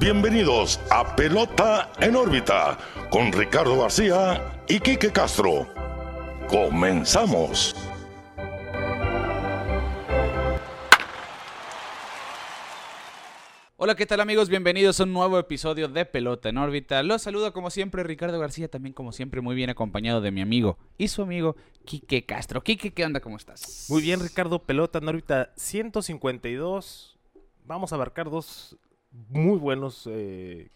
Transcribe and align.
bienvenidos 0.00 0.80
a 0.90 1.14
Pelota 1.14 1.92
en 2.00 2.16
órbita 2.16 2.78
con 3.10 3.30
Ricardo 3.30 3.78
García 3.82 4.62
y 4.66 4.80
Quique 4.80 5.12
Castro. 5.12 5.68
Comenzamos. 6.48 7.76
Hola, 13.76 13.94
¿qué 13.94 14.06
tal 14.06 14.20
amigos? 14.20 14.48
Bienvenidos 14.48 15.00
a 15.00 15.04
un 15.04 15.12
nuevo 15.12 15.38
episodio 15.38 15.86
de 15.86 16.06
Pelota 16.06 16.48
en 16.48 16.56
órbita. 16.56 17.02
Los 17.02 17.20
saludo 17.20 17.52
como 17.52 17.68
siempre 17.68 18.02
Ricardo 18.02 18.38
García, 18.40 18.68
también 18.68 18.94
como 18.94 19.12
siempre 19.12 19.42
muy 19.42 19.54
bien 19.54 19.68
acompañado 19.68 20.22
de 20.22 20.30
mi 20.30 20.40
amigo 20.40 20.78
y 20.96 21.08
su 21.08 21.20
amigo 21.20 21.56
Quique 21.84 22.24
Castro. 22.24 22.62
Quique, 22.62 22.94
¿qué 22.94 23.04
onda? 23.04 23.20
¿Cómo 23.20 23.36
estás? 23.36 23.84
Muy 23.90 24.00
bien, 24.00 24.20
Ricardo. 24.20 24.62
Pelota 24.62 24.98
en 24.98 25.08
órbita 25.08 25.52
152. 25.56 27.18
Vamos 27.66 27.92
a 27.92 27.96
abarcar 27.96 28.30
dos 28.30 28.78
muy 29.10 29.58
buenos 29.58 30.06
eh, 30.06 30.70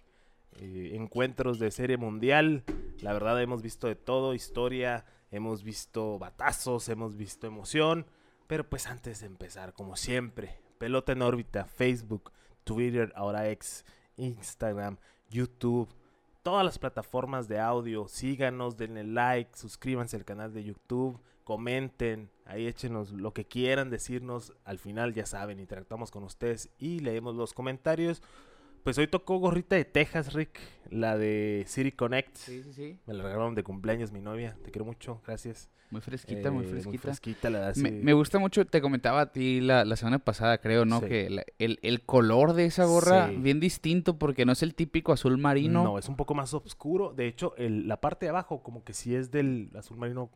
eh, 0.57 0.91
encuentros 0.95 1.59
de 1.59 1.71
serie 1.71 1.97
mundial. 1.97 2.65
La 3.01 3.13
verdad 3.13 3.41
hemos 3.41 3.63
visto 3.63 3.87
de 3.87 3.97
todo, 3.97 4.35
historia, 4.35 5.05
hemos 5.31 5.63
visto 5.63 6.19
batazos, 6.19 6.89
hemos 6.89 7.17
visto 7.17 7.47
emoción. 7.47 8.07
Pero 8.47 8.69
pues 8.69 8.87
antes 8.87 9.21
de 9.21 9.27
empezar, 9.27 9.73
como 9.73 9.97
siempre, 9.97 10.59
pelota 10.79 11.13
en 11.13 11.23
órbita, 11.23 11.65
Facebook, 11.65 12.31
Twitter, 12.65 13.13
ahora 13.17 13.49
ex, 13.49 13.85
Instagram, 14.17 14.99
YouTube, 15.31 15.89
todas 16.43 16.65
las 16.65 16.79
plataformas 16.79 17.49
de 17.49 17.59
audio. 17.59 18.07
Síganos, 18.07 18.77
denle 18.77 19.05
like, 19.05 19.57
suscríbanse 19.57 20.17
al 20.17 20.25
canal 20.25 20.53
de 20.53 20.65
YouTube, 20.65 21.19
comenten, 21.45 22.31
ahí 22.47 22.67
échenos 22.67 23.13
lo 23.13 23.33
que 23.33 23.45
quieran 23.45 23.91
decirnos. 23.91 24.53
Al 24.65 24.79
final 24.79 25.15
ya 25.15 25.27
saben, 25.27 25.61
interactuamos 25.61 26.11
con 26.11 26.25
ustedes 26.25 26.71
y 26.79 27.01
leemos 27.01 27.35
los 27.37 27.53
comentarios. 27.55 28.23
Pues 28.83 28.99
hoy 28.99 29.07
tocó 29.07 29.39
gorrita 29.39 29.77
de 29.77 29.85
Texas, 29.87 30.35
Rick, 30.35 30.59
la 30.91 31.17
de 31.17 31.65
City 31.67 31.93
Connect. 31.93 32.37
Sí, 32.37 32.63
sí, 32.63 32.73
sí. 32.75 32.99
Me 33.07 33.15
la 33.15 33.23
regalaron 33.23 33.55
de 33.55 33.63
cumpleaños 33.63 34.13
mi 34.13 34.21
novia. 34.21 34.59
Te 34.63 34.71
quiero 34.71 34.85
mucho, 34.85 35.23
gracias. 35.27 35.71
Muy 35.91 36.01
fresquita, 36.01 36.51
muy 36.51 36.65
Eh, 36.65 36.69
fresquita. 36.69 36.99
fresquita, 37.03 37.51
la 37.51 37.73
Me, 37.77 38.13
gusta 38.15 38.39
mucho, 38.39 38.67
te 38.67 38.81
comentaba 38.83 39.21
a 39.23 39.33
ti 39.33 39.61
la, 39.61 39.85
la 39.85 39.97
semana 39.97 40.19
pasada, 40.19 40.59
creo, 40.59 40.85
¿no? 40.85 41.01
Sí. 41.01 41.07
Que 41.07 41.31
la- 41.31 41.45
el, 41.59 41.79
el 41.83 42.03
color 42.03 42.53
de 42.55 42.65
esa 42.67 42.85
gorra, 42.85 43.29
Sí. 43.29 43.37
bien 43.37 43.61
distinto, 43.61 44.19
porque 44.19 44.45
no 44.45 44.53
es 44.53 44.63
el 44.63 44.75
típico 44.75 45.13
azul 45.13 45.39
marino. 45.39 45.85
No, 45.85 45.99
es 45.99 46.09
un 46.09 46.17
poco 46.17 46.35
más 46.35 46.53
oscuro. 46.53 47.13
De 47.15 47.27
hecho, 47.29 47.55
el- 47.57 47.87
la 47.87 48.01
parte 48.01 48.27
de 48.27 48.31
abajo 48.31 48.63
como 48.63 48.83
que 48.83 48.93
sí 48.93 49.15
es 49.15 49.31
del 49.31 49.71
azul 49.77 49.97
marino 49.97 50.31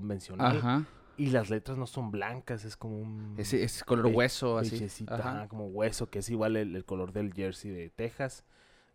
convencional. 0.00 0.56
Ajá. 0.58 0.84
Y 1.18 1.28
las 1.30 1.48
letras 1.48 1.78
no 1.78 1.86
son 1.86 2.10
blancas, 2.10 2.64
es 2.66 2.76
como 2.76 2.98
un... 2.98 3.34
Es, 3.38 3.54
es 3.54 3.82
color 3.84 4.06
hueso, 4.08 4.58
así. 4.58 4.86
Ajá. 5.08 5.48
como 5.48 5.66
hueso, 5.68 6.10
que 6.10 6.18
es 6.18 6.28
igual 6.28 6.56
el, 6.56 6.76
el 6.76 6.84
color 6.84 7.12
del 7.12 7.32
jersey 7.32 7.70
de 7.70 7.88
Texas. 7.88 8.44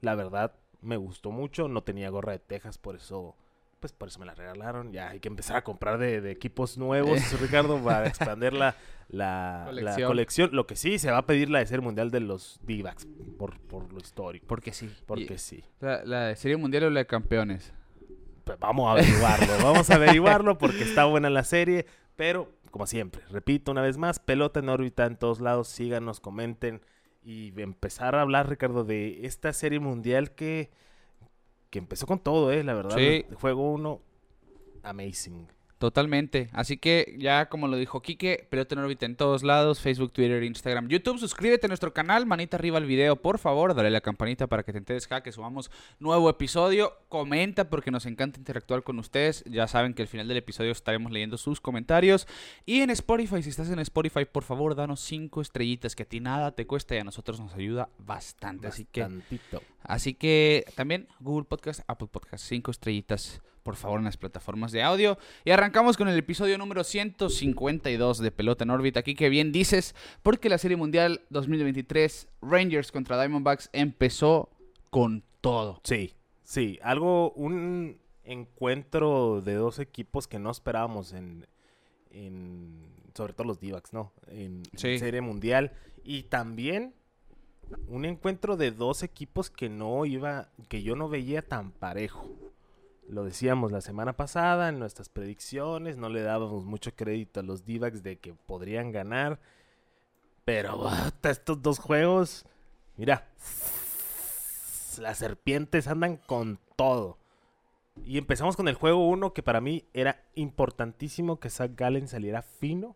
La 0.02 0.14
verdad, 0.14 0.54
me 0.82 0.98
gustó 0.98 1.32
mucho. 1.32 1.68
No 1.68 1.82
tenía 1.82 2.10
gorra 2.10 2.34
de 2.34 2.40
Texas, 2.40 2.78
por 2.78 2.96
eso... 2.96 3.36
Pues 3.80 3.94
por 3.94 4.10
eso 4.10 4.20
me 4.20 4.28
la 4.28 4.36
regalaron. 4.36 4.92
Ya 4.94 5.10
hay 5.10 5.20
que 5.20 5.28
empezar 5.30 5.56
a 5.58 5.64
comprar 5.64 5.98
de, 5.98 6.22
de 6.22 6.30
equipos 6.30 6.78
nuevos, 6.78 7.18
Ricardo, 7.42 7.84
para 7.84 8.06
expandir 8.08 8.54
la, 8.54 8.76
la, 9.10 9.72
la 9.74 9.96
Colección. 10.06 10.52
Lo 10.54 10.68
que 10.68 10.76
sí, 10.76 11.00
se 11.00 11.10
va 11.10 11.18
a 11.18 11.26
pedir 11.26 11.50
la 11.50 11.58
de 11.58 11.66
ser 11.66 11.82
mundial 11.82 12.12
de 12.12 12.20
los 12.20 12.60
D-backs, 12.62 13.08
por, 13.40 13.60
por 13.62 13.92
lo 13.92 13.98
histórico. 14.00 14.46
Porque 14.46 14.72
sí. 14.72 14.88
Porque 15.08 15.34
Y- 15.34 15.38
sí. 15.40 15.64
La, 15.80 16.06
la 16.06 16.26
de 16.28 16.36
Serie 16.36 16.58
Mundial 16.58 16.84
o 16.84 16.90
la 16.92 17.00
de 17.00 17.08
Campeones. 17.08 17.74
Pues 18.44 18.60
vamos 18.60 18.88
a 18.88 18.92
averiguarlo, 18.94 19.64
vamos 19.64 19.90
a 19.90 19.96
averiguarlo 19.96 20.58
porque 20.58 20.84
está 20.84 21.06
buena 21.06 21.30
la 21.30 21.44
serie, 21.44 21.86
pero 22.16 22.50
como 22.72 22.88
siempre, 22.88 23.22
repito 23.30 23.72
una 23.72 23.82
vez 23.82 23.98
más, 23.98 24.20
pelota 24.20 24.60
en 24.60 24.70
órbita 24.70 25.06
en 25.06 25.18
todos 25.18 25.42
lados, 25.42 25.68
síganos, 25.68 26.20
comenten 26.20 26.82
y 27.24 27.54
empezar 27.62 28.16
a 28.16 28.22
hablar, 28.22 28.50
Ricardo, 28.50 28.84
de 28.84 29.26
esta 29.26 29.54
serie 29.54 29.80
mundial 29.80 30.32
que, 30.32 30.72
que 31.70 31.80
empezó 31.80 32.08
con 32.08 32.20
todo, 32.20 32.52
eh, 32.52 32.64
la 32.64 32.74
verdad. 32.74 32.98
Sí. 32.98 33.26
Juego 33.36 33.72
1, 33.72 34.02
amazing. 34.84 35.48
Totalmente. 35.82 36.48
Así 36.54 36.78
que 36.78 37.16
ya 37.18 37.50
como 37.50 37.68
lo 37.68 37.76
dijo 37.76 38.04
Quique, 38.04 38.46
pelota 38.52 38.76
en 38.76 38.82
órbita 38.82 39.08
en 39.08 39.16
todos 39.16 39.42
lados, 39.42 39.80
Facebook, 39.80 40.14
Twitter, 40.14 40.44
Instagram, 40.44 40.88
YouTube. 40.90 41.18
Suscríbete 41.18 41.66
a 41.66 41.70
nuestro 41.70 41.92
canal, 41.92 42.28
manita 42.28 42.58
arriba 42.58 42.78
al 42.78 42.86
video, 42.86 43.16
por 43.16 43.40
favor, 43.40 43.74
dale 43.74 43.90
la 43.90 44.02
campanita 44.02 44.46
para 44.46 44.62
que 44.62 44.74
te 44.74 44.78
enteres 44.78 45.08
cada 45.08 45.24
que 45.24 45.32
subamos 45.32 45.72
nuevo 45.98 46.30
episodio. 46.30 46.94
Comenta 47.10 47.68
porque 47.72 47.90
nos 47.90 48.06
encanta 48.06 48.38
interactuar 48.38 48.84
con 48.84 49.00
ustedes. 49.00 49.44
Ya 49.46 49.68
saben 49.68 49.96
que 49.96 50.04
al 50.04 50.08
final 50.08 50.28
del 50.28 50.38
episodio 50.38 50.72
estaremos 50.72 51.12
leyendo 51.12 51.40
sus 51.40 51.60
comentarios. 51.60 52.28
Y 52.64 52.82
en 52.82 52.92
Spotify, 52.92 53.42
si 53.42 53.50
estás 53.50 53.72
en 53.72 53.80
Spotify, 53.80 54.26
por 54.26 54.44
favor, 54.44 54.76
danos 54.76 55.00
cinco 55.00 55.42
estrellitas, 55.42 55.96
que 55.96 56.04
a 56.04 56.06
ti 56.06 56.20
nada 56.20 56.52
te 56.52 56.68
cuesta 56.68 56.94
y 56.94 57.00
a 57.00 57.04
nosotros 57.04 57.40
nos 57.40 57.56
ayuda 57.56 57.90
bastante. 57.98 58.68
Así 58.68 58.86
que. 58.86 59.08
Así 59.82 60.14
que 60.14 60.64
también 60.76 61.08
Google 61.20 61.46
Podcast, 61.46 61.80
Apple 61.88 62.10
Podcast, 62.12 62.46
cinco 62.46 62.70
estrellitas, 62.70 63.42
por 63.64 63.76
favor, 63.76 64.00
en 64.00 64.06
las 64.06 64.18
plataformas 64.18 64.72
de 64.72 64.84
audio. 64.84 65.18
Y 65.46 65.52
arrancamos 65.52 65.98
con 65.98 66.08
el 66.08 66.18
episodio 66.18 66.58
número 66.58 66.84
152 66.84 68.20
de 68.20 68.32
Pelota 68.32 68.64
en 68.64 68.70
órbita. 68.72 69.02
Aquí 69.02 69.16
que 69.16 69.30
bien 69.30 69.52
dices, 69.52 69.96
porque 70.24 70.50
la 70.50 70.58
Serie 70.58 70.78
Mundial 70.78 71.22
2023 71.30 72.28
Rangers 72.42 72.92
contra 72.92 73.20
Diamondbacks 73.20 73.70
empezó 73.74 74.50
con 74.90 75.24
todo. 75.42 75.80
Sí, 75.84 76.14
sí, 76.44 76.80
algo, 76.82 77.32
un 77.32 78.00
encuentro 78.24 79.42
de 79.42 79.56
dos 79.56 79.80
equipos 79.80 80.28
que 80.28 80.40
no 80.40 80.52
esperábamos 80.52 81.14
en, 81.14 81.48
en 82.12 82.92
sobre 83.14 83.34
todo 83.34 83.48
los 83.48 83.60
D-backs, 83.60 83.94
¿no? 83.94 84.14
En, 84.28 84.64
en. 84.72 85.00
Serie 85.00 85.22
Mundial. 85.22 85.74
Y 86.04 86.24
también 86.24 86.94
un 87.88 88.06
encuentro 88.06 88.58
de 88.58 88.72
dos 88.72 89.04
equipos 89.04 89.50
que 89.50 89.70
no 89.70 90.06
iba, 90.06 90.50
que 90.68 90.84
yo 90.84 90.96
no 90.96 91.10
veía 91.10 91.42
tan 91.42 91.72
parejo. 91.72 92.30
Lo 93.08 93.24
decíamos 93.24 93.72
la 93.72 93.82
semana 93.82 94.14
pasada 94.14 94.70
en 94.70 94.80
nuestras 94.80 95.10
predicciones, 95.10 95.98
no 95.98 96.08
le 96.10 96.22
dábamos 96.22 96.64
mucho 96.66 96.96
crédito 96.96 97.40
a 97.40 97.44
los 97.44 97.66
D-backs 97.66 98.04
de 98.04 98.20
que 98.20 98.34
podrían 98.34 98.92
ganar. 98.92 99.40
Pero 100.46 100.78
bata, 100.78 101.30
estos 101.30 101.62
dos 101.62 101.80
juegos, 101.80 102.46
mira, 102.98 103.28
las 105.00 105.18
serpientes 105.18 105.88
andan 105.88 106.18
con 106.18 106.60
todo. 106.76 107.18
Y 108.06 108.18
empezamos 108.18 108.56
con 108.56 108.68
el 108.68 108.76
juego 108.76 109.08
1, 109.10 109.34
que 109.34 109.44
para 109.44 109.62
mí 109.62 109.86
era 109.94 110.24
importantísimo 110.36 111.40
que 111.40 111.50
Zach 111.50 111.72
Gallen 111.76 112.08
saliera 112.08 112.42
fino. 112.42 112.96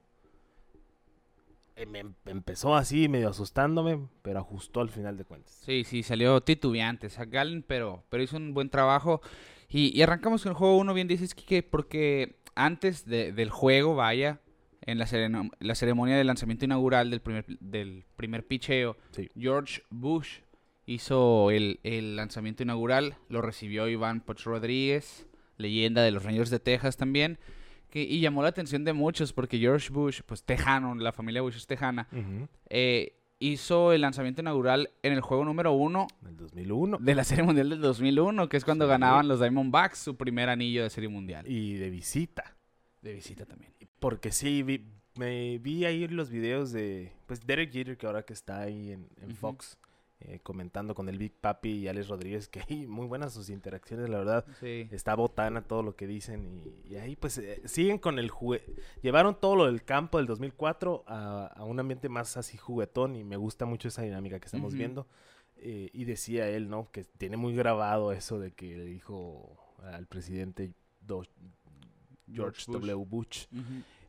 Eh, 1.75 1.85
me 1.85 1.99
em- 1.99 2.13
empezó 2.25 2.75
así, 2.75 3.09
medio 3.09 3.29
asustándome, 3.29 4.07
pero 4.21 4.39
ajustó 4.39 4.79
al 4.79 4.89
final 4.89 5.17
de 5.17 5.25
cuentas. 5.25 5.59
Sí, 5.65 5.83
sí, 5.83 6.03
salió 6.03 6.39
titubeante 6.41 7.09
Zach 7.09 7.29
Gallen, 7.29 7.63
pero, 7.67 8.03
pero 8.09 8.23
hizo 8.23 8.37
un 8.37 8.53
buen 8.53 8.69
trabajo. 8.69 9.21
Y, 9.69 9.97
y 9.97 10.01
arrancamos 10.01 10.43
con 10.43 10.51
el 10.51 10.55
juego 10.57 10.77
1, 10.77 10.93
bien 10.93 11.07
dices, 11.07 11.33
Kike, 11.35 11.63
porque 11.63 12.37
antes 12.55 13.05
de- 13.05 13.31
del 13.31 13.49
juego, 13.49 13.95
vaya, 13.95 14.39
en 14.81 14.99
la, 14.99 15.07
ceremonia 15.75 16.15
de 16.15 16.23
lanzamiento 16.23 16.65
inaugural 16.65 17.09
del 17.09 17.19
primer, 17.21 17.45
del 17.59 18.05
primer 18.15 18.45
picheo, 18.45 18.95
Sí. 19.11 19.29
George 19.37 19.81
Bush 19.89 20.39
hizo 20.85 21.49
el, 21.49 21.79
el 21.83 22.15
lanzamiento 22.15 22.61
inaugural, 22.63 23.17
lo 23.29 23.41
recibió 23.41 23.87
Iván 23.87 24.21
Poch 24.21 24.43
Rodríguez, 24.43 25.25
leyenda 25.57 26.03
de 26.03 26.11
los 26.11 26.23
Rangers 26.23 26.51
de 26.51 26.59
Texas 26.59 26.97
también, 26.97 27.39
que, 27.89 28.03
y 28.03 28.19
llamó 28.19 28.43
la 28.43 28.49
atención 28.49 28.83
de 28.83 28.93
muchos 28.93 29.33
porque 29.33 29.57
George 29.57 29.89
Bush, 29.91 30.21
pues 30.25 30.43
tejano, 30.43 30.93
la 30.95 31.11
familia 31.11 31.41
Bush 31.41 31.55
es 31.55 31.65
tejana, 31.65 32.07
eh, 32.69 33.15
hizo 33.51 33.91
el 33.93 34.01
lanzamiento 34.01 34.41
inaugural 34.41 34.89
en 35.03 35.13
el 35.13 35.21
juego 35.21 35.45
número 35.45 35.71
uno 35.73 36.07
En 36.21 36.27
el 36.29 36.37
2001. 36.37 36.97
de 36.99 37.15
la 37.15 37.23
Serie 37.23 37.43
Mundial 37.43 37.69
del 37.69 37.81
2001, 37.81 38.49
que 38.49 38.57
es 38.57 38.65
cuando 38.65 38.85
Sí. 38.85 38.89
ganaban 38.89 39.27
los 39.27 39.39
Diamondbacks 39.39 39.99
su 39.99 40.15
primer 40.15 40.49
anillo 40.49 40.83
de 40.83 40.89
Serie 40.89 41.09
Mundial. 41.09 41.47
Y 41.47 41.75
de 41.75 41.89
visita. 41.89 42.55
de 43.01 43.13
visita 43.13 43.45
también. 43.45 43.71
Porque 43.99 44.31
sí, 44.31 44.63
vi- 44.63 44.83
me 45.17 45.59
vi 45.59 45.85
ahí 45.85 46.07
los 46.07 46.29
videos 46.29 46.71
de 46.71 47.11
pues 47.27 47.45
Derek 47.45 47.71
Jeter, 47.71 47.97
que 47.97 48.05
ahora 48.07 48.23
que 48.23 48.33
está 48.33 48.61
ahí 48.61 48.91
en. 48.91 49.07
Fox, 49.35 49.77
eh, 50.27 50.39
comentando 50.43 50.93
con 50.95 51.07
el 51.09 51.17
Big 51.17 51.33
Papi 51.33 51.69
y 51.71 51.87
Alex 51.87 52.07
Rodríguez, 52.07 52.47
que 52.47 52.61
ahí 52.67 52.85
muy 52.87 53.07
buenas 53.07 53.33
sus 53.33 53.49
interacciones, 53.49 54.09
la 54.09 54.17
verdad. 54.17 54.45
Sí. 54.59 54.87
Está 54.91 55.15
botana 55.15 55.61
todo 55.61 55.83
lo 55.83 55.95
que 55.95 56.07
dicen 56.07 56.61
y, 56.85 56.93
y 56.93 56.95
ahí 56.97 57.15
pues 57.15 57.37
eh, 57.37 57.61
siguen 57.65 57.97
con 57.97 58.19
el 58.19 58.29
jugue... 58.29 58.63
Llevaron 59.01 59.39
todo 59.39 59.55
lo 59.55 59.65
del 59.65 59.83
campo 59.83 60.17
del 60.17 60.27
2004 60.27 61.03
a, 61.07 61.47
a 61.47 61.63
un 61.63 61.79
ambiente 61.79 62.09
más 62.09 62.37
así 62.37 62.57
juguetón 62.57 63.15
y 63.15 63.23
me 63.23 63.37
gusta 63.37 63.65
much 63.65 63.85
esa 63.85 64.01
dinámica 64.01 64.39
que 64.39 64.45
estamos 64.45 64.73
viendo. 64.73 65.07
Eh, 65.57 65.89
y 65.93 66.03
decía 66.03 66.49
él, 66.49 66.69
¿no? 66.69 66.91
Que 66.91 67.05
tiene 67.05 67.37
muy 67.37 67.55
grabado 67.55 68.11
eso 68.11 68.39
de 68.39 68.51
que 68.51 68.75
le 68.77 68.85
dijo 68.85 69.57
al 69.83 70.05
presidente 70.05 70.73
Do- 71.01 71.23
George, 72.31 72.63
Bush. 72.67 72.79
W. 72.81 73.05
Bush, 73.05 73.45
Ujú. 73.53 73.63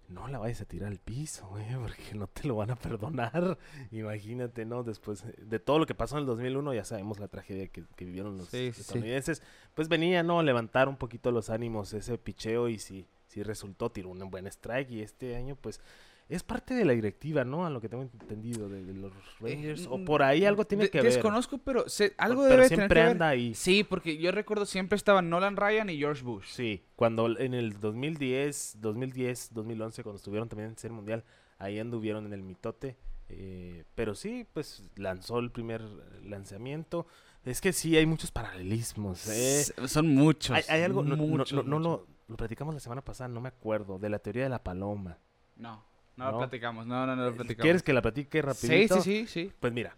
No 0.08 0.29
la 0.29 0.38
vayas 0.38 0.61
a 0.61 0.64
tirar 0.64 0.91
al 0.91 0.99
piso, 0.99 1.47
güey, 1.49 1.64
porque 1.81 2.14
no 2.14 2.26
te 2.26 2.47
lo 2.47 2.56
van 2.56 2.70
a 2.70 2.76
perdonar. 2.76 3.58
Imagínate, 3.91 4.64
¿no? 4.64 4.82
Después 4.82 5.25
de 5.38 5.58
todo 5.58 5.79
lo 5.79 5.87
que 5.87 5.94
pasó 5.94 6.17
en 6.17 6.20
el 6.23 6.26
2001, 6.26 6.75
ya 6.75 6.85
sabemos 6.85 7.19
la 7.19 7.29
tragedia 7.29 7.69
que, 7.69 7.85
que 7.97 8.05
vivieron 8.05 8.37
los 8.37 8.49
Sí, 8.49 8.69
sí, 8.69 8.73
sí. 8.73 8.81
estadounidenses. 8.82 9.43
Pues 9.75 9.88
venía, 9.88 10.23
¿no? 10.23 10.43
Levantar 10.43 10.88
un 10.88 10.97
poquito 10.97 11.31
los 11.31 11.50
ánimos 11.50 11.93
ese 11.93 12.19
picheo 12.19 12.69
y 12.69 12.79
sí, 12.79 13.06
sí 13.26 13.43
resultó, 13.43 13.91
tiró 13.91 14.11
un 14.11 14.31
buen 14.31 14.47
strike 14.47 14.91
y 14.91 15.03
este 15.03 15.37
año, 15.37 15.56
pues, 15.56 15.81
es 16.28 16.43
parte 16.43 16.75
de 16.75 16.84
la 16.84 16.93
directiva, 16.93 17.44
¿no? 17.44 17.64
A 17.67 17.70
lo 17.70 17.81
que 17.81 17.88
tengo 17.88 18.02
entendido 18.02 18.69
de, 18.69 18.84
de 18.84 18.94
los 18.94 19.12
Rangers. 19.40 19.87
o 19.88 19.99
mm, 19.99 20.05
por 20.05 20.23
ahí 20.23 20.44
algo 20.44 20.64
tiene 20.67 20.84
de- 20.84 20.90
que 20.90 20.99
ver. 21.02 21.12
Desconozco, 21.12 21.58
pero 21.58 21.88
se- 21.88 22.14
algo 22.19 22.43
Pero 22.43 22.55
debe 22.56 22.69
siempre 22.69 22.88
tener 22.88 22.88
que 22.88 23.02
ver. 23.02 23.12
anda 23.12 23.28
ahí. 23.28 23.55
Sí, 23.55 23.84
porque 23.84 24.17
yo 24.19 24.32
recuerdo 24.32 24.67
siempre 24.67 24.96
estaban 24.96 25.31
Nolan 25.31 25.56
Ryan 25.56 25.88
y 25.90 25.99
George 25.99 26.23
Bush. 26.25 26.46
Sí, 26.49 26.84
cuando 26.96 27.38
en 27.38 27.55
el 27.55 27.78
2010, 27.78 28.78
2010, 28.81 29.50
2011, 29.52 30.02
cuando 30.02 30.17
estuvieron 30.17 30.49
también 30.49 30.70
en 30.70 30.78
Serie 30.78 30.96
Mundial, 30.96 31.23
ahí 31.58 31.78
anduvieron 31.78 32.26
en 32.26 32.32
el 32.32 32.43
mitote. 32.43 32.96
eh, 33.28 33.84
pero 33.96 34.14
sí, 34.14 34.46
pues 34.52 34.82
lanzó 34.96 35.38
el 35.40 35.50
primer 35.50 35.82
lanzamiento. 36.25 37.06
Es 37.44 37.61
que 37.61 37.73
sí, 37.73 37.96
hay 37.96 38.06
muchos 38.06 38.31
paralelismos. 38.31 39.26
¿eh? 39.28 39.64
Son 39.87 40.08
muchos. 40.14 40.56
Hay, 40.56 40.62
hay 40.69 40.82
algo, 40.82 41.02
no, 41.02 41.17
no- 41.17 41.78
lo, 41.78 42.06
lo 42.28 42.37
platicamos 42.37 42.75
la 42.75 42.81
semana 42.81 43.02
pasada, 43.02 43.28
no 43.28 43.40
me 43.40 43.49
acuerdo, 43.49 43.99
de 43.99 44.08
la 44.11 44.19
teoría 44.19 44.43
de 44.44 44.49
la 44.49 44.62
paloma. 44.62 45.19
No, 45.56 45.84
no, 46.17 46.25
lo 46.27 46.33
¿No? 46.33 46.39
platicamos. 46.39 46.87
No, 46.87 47.07
no, 47.07 47.15
no 47.17 47.23
lo 47.25 47.29
Eh, 47.31 47.33
platicamos. 47.35 47.63
¿Quieres 47.63 47.83
que 47.83 47.93
la 47.93 48.03
platique 48.03 48.39
Sí, 48.39 48.43
rapidito? 48.43 49.01
sí, 49.01 49.27
sí, 49.27 49.47
sí. 49.47 49.53
Pues 49.61 49.73
mira, 49.73 49.97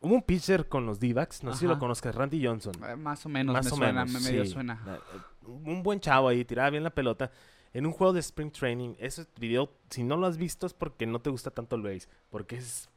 hubo 0.00 0.14
un 0.14 0.22
pitcher 0.22 0.68
con 0.68 0.86
los 0.86 1.00
D-backs, 1.00 1.42
no 1.42 1.52
sé 1.52 1.60
si 1.60 1.66
lo 1.66 1.78
conozcas, 1.78 2.14
Randy 2.14 2.44
Johnson. 2.44 2.74
Eh, 2.88 2.96
Más 2.96 3.24
o 3.26 3.28
menos, 3.28 3.54
Más 3.54 3.64
me 3.66 3.72
o 3.72 3.76
suena, 3.76 4.04
menos, 4.04 4.22
me 4.22 4.30
medio 4.30 4.44
sí. 4.44 4.50
suena. 4.52 4.80
Eh, 4.86 5.18
Un 5.46 5.82
buen 5.82 6.00
chavo 6.00 6.28
ahí, 6.28 6.44
tiraba 6.44 6.70
bien 6.70 6.82
la 6.84 6.90
pelota. 6.90 7.30
En 7.72 7.84
un 7.84 7.92
juego 7.92 8.12
de 8.14 8.20
Spring 8.20 8.50
Training, 8.52 8.94
ese 8.98 9.26
video, 9.38 9.70
si 9.90 10.02
no 10.02 10.16
lo 10.16 10.26
has 10.26 10.38
visto 10.38 10.66
es 10.66 10.72
porque 10.72 11.06
no 11.06 11.20
te 11.20 11.28
gusta 11.28 11.50
tanto 11.50 11.76
el 11.76 11.82
base. 11.82 12.08
Porque 12.30 12.56
es, 12.56 12.88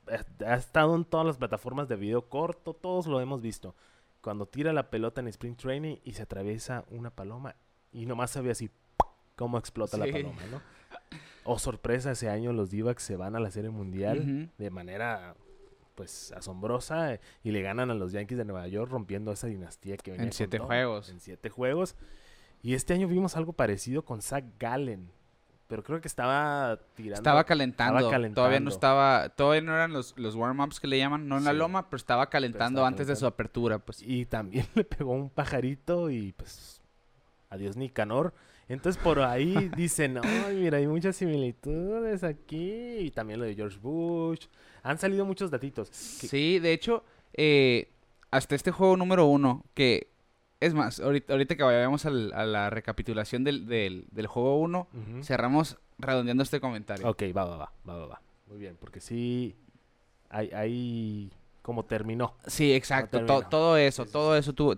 ha 0.45 0.53
estado 0.55 0.95
en 0.95 1.03
todas 1.03 1.27
las 1.27 1.37
plataformas 1.37 1.89
de 1.89 1.97
video 1.97 2.29
corto, 2.29 2.73
todos 2.73 3.05
lo 3.05 3.19
hemos 3.19 3.41
visto. 3.41 3.75
Cuando 4.21 4.45
tira 4.45 4.71
la 4.71 4.89
pelota 4.89 5.19
en 5.21 5.27
Spring 5.27 5.55
Training 5.57 5.97
y 6.03 6.13
se 6.13 6.21
atraviesa 6.23 6.85
una 6.89 7.09
paloma 7.09 7.55
y 7.91 8.05
nomás 8.05 8.31
se 8.31 8.41
ve 8.41 8.51
así 8.51 8.69
cómo 9.35 9.57
explota 9.57 9.97
la 9.97 10.05
Sí. 10.05 10.11
paloma, 10.13 10.41
¿no? 10.49 10.61
O 11.43 11.57
sorpresa, 11.57 12.11
ese 12.11 12.29
año 12.29 12.53
los 12.53 12.69
d 12.69 12.93
se 12.97 13.15
van 13.15 13.35
a 13.35 13.39
la 13.39 13.51
Serie 13.51 13.69
Mundial 13.69 14.51
de 14.57 14.69
manera 14.69 15.35
pues 15.95 16.31
asombrosa 16.31 17.15
eh, 17.15 17.19
y 17.43 17.51
le 17.51 17.61
ganan 17.61 17.91
a 17.91 17.93
los 17.93 18.13
Yankees 18.13 18.37
de 18.37 18.45
Nueva 18.45 18.67
York 18.67 18.89
rompiendo 18.89 19.33
esa 19.33 19.47
dinastía 19.47 19.97
que 19.97 20.11
venía 20.11 20.27
En 20.27 20.31
siete 20.31 20.57
todo, 20.57 20.67
juegos. 20.67 21.09
En 21.09 21.19
siete 21.19 21.49
juegos. 21.49 21.95
Y 22.61 22.73
este 22.73 22.93
año 22.93 23.07
vimos 23.07 23.35
algo 23.35 23.51
parecido 23.51 24.05
con 24.05 24.21
Zach 24.21 24.45
Gallen. 24.59 25.11
Pero 25.67 25.83
creo 25.83 25.99
que 26.01 26.07
estaba 26.07 26.79
tirando. 26.95 27.19
Estaba 27.19 27.43
calentando. 27.43 27.99
Todavía 27.99 28.17
no 28.29 28.35
calentando. 28.35 28.69
estaba. 28.71 29.29
Todavía 29.29 29.61
no 29.61 29.75
eran 29.75 29.91
los, 29.91 30.17
los 30.17 30.35
warm-ups 30.35 30.79
que 30.79 30.87
le 30.87 30.97
llaman. 30.97 31.27
No 31.27 31.37
en 31.37 31.43
la 31.43 31.53
loma, 31.53 31.89
pero 31.89 31.97
estaba 31.97 32.29
calentando 32.29 32.79
estaba 32.79 32.87
antes 32.87 33.05
de 33.05 33.15
su 33.15 33.21
calentando. 33.21 33.35
apertura. 33.35 33.79
Pues. 33.79 34.01
Y 34.01 34.25
también 34.25 34.67
le 34.75 34.83
pegó 34.83 35.11
un 35.11 35.29
pajarito 35.29 36.09
y 36.09 36.31
pues. 36.31 36.81
Adiós 37.49 37.75
Nicanor. 37.77 38.33
Entonces 38.69 39.01
por 39.03 39.19
ahí 39.19 39.69
dicen, 39.75 40.19
ay, 40.23 40.55
mira, 40.55 40.77
hay 40.77 40.87
muchas 40.87 41.15
similitudes 41.15 42.23
aquí. 42.23 42.97
Y 42.99 43.11
también 43.11 43.39
lo 43.39 43.45
de 43.45 43.55
George 43.55 43.77
Bush. 43.81 44.45
Han 44.83 44.97
salido 44.97 45.25
muchos 45.25 45.51
datitos. 45.51 45.89
que- 45.89 46.27
Sí, 46.27 46.59
de 46.59 46.71
hecho, 46.71 47.03
eh, 47.33 47.89
hasta 48.31 48.55
este 48.55 48.71
juego 48.71 48.95
número 48.95 49.25
uno, 49.25 49.65
que 49.73 50.11
es 50.59 50.73
más, 50.73 50.99
ahorita, 50.99 51.33
ahorita 51.33 51.55
que 51.55 51.63
vayamos 51.63 52.05
al- 52.05 52.31
a 52.33 52.45
la 52.45 52.69
recapitulación 52.69 53.43
del, 53.43 53.65
del, 53.65 54.05
del 54.11 54.27
juego 54.27 54.59
uno, 54.59 54.87
cerramos 55.23 55.77
redondeando 55.97 56.43
este 56.43 56.59
comentario. 56.61 57.09
Ok, 57.09 57.23
va, 57.35 57.45
va, 57.45 57.57
va, 57.57 57.73
va, 57.87 57.95
va, 57.97 58.05
va. 58.05 58.21
Muy 58.47 58.57
bien, 58.59 58.77
porque 58.79 58.99
sí, 59.01 59.55
hay, 60.29 60.49
hay 60.51 61.31
como 61.61 61.85
terminó. 61.85 62.35
Sí, 62.47 62.71
exacto, 62.73 63.25
to- 63.25 63.43
todo 63.49 63.77
eso, 63.77 64.03
Sí, 64.03 64.09
sí, 64.09 64.13
todo 64.13 64.35
eso 64.37 64.53
tuvo... 64.53 64.75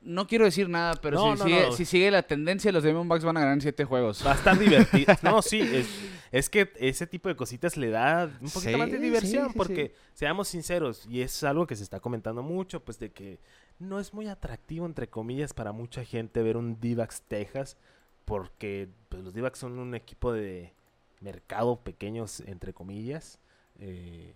No 0.00 0.26
quiero 0.28 0.44
decir 0.44 0.68
nada, 0.68 0.94
pero 1.02 1.16
No, 1.16 1.32
si, 1.36 1.38
no, 1.40 1.44
sigue, 1.44 1.66
no. 1.66 1.72
si 1.72 1.84
sigue 1.84 2.10
la 2.10 2.22
tendencia, 2.22 2.70
los 2.70 2.84
Diamondbacks 2.84 3.24
van 3.24 3.36
a 3.36 3.40
ganar 3.40 3.54
en 3.54 3.60
siete 3.60 3.84
juegos. 3.84 4.24
Va 4.24 4.32
a 4.32 4.34
estar 4.36 4.56
divertido. 4.58 5.12
No, 5.22 5.42
sí, 5.42 5.60
es, 5.60 5.88
es 6.30 6.48
que 6.48 6.72
ese 6.76 7.06
tipo 7.06 7.28
de 7.28 7.34
cositas 7.36 7.76
le 7.76 7.90
da 7.90 8.30
un 8.40 8.48
poquito 8.50 8.78
más 8.78 8.90
de 8.90 8.98
diversión, 8.98 9.48
sí, 9.48 9.54
porque 9.56 9.94
seamos 10.14 10.48
sinceros, 10.48 11.04
y 11.06 11.22
es 11.22 11.42
algo 11.42 11.66
que 11.66 11.74
se 11.76 11.82
está 11.82 11.98
comentando 12.00 12.42
mucho, 12.42 12.84
pues 12.84 12.98
de 13.00 13.10
que 13.10 13.40
no 13.80 13.98
es 13.98 14.14
muy 14.14 14.28
atractivo, 14.28 14.86
entre 14.86 15.08
comillas, 15.08 15.52
para 15.52 15.72
mucha 15.72 16.04
gente 16.04 16.42
ver 16.42 16.56
un 16.56 16.80
Divax 16.80 17.22
Texas, 17.22 17.76
porque 18.24 18.88
pues, 19.08 19.22
los 19.24 19.34
Divax 19.34 19.58
son 19.58 19.78
un 19.78 19.94
equipo 19.94 20.32
de 20.32 20.72
mercado 21.20 21.80
pequeños, 21.80 22.40
entre 22.46 22.72
comillas. 22.72 23.40
eh, 23.80 24.34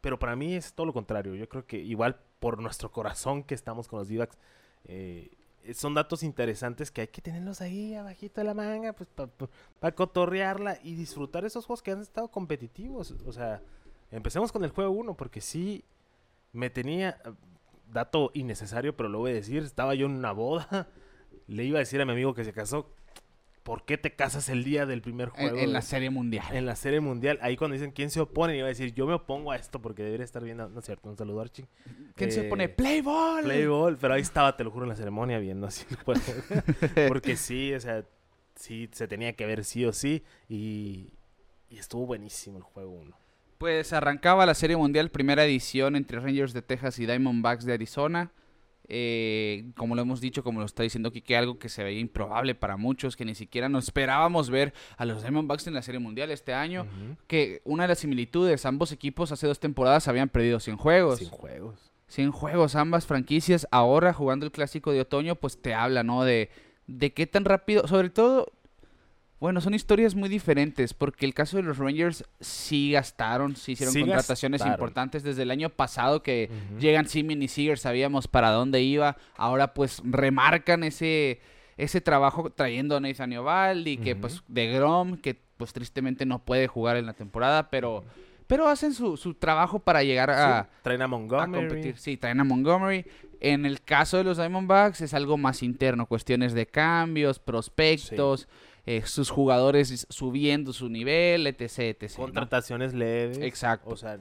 pero 0.00 0.18
para 0.18 0.36
mí 0.36 0.54
es 0.54 0.74
todo 0.74 0.84
lo 0.86 0.92
contrario. 0.92 1.34
Yo 1.34 1.48
creo 1.48 1.66
que 1.66 1.78
igual 1.78 2.20
por 2.38 2.60
nuestro 2.60 2.92
corazón 2.92 3.42
que 3.42 3.54
estamos 3.54 3.88
con 3.88 3.98
los 4.00 4.08
Divax, 4.08 4.36
eh, 4.84 5.30
son 5.72 5.94
datos 5.94 6.22
interesantes 6.22 6.90
que 6.90 7.02
hay 7.02 7.08
que 7.08 7.22
tenerlos 7.22 7.60
ahí 7.60 7.94
abajito 7.94 8.40
de 8.40 8.44
la 8.44 8.54
manga, 8.54 8.92
pues 8.92 9.08
para 9.80 9.94
cotorrearla 9.94 10.78
y 10.82 10.94
disfrutar 10.94 11.44
esos 11.44 11.64
juegos 11.64 11.82
que 11.82 11.92
han 11.92 12.02
estado 12.02 12.28
competitivos. 12.28 13.14
O 13.26 13.32
sea, 13.32 13.62
empecemos 14.10 14.52
con 14.52 14.64
el 14.64 14.70
juego 14.70 14.90
1, 14.90 15.16
porque 15.16 15.40
sí 15.40 15.84
me 16.52 16.68
tenía, 16.68 17.18
eh, 17.24 17.32
dato 17.90 18.30
innecesario, 18.34 18.96
pero 18.96 19.08
lo 19.08 19.20
voy 19.20 19.32
a 19.32 19.34
decir, 19.34 19.62
estaba 19.62 19.94
yo 19.94 20.06
en 20.06 20.12
una 20.12 20.32
boda, 20.32 20.88
le 21.46 21.64
iba 21.64 21.78
a 21.78 21.80
decir 21.80 22.00
a 22.00 22.04
mi 22.04 22.12
amigo 22.12 22.34
que 22.34 22.44
se 22.44 22.52
casó, 22.52 22.90
¿por 23.64 23.84
qué 23.84 23.98
te 23.98 24.14
casas 24.14 24.48
el 24.48 24.62
día 24.62 24.86
del 24.86 25.02
primer 25.02 25.30
juego? 25.30 25.58
en 25.58 25.72
la 25.72 25.82
serie 25.82 26.10
mundial. 26.10 26.46
en 26.52 26.64
la 26.66 26.76
serie 26.76 27.00
mundial, 27.00 27.38
ahí 27.42 27.56
cuando 27.56 27.72
dicen 27.74 27.90
quién 27.90 28.10
se 28.10 28.20
opone, 28.20 28.56
iba 28.56 28.66
a 28.66 28.68
decir 28.68 28.94
yo 28.94 29.06
me 29.06 29.14
opongo 29.14 29.50
a 29.50 29.56
esto 29.56 29.80
porque 29.82 30.02
debería 30.04 30.24
estar 30.24 30.44
viendo, 30.44 30.68
no 30.68 30.78
es 30.78 30.84
cierto, 30.86 31.08
un 31.08 31.16
saludo 31.16 31.40
Archie. 31.40 31.66
¿Quién 32.14 32.30
se 32.30 32.42
Eh, 32.46 32.48
pone? 32.48 32.68
¡Play 32.68 33.00
ball! 33.00 33.42
Play 33.42 33.66
ball, 33.66 33.96
pero 33.98 34.14
ahí 34.14 34.20
estaba, 34.22 34.56
te 34.56 34.62
lo 34.62 34.70
juro, 34.70 34.84
en 34.84 34.90
la 34.90 34.96
ceremonia 34.96 35.38
viendo 35.40 35.66
así 35.66 35.84
el 35.90 35.96
juego. 36.04 36.20
Porque 37.08 37.36
sí, 37.36 37.74
o 37.74 37.80
sea, 37.80 38.04
sí 38.54 38.88
se 38.92 39.08
tenía 39.08 39.32
que 39.32 39.46
ver 39.46 39.64
sí 39.64 39.84
o 39.84 39.92
sí. 39.92 40.22
Y, 40.48 41.14
y 41.68 41.78
estuvo 41.78 42.06
buenísimo 42.06 42.58
el 42.58 42.62
juego 42.62 42.92
1. 42.92 43.16
Pues 43.58 43.92
arrancaba 43.92 44.44
la 44.46 44.54
Serie 44.54 44.76
Mundial, 44.76 45.10
primera 45.10 45.44
edición 45.44 45.96
entre 45.96 46.20
Rangers 46.20 46.52
de 46.52 46.60
Texas 46.60 46.98
y 46.98 47.06
Diamondbacks 47.06 47.64
de 47.64 47.72
Arizona. 47.72 48.30
Eh, 48.88 49.70
como 49.76 49.94
lo 49.94 50.02
hemos 50.02 50.20
dicho, 50.20 50.44
como 50.44 50.60
lo 50.60 50.66
está 50.66 50.82
diciendo 50.82 51.10
Kike, 51.10 51.36
algo 51.36 51.58
que 51.58 51.68
se 51.68 51.82
veía 51.82 52.00
improbable 52.00 52.54
para 52.54 52.76
muchos, 52.76 53.16
que 53.16 53.24
ni 53.24 53.34
siquiera 53.34 53.68
nos 53.68 53.84
esperábamos 53.84 54.50
ver 54.50 54.74
a 54.96 55.04
los 55.04 55.22
Diamondbacks 55.22 55.66
en 55.66 55.74
la 55.74 55.82
Serie 55.82 56.00
Mundial 56.00 56.30
este 56.30 56.52
año. 56.52 56.86
Que 57.26 57.62
una 57.64 57.84
de 57.84 57.88
las 57.88 57.98
similitudes, 57.98 58.66
ambos 58.66 58.92
equipos 58.92 59.32
hace 59.32 59.46
dos 59.46 59.60
temporadas 59.60 60.08
habían 60.08 60.28
perdido 60.28 60.60
100 60.60 60.76
juegos. 60.76 61.18
Sin 61.18 61.30
juegos. 61.30 61.92
100 62.08 62.32
juegos, 62.32 62.74
ambas 62.76 63.06
franquicias. 63.06 63.66
Ahora 63.70 64.12
jugando 64.12 64.46
el 64.46 64.52
clásico 64.52 64.92
de 64.92 65.00
otoño, 65.00 65.34
pues 65.36 65.60
te 65.60 65.74
habla, 65.74 66.02
¿no? 66.02 66.24
De, 66.24 66.50
de 66.86 67.12
qué 67.12 67.26
tan 67.26 67.44
rápido, 67.44 67.88
sobre 67.88 68.10
todo, 68.10 68.52
bueno, 69.40 69.60
son 69.60 69.74
historias 69.74 70.14
muy 70.14 70.28
diferentes, 70.28 70.94
porque 70.94 71.26
el 71.26 71.34
caso 71.34 71.56
de 71.58 71.64
los 71.64 71.76
Rangers 71.78 72.24
sí 72.40 72.92
gastaron, 72.92 73.56
sí 73.56 73.72
hicieron 73.72 73.92
Sí 73.92 74.00
contrataciones 74.00 74.60
gastaron. 74.60 74.74
importantes 74.74 75.22
desde 75.22 75.42
el 75.42 75.50
año 75.50 75.68
pasado 75.70 76.22
que 76.22 76.48
llegan 76.78 77.06
Simeon 77.08 77.42
y 77.42 77.48
Seager, 77.48 77.78
sabíamos 77.78 78.26
para 78.28 78.50
dónde 78.50 78.80
iba. 78.82 79.16
Ahora 79.36 79.74
pues 79.74 80.00
remarcan 80.04 80.84
ese 80.84 81.40
ese 81.76 82.00
trabajo 82.00 82.50
trayendo 82.50 82.96
a 82.96 83.00
Nathan 83.00 83.32
Ovaldi, 83.36 83.96
que 83.98 84.14
pues 84.14 84.42
de 84.48 84.68
Grom, 84.68 85.16
que 85.18 85.34
pues 85.56 85.72
tristemente 85.72 86.24
no 86.24 86.38
puede 86.44 86.66
jugar 86.68 86.96
en 86.96 87.06
la 87.06 87.14
temporada, 87.14 87.68
pero 87.70 88.04
pero 88.46 88.68
hacen 88.68 88.92
su, 88.92 89.16
su 89.16 89.34
trabajo 89.34 89.78
para 89.78 90.02
llegar 90.02 90.30
a, 90.30 90.64
Sí, 90.64 90.68
traen 90.82 91.00
a 91.02 91.04
a 91.04 91.08
Montgomery. 91.08 91.66
competir. 91.66 91.98
Sí, 91.98 92.16
traen 92.16 92.40
a 92.40 92.44
Montgomery. 92.44 93.04
En 93.40 93.64
el 93.66 93.80
caso 93.82 94.18
de 94.18 94.24
los 94.24 94.36
Diamondbacks 94.36 95.00
es 95.00 95.14
algo 95.14 95.36
más 95.38 95.62
interno, 95.62 96.06
cuestiones 96.06 96.52
de 96.52 96.66
cambios, 96.66 97.38
prospectos, 97.38 98.46
eh, 98.86 99.02
sus 99.06 99.30
jugadores 99.30 100.06
subiendo 100.10 100.72
su 100.72 100.88
nivel, 100.88 101.46
etc, 101.46 101.78
etc. 101.78 102.10
¿no? 102.18 102.24
Contrataciones 102.24 102.94
leves. 102.94 103.38
Exacto. 103.38 103.90
O 103.90 103.96
sea, 103.96 104.18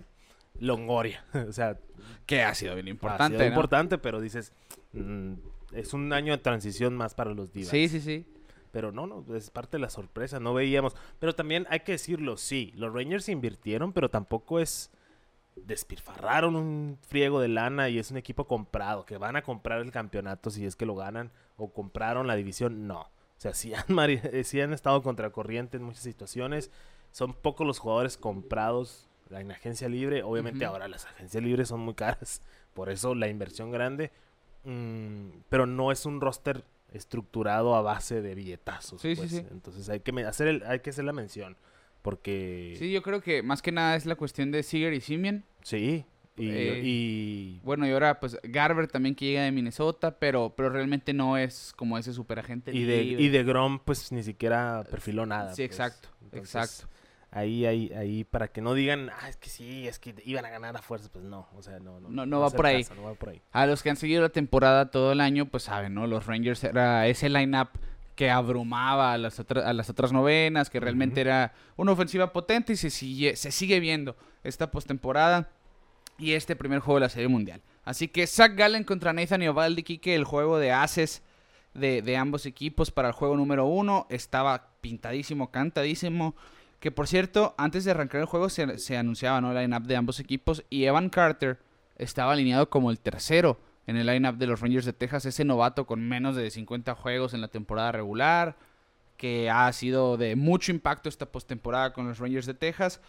Longoria. 0.59 1.25
o 1.49 1.51
sea, 1.51 1.77
Que 2.25 2.43
ha 2.43 2.53
sido 2.53 2.75
bien 2.75 2.87
importante. 2.87 3.23
importante, 3.33 3.43
¿no? 3.43 3.49
importante, 3.49 3.97
pero 3.97 4.21
dices, 4.21 4.53
mm, 4.93 5.33
es 5.73 5.93
un 5.93 6.13
año 6.13 6.33
de 6.33 6.37
transición 6.37 6.95
más 6.95 7.13
para 7.15 7.33
los 7.33 7.51
Divas. 7.51 7.69
Sí, 7.69 7.87
sí, 7.89 7.99
sí. 7.99 8.25
Pero 8.71 8.91
no, 8.91 9.05
no, 9.05 9.35
es 9.35 9.51
parte 9.51 9.77
de 9.77 9.81
la 9.81 9.89
sorpresa, 9.89 10.39
no 10.39 10.53
veíamos. 10.53 10.95
Pero 11.19 11.35
también 11.35 11.67
hay 11.69 11.81
que 11.81 11.93
decirlo, 11.93 12.37
sí, 12.37 12.71
los 12.75 12.91
Rangers 12.91 13.29
invirtieron, 13.29 13.93
pero 13.93 14.09
tampoco 14.09 14.59
es 14.59 14.89
despilfarraron 15.55 16.55
un 16.55 16.97
friego 17.01 17.39
de 17.39 17.47
lana 17.47 17.87
y 17.89 17.99
es 17.99 18.09
un 18.09 18.17
equipo 18.17 18.47
comprado, 18.47 19.05
que 19.05 19.17
van 19.17 19.35
a 19.35 19.43
comprar 19.43 19.81
el 19.81 19.91
campeonato 19.91 20.49
si 20.49 20.65
es 20.65 20.75
que 20.75 20.87
lo 20.87 20.95
ganan, 20.95 21.31
o 21.57 21.71
compraron 21.71 22.25
la 22.25 22.35
división, 22.35 22.87
no. 22.87 23.11
O 23.43 23.51
sea, 23.51 23.53
sí 23.53 23.73
han, 23.73 23.83
mari- 23.89 24.21
eh, 24.23 24.45
sí 24.45 24.61
han 24.61 24.71
estado 24.71 25.03
contracorriente 25.03 25.75
en 25.75 25.83
muchas 25.83 26.03
situaciones, 26.03 26.71
son 27.11 27.33
pocos 27.33 27.67
los 27.67 27.77
jugadores 27.77 28.15
comprados 28.15 29.09
en 29.31 29.51
agencia 29.51 29.89
libre, 29.89 30.23
obviamente 30.23 30.63
ahora 30.63 30.87
las 30.87 31.03
agencias 31.05 31.43
libres 31.43 31.67
son 31.67 31.81
muy 31.81 31.93
caras, 31.93 32.41
por 32.73 32.89
eso 32.89 33.15
la 33.15 33.27
inversión 33.27 33.69
grande, 33.71 34.11
Mm, 34.65 35.41
pero 35.49 35.65
no 35.65 35.91
es 35.91 36.05
un 36.05 36.21
roster 36.21 36.63
estructurado 36.93 37.75
a 37.75 37.81
base 37.81 38.21
de 38.21 38.33
billetazos. 38.33 39.01
Sí, 39.01 39.13
sí, 39.13 39.19
pues. 39.19 39.31
sí. 39.31 39.45
Entonces 39.51 39.89
hay 39.89 39.99
que 39.99 40.11
hacer 40.25 40.47
el, 40.47 40.63
hay 40.63 40.79
que 40.79 40.91
hacer 40.91 41.03
la 41.03 41.11
mención. 41.11 41.57
Porque 42.01 42.75
Sí, 42.79 42.89
yo 42.93 43.01
creo 43.01 43.19
que 43.21 43.43
más 43.43 43.61
que 43.61 43.73
nada 43.73 43.97
es 43.97 44.05
la 44.05 44.15
cuestión 44.15 44.51
de 44.51 44.63
Seager 44.63 44.93
y 44.93 45.01
Simeon. 45.01 45.43
sí, 45.63 46.05
Y, 46.35 46.49
Eh, 46.49 46.81
y- 46.83 47.59
Bueno, 47.63 47.87
y 47.87 47.91
ahora 47.91 48.19
pues 48.19 48.37
Garber 48.43 48.87
también 48.87 49.13
que 49.15 49.25
llega 49.25 49.43
de 49.43 49.51
Minnesota, 49.51 50.17
pero, 50.17 50.53
pero 50.55 50.69
realmente 50.69 51.13
no 51.13 51.37
es 51.37 51.73
como 51.75 51.97
ese 51.97 52.11
superagente. 52.13 52.71
y 52.73 52.83
de, 52.85 53.03
libre. 53.03 53.23
y 53.23 53.29
de 53.29 53.43
Grom, 53.43 53.79
pues 53.79 54.11
ni 54.11 54.23
siquiera 54.23 54.83
perfiló 54.89 55.25
nada. 55.25 55.49
Sí, 55.53 55.61
pues. 55.67 55.79
exacto, 55.79 56.09
Entonces, 56.23 56.55
exacto. 56.55 56.87
Ahí, 57.35 57.65
ahí, 57.65 57.91
ahí, 57.93 58.23
para 58.25 58.47
que 58.47 58.61
no 58.61 58.75
digan, 58.75 59.09
ah, 59.09 59.27
es 59.27 59.37
que 59.37 59.49
sí, 59.49 59.87
es 59.87 59.97
que 59.97 60.13
iban 60.23 60.45
a 60.45 60.49
ganar 60.51 60.75
a 60.77 60.81
fuerza, 60.83 61.09
pues 61.11 61.25
no, 61.25 61.47
o 61.55 61.63
sea, 61.63 61.79
no, 61.79 61.99
no, 61.99 62.07
No- 62.09 62.25
no 62.27 62.39
va 62.39 62.51
por 62.51 62.65
ahí. 62.67 62.83
caso, 62.83 62.93
no 62.95 63.03
va 63.03 63.15
por 63.15 63.29
ahí. 63.29 63.41
A 63.51 63.65
los 63.65 63.81
que 63.81 63.89
han 63.89 63.95
seguido 63.95 64.21
la 64.21 64.29
temporada 64.29 64.91
todo 64.91 65.11
el 65.13 65.19
año, 65.21 65.47
pues 65.47 65.63
saben, 65.63 65.95
¿no? 65.95 66.05
Los 66.05 66.27
Rangers 66.27 66.63
era 66.63 67.07
ese 67.07 67.29
lineup 67.29 67.69
que 68.15 68.29
abrumaba 68.29 69.13
a 69.13 69.17
las, 69.17 69.39
otra- 69.39 69.67
a 69.67 69.73
las 69.73 69.89
otras 69.89 70.11
novenas, 70.13 70.69
que 70.69 70.79
realmente 70.79 71.21
era 71.21 71.53
una 71.75 71.91
ofensiva 71.93 72.31
potente 72.33 72.73
y 72.73 72.75
se 72.75 72.91
sigue, 72.91 73.35
se 73.35 73.51
sigue 73.51 73.79
viendo 73.79 74.15
esta 74.43 74.69
postemporada 74.69 75.49
y 76.23 76.33
este 76.33 76.55
primer 76.55 76.79
juego 76.79 76.99
de 76.99 77.05
la 77.05 77.09
Serie 77.09 77.27
Mundial. 77.27 77.61
Así 77.83 78.07
que 78.07 78.25
Zach 78.27 78.55
Gallen 78.55 78.85
contra 78.85 79.11
Nathan 79.11 79.41
Iovaldi, 79.41 79.83
que 79.83 80.15
el 80.15 80.23
juego 80.23 80.57
de 80.57 80.71
ases 80.71 81.21
de, 81.73 82.15
ambos 82.17 82.45
equipos 82.45 82.91
para 82.91 83.09
el 83.09 83.13
juego 83.13 83.35
número 83.35 83.65
uno 83.65 84.07
estaba 84.09 84.69
pintadísimo, 84.79 85.51
cantadísimo. 85.51 86.33
Que 86.79 86.91
por 86.91 87.07
cierto, 87.07 87.55
antes 87.57 87.83
de 87.83 87.91
arrancar 87.91 88.21
el 88.21 88.27
juego 88.27 88.49
se, 88.49 88.77
se 88.77 88.97
anunciaba 88.97 89.41
¿no? 89.41 89.51
el 89.51 89.57
line-up 89.57 89.83
de 89.83 89.97
ambos 89.97 90.21
equipos 90.21 90.63
y 90.69 90.85
Evan 90.85 91.09
Carter 91.09 91.59
estaba 91.97 92.31
alineado 92.31 92.69
como 92.69 92.89
el 92.89 92.99
tercero 92.99 93.59
en 93.85 93.97
el 93.97 94.07
line-up 94.07 94.37
de 94.37 94.47
los 94.47 94.61
Rangers 94.61 94.85
de 94.85 94.93
Texas, 94.93 95.25
ese 95.25 95.43
novato 95.43 95.85
con 95.85 96.07
menos 96.07 96.37
de 96.37 96.49
50 96.49 96.95
juegos 96.95 97.33
en 97.33 97.41
la 97.41 97.49
temporada 97.49 97.91
regular, 97.91 98.55
que 99.17 99.49
ha 99.49 99.71
sido 99.73 100.15
de 100.15 100.37
mucho 100.37 100.71
impacto 100.71 101.09
esta 101.09 101.25
postemporada 101.25 101.91
con 101.91 102.07
los 102.07 102.19
Rangers 102.19 102.45
de 102.45 102.53
Texas, 102.53 103.01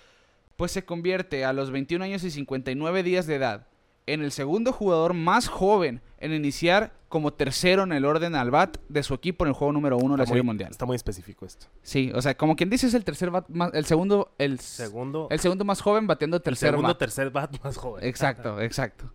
pues 0.57 0.73
se 0.73 0.85
convierte 0.85 1.45
a 1.45 1.53
los 1.53 1.71
21 1.71 2.05
años 2.05 2.25
y 2.25 2.31
59 2.31 3.03
días 3.03 3.27
de 3.27 3.37
edad 3.37 3.67
en 4.07 4.23
el 4.23 4.33
segundo 4.33 4.73
jugador 4.73 5.15
más 5.15 5.49
joven 5.49 6.03
en 6.19 6.33
iniciar 6.33 6.93
como 7.09 7.33
tercero 7.33 7.85
en 7.85 7.93
el 7.93 8.05
orden 8.05 8.35
al 8.35 8.51
bat 8.51 8.77
de 8.89 9.03
su 9.03 9.15
equipo 9.15 9.45
en 9.45 9.51
el 9.51 9.55
juego 9.55 9.73
número 9.73 9.97
uno 9.97 10.15
de 10.15 10.19
la 10.19 10.27
Serie 10.27 10.43
Mundial. 10.43 10.71
Está 10.71 10.85
muy 10.85 10.97
específico 10.97 11.47
esto. 11.47 11.67
Sí, 11.83 12.11
o 12.15 12.21
sea, 12.21 12.37
como 12.37 12.57
quien 12.57 12.71
dice 12.71 12.87
es 12.87 12.95
el 12.95 13.05
tercer 13.05 13.31
bat 13.31 13.49
más, 13.49 13.73
el 13.73 13.85
segundo, 13.85 14.33
el, 14.39 14.59
Segundo, 14.59 15.29
el 15.31 15.39
segundo 15.39 15.65
más 15.65 15.81
joven 15.81 16.07
bateando 16.07 16.37
el 16.37 16.43
tercer 16.43 16.71
segundo 16.71 16.89
bat. 16.89 16.99
tercer 16.99 17.31
bat 17.31 17.63
más 17.63 17.77
joven. 17.77 18.05
Exacto, 18.05 18.61
exacto. 18.61 19.13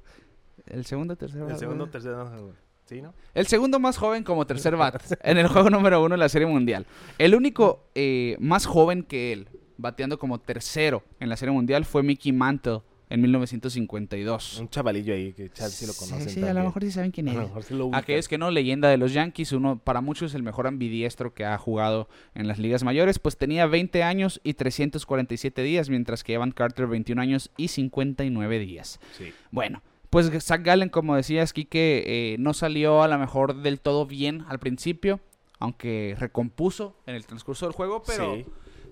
El 0.66 0.86
segundo, 0.86 1.16
tercer 1.16 1.42
bat. 1.42 1.52
El 1.52 1.58
segundo 1.58 1.86
¿verdad? 1.86 1.92
tercer 1.92 2.16
bat 2.16 2.30
más 2.30 2.40
joven. 2.40 2.56
¿Sí, 2.86 3.02
no? 3.04 3.14
El 3.36 3.46
segundo 3.46 3.80
más 3.80 3.98
joven 3.98 4.24
como 4.24 4.48
tercer 4.48 4.76
bat 4.78 5.04
en 5.22 5.38
el 5.38 5.48
juego 5.48 5.70
número 5.70 6.02
uno 6.02 6.16
de 6.16 6.20
la 6.20 6.30
Serie 6.30 6.48
Mundial. 6.48 6.86
El 7.18 7.36
único 7.36 7.90
eh, 7.96 8.38
más 8.40 8.66
joven 8.66 9.04
que 9.04 9.34
él, 9.34 9.48
bateando 9.80 10.20
como 10.20 10.40
tercero 10.40 11.04
en 11.20 11.30
la 11.30 11.38
Serie 11.38 11.54
Mundial, 11.54 11.86
fue 11.86 12.04
Mickey 12.04 12.32
Mantle 12.32 12.82
en 13.10 13.22
1952. 13.22 14.60
Un 14.60 14.70
chavalillo 14.70 15.14
ahí 15.14 15.34
que 15.34 15.50
chance 15.50 15.78
sí 15.78 15.86
lo 15.88 15.94
Sí, 15.94 16.00
conocen 16.00 16.30
sí, 16.30 16.44
a 16.44 16.54
lo 16.54 16.64
mejor 16.64 16.84
sí 16.84 16.92
saben 16.92 17.12
quién 17.12 17.28
A 17.30 17.32
es. 17.32 17.38
lo 17.38 17.44
mejor 17.44 17.64
sí 17.64 17.74
lo. 17.74 17.90
Aquellos 17.96 18.28
que 18.28 18.38
no, 18.38 18.52
leyenda 18.52 18.90
de 18.90 18.98
los 18.98 19.14
Yankees, 19.14 19.52
uno 19.52 19.80
para 19.80 20.02
muchos 20.02 20.36
el 20.36 20.44
mejor 20.44 20.68
ambidiestro 20.68 21.34
que 21.34 21.46
ha 21.46 21.58
jugado 21.58 22.08
en 22.36 22.48
las 22.48 22.60
ligas 22.60 22.84
mayores, 22.84 23.18
pues 23.18 23.38
tenía 23.38 23.66
20 23.66 24.04
años 24.04 24.40
y 24.44 24.54
347 24.54 25.64
días, 25.64 25.90
mientras 25.90 26.24
que 26.24 26.34
Evan 26.34 26.52
Carter 26.52 26.88
21 26.88 27.22
años 27.22 27.52
y 27.58 27.70
59 27.70 28.60
días. 28.60 29.00
Sí. 29.18 29.34
Bueno, 29.52 29.82
pues 30.10 30.30
Zach 30.44 30.62
Gallen, 30.64 30.90
como 30.90 31.16
decías, 31.16 31.54
Kike, 31.54 32.34
eh, 32.34 32.38
no 32.38 32.54
salió 32.54 33.02
a 33.02 33.08
lo 33.08 33.18
mejor 33.18 33.62
del 33.62 33.80
todo 33.80 34.06
bien 34.06 34.44
al 34.48 34.60
principio, 34.60 35.20
aunque 35.60 36.16
recompuso 36.20 36.96
en 37.06 37.16
el 37.16 37.26
transcurso 37.26 37.66
del 37.66 37.74
juego, 37.74 38.04
pero 38.06 38.36
Sí. 38.36 38.46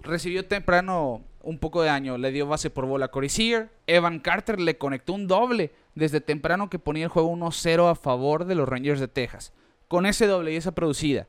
Recibió 0.04 0.46
temprano 0.46 1.24
un 1.42 1.60
poco 1.60 1.82
de 1.82 1.88
daño. 1.88 2.18
Le 2.18 2.32
dio 2.32 2.48
base 2.48 2.70
por 2.70 2.86
bola 2.86 3.06
a 3.06 3.12
Corey 3.12 3.30
Seager. 3.30 3.70
Evan 3.88 4.20
Carter 4.20 4.60
le 4.60 4.78
conectó 4.78 5.14
un 5.14 5.28
doble 5.28 5.72
desde 5.96 6.22
temprano 6.22 6.70
que 6.70 6.80
ponía 6.80 7.06
el 7.06 7.10
juego 7.10 7.32
1-0 7.34 7.90
a 7.90 7.96
favor 7.96 8.46
de 8.46 8.56
los 8.56 8.68
Rangers 8.68 9.00
de 9.00 9.08
Texas. 9.08 9.54
Con 9.88 10.06
ese 10.06 10.28
doble 10.28 10.52
y 10.52 10.58
esa 10.58 10.74
producida, 10.74 11.28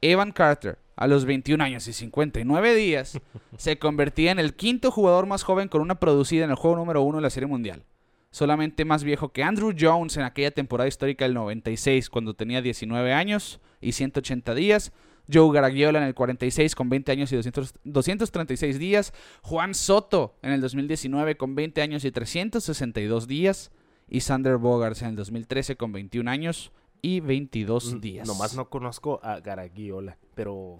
Evan 0.00 0.32
Carter, 0.32 0.78
a 0.94 1.06
los 1.06 1.24
21 1.24 1.62
años 1.62 1.88
y 1.88 1.92
59 1.92 2.74
días, 2.74 3.18
se 3.56 3.78
convertía 3.78 4.30
en 4.30 4.38
el 4.38 4.54
quinto 4.54 4.90
jugador 4.90 5.26
más 5.26 5.42
joven 5.42 5.68
con 5.68 5.80
una 5.80 5.96
producida 5.96 6.44
en 6.44 6.50
el 6.50 6.56
juego 6.56 6.76
número 6.76 7.02
uno 7.02 7.18
de 7.18 7.22
la 7.22 7.30
Serie 7.30 7.48
Mundial. 7.48 7.84
Solamente 8.30 8.84
más 8.84 9.02
viejo 9.02 9.32
que 9.32 9.42
Andrew 9.42 9.74
Jones 9.78 10.16
en 10.16 10.22
aquella 10.22 10.50
temporada 10.50 10.88
histórica 10.88 11.24
del 11.24 11.34
96, 11.34 12.10
cuando 12.10 12.34
tenía 12.34 12.62
19 12.62 13.12
años 13.12 13.60
y 13.80 13.92
180 13.92 14.54
días. 14.54 14.92
Joe 15.32 15.52
Garagiola 15.52 15.98
en 16.00 16.04
el 16.06 16.14
46 16.14 16.74
con 16.74 16.88
20 16.88 17.12
años 17.12 17.32
y 17.32 17.36
200 17.36 17.74
236 17.84 18.78
días. 18.78 19.12
Juan 19.42 19.74
Soto 19.74 20.36
en 20.42 20.52
el 20.52 20.60
2019 20.60 21.36
con 21.36 21.54
20 21.54 21.82
años 21.82 22.04
y 22.04 22.10
362 22.12 23.26
días. 23.26 23.70
Y 24.08 24.20
Sander 24.20 24.56
Bogarts 24.56 25.02
en 25.02 25.08
el 25.08 25.16
2013 25.16 25.76
con 25.76 25.90
21 25.92 26.30
años 26.30 26.70
y 27.02 27.20
22 27.20 27.94
Mm, 27.94 28.00
días. 28.00 28.26
Nomás 28.28 28.54
no 28.54 28.68
conozco 28.70 29.18
a 29.22 29.40
Garagiola, 29.40 30.16
pero 30.36 30.78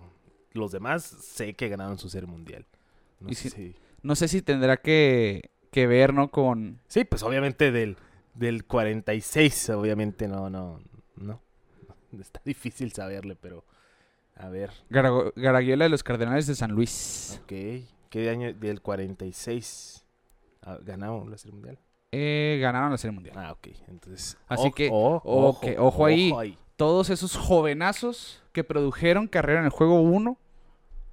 los 0.52 0.70
demás 0.70 1.02
sé 1.04 1.54
que 1.54 1.68
ganaron 1.68 1.98
su 1.98 2.08
serie 2.08 2.28
mundial. 2.28 2.66
No 3.18 3.28
sé 3.30 3.34
si- 3.34 3.50
si- 3.50 3.74
No 4.02 4.14
sé 4.14 4.28
si 4.28 4.42
tendrá 4.42 4.76
que, 4.76 5.50
que 5.72 5.88
ver, 5.88 6.14
¿no? 6.14 6.30
Con... 6.30 6.78
Sí, 6.86 7.04
pues 7.04 7.24
obviamente 7.24 7.72
del, 7.72 7.96
del 8.34 8.64
46, 8.64 9.70
obviamente 9.70 10.28
no, 10.28 10.48
no, 10.48 10.80
no. 11.16 11.40
Está 12.20 12.40
difícil 12.44 12.92
saberle, 12.92 13.34
pero 13.34 13.64
a 14.36 14.48
ver, 14.48 14.70
Garago- 14.90 15.32
Garagiola 15.36 15.84
de 15.84 15.88
los 15.90 16.02
Cardenales 16.02 16.46
de 16.46 16.54
San 16.54 16.72
Luis. 16.72 17.40
ok. 17.44 17.52
¿Qué 18.10 18.30
año 18.30 18.52
del 18.54 18.80
46 18.80 20.06
ah, 20.62 20.78
ganaron 20.82 21.30
la 21.30 21.36
serie 21.38 21.54
mundial? 21.54 21.78
Eh, 22.12 22.58
ganaron 22.62 22.92
la 22.92 22.96
Serie 22.98 23.12
Mundial. 23.14 23.36
Ah, 23.36 23.52
ok. 23.52 23.68
Entonces, 23.88 24.38
Así 24.48 24.68
ojo, 24.68 24.74
que, 24.74 24.88
ojo, 24.90 25.20
ok, 25.26 25.66
ojo 25.78 26.06
ahí. 26.06 26.56
Todos 26.76 27.10
esos 27.10 27.36
jovenazos 27.36 28.42
que 28.52 28.64
produjeron 28.64 29.26
carrera 29.26 29.58
en 29.58 29.66
el 29.66 29.70
juego 29.70 30.00
1 30.00 30.38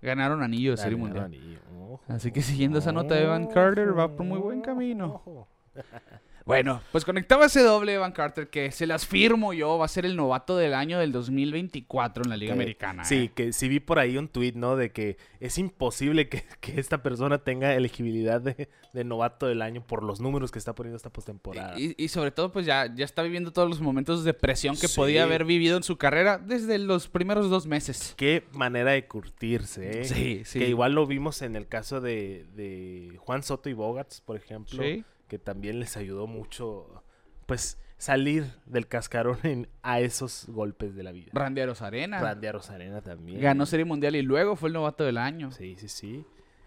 ganaron 0.01 0.43
anillo 0.43 0.71
de 0.71 0.77
Serie 0.77 0.97
Mundial. 0.97 1.35
ojo, 1.77 2.01
Así 2.07 2.31
que 2.31 2.41
siguiendo 2.41 2.79
esa 2.79 2.91
nota 2.91 3.15
de 3.15 3.23
Evan 3.23 3.47
Carter, 3.47 3.97
va 3.97 4.15
por 4.15 4.25
muy 4.25 4.39
buen 4.39 4.61
camino. 4.61 5.47
Bueno, 6.45 6.81
pues 6.91 7.05
conectaba 7.05 7.45
ese 7.45 7.61
doble 7.61 7.93
Evan 7.93 8.11
Carter 8.11 8.49
que 8.49 8.71
se 8.71 8.85
las 8.85 9.05
firmo 9.07 9.53
yo, 9.53 9.77
va 9.77 9.85
a 9.85 9.87
ser 9.87 10.05
el 10.05 10.15
novato 10.15 10.57
del 10.57 10.73
año 10.73 10.99
del 10.99 11.11
2024 11.11 12.23
en 12.25 12.29
la 12.29 12.37
Liga 12.37 12.49
Que- 12.53 12.59
Americana. 12.61 13.03
Sí, 13.05 13.15
¿eh? 13.15 13.31
que 13.33 13.53
sí 13.53 13.67
vi 13.69 13.79
por 13.79 13.99
ahí 13.99 14.17
un 14.17 14.27
tuit, 14.27 14.55
¿no? 14.55 14.75
De 14.75 14.91
que 14.91 15.17
es 15.39 15.57
imposible 15.57 16.27
que, 16.29 16.43
que 16.59 16.79
esta 16.79 17.01
persona 17.01 17.37
tenga 17.39 17.73
elegibilidad 17.75 18.41
de, 18.41 18.67
de 18.93 19.03
novato 19.03 19.47
del 19.47 19.61
año 19.61 19.85
por 19.85 20.03
los 20.03 20.19
números 20.19 20.51
que 20.51 20.59
está 20.59 20.75
poniendo 20.75 20.97
esta 20.97 21.09
postemporada. 21.11 21.79
Y, 21.79 21.95
y 21.97 22.07
sobre 22.09 22.31
todo, 22.31 22.51
pues 22.51 22.65
ya, 22.65 22.93
ya 22.93 23.05
está 23.05 23.23
viviendo 23.23 23.51
todos 23.53 23.69
los 23.69 23.79
momentos 23.81 24.23
de 24.23 24.33
presión 24.33 24.75
que 24.75 24.87
Sí. 24.87 24.95
podía 24.95 25.23
haber 25.23 25.45
vivido 25.45 25.77
en 25.77 25.83
su 25.83 25.97
carrera 25.97 26.37
desde 26.37 26.77
los 26.77 27.07
primeros 27.07 27.49
dos 27.49 27.67
meses. 27.67 28.13
Qué 28.17 28.43
manera 28.51 28.91
de 28.91 29.07
curtirse, 29.07 30.01
¿eh? 30.01 30.05
Sí, 30.05 30.41
sí. 30.45 30.59
Que 30.59 30.67
igual 30.67 30.93
lo 30.93 31.07
vimos 31.07 31.41
en 31.41 31.55
el 31.55 31.67
caso 31.67 32.01
de, 32.01 32.45
de 32.53 33.15
Juan 33.19 33.43
Soto 33.43 33.69
y 33.69 33.73
Bogarts, 33.73 34.21
por 34.21 34.35
ejemplo, 34.35 34.83
Sí. 34.83 35.03
Que 35.27 35.39
también 35.39 35.79
les 35.79 35.97
ayudó 35.97 36.27
mucho, 36.27 37.03
pues, 37.45 37.77
salir 37.97 38.45
del 38.65 38.87
cascarón 38.87 39.37
en- 39.43 39.67
a 39.81 39.99
esos 40.01 40.45
golpes 40.47 40.95
de 40.95 41.03
la 41.03 41.11
vida. 41.11 41.31
Randy 41.33 41.61
Arozarena. 41.61 42.19
Randy 42.19 42.47
Arozarena 42.47 43.01
también. 43.01 43.39
Ganó 43.41 43.65
Serie 43.65 43.85
Mundial 43.85 44.15
y 44.15 44.21
luego 44.21 44.55
fue 44.55 44.69
el 44.69 44.73
novato 44.73 45.03
del 45.03 45.17
año. 45.17 45.51
Sí, 45.51 45.75
sí, 45.77 45.87
sí. 45.87 46.25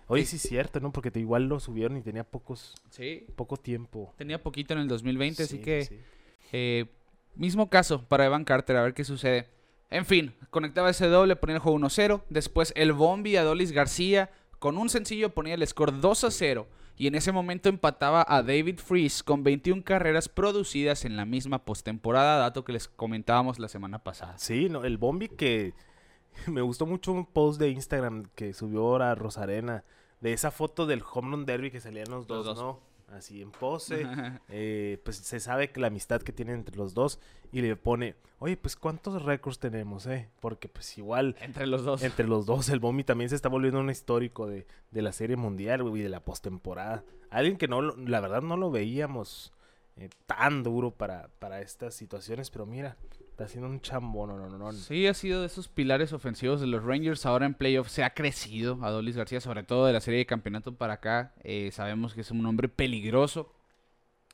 Oye, 0.09 0.25
sí 0.25 0.37
es 0.37 0.43
cierto, 0.43 0.79
¿no? 0.81 0.93
Porque 0.93 1.11
te- 1.11 1.19
igual 1.21 1.45
lo 1.49 1.59
subieron 1.59 1.97
y 1.97 2.03
tenía 2.03 2.23
pocos, 2.25 2.75
Sí. 2.91 3.27
poco 3.35 3.57
tiempo. 3.57 4.15
Tenía 4.17 4.41
poquito 4.43 4.73
en 4.73 4.81
el 4.81 4.89
2020, 4.89 5.43
así 5.43 5.57
Sí, 5.57 5.63
que 5.63 5.83
sí. 5.85 6.01
eh, 6.53 6.87
mismo 7.35 7.69
caso 7.69 8.05
para 8.07 8.25
Evan 8.25 8.45
Carter, 8.45 8.77
a 8.77 8.83
ver 8.83 8.95
qué 8.95 9.05
sucede. 9.05 9.49
En 9.91 10.07
fin, 10.07 10.33
conectaba 10.51 10.91
ese 10.91 11.07
doble, 11.09 11.37
ponía 11.37 11.57
el 11.57 11.61
juego 11.63 11.77
1-0. 11.77 12.25
Después 12.31 12.73
el 12.77 12.93
Bombi 12.93 13.37
Adolis 13.37 13.73
García 13.73 14.31
con 14.61 14.79
un 14.79 14.89
sencillo 14.89 15.31
ponía 15.35 15.55
el 15.55 15.67
score 15.67 15.93
2-0. 16.01 16.67
Y 16.99 17.07
en 17.07 17.15
ese 17.15 17.31
momento 17.31 17.69
empataba 17.69 18.25
a 18.27 18.43
David 18.43 18.79
Freeze 18.79 19.23
con 19.23 19.43
21 19.43 19.85
carreras 19.85 20.29
producidas 20.29 21.05
en 21.05 21.17
la 21.17 21.27
misma 21.27 21.65
postemporada, 21.65 22.39
dato 22.39 22.65
que 22.65 22.73
les 22.73 22.89
comentábamos 22.89 23.59
la 23.59 23.69
semana 23.69 23.99
pasada. 24.03 24.39
Sí, 24.39 24.69
no, 24.71 24.85
el 24.85 24.97
Bombi 24.97 25.29
que 25.29 25.75
me 26.47 26.63
gustó 26.63 26.87
mucho 26.87 27.13
un 27.13 27.27
post 27.27 27.61
de 27.61 27.69
Instagram 27.71 28.25
que 28.35 28.55
subió 28.55 28.81
ahora 28.81 29.15
Rosarena 29.15 29.85
de 30.21 30.33
esa 30.33 30.51
foto 30.51 30.87
del 30.87 31.03
home 31.03 31.33
run 31.33 31.47
derby 31.47 31.71
que 31.71 31.81
salían 31.81 32.11
los 32.11 32.27
dos, 32.27 32.47
dos. 32.47 32.59
¿no? 32.59 32.81
Así 33.09 33.41
en 33.41 33.51
pose. 33.53 34.05
eh, 34.49 35.01
pues 35.05 35.17
se 35.17 35.39
sabe 35.41 35.71
que 35.71 35.81
la 35.81 35.87
amistad 35.87 36.21
que 36.23 36.33
tienen 36.33 36.57
entre 36.57 36.77
los 36.77 36.93
dos 36.95 37.21
y 37.53 37.63
le 37.63 37.77
pone, 37.77 38.17
oye, 38.41 38.57
pues 38.57 38.75
cuántos 38.77 39.23
récords 39.23 39.59
tenemos, 39.61 40.07
eh? 40.07 40.29
Porque 40.41 40.69
pues 40.69 40.99
igual 40.99 41.37
Entre 41.41 41.67
los 41.67 41.85
dos. 41.85 42.03
entre 42.03 42.27
los 42.27 42.47
dos 42.47 42.69
el 42.69 42.81
Bombi 42.81 43.05
también 43.05 43.31
se 43.31 43.37
está 43.37 43.49
volviendo 43.49 43.79
un 43.81 43.91
histórico 43.91 44.47
de, 44.49 44.67
de 44.91 45.03
la 45.03 45.13
serie 45.13 45.37
mundial 45.37 45.83
güey, 45.85 46.01
y 46.01 46.03
de 46.03 46.11
la 46.11 46.21
postemporada. 46.21 47.05
Alguien 47.31 47.57
que 47.57 47.69
no, 47.69 47.81
lo- 47.81 47.97
la 47.97 48.21
verdad 48.21 48.43
no 48.43 48.57
lo 48.57 48.71
veíamos 48.73 49.53
eh, 49.97 50.11
tan 50.27 50.63
duro 50.65 50.91
para, 50.91 51.29
para 51.39 51.61
estas 51.61 51.95
situaciones, 51.95 52.51
pero 52.51 52.67
mira, 52.67 52.97
está 53.37 53.45
haciendo 53.45 53.69
un 53.69 53.83
chambón, 53.83 54.31
no, 54.31 54.49
no, 54.49 54.57
no. 54.57 54.73
Sí, 54.73 55.07
ha 55.07 55.13
sido 55.13 55.43
de 55.43 55.47
esos 55.49 55.69
pilares 55.69 56.15
ofensivos 56.15 56.59
de 56.59 56.67
los 56.67 56.83
Rangers. 56.83 57.27
Ahora 57.27 57.45
en 57.45 57.53
playoffs 57.53 57.93
se 57.93 58.03
ha 58.03 58.15
crecido 58.15 58.79
Adolis 58.83 59.15
García, 59.15 59.43
sobre 59.43 59.63
todo 59.63 59.85
de 59.85 59.93
la 59.93 60.01
serie 60.01 60.19
de 60.19 60.27
campeonato 60.27 60.75
para 60.75 60.95
acá. 60.95 61.35
Eh, 61.45 61.69
sabemos 61.71 62.15
que 62.15 62.23
es 62.23 62.31
un 62.31 62.47
hombre 62.47 62.69
peligroso. 62.71 63.53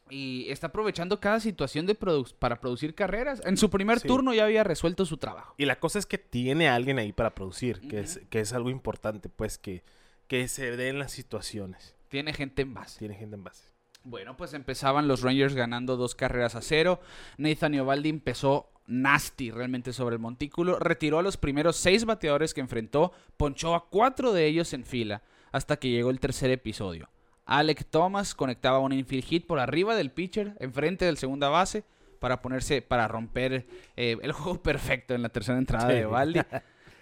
Y 0.08 0.46
está 0.50 0.68
aprovechando 0.68 1.18
cada 1.20 1.40
situación 1.40 1.86
de 1.86 1.98
produ- 1.98 2.34
para 2.38 2.60
producir 2.60 2.94
carreras. 2.94 3.40
En 3.44 3.56
su 3.56 3.70
primer 3.70 3.98
Sí. 3.98 4.06
turno 4.08 4.34
ya 4.34 4.44
había 4.44 4.62
resuelto 4.62 5.04
su 5.06 5.16
trabajo. 5.16 5.54
Y 5.58 5.64
la 5.64 5.80
cosa 5.80 5.98
es 5.98 6.06
que 6.06 6.18
tiene 6.18 6.68
a 6.68 6.74
alguien 6.76 6.98
ahí 6.98 7.12
para 7.12 7.34
producir, 7.34 7.80
que, 7.88 8.00
es, 8.00 8.20
que 8.30 8.40
es 8.40 8.52
algo 8.52 8.70
importante, 8.70 9.28
pues, 9.30 9.58
que, 9.58 9.82
que 10.28 10.46
se 10.48 10.76
den 10.76 10.98
las 10.98 11.12
situaciones. 11.12 11.96
Tiene 12.08 12.34
gente 12.34 12.62
en 12.62 12.74
base. 12.74 12.98
Tiene 12.98 13.14
gente 13.14 13.34
en 13.36 13.42
base. 13.44 13.64
Bueno, 14.04 14.36
pues 14.36 14.52
empezaban 14.52 15.08
los 15.08 15.22
Rangers 15.22 15.54
ganando 15.54 15.96
dos 15.96 16.14
carreras 16.14 16.56
a 16.56 16.60
cero. 16.62 17.00
Nathan 17.38 17.72
Iovaldi 17.74 18.08
empezó 18.10 18.68
nasty 18.86 19.50
realmente 19.50 19.92
sobre 19.92 20.14
el 20.16 20.20
montículo. 20.20 20.78
Retiró 20.78 21.18
a 21.18 21.22
los 21.22 21.36
primeros 21.36 21.76
seis 21.76 22.04
bateadores 22.04 22.54
que 22.54 22.60
enfrentó. 22.60 23.12
Ponchó 23.36 23.74
a 23.74 23.88
cuatro 23.88 24.32
de 24.32 24.46
ellos 24.46 24.72
en 24.72 24.84
fila 24.84 25.22
hasta 25.52 25.76
que 25.76 25.90
llegó 25.90 26.10
el 26.10 26.20
tercer 26.20 26.50
episodio. 26.50 27.08
Alec 27.44 27.84
Thomas 27.90 28.34
conectaba 28.34 28.78
un 28.78 28.92
infield 28.92 29.24
hit 29.24 29.46
por 29.46 29.58
arriba 29.58 29.94
del 29.96 30.10
pitcher, 30.10 30.56
enfrente 30.60 31.04
del 31.04 31.16
segunda 31.18 31.48
base, 31.48 31.84
para 32.20 32.40
ponerse, 32.40 32.82
para 32.82 33.08
romper 33.08 33.66
eh, 33.96 34.16
el 34.22 34.32
juego 34.32 34.62
perfecto 34.62 35.14
en 35.14 35.22
la 35.22 35.28
tercera 35.28 35.58
entrada 35.58 35.88
Sí. 35.88 35.94
de 35.94 36.00
Iovaldi. 36.02 36.40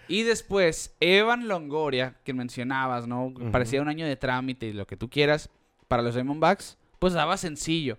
Y 0.09 0.23
después, 0.25 0.97
Evan 0.99 1.47
Longoria, 1.47 2.17
que 2.25 2.33
mencionabas, 2.35 3.07
¿no? 3.07 3.33
Parecía 3.53 3.81
un 3.83 3.89
año 3.89 4.07
de 4.07 4.17
trámite 4.17 4.67
y 4.67 4.73
lo 4.73 4.87
que 4.87 4.97
tú 4.97 5.09
quieras 5.09 5.51
para 5.87 6.03
los 6.03 6.15
Diamondbacks, 6.15 6.79
pues 6.99 7.13
daba 7.13 7.37
sencillo. 7.37 7.99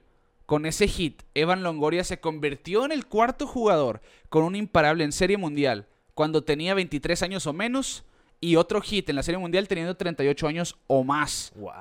Con 0.51 0.65
ese 0.65 0.89
hit, 0.89 1.21
Evan 1.33 1.63
Longoria 1.63 2.03
se 2.03 2.19
convirtió 2.19 2.83
en 2.83 2.91
el 2.91 3.05
cuarto 3.05 3.47
jugador 3.47 4.01
con 4.27 4.43
un 4.43 4.57
imparable 4.57 5.05
en 5.05 5.13
Serie 5.13 5.37
Mundial 5.37 5.87
cuando 6.13 6.43
tenía 6.43 6.73
23 6.73 7.23
años 7.23 7.47
o 7.47 7.53
menos 7.53 8.03
y 8.41 8.57
otro 8.57 8.81
hit 8.81 9.09
en 9.09 9.15
la 9.15 9.23
Serie 9.23 9.37
Mundial 9.37 9.69
teniendo 9.69 9.95
38 9.95 10.47
años 10.49 10.77
o 10.87 11.05
más, 11.05 11.53
Wow. 11.55 11.71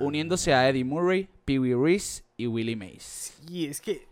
uniéndose 0.00 0.52
a 0.52 0.68
Eddie 0.68 0.82
Murray, 0.82 1.28
Pee 1.44 1.60
Wee 1.60 1.76
Reese 1.76 2.24
y 2.36 2.48
Willie 2.48 2.74
Mays. 2.74 3.32
Y 3.48 3.66
es 3.66 3.80
que 3.80 4.08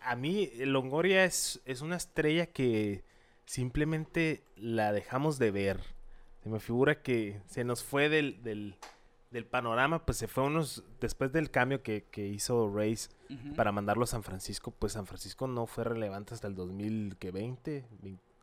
a 0.00 0.16
mí 0.16 0.50
Longoria 0.60 1.26
es, 1.26 1.60
es 1.66 1.82
una 1.82 1.96
estrella 1.96 2.46
que 2.46 3.04
simplemente 3.44 4.44
la 4.56 4.92
dejamos 4.92 5.38
de 5.38 5.50
ver. 5.50 5.80
Se 6.42 6.48
me 6.48 6.58
figura 6.58 7.02
que 7.02 7.42
se 7.44 7.64
nos 7.64 7.84
fue 7.84 8.08
del, 8.08 8.42
del, 8.42 8.76
del 9.30 9.46
panorama, 9.46 10.04
pues 10.04 10.18
se 10.18 10.28
fue 10.28 10.44
unos, 10.44 10.84
después 11.00 11.32
del 11.32 11.50
cambio 11.50 11.82
que, 11.82 12.04
que 12.10 12.26
hizo 12.26 12.72
Reyes 12.72 13.10
para 13.56 13.72
mandarlo 13.72 14.04
a 14.04 14.06
San 14.06 14.22
Francisco, 14.22 14.70
pues 14.70 14.94
San 14.94 15.06
Francisco 15.06 15.46
no 15.46 15.66
fue 15.66 15.84
relevante 15.84 16.34
hasta 16.34 16.46
el 16.46 16.54
2020. 16.54 17.86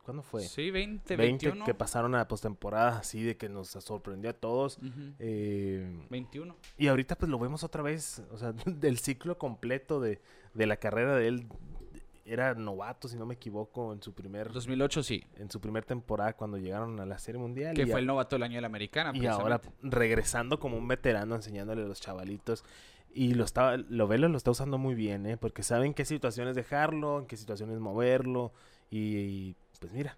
¿Cuándo 0.03 0.21
fue? 0.21 0.41
Sí, 0.41 0.69
20, 0.69 1.15
20 1.15 1.47
21. 1.47 1.65
que 1.65 1.73
pasaron 1.73 2.13
a 2.13 2.19
la 2.19 2.27
postemporada 2.27 2.99
así 2.99 3.23
de 3.23 3.37
que 3.37 3.49
nos 3.49 3.69
sorprendió 3.69 4.29
a 4.29 4.33
todos. 4.33 4.77
Ujú. 4.77 5.15
Eh, 5.17 6.05
21. 6.11 6.55
y 6.77 6.87
ahorita 6.87 7.17
pues 7.17 7.31
lo 7.31 7.39
vemos 7.39 7.63
otra 7.63 7.81
vez, 7.81 8.21
o 8.31 8.37
sea, 8.37 8.53
del 8.67 8.99
ciclo 8.99 9.39
completo 9.39 9.99
de, 9.99 10.21
de 10.53 10.67
la 10.67 10.77
carrera 10.77 11.15
de 11.15 11.27
él. 11.27 11.47
Era 12.27 12.55
novato, 12.55 13.07
si 13.07 13.17
no 13.17 13.25
me 13.27 13.35
equivoco, 13.35 13.93
en 13.93 14.01
su 14.01 14.11
primer 14.13 14.51
2008 14.51 15.03
sí, 15.03 15.23
en 15.37 15.51
su 15.51 15.61
primer 15.61 15.85
temporada 15.85 16.33
cuando 16.33 16.57
llegaron 16.57 16.99
a 16.99 17.05
la 17.05 17.19
Serie 17.19 17.39
Mundial. 17.39 17.75
que 17.75 17.85
fue 17.85 17.95
a- 17.95 17.99
el 17.99 18.07
novato 18.07 18.35
del 18.35 18.43
año 18.43 18.55
de 18.55 18.61
la 18.61 18.67
americana. 18.67 19.11
y 19.15 19.19
ahora 19.27 19.61
regresando 19.83 20.59
como 20.59 20.75
un 20.77 20.87
veterano 20.87 21.35
enseñándole 21.35 21.83
a 21.83 21.85
los 21.85 22.01
chavalitos. 22.01 22.63
Y 23.13 23.33
lo 23.35 23.45
está, 23.45 23.77
lo 23.77 24.07
Velo 24.07 24.27
lo 24.27 24.37
está 24.37 24.51
usando 24.51 24.77
muy 24.77 24.93
bien, 24.95 25.25
¿eh? 25.25 25.37
Porque 25.37 25.63
sabe 25.63 25.85
en 25.85 25.93
qué 25.93 26.03
situaciones 26.03 26.55
dejarlo, 26.55 27.19
en 27.19 27.25
qué 27.27 27.37
situaciones 27.37 27.79
moverlo. 27.79 28.51
Y, 28.89 28.97
y, 29.17 29.55
pues 29.79 29.93
mira, 29.93 30.17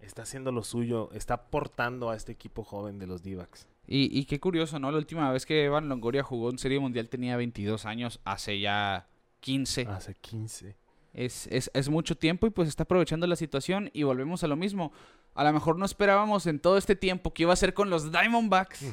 está 0.00 0.22
haciendo 0.22 0.50
lo 0.52 0.62
suyo, 0.62 1.10
está 1.12 1.34
aportando 1.34 2.08
a 2.10 2.16
este 2.16 2.32
equipo 2.32 2.62
joven 2.64 2.98
de 2.98 3.06
los 3.06 3.22
Divacs. 3.22 3.66
Y, 3.86 4.16
y 4.18 4.24
qué 4.24 4.40
curioso, 4.40 4.78
¿no? 4.78 4.90
La 4.90 4.98
última 4.98 5.30
vez 5.30 5.44
que 5.44 5.64
Evan 5.64 5.88
Longoria 5.88 6.22
jugó 6.22 6.50
en 6.50 6.58
Serie 6.58 6.78
Mundial 6.80 7.08
tenía 7.10 7.36
22 7.36 7.84
años, 7.84 8.18
hace 8.24 8.60
ya 8.60 9.06
15. 9.40 9.86
Hace 9.88 10.14
15. 10.14 10.74
Es, 11.18 11.46
es, 11.50 11.70
es 11.72 11.88
mucho 11.88 12.14
tiempo 12.14 12.46
y 12.46 12.50
pues 12.50 12.68
está 12.68 12.82
aprovechando 12.82 13.26
la 13.26 13.36
situación 13.36 13.88
y 13.94 14.02
volvemos 14.02 14.44
a 14.44 14.48
lo 14.48 14.54
mismo. 14.54 14.92
A 15.34 15.44
lo 15.44 15.52
mejor 15.54 15.78
no 15.78 15.86
esperábamos 15.86 16.46
en 16.46 16.60
todo 16.60 16.76
este 16.76 16.94
tiempo 16.94 17.32
que 17.32 17.44
iba 17.44 17.54
a 17.54 17.56
ser 17.56 17.72
con 17.72 17.88
los 17.88 18.12
Diamondbacks. 18.12 18.84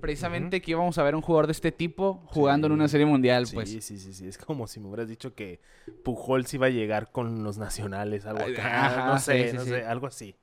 Precisamente 0.00 0.60
que 0.60 0.72
íbamos 0.72 0.98
a 0.98 1.04
ver 1.04 1.14
un 1.14 1.22
jugador 1.22 1.46
de 1.46 1.52
este 1.52 1.70
tipo 1.70 2.20
jugando 2.26 2.66
en 2.66 2.72
una 2.72 2.88
Serie 2.88 3.06
Mundial, 3.06 3.46
Sí, 3.46 3.54
pues. 3.54 3.70
sí, 3.70 3.80
sí, 3.80 4.12
sí. 4.12 4.26
Es 4.26 4.38
como 4.38 4.66
si 4.66 4.80
me 4.80 4.88
hubieras 4.88 5.08
dicho 5.08 5.34
que 5.36 5.60
Pujols 6.02 6.52
iba 6.54 6.66
a 6.66 6.70
llegar 6.70 7.12
con 7.12 7.44
los 7.44 7.58
nacionales, 7.58 8.26
algo 8.26 8.42
acá, 8.42 8.86
ajá, 8.86 9.06
no 9.06 9.18
sé, 9.20 9.50
sí, 9.52 9.56
no 9.56 9.64
sé, 9.64 9.84
algo 9.84 10.08
así. 10.08 10.34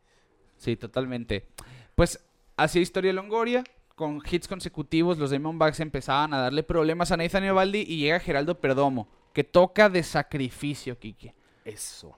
Sí, 0.58 0.78
totalmente. 0.78 1.48
Pues 1.96 2.26
así 2.56 2.80
historia 2.80 3.10
de 3.10 3.14
Longoria. 3.14 3.64
Con 3.96 4.22
hits 4.30 4.48
consecutivos, 4.50 5.18
los 5.18 5.30
Diamondbacks 5.32 5.80
empezaban 5.80 6.34
a 6.34 6.38
darle 6.40 6.64
problemas 6.64 7.12
a 7.12 7.18
Nathan 7.18 7.44
Eovaldi 7.46 7.80
y 7.88 7.98
llega 7.98 8.20
Geraldo 8.20 8.60
Perdomo, 8.60 9.08
que 9.36 9.44
toca 9.44 9.90
de 9.90 10.02
sacrificio, 10.02 10.98
Kike. 10.98 11.36
Eso. 11.66 12.18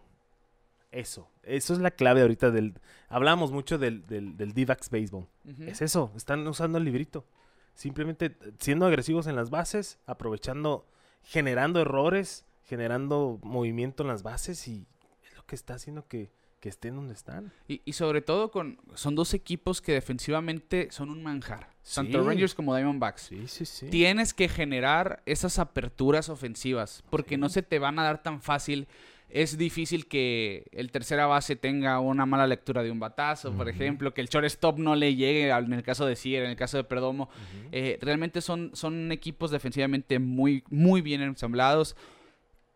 Eso. 0.92 1.28
Eso 1.42 1.74
es 1.74 1.80
la 1.80 1.90
clave 1.90 2.22
ahorita 2.22 2.52
del... 2.52 2.80
Hablamos 3.10 3.52
mucho 3.52 3.80
del, 3.80 4.06
del, 4.06 4.38
del 4.38 4.54
D-backs 4.54 4.92
Baseball. 4.92 5.28
Es 5.62 5.82
eso. 5.82 6.12
Están 6.16 6.48
usando 6.48 6.78
el 6.78 6.84
librito. 6.84 7.26
Simplemente 7.74 8.38
siendo 8.60 8.86
agresivos 8.86 9.26
en 9.26 9.36
las 9.36 9.50
bases, 9.50 9.98
aprovechando, 10.06 10.86
generando 11.24 11.82
errores, 11.82 12.46
generando 12.66 13.40
movimiento 13.42 14.04
en 14.04 14.10
las 14.10 14.22
bases 14.22 14.68
y 14.68 14.86
es 15.24 15.36
lo 15.36 15.44
que 15.48 15.56
está 15.56 15.74
haciendo 15.74 16.08
que, 16.08 16.30
que 16.60 16.70
estén 16.70 16.96
donde 16.96 17.14
están. 17.14 17.52
Y, 17.68 17.82
y 17.86 17.94
sobre 17.94 18.22
todo 18.22 18.52
con 18.52 18.80
son 18.96 19.16
dos 19.16 19.34
equipos 19.34 19.82
que 19.82 19.92
defensivamente 19.94 20.88
son 20.92 21.10
un 21.10 21.22
manjar. 21.24 21.70
Tanto. 21.94 22.24
Rangers 22.24 22.54
como 22.56 22.76
Diamondbacks. 22.76 23.22
Sí, 23.22 23.48
sí, 23.48 23.66
sí. 23.66 23.88
Tienes 23.90 24.34
que 24.34 24.50
generar 24.50 25.22
esas 25.26 25.60
aperturas 25.60 26.30
ofensivas 26.30 27.04
porque 27.10 27.36
Sí. 27.36 27.42
no 27.42 27.50
se 27.50 27.62
te 27.64 27.80
van 27.80 28.00
a 28.00 28.04
dar 28.04 28.24
tan 28.24 28.42
fácil. 28.42 28.88
Es 29.30 29.58
difícil 29.58 30.08
que 30.08 30.68
el 30.72 30.90
tercera 30.90 31.26
base 31.28 31.58
tenga 31.58 32.00
una 32.00 32.26
mala 32.26 32.48
lectura 32.48 32.82
de 32.82 32.92
un 32.92 33.00
batazo, 33.00 33.52
por 33.52 33.68
ejemplo, 33.68 34.14
que 34.14 34.22
el 34.22 34.30
shortstop 34.30 34.80
no 34.80 34.96
le 34.96 35.16
llegue 35.16 35.50
en 35.50 35.74
el 35.74 35.84
caso 35.84 36.06
de 36.06 36.16
Sier, 36.16 36.44
en 36.46 36.52
el 36.52 36.56
caso 36.56 36.78
de 36.78 36.86
Perdomo. 36.86 37.30
Eh, 37.74 38.00
realmente 38.02 38.40
son, 38.40 38.72
son 38.74 39.12
equipos 39.12 39.52
defensivamente 39.52 40.18
muy, 40.20 40.64
muy 40.70 41.02
bien 41.02 41.22
ensamblados. 41.22 41.98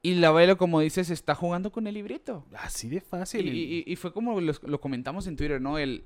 Y 0.04 0.16
la 0.16 0.32
Velo, 0.32 0.58
como 0.58 0.80
dices, 0.80 1.10
está 1.12 1.36
jugando 1.36 1.72
con 1.72 1.86
el 1.88 1.94
librito. 1.94 2.46
Así 2.54 2.90
de 2.90 3.02
fácil. 3.02 3.48
y- 3.54 3.84
y 3.86 3.96
fue 3.96 4.14
como 4.14 4.42
los- 4.42 4.64
lo 4.64 4.82
comentamos 4.82 5.28
en 5.28 5.36
Twitter, 5.36 5.62
¿no? 5.62 5.78
El, 5.78 6.04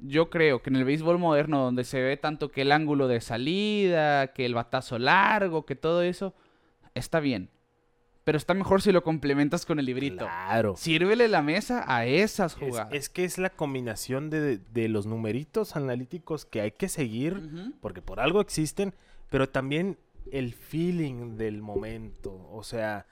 yo 0.00 0.30
creo 0.30 0.62
que 0.62 0.70
en 0.70 0.76
el 0.76 0.84
béisbol 0.84 1.18
moderno, 1.18 1.62
donde 1.62 1.84
se 1.84 2.02
ve 2.02 2.16
tanto 2.16 2.50
que 2.50 2.62
el 2.62 2.72
ángulo 2.72 3.06
de 3.08 3.20
salida, 3.20 4.32
que 4.32 4.44
el 4.46 4.54
batazo 4.54 4.98
largo, 4.98 5.64
que 5.64 5.76
todo 5.76 6.02
eso, 6.02 6.34
está 6.94 7.20
bien. 7.20 7.50
Pero 8.24 8.36
está 8.38 8.54
mejor 8.54 8.82
si 8.82 8.90
lo 8.90 9.04
complementas 9.04 9.64
con 9.64 9.78
el 9.78 9.86
librito. 9.86 10.24
Claro. 10.24 10.74
Sírvele 10.76 11.28
la 11.28 11.42
mesa 11.42 11.84
a 11.86 12.04
esas 12.06 12.54
Es, 12.54 12.58
jugadas. 12.58 12.92
es 12.92 13.08
que 13.08 13.24
es 13.24 13.38
la 13.38 13.50
combinación 13.50 14.30
de, 14.30 14.58
de 14.58 14.88
los 14.88 15.06
numeritos 15.06 15.76
analíticos 15.76 16.44
que 16.44 16.60
hay 16.60 16.72
que 16.72 16.88
seguir, 16.88 17.40
porque 17.80 18.02
por 18.02 18.18
algo 18.18 18.40
existen, 18.40 18.92
pero 19.30 19.48
también 19.48 19.96
el 20.32 20.54
feeling 20.54 21.36
del 21.36 21.62
momento. 21.62 22.48
O 22.50 22.64
sea, 22.64 23.06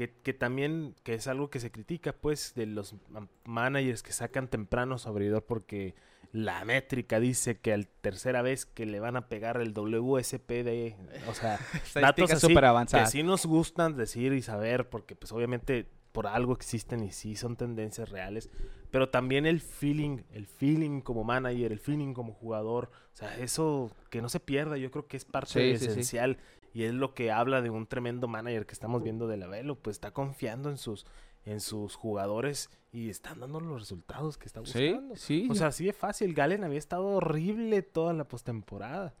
que, 0.00 0.14
que 0.22 0.32
también, 0.32 0.94
que 1.02 1.12
es 1.12 1.26
algo 1.26 1.50
que 1.50 1.60
se 1.60 1.70
critica, 1.70 2.14
pues, 2.14 2.54
de 2.54 2.64
los 2.64 2.94
ma- 3.10 3.28
managers 3.44 4.02
que 4.02 4.12
sacan 4.12 4.48
temprano 4.48 4.96
su 4.96 5.06
abridor 5.10 5.44
porque 5.44 5.94
la 6.32 6.64
métrica 6.64 7.20
dice 7.20 7.58
que 7.58 7.74
al 7.74 7.86
tercera 7.86 8.40
vez 8.40 8.64
que 8.64 8.86
le 8.86 8.98
van 8.98 9.16
a 9.18 9.28
pegar 9.28 9.60
el 9.60 9.74
WSPD, 9.74 10.94
o 11.28 11.34
sea, 11.34 11.58
datos 12.00 12.30
así 12.30 12.46
súper 12.46 12.64
que 13.04 13.10
sí 13.10 13.22
nos 13.22 13.44
gustan 13.44 13.94
decir 13.94 14.32
y 14.32 14.40
saber, 14.40 14.88
porque 14.88 15.14
pues 15.14 15.32
obviamente 15.32 15.86
por 16.12 16.26
algo 16.26 16.52
existen 16.52 17.02
y 17.04 17.12
sí 17.12 17.36
son 17.36 17.56
tendencias 17.56 18.08
reales, 18.10 18.50
pero 18.90 19.08
también 19.10 19.46
el 19.46 19.60
feeling, 19.60 20.18
el 20.32 20.46
feeling 20.46 21.00
como 21.00 21.22
manager, 21.24 21.70
el 21.72 21.78
feeling 21.78 22.12
como 22.14 22.32
jugador, 22.32 22.90
o 23.12 23.16
sea, 23.16 23.36
eso 23.38 23.90
que 24.10 24.20
no 24.22 24.28
se 24.28 24.40
pierda, 24.40 24.76
yo 24.76 24.90
creo 24.90 25.06
que 25.06 25.16
es 25.16 25.24
parte 25.24 25.50
Sí, 25.52 25.78
sí, 25.78 25.84
sí. 25.86 25.90
esencial 25.92 26.38
y 26.72 26.84
es 26.84 26.94
lo 26.94 27.14
que 27.14 27.30
habla 27.32 27.62
de 27.62 27.70
un 27.70 27.86
tremendo 27.86 28.26
manager 28.28 28.66
que 28.66 28.72
estamos 28.74 29.02
viendo 29.02 29.26
de 29.28 29.36
la 29.36 29.46
Velo, 29.46 29.76
pues 29.76 29.96
está 29.96 30.12
confiando 30.12 30.68
en 30.70 30.76
sus 30.78 31.06
en 31.46 31.60
sus 31.60 31.94
jugadores 31.96 32.68
y 32.92 33.08
están 33.08 33.40
dando 33.40 33.60
los 33.60 33.80
resultados 33.80 34.36
que 34.36 34.44
está 34.46 34.60
Sí, 34.66 34.88
buscando. 34.90 35.16
sí. 35.16 35.48
O 35.50 35.54
sea, 35.54 35.68
así 35.68 35.86
de 35.86 35.94
fácil. 35.94 36.34
Galen 36.34 36.64
había 36.64 36.78
estado 36.78 37.06
horrible 37.06 37.80
toda 37.80 38.12
la 38.12 38.24
postemporada. 38.28 39.14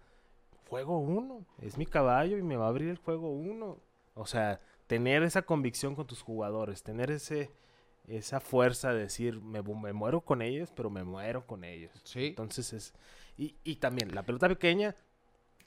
Juego 0.68 0.98
uno. 0.98 1.46
Es 1.62 1.78
mi 1.78 1.86
caballo 1.86 2.36
y 2.36 2.42
me 2.42 2.56
va 2.56 2.66
a 2.66 2.68
abrir 2.68 2.90
el 2.90 2.98
juego 2.98 3.30
uno. 3.32 3.78
O 4.14 4.26
sea, 4.26 4.60
tener 4.90 5.22
esa 5.22 5.42
convicción 5.42 5.94
con 5.94 6.04
tus 6.08 6.20
jugadores, 6.20 6.82
tener 6.82 7.12
ese 7.12 7.52
esa 8.08 8.40
fuerza 8.40 8.92
de 8.92 9.02
decir, 9.02 9.40
me, 9.40 9.62
mu- 9.62 9.76
me 9.78 9.92
muero 9.92 10.20
con 10.22 10.42
ellos, 10.42 10.72
pero 10.74 10.90
me 10.90 11.04
muero 11.04 11.46
con 11.46 11.62
ellos. 11.62 11.92
Sí. 12.02 12.26
Entonces 12.26 12.72
es... 12.72 12.92
Y, 13.38 13.54
y 13.62 13.76
también, 13.76 14.12
la 14.16 14.24
pelota 14.24 14.48
pequeña, 14.48 14.96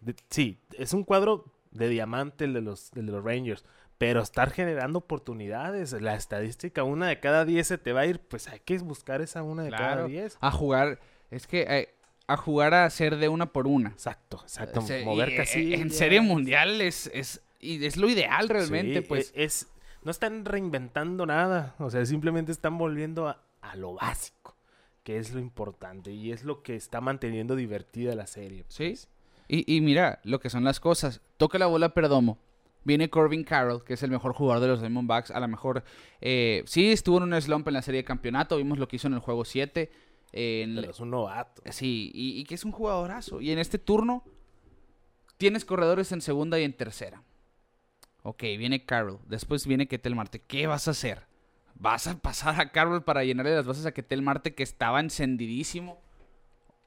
de- 0.02 0.16
sí, 0.30 0.60
es 0.78 0.92
un 0.92 1.06
cuadro 1.06 1.46
de 1.72 1.88
diamante 1.88 2.44
el 2.44 2.54
de 2.54 2.60
los, 2.60 2.92
el 2.98 3.06
de 3.06 3.12
los 3.14 3.24
Rangers, 3.24 3.64
pero 3.98 4.22
estar 4.22 4.52
generando 4.52 5.00
oportunidades, 5.00 5.94
la 5.94 6.16
estadística, 6.16 6.84
una 6.84 7.08
de 7.08 7.22
cada 7.22 7.46
diez 7.46 7.68
se 7.68 7.78
te 7.78 7.94
va 7.94 8.02
a 8.02 8.06
ir, 8.08 8.20
pues 8.20 8.50
hay 8.50 8.60
que 8.60 8.78
buscar 8.80 9.22
esa 9.22 9.42
una 9.42 9.64
de 9.64 9.70
cada 9.70 10.06
diez. 10.08 10.38
A 10.42 10.52
jugar, 10.52 11.00
es 11.32 11.48
que 11.48 11.62
eh, 11.62 11.96
a 12.28 12.36
jugar 12.36 12.74
a 12.74 12.90
ser 12.90 13.16
de 13.16 13.30
una 13.30 13.54
por 13.54 13.68
una. 13.68 13.90
Exacto, 13.92 14.40
exacto. 14.44 14.82
Sea, 14.82 15.06
mover 15.06 15.30
eh, 15.30 15.38
casillas. 15.38 15.80
En 15.80 15.92
serie 15.92 16.20
mundial 16.20 16.82
es, 16.82 17.10
es 17.14 17.42
Y 17.64 17.86
es 17.86 17.98
lo 17.98 18.10
ideal 18.10 18.50
realmente, 18.50 19.02
Sí, 19.02 19.06
pues. 19.08 19.32
e- 19.36 19.44
Es, 19.46 19.68
no 20.04 20.12
están 20.12 20.46
reinventando 20.46 21.26
nada. 21.26 21.76
O 21.80 21.90
sea, 21.90 22.06
simplemente 22.06 22.52
están 22.52 22.78
volviendo 22.78 23.28
a, 23.28 23.44
a 23.62 23.76
lo 23.76 23.94
básico. 23.94 24.56
Que 25.04 25.18
es 25.18 25.34
lo 25.34 25.40
importante. 25.40 26.12
Y 26.12 26.32
es 26.32 26.44
lo 26.44 26.62
que 26.64 26.76
está 26.76 27.02
manteniendo 27.02 27.56
divertida 27.56 28.16
la 28.16 28.28
serie. 28.28 28.66
Sí. 28.70 28.90
pues. 28.90 29.10
Y, 29.48 29.76
y 29.76 29.82
mira 29.82 30.20
lo 30.24 30.40
que 30.40 30.50
son 30.50 30.64
las 30.64 30.80
cosas. 30.80 31.22
Toca 31.38 31.58
la 31.58 31.66
bola 31.68 31.94
Perdomo. 31.94 32.38
Viene 32.86 33.10
Corbin 33.10 33.44
Carroll, 33.46 33.84
que 33.84 33.94
es 33.94 34.04
el 34.04 34.12
mejor 34.12 34.34
jugador 34.34 34.62
de 34.62 34.68
los 34.68 34.82
Diamondbacks. 34.82 35.32
A 35.32 35.40
lo 35.40 35.48
mejor, 35.48 35.84
eh, 36.22 36.64
sí, 36.66 36.92
estuvo 36.92 37.18
en 37.18 37.24
un 37.34 37.42
slump 37.42 37.68
en 37.70 37.74
la 37.76 37.82
serie 37.82 38.02
de 38.02 38.06
campeonato. 38.06 38.58
Vimos 38.58 38.78
lo 38.78 38.88
que 38.90 38.98
hizo 38.98 39.08
en 39.08 39.14
el 39.14 39.20
juego 39.20 39.46
7. 39.46 39.90
eh, 40.34 40.72
Pero 40.76 40.92
es 40.92 41.00
un 41.00 41.10
novato. 41.12 41.62
Sí, 41.72 42.12
y, 42.14 42.40
y 42.40 42.44
que 42.46 42.56
es 42.56 42.66
un 42.66 42.72
jugadorazo. 42.74 43.40
Y 43.42 43.52
en 43.52 43.60
este 43.60 43.78
turno 43.80 44.24
tienes 45.38 45.66
corredores 45.66 46.12
en 46.12 46.22
segunda 46.22 46.60
y 46.60 46.64
en 46.64 46.74
tercera. 46.74 47.24
Ok, 48.24 48.42
viene 48.58 48.86
Carroll. 48.86 49.20
Después 49.28 49.68
viene 49.68 49.88
Ketel 49.88 50.16
Marte. 50.16 50.40
¿Qué 50.40 50.66
vas 50.66 50.88
a 50.88 50.92
hacer? 50.92 51.28
¿Vas 51.76 52.08
a 52.08 52.18
pasar 52.18 52.60
a 52.60 52.72
Carroll 52.72 53.04
para 53.04 53.24
llenarle 53.24 53.56
las 53.56 53.66
bases 53.66 53.86
a 53.86 53.92
Ketel 53.92 54.22
Marte 54.22 54.56
que 54.56 54.64
estaba 54.64 55.02
encendidísimo? 55.02 56.02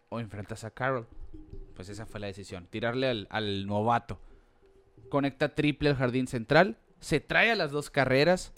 ¿O 0.09 0.19
enfrentas 0.19 0.65
a 0.65 0.71
Carroll? 0.71 1.07
Pues 1.75 1.91
esa 1.91 2.07
fue 2.07 2.21
la 2.21 2.29
decisión. 2.29 2.67
Tirarle 2.71 3.09
al, 3.09 3.27
al 3.31 3.67
novato. 3.67 4.19
Conecta 5.11 5.55
triple 5.55 5.91
al 5.91 5.97
jardín 5.97 6.27
central. 6.27 6.79
Se 7.01 7.21
trae 7.21 7.51
a 7.51 7.57
las 7.57 7.71
dos 7.71 7.91
carreras. 7.91 8.53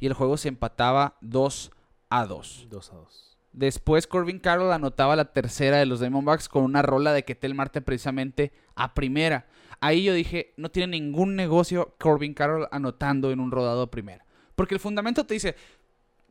Y 0.00 0.06
el 0.06 0.14
juego 0.14 0.36
se 0.38 0.48
empataba 0.48 1.18
2 1.20 1.70
a 2.08 2.26
2. 2.26 2.66
2 2.70 2.92
a 2.92 2.94
2. 2.96 3.38
Después 3.52 4.06
Corbin 4.06 4.38
Carroll 4.38 4.72
anotaba 4.72 5.14
la 5.14 5.26
tercera 5.26 5.76
de 5.76 5.86
los 5.86 6.00
Diamondbacks 6.00 6.48
con 6.48 6.64
una 6.64 6.80
rola 6.80 7.12
de 7.12 7.24
Ketel 7.24 7.54
Marte 7.54 7.82
precisamente 7.82 8.52
a 8.74 8.94
primera. 8.94 9.46
Ahí 9.84 10.04
yo 10.04 10.14
dije, 10.14 10.54
no 10.56 10.70
tiene 10.70 10.98
ningún 10.98 11.34
negocio 11.36 11.94
Corbin 11.98 12.34
Carroll 12.34 12.68
anotando 12.70 13.30
en 13.32 13.40
un 13.40 13.50
rodado 13.50 13.82
a 13.82 13.90
primera. 13.90 14.24
Porque 14.54 14.74
el 14.74 14.80
fundamento 14.80 15.26
te 15.26 15.34
dice, 15.34 15.56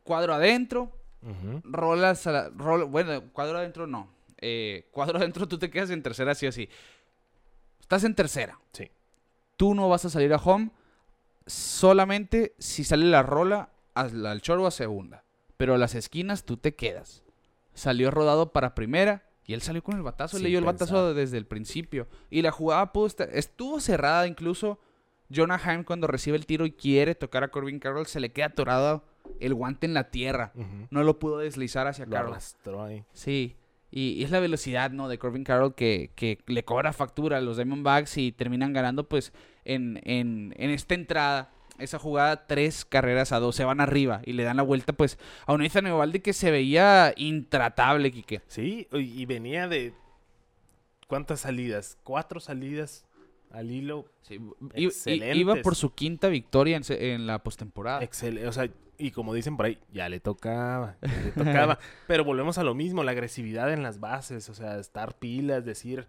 cuadro 0.04 0.32
adentro, 0.34 0.90
rolas 1.62 2.26
a 2.26 2.32
la... 2.32 2.50
rol- 2.50 2.86
bueno, 2.90 3.22
cuadro 3.32 3.58
adentro 3.58 3.86
no. 3.86 4.08
Eh, 4.38 4.88
cuadro 4.90 5.18
adentro 5.20 5.46
tú 5.46 5.58
te 5.58 5.70
quedas 5.70 5.90
en 5.90 6.02
tercera 6.02 6.34
sí 6.34 6.46
o 6.46 6.52
sí. 6.52 6.68
Estás 7.80 8.04
en 8.04 8.14
tercera. 8.14 8.58
Sí. 8.72 8.90
Tú 9.58 9.74
no 9.74 9.88
vas 9.88 10.04
a 10.06 10.10
salir 10.10 10.32
a 10.32 10.38
home 10.38 10.70
solamente 11.46 12.54
si 12.58 12.84
sale 12.84 13.04
la 13.06 13.22
rola 13.22 13.68
al, 13.94 14.24
al 14.26 14.40
short 14.40 14.62
o 14.62 14.66
a 14.66 14.70
segunda. 14.70 15.24
Pero 15.56 15.74
a 15.74 15.78
las 15.78 15.94
esquinas 15.94 16.44
tú 16.44 16.56
te 16.56 16.74
quedas. 16.74 17.22
Salió 17.74 18.10
rodado 18.10 18.52
para 18.52 18.74
primera 18.74 19.22
y 19.46 19.54
él 19.54 19.62
salió 19.62 19.82
con 19.82 19.96
el 19.96 20.02
batazo. 20.02 20.36
Él 20.36 20.44
leyó 20.44 20.58
el 20.58 20.64
batazo 20.64 21.14
desde 21.14 21.36
el 21.38 21.46
principio. 21.46 22.06
Y 22.30 22.42
la 22.42 22.50
jugada 22.52 22.92
pudo 22.92 23.06
estar- 23.06 23.30
estuvo 23.32 23.80
cerrada 23.80 24.26
incluso. 24.26 24.78
Jonah 25.34 25.58
Heim 25.64 25.82
cuando 25.84 26.06
recibe 26.06 26.36
el 26.36 26.44
tiro 26.46 26.66
y 26.66 26.72
quiere 26.72 27.14
tocar 27.14 27.42
a 27.42 27.48
Corbin 27.48 27.78
Carroll 27.78 28.06
se 28.06 28.20
le 28.20 28.32
queda 28.32 28.46
atorado 28.46 29.04
el 29.40 29.54
guante 29.54 29.86
en 29.86 29.94
la 29.94 30.10
tierra. 30.10 30.52
No 30.90 31.02
lo 31.04 31.18
pudo 31.18 31.38
deslizar 31.38 31.86
hacia 31.86 32.04
Lo 32.04 32.12
Carroll. 32.12 32.32
arrastró 32.32 32.84
ahí. 32.84 33.04
Sí. 33.12 33.56
Y, 33.90 34.10
y 34.12 34.24
es 34.24 34.30
la 34.30 34.40
velocidad, 34.40 34.90
¿no? 34.90 35.08
De 35.08 35.18
Corbin 35.18 35.44
Carroll 35.44 35.74
que, 35.74 36.12
que 36.14 36.38
le 36.46 36.64
cobra 36.64 36.92
factura 36.92 37.38
a 37.38 37.40
los 37.40 37.56
Diamondbacks 37.56 38.16
y 38.18 38.32
terminan 38.32 38.72
ganando, 38.72 39.08
pues, 39.08 39.32
en, 39.64 40.00
en, 40.04 40.54
en 40.56 40.70
esta 40.70 40.94
entrada. 40.94 41.50
Esa 41.78 41.98
jugada, 41.98 42.46
tres 42.46 42.84
carreras 42.84 43.32
a 43.32 43.40
dos, 43.40 43.56
se 43.56 43.64
van 43.64 43.80
arriba 43.80 44.20
y 44.24 44.34
le 44.34 44.44
dan 44.44 44.58
la 44.58 44.62
vuelta, 44.62 44.92
pues, 44.92 45.18
a 45.46 45.52
un 45.52 45.62
Ethan 45.62 45.86
Eovaldi 45.86 46.20
que 46.20 46.32
se 46.32 46.50
veía 46.50 47.14
intratable, 47.16 48.12
Quique. 48.12 48.42
Sí, 48.46 48.88
y 48.92 49.24
venía 49.26 49.68
de. 49.68 49.94
¿Cuántas 51.08 51.40
salidas? 51.40 51.98
Cuatro 52.04 52.40
salidas 52.40 53.04
al 53.50 53.70
hilo. 53.70 54.06
Sí, 54.22 54.40
iba 55.34 55.56
por 55.56 55.76
su 55.76 55.94
quinta 55.94 56.28
victoria 56.28 56.76
en, 56.76 56.82
en 56.88 57.26
la 57.26 57.42
postemporada. 57.42 58.02
Excelente. 58.02 58.48
O 58.48 58.52
sea, 58.52 58.68
y 58.98 59.10
como 59.10 59.34
dicen 59.34 59.56
por 59.56 59.66
ahí, 59.66 59.78
ya 59.92 60.08
le 60.08 60.20
tocaba. 60.20 60.96
ya 61.02 61.08
le 61.08 61.30
tocaba. 61.32 61.78
Pero 62.06 62.24
volvemos 62.24 62.58
a 62.58 62.62
lo 62.62 62.74
mismo, 62.74 63.02
la 63.02 63.12
agresividad 63.12 63.72
en 63.72 63.82
las 63.82 64.00
bases. 64.00 64.48
O 64.48 64.54
sea, 64.54 64.78
estar 64.78 65.18
pilas, 65.18 65.64
decir, 65.64 66.08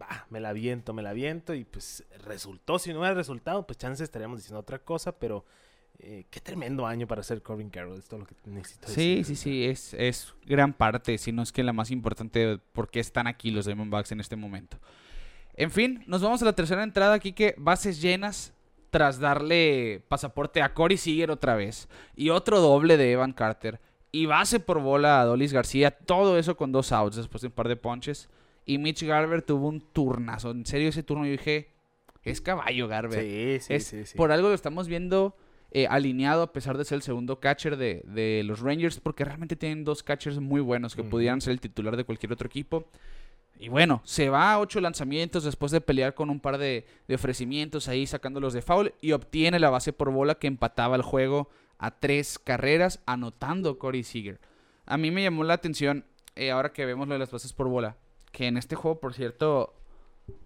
va, 0.00 0.26
me 0.30 0.40
la 0.40 0.52
viento, 0.52 0.92
me 0.94 1.02
la 1.02 1.12
viento. 1.12 1.54
Y 1.54 1.64
pues 1.64 2.04
resultó. 2.24 2.78
Si 2.78 2.92
no 2.92 3.00
hubiera 3.00 3.14
resultado, 3.14 3.66
pues 3.66 3.78
chances 3.78 4.04
estaríamos 4.04 4.38
diciendo 4.38 4.60
otra 4.60 4.78
cosa. 4.78 5.12
Pero 5.18 5.44
eh, 5.98 6.24
qué 6.30 6.40
tremendo 6.40 6.86
año 6.86 7.06
para 7.06 7.22
ser 7.22 7.42
Corbin 7.42 7.70
Carroll. 7.70 7.98
Es 7.98 8.10
lo 8.12 8.24
que 8.26 8.34
necesito 8.46 8.88
Sí, 8.88 9.16
decir. 9.16 9.24
sí, 9.24 9.36
sí, 9.36 9.64
es, 9.64 9.94
es 9.94 10.34
gran 10.44 10.72
parte, 10.72 11.18
si 11.18 11.32
no 11.32 11.42
es 11.42 11.52
que 11.52 11.62
la 11.62 11.72
más 11.72 11.90
importante 11.90 12.38
de 12.46 12.58
por 12.58 12.90
qué 12.90 13.00
están 13.00 13.26
aquí 13.26 13.50
los 13.50 13.66
Diamondbacks 13.66 14.12
en 14.12 14.20
este 14.20 14.36
momento. 14.36 14.78
En 15.56 15.70
fin, 15.70 16.02
nos 16.06 16.20
vamos 16.20 16.42
a 16.42 16.46
la 16.46 16.52
tercera 16.54 16.82
entrada 16.82 17.14
aquí 17.14 17.32
que 17.32 17.54
bases 17.58 18.02
llenas 18.02 18.52
tras 18.90 19.18
darle 19.20 20.02
pasaporte 20.08 20.62
a 20.62 20.74
Corey 20.74 20.96
Seager 20.96 21.30
otra 21.30 21.54
vez 21.54 21.88
y 22.16 22.30
otro 22.30 22.60
doble 22.60 22.96
de 22.96 23.12
Evan 23.12 23.32
Carter 23.32 23.80
y 24.12 24.26
base 24.26 24.60
por 24.60 24.80
bola 24.80 25.20
a 25.20 25.24
Dolis 25.24 25.52
García, 25.52 25.90
todo 25.92 26.38
eso 26.38 26.56
con 26.56 26.70
dos 26.70 26.92
outs 26.92 27.16
después 27.16 27.40
de 27.42 27.48
un 27.48 27.54
par 27.54 27.66
de 27.68 27.74
ponches 27.76 28.28
y 28.66 28.78
Mitch 28.78 29.02
Garber 29.02 29.42
tuvo 29.42 29.68
un 29.68 29.80
turnazo, 29.80 30.50
en 30.50 30.64
serio 30.66 30.88
ese 30.88 31.02
turno 31.02 31.24
yo 31.26 31.32
dije, 31.32 31.70
es 32.22 32.40
caballo 32.40 32.88
Garber. 32.88 33.20
Sí, 33.22 33.66
sí, 33.66 33.74
Es- 33.74 33.86
sí, 33.86 34.06
sí. 34.06 34.16
Por 34.16 34.32
algo 34.32 34.48
lo 34.48 34.54
estamos 34.54 34.88
viendo 34.88 35.36
eh, 35.70 35.86
alineado 35.88 36.42
a 36.42 36.52
pesar 36.52 36.78
de 36.78 36.84
ser 36.84 36.96
el 36.96 37.02
segundo 37.02 37.40
catcher 37.40 37.76
de, 37.76 38.02
de 38.06 38.42
los 38.44 38.60
Rangers, 38.60 39.00
porque 39.00 39.24
realmente 39.24 39.56
tienen 39.56 39.84
dos 39.84 40.02
catchers 40.02 40.38
muy 40.38 40.60
buenos 40.60 40.94
que 40.94 41.02
pudieran 41.02 41.40
ser 41.40 41.52
el 41.52 41.60
titular 41.60 41.96
de 41.96 42.04
cualquier 42.04 42.32
otro 42.32 42.46
equipo. 42.46 42.88
Y 43.58 43.68
bueno, 43.68 44.00
se 44.04 44.30
va 44.30 44.52
a 44.52 44.58
ocho 44.60 44.80
lanzamientos 44.80 45.44
después 45.44 45.70
de 45.72 45.80
pelear 45.80 46.14
con 46.14 46.30
un 46.30 46.40
par 46.40 46.58
de, 46.58 46.86
de 47.08 47.14
ofrecimientos 47.14 47.88
ahí 47.88 48.06
sacándolos 48.06 48.52
de 48.52 48.62
foul 48.62 48.94
y 49.00 49.12
obtiene 49.12 49.58
la 49.60 49.70
base 49.70 49.92
por 49.92 50.10
bola 50.10 50.36
que 50.36 50.46
empataba 50.48 50.96
el 50.96 51.02
juego 51.02 51.48
a 51.78 51.90
tres 51.98 52.38
carreras, 52.38 53.00
anotando 53.06 53.78
Corey 53.78 54.02
Seager. 54.04 54.40
A 54.86 54.96
mí 54.96 55.10
me 55.10 55.22
llamó 55.22 55.44
la 55.44 55.54
atención, 55.54 56.04
eh, 56.36 56.50
ahora 56.50 56.72
que 56.72 56.84
vemos 56.86 57.06
lo 57.08 57.14
de 57.14 57.18
las 57.20 57.30
bases 57.30 57.52
por 57.52 57.68
bola, 57.68 57.96
que 58.34 58.48
en 58.48 58.56
este 58.56 58.74
juego, 58.74 58.98
por 58.98 59.14
cierto, 59.14 59.72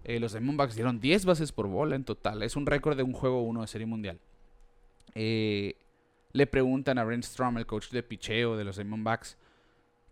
eh, 0.03 0.19
los 0.19 0.33
Diamondbacks 0.33 0.75
dieron 0.75 0.99
10 0.99 1.25
bases 1.25 1.51
por 1.51 1.67
bola 1.67 1.95
en 1.95 2.03
total. 2.03 2.43
Es 2.43 2.55
un 2.55 2.67
récord 2.67 2.95
de 2.95 3.01
un 3.01 3.13
juego 3.13 3.41
1 3.41 3.61
de 3.61 3.67
Serie 3.67 3.87
Mundial. 3.87 4.19
Eh, 5.15 5.73
le 6.31 6.45
preguntan 6.45 6.99
a 6.99 7.03
Brent 7.03 7.23
Strom, 7.23 7.57
el 7.57 7.65
coach 7.65 7.89
de 7.89 8.03
picheo 8.03 8.55
de 8.55 8.63
los 8.63 8.75
Diamondbacks, 8.75 9.37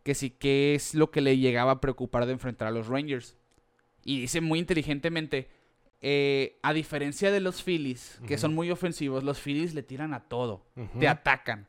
que 0.01 0.15
si 0.15 0.31
qué 0.31 0.73
es 0.73 0.95
lo 0.95 1.11
que 1.11 1.21
le 1.21 1.37
llegaba 1.37 1.73
a 1.73 1.79
preocupar 1.81 2.25
de 2.25 2.31
enfrentar 2.31 2.67
a 2.67 2.71
los 2.71 2.87
Rangers. 2.87 3.35
Y 4.03 4.21
dice 4.21 4.41
muy 4.41 4.57
inteligentemente, 4.57 5.47
eh, 6.01 6.57
a 6.63 6.73
diferencia 6.73 7.29
de 7.29 7.41
los 7.41 7.61
Phillies, 7.61 8.19
que 8.25 8.39
son 8.39 8.55
muy 8.55 8.71
ofensivos, 8.71 9.23
los 9.23 9.39
Phillies 9.39 9.75
le 9.75 9.83
tiran 9.83 10.15
a 10.15 10.21
todo, 10.21 10.65
te 10.99 11.07
atacan. 11.07 11.67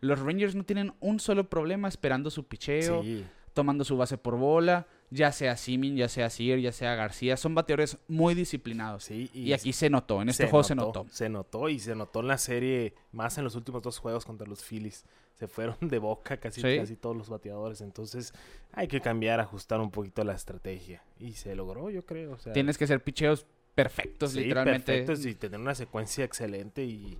Los 0.00 0.20
Rangers 0.20 0.54
no 0.54 0.62
tienen 0.64 0.92
un 1.00 1.18
solo 1.18 1.50
problema 1.50 1.88
esperando 1.88 2.30
su 2.30 2.46
picheo, 2.46 3.02
Sí. 3.02 3.24
Tomando 3.52 3.84
su 3.84 3.96
base 3.96 4.16
por 4.18 4.36
bola, 4.36 4.86
ya 5.10 5.32
sea 5.32 5.56
Simin, 5.56 5.96
ya 5.96 6.08
sea 6.08 6.30
Seager, 6.30 6.60
ya 6.60 6.72
sea 6.72 6.94
García. 6.94 7.36
Son 7.36 7.54
bateadores 7.54 7.98
muy 8.08 8.34
disciplinados. 8.34 9.04
Sí, 9.04 9.30
Y, 9.34 9.52
aquí 9.52 9.72
se 9.72 9.90
notó, 9.90 10.22
en 10.22 10.28
este 10.28 10.46
juego 10.48 10.62
se 10.62 10.74
notó. 10.74 11.06
Se 11.10 11.28
notó 11.28 11.68
y 11.68 11.78
se 11.78 11.94
notó 11.94 12.20
en 12.20 12.28
la 12.28 12.38
serie, 12.38 12.94
más 13.12 13.36
en 13.38 13.44
los 13.44 13.54
últimos 13.56 13.82
dos 13.82 13.98
juegos 13.98 14.24
contra 14.24 14.46
los 14.46 14.62
Phillies. 14.64 15.04
Se 15.34 15.48
fueron 15.48 15.76
de 15.80 15.98
boca 15.98 16.36
casi, 16.38 16.60
Sí. 16.60 16.76
casi 16.78 16.96
todos 16.96 17.16
los 17.16 17.28
bateadores. 17.28 17.80
Entonces 17.80 18.32
hay 18.72 18.86
que 18.88 19.00
cambiar, 19.00 19.40
ajustar 19.40 19.80
un 19.80 19.90
poquito 19.90 20.22
la 20.22 20.34
estrategia. 20.34 21.02
Y 21.18 21.32
se 21.32 21.54
logró, 21.56 21.90
yo 21.90 22.04
creo. 22.04 22.32
o 22.32 22.38
sea, 22.38 22.52
Tienes 22.52 22.78
que 22.78 22.84
hacer 22.84 23.02
picheos 23.02 23.46
perfectos, 23.74 24.32
sí, 24.32 24.40
literalmente. 24.40 24.92
perfectos 24.92 25.24
y 25.26 25.34
tener 25.34 25.58
una 25.58 25.74
secuencia 25.74 26.24
excelente 26.24 26.84
y, 26.84 27.18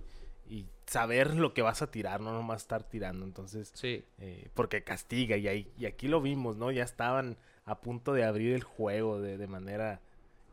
y 0.51 0.67
saber 0.85 1.35
lo 1.35 1.53
que 1.53 1.61
vas 1.61 1.81
a 1.81 1.89
tirar, 1.89 2.19
no 2.19 2.33
nomás 2.33 2.63
estar 2.63 2.83
tirando. 2.83 3.25
Entonces, 3.25 3.71
Sí. 3.73 4.03
eh, 4.19 4.49
porque 4.53 4.83
castiga 4.83 5.37
y, 5.37 5.47
ahí, 5.47 5.71
y 5.79 5.85
aquí 5.85 6.07
lo 6.09 6.21
vimos, 6.21 6.57
¿no? 6.57 6.71
Ya 6.71 6.83
estaban 6.83 7.37
a 7.63 7.79
punto 7.79 8.11
de 8.13 8.25
abrir 8.25 8.53
el 8.53 8.63
juego 8.63 9.21
de, 9.21 9.37
de 9.37 9.47
manera 9.47 10.01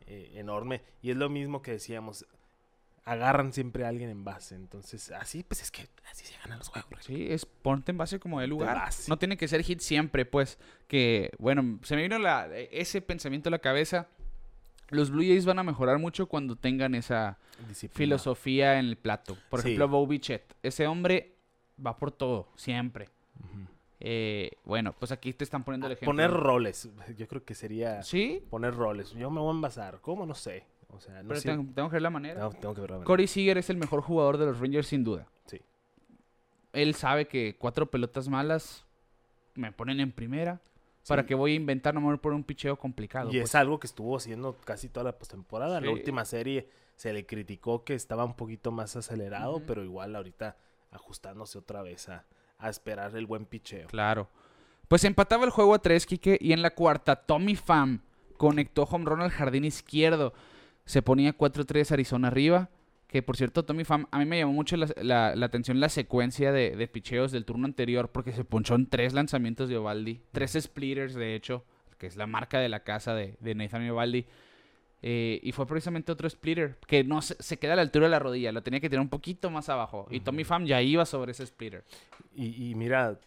eh, 0.07 0.31
enorme. 0.35 0.81
Y 1.01 1.11
es 1.11 1.17
lo 1.17 1.29
mismo 1.29 1.61
que 1.61 1.71
decíamos, 1.71 2.25
agarran 3.03 3.53
siempre 3.53 3.85
a 3.85 3.89
alguien 3.89 4.09
en 4.09 4.23
base. 4.23 4.55
Entonces, 4.55 5.11
así 5.11 5.43
pues 5.43 5.61
es 5.61 5.71
que 5.71 5.87
así 6.11 6.25
se 6.25 6.37
ganan 6.43 6.59
los 6.59 6.69
juegos. 6.69 7.03
Sí, 7.03 7.27
es 7.29 7.45
ponte 7.45 7.91
en 7.91 7.97
base 7.97 8.19
como 8.19 8.39
de 8.39 8.47
lugar. 8.47 8.89
No 9.07 9.17
tiene 9.17 9.35
que 9.35 9.47
ser 9.47 9.63
hit 9.63 9.79
siempre, 9.81 10.25
pues. 10.25 10.57
Que, 10.87 11.31
bueno, 11.39 11.79
se 11.83 11.95
me 11.95 12.03
vino 12.03 12.17
la, 12.19 12.47
ese 12.55 13.01
pensamiento 13.01 13.49
a 13.49 13.51
la 13.51 13.59
cabeza. 13.59 14.07
Los 14.89 15.11
Blue 15.11 15.21
Jays 15.23 15.45
van 15.45 15.59
a 15.59 15.63
mejorar 15.63 15.99
mucho 15.99 16.25
cuando 16.27 16.55
tengan 16.55 16.95
esa 16.95 17.37
Disciplina. 17.67 17.97
filosofía 17.97 18.79
en 18.79 18.85
el 18.87 18.95
plato. 18.97 19.37
Por 19.49 19.61
Sí. 19.61 19.69
ejemplo, 19.69 19.87
Bo 19.87 20.07
Bichette. 20.07 20.55
Ese 20.63 20.87
hombre 20.87 21.35
va 21.85 21.97
por 21.97 22.11
todo, 22.11 22.47
siempre. 22.55 23.09
Eh, 24.01 24.51
bueno, 24.63 24.93
pues 24.97 25.11
aquí 25.11 25.33
te 25.33 25.43
están 25.43 25.63
poniendo 25.63 25.87
el 25.87 25.93
ejemplo. 25.93 26.07
Poner 26.07 26.31
roles, 26.31 26.89
yo 27.17 27.27
creo 27.27 27.43
que 27.43 27.53
sería 27.53 28.01
Sí, 28.01 28.41
poner 28.49 28.73
roles. 28.73 29.11
Yo 29.11 29.29
me 29.29 29.41
voy 29.41 29.49
a 29.49 29.51
envasar, 29.55 29.99
¿cómo? 30.01 30.25
No 30.25 30.33
sé. 30.35 30.63
O 30.91 30.99
sea, 31.01 31.21
no 31.21 31.27
pero 31.27 31.39
sé. 31.41 31.49
tengo, 31.49 31.71
tengo 31.75 31.89
que 31.89 31.95
ver 31.95 32.01
la 32.01 32.09
manera. 32.09 32.35
Tengo, 32.39 32.53
tengo 32.61 32.73
que 32.75 32.81
ver 32.81 32.89
la 32.91 32.95
manera. 32.95 33.05
Corey 33.07 33.27
Seager 33.27 33.57
es 33.57 33.69
el 33.69 33.77
mejor 33.77 34.01
jugador 34.01 34.37
de 34.37 34.45
los 34.45 34.59
Rangers 34.59 34.87
sin 34.87 35.03
duda. 35.03 35.27
Sí. 35.45 35.61
Él 36.73 36.95
sabe 36.95 37.27
que 37.27 37.55
cuatro 37.59 37.87
pelotas 37.91 38.29
malas 38.29 38.85
me 39.55 39.71
ponen 39.73 39.99
en 39.99 40.11
primera. 40.13 40.61
¿Para 41.09 41.25
que 41.25 41.35
voy 41.35 41.51
a 41.51 41.55
inventar 41.55 41.93
no 41.93 41.99
me 42.01 42.07
voy 42.07 42.17
por 42.17 42.31
un 42.33 42.43
picheo 42.43 42.77
complicado? 42.77 43.29
Y 43.29 43.33
pues? 43.39 43.49
es 43.49 43.55
algo 43.55 43.79
que 43.79 43.87
estuvo 43.87 44.15
haciendo 44.15 44.55
casi 44.63 44.87
toda 44.89 45.03
la 45.05 45.17
postemporada. 45.17 45.81
La 45.81 45.87
Sí. 45.87 45.93
última 45.93 46.23
serie 46.23 46.69
se 46.95 47.11
le 47.11 47.25
criticó 47.25 47.83
que 47.83 47.95
estaba 47.95 48.23
un 48.25 48.35
poquito 48.35 48.71
más 48.71 48.95
acelerado, 48.95 49.61
pero 49.65 49.83
igual 49.83 50.15
ahorita 50.15 50.55
ajustándose 50.91 51.57
otra 51.57 51.81
vez 51.81 52.09
a, 52.09 52.25
a 52.57 52.69
esperar 52.69 53.15
el 53.15 53.25
buen 53.25 53.45
picheo. 53.45 53.87
Claro. 53.87 54.29
Pues 54.87 55.03
empataba 55.03 55.45
el 55.45 55.51
juego 55.51 55.73
a 55.75 55.79
tres, 55.79 56.05
Quique, 56.05 56.37
y 56.41 56.51
en 56.53 56.61
la 56.61 56.71
cuarta, 56.73 57.15
Tommy 57.15 57.55
Pham 57.55 58.01
conectó 58.37 58.83
home 58.83 59.05
run 59.05 59.21
al 59.21 59.29
jardín 59.29 59.65
izquierdo. 59.65 60.33
Se 60.85 61.01
ponía 61.01 61.37
4-3 61.37 61.91
Arizona 61.91 62.29
arriba. 62.29 62.69
Que 63.09 63.23
por 63.23 63.35
cierto, 63.35 63.65
Tommy 63.65 63.83
Pham, 63.85 64.05
a 64.11 64.19
mí 64.19 64.25
me 64.25 64.37
llamó 64.37 64.53
mucho 64.53 64.77
la, 64.77 64.87
la- 65.01 65.35
la 65.35 65.45
atención 65.47 65.79
la 65.79 65.89
secuencia 65.89 66.51
de, 66.51 66.75
de 66.75 66.87
picheos 66.87 67.31
del 67.31 67.43
turno 67.43 67.65
anterior, 67.65 68.09
porque 68.11 68.31
se 68.31 68.43
ponchó 68.45 68.75
en 68.75 68.85
tres 68.87 69.13
lanzamientos 69.13 69.67
de 69.67 69.77
Ovaldi, 69.77 70.21
tres 70.31 70.53
splitters, 70.59 71.15
de 71.15 71.33
hecho, 71.35 71.65
que 71.97 72.05
es 72.05 72.15
la 72.15 72.27
marca 72.27 72.59
de 72.59 72.69
la 72.69 72.83
casa 72.83 73.15
de, 73.15 73.35
de 73.39 73.55
Nathan 73.55 73.89
Ovaldi. 73.89 74.25
Eh, 75.01 75.39
y 75.43 75.53
fue 75.53 75.65
precisamente 75.65 76.11
otro 76.11 76.29
splitter 76.29 76.77
que 76.85 77.03
no 77.03 77.21
se, 77.21 77.35
se 77.41 77.57
queda 77.57 77.73
a 77.73 77.75
la 77.77 77.81
altura 77.83 78.05
de 78.05 78.11
la 78.11 78.19
rodilla, 78.19 78.51
lo 78.51 78.61
tenía 78.63 78.79
que 78.81 78.89
tirar 78.89 79.01
un 79.01 79.09
poquito 79.09 79.49
más 79.49 79.69
abajo. 79.69 80.07
Y 80.11 80.19
Tommy 80.19 80.43
Pham 80.43 80.65
ya 80.65 80.81
iba 80.81 81.05
sobre 81.05 81.31
ese 81.31 81.45
splitter. 81.47 81.83
Y, 82.35 82.69
y 82.69 82.75
mira, 82.75 83.17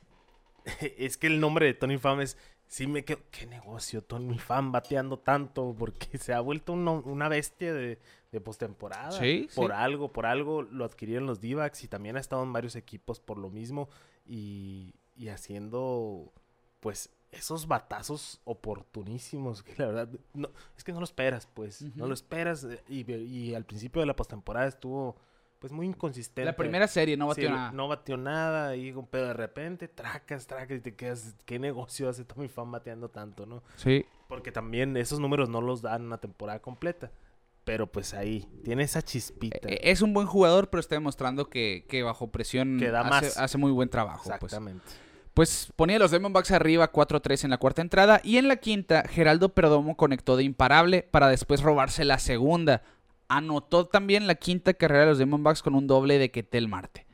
es 0.99 1.17
que 1.17 1.27
el 1.27 1.41
nombre 1.41 1.67
de 1.67 1.75
Tony 1.75 1.99
Pham 1.99 2.21
es. 2.21 2.37
Sí, 2.69 2.87
me 2.87 3.05
quedo. 3.05 3.21
¿Qué 3.31 3.47
negocio, 3.47 4.01
Tony 4.03 4.39
Pham 4.39 4.71
bateando 4.73 5.19
tanto? 5.19 5.75
Porque 5.79 6.17
se 6.19 6.33
ha 6.33 6.41
vuelto 6.41 6.73
uno- 6.73 7.03
una 7.05 7.29
bestia 7.29 7.75
de, 7.75 7.99
de 8.33 8.41
postemporada. 8.41 9.13
Sí, 9.13 9.49
Por 9.55 9.71
sí. 9.71 9.77
algo, 9.77 10.11
por 10.13 10.27
algo 10.27 10.63
lo 10.63 10.85
adquirieron 10.85 11.27
los 11.27 11.41
d 11.41 11.49
y 11.83 11.87
también 11.89 12.17
ha 12.17 12.21
estado 12.21 12.43
en 12.43 12.53
varios 12.53 12.75
equipos 12.77 13.21
por 13.21 13.39
lo 13.39 13.51
mismo. 13.51 13.89
Y, 14.27 14.95
y 15.15 15.29
haciendo, 15.29 16.33
pues, 16.81 17.11
esos 17.31 17.69
batazos 17.69 18.41
oportunísimos. 18.45 19.63
Que 19.63 19.75
la 19.77 19.87
verdad, 19.87 20.09
no, 20.35 20.51
es 20.77 20.83
que 20.85 20.93
no 20.93 20.99
lo 21.01 21.05
esperas, 21.05 21.47
pues. 21.53 21.83
No 21.95 22.07
lo 22.07 22.15
esperas. 22.15 22.65
eh, 22.65 22.83
Y, 22.89 23.11
y 23.13 23.55
al 23.55 23.65
principio 23.65 24.01
de 24.01 24.07
la 24.07 24.17
postemporada 24.17 24.67
estuvo, 24.67 25.17
pues, 25.59 25.71
muy 25.73 25.87
inconsistente. 25.87 26.47
La 26.47 26.57
primera 26.57 26.89
serie 26.89 27.17
no 27.19 27.27
Sí, 27.35 27.43
batió 27.43 27.51
nada. 27.51 27.73
no 27.73 27.89
batió 27.89 28.17
nada, 28.17 28.77
y, 28.77 28.95
pero 29.11 29.27
de 29.27 29.35
repente 29.35 29.89
tracas, 29.89 30.47
tracas, 30.47 30.79
y 30.79 30.81
te 30.81 30.95
quedas, 30.97 31.37
¿qué 31.45 31.59
negocio 31.59 32.09
hace 32.09 32.25
Tommy 32.25 32.49
Fan 32.49 32.71
bateando 32.71 33.11
tanto, 33.11 33.45
no? 33.45 33.63
Sí. 33.77 34.07
Porque 34.29 34.53
también 34.53 34.97
esos 34.97 35.21
números 35.21 35.51
no 35.51 35.61
los 35.61 35.83
dan 35.83 36.07
una 36.07 36.17
temporada 36.19 36.61
completa. 36.63 37.11
Pero 37.65 37.87
pues 37.87 38.13
ahí, 38.15 38.49
tiene 38.65 38.83
esa 38.83 39.03
chispita. 39.03 39.69
Eh, 39.69 39.81
Es 39.85 40.03
un 40.03 40.13
buen 40.13 40.27
jugador, 40.27 40.69
pero 40.69 40.81
está 40.81 40.97
demostrando 40.97 41.49
que, 41.49 41.85
que 41.89 42.03
bajo 42.03 42.31
presión 42.33 42.79
Que 42.79 42.91
da 42.91 43.03
hace, 43.03 43.27
más. 43.27 43.39
hace 43.39 43.59
muy 43.59 43.71
buen 43.71 43.89
trabajo. 43.89 44.25
Pues. 44.25 44.35
Exactamente. 44.53 44.85
Pues 45.35 45.73
ponía 45.77 45.97
a 45.97 45.99
los 45.99 46.11
Diamondbacks 46.11 46.51
arriba 46.51 46.93
4-3 46.93 47.45
en 47.45 47.51
la 47.51 47.59
cuarta 47.59 47.81
entrada 47.81 48.21
y 48.23 48.37
en 48.37 48.49
la 48.49 48.57
quinta 48.57 49.05
Geraldo 49.09 49.49
Perdomo 49.55 49.97
conectó 49.97 50.37
de 50.37 50.43
imparable 50.45 51.05
para 51.11 51.29
después 51.29 51.63
robarse 51.63 52.05
la 52.05 52.19
segunda. 52.19 52.83
Anotó 53.29 53.87
también 53.87 54.27
la 54.27 54.35
quinta 54.35 54.75
carrera 54.75 55.03
de 55.05 55.07
los 55.11 55.19
Diamondbacks 55.19 55.63
con 55.63 55.75
un 55.75 55.87
doble 55.87 56.19
de 56.19 56.31
Ketel 56.31 56.69
Marte. 56.69 57.07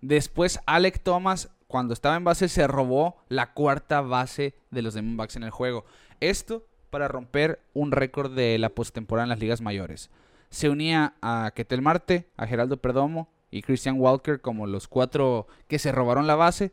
Después 0.00 0.60
Alec 0.66 1.02
Thomas, 1.02 1.50
cuando 1.66 1.92
estaba 1.92 2.16
en 2.16 2.24
base, 2.24 2.48
se 2.48 2.66
robó 2.66 3.16
la 3.28 3.52
cuarta 3.52 4.00
base 4.00 4.54
de 4.70 4.80
los 4.82 4.94
Diamondbacks 4.94 5.36
en 5.36 5.42
el 5.42 5.50
juego. 5.50 5.84
Esto 6.20 6.66
para 6.96 7.08
romper 7.08 7.60
un 7.74 7.92
récord 7.92 8.34
de 8.34 8.56
la 8.56 8.70
postemporada 8.70 9.26
en 9.26 9.28
las 9.28 9.38
ligas 9.38 9.60
mayores. 9.60 10.08
Se 10.48 10.70
unía 10.70 11.12
a 11.20 11.52
Ketel 11.54 11.82
Marte, 11.82 12.26
a 12.38 12.46
Geraldo 12.46 12.78
Perdomo 12.78 13.28
y 13.50 13.60
Christian 13.60 14.00
Walker 14.00 14.40
como 14.40 14.66
los 14.66 14.88
cuatro 14.88 15.46
que 15.68 15.78
se 15.78 15.92
robaron 15.92 16.26
la 16.26 16.36
base. 16.36 16.72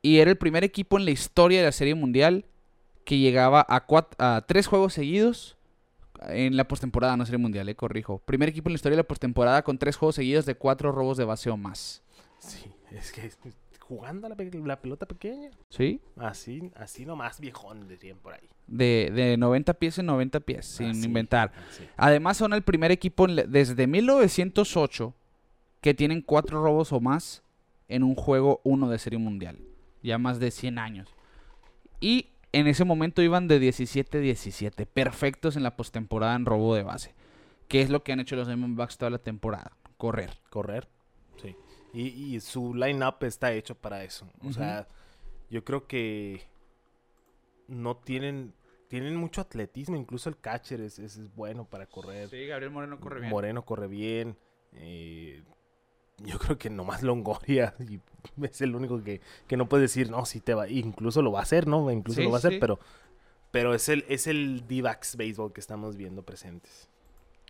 Y 0.00 0.20
era 0.20 0.30
el 0.30 0.38
primer 0.38 0.64
equipo 0.64 0.96
en 0.96 1.04
la 1.04 1.10
historia 1.10 1.58
de 1.58 1.66
la 1.66 1.72
Serie 1.72 1.94
Mundial 1.94 2.46
que 3.04 3.18
llegaba 3.18 3.60
a, 3.68 3.84
a 4.16 4.46
tres 4.46 4.68
juegos 4.68 4.94
seguidos 4.94 5.58
en 6.28 6.56
la 6.56 6.66
postemporada, 6.66 7.18
no 7.18 7.26
Serie 7.26 7.36
Mundial, 7.36 7.68
eh, 7.68 7.74
corrijo. 7.74 8.20
Primer 8.20 8.48
equipo 8.48 8.70
en 8.70 8.72
la 8.72 8.76
historia 8.76 8.96
de 8.96 9.02
la 9.02 9.06
postemporada 9.06 9.64
con 9.64 9.76
tres 9.76 9.96
juegos 9.96 10.14
seguidos 10.14 10.46
de 10.46 10.54
cuatro 10.54 10.92
robos 10.92 11.18
de 11.18 11.26
base 11.26 11.50
o 11.50 11.58
más. 11.58 12.02
Sí, 12.38 12.72
es 12.90 13.12
que 13.12 13.30
jugando 13.88 14.26
a 14.26 14.30
la, 14.30 14.36
pe- 14.36 14.50
la 14.64 14.80
pelota 14.80 15.06
pequeña. 15.06 15.50
¿Sí? 15.68 16.00
Así, 16.16 16.70
así 16.74 17.04
nomás 17.06 17.40
viejón, 17.40 17.86
dirían 17.88 18.18
por 18.18 18.34
ahí. 18.34 18.48
De, 18.66 19.10
de 19.14 19.36
90 19.36 19.74
pies 19.74 19.98
en 19.98 20.06
90 20.06 20.40
pies, 20.40 20.66
sin 20.66 20.90
Así, 20.90 21.04
inventar. 21.04 21.52
así. 21.70 21.84
Además, 21.96 22.36
son 22.36 22.52
el 22.52 22.62
primer 22.62 22.90
equipo 22.90 23.26
desde 23.28 23.86
1908 23.86 25.14
que 25.80 25.94
tienen 25.94 26.20
cuatro 26.22 26.62
robos 26.62 26.92
o 26.92 27.00
más 27.00 27.42
en 27.88 28.02
un 28.02 28.16
juego 28.16 28.60
uno 28.64 28.88
de 28.90 28.98
Serie 28.98 29.18
Mundial. 29.20 29.58
Ya 30.02 30.18
más 30.18 30.38
de 30.40 30.50
100 30.50 30.78
años. 30.78 31.14
Y 32.00 32.30
en 32.52 32.66
ese 32.66 32.84
momento 32.84 33.22
iban 33.22 33.46
de 33.48 33.60
17-17, 33.60 34.86
perfectos 34.86 35.56
en 35.56 35.62
la 35.62 35.76
postemporada 35.76 36.34
en 36.34 36.44
robo 36.46 36.74
de 36.74 36.82
base. 36.82 37.14
Que 37.68 37.82
es 37.82 37.90
lo 37.90 38.02
que 38.02 38.12
han 38.12 38.20
hecho 38.20 38.36
los 38.36 38.46
Diamondbacks 38.48 38.98
toda 38.98 39.10
la 39.10 39.18
temporada, 39.18 39.72
correr. 39.96 40.30
Correr. 40.50 40.88
Y, 41.96 42.34
y 42.36 42.40
su 42.40 42.74
line-up 42.74 43.16
está 43.22 43.52
hecho 43.52 43.74
para 43.74 44.04
eso. 44.04 44.28
O 44.44 44.52
sea, 44.52 44.86
yo 45.50 45.64
creo 45.64 45.86
que 45.86 46.42
no 47.68 47.96
tienen... 47.96 48.52
Tienen 48.88 49.16
mucho 49.16 49.40
atletismo, 49.40 49.96
incluso 49.96 50.28
el 50.28 50.38
catcher 50.38 50.80
es, 50.80 51.00
es- 51.00 51.16
es 51.16 51.34
bueno 51.34 51.64
para 51.64 51.86
correr. 51.86 52.28
Sí, 52.28 52.46
Gabriel 52.46 52.70
Moreno 52.70 53.00
corre 53.00 53.18
bien. 53.20 53.30
Moreno 53.30 53.64
corre 53.64 53.88
bien. 53.88 54.36
eh, 54.74 55.42
yo 56.18 56.38
creo 56.38 56.56
que 56.56 56.70
nomás 56.70 57.02
Longoria 57.02 57.74
y 57.80 58.00
es 58.44 58.60
el 58.62 58.74
único 58.76 59.02
que, 59.02 59.20
que 59.48 59.56
no 59.56 59.68
puede 59.68 59.82
decir, 59.82 60.08
no, 60.08 60.24
sí 60.24 60.40
te 60.40 60.54
va. 60.54 60.68
Incluso 60.68 61.20
lo 61.20 61.32
va 61.32 61.40
a 61.40 61.42
hacer, 61.42 61.66
¿no? 61.66 61.90
Incluso 61.90 62.20
Sí, 62.20 62.24
lo 62.24 62.30
va 62.30 62.36
a 62.36 62.38
hacer, 62.38 62.52
sí. 62.52 62.58
pero, 62.60 62.78
pero 63.50 63.74
es 63.74 63.88
el, 63.88 64.04
es 64.08 64.28
el 64.28 64.66
D-backs 64.68 65.16
béisbol 65.16 65.52
que 65.52 65.60
estamos 65.60 65.96
viendo 65.96 66.22
presentes. 66.22 66.88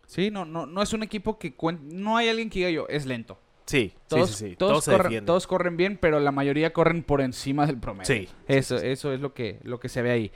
Sí, 0.07 0.31
no, 0.31 0.45
no, 0.47 0.65
no 0.67 0.83
es 0.83 0.93
un 0.95 1.03
equipo 1.03 1.39
que 1.39 1.55
cuen- 1.55 1.81
no 1.83 2.17
hay 2.17 2.29
alguien 2.31 2.49
que 2.49 2.61
diga 2.61 2.71
yo, 2.71 2.89
es 2.89 3.05
lento. 3.05 3.39
Sí, 3.66 3.92
Todos, 4.07 4.31
sí, 4.31 4.37
sí, 4.37 4.50
sí. 4.50 4.57
todos 4.57 4.85
corren, 4.85 4.98
defienden. 4.98 5.26
todos 5.26 5.46
corren 5.46 5.76
bien, 5.76 5.98
pero 6.00 6.20
la 6.20 6.31
mayoría 6.31 6.72
corren 6.72 7.02
por 7.02 7.20
encima 7.20 7.66
del 7.66 7.79
promedio. 7.79 8.07
Sí, 8.07 8.29
Eso, 8.46 8.76
eso 8.76 9.12
es 9.12 9.20
lo 9.20 9.35
que, 9.35 9.59
lo 9.64 9.81
que 9.81 9.88
se 9.88 10.02
ve 10.02 10.11
ahí. 10.12 10.33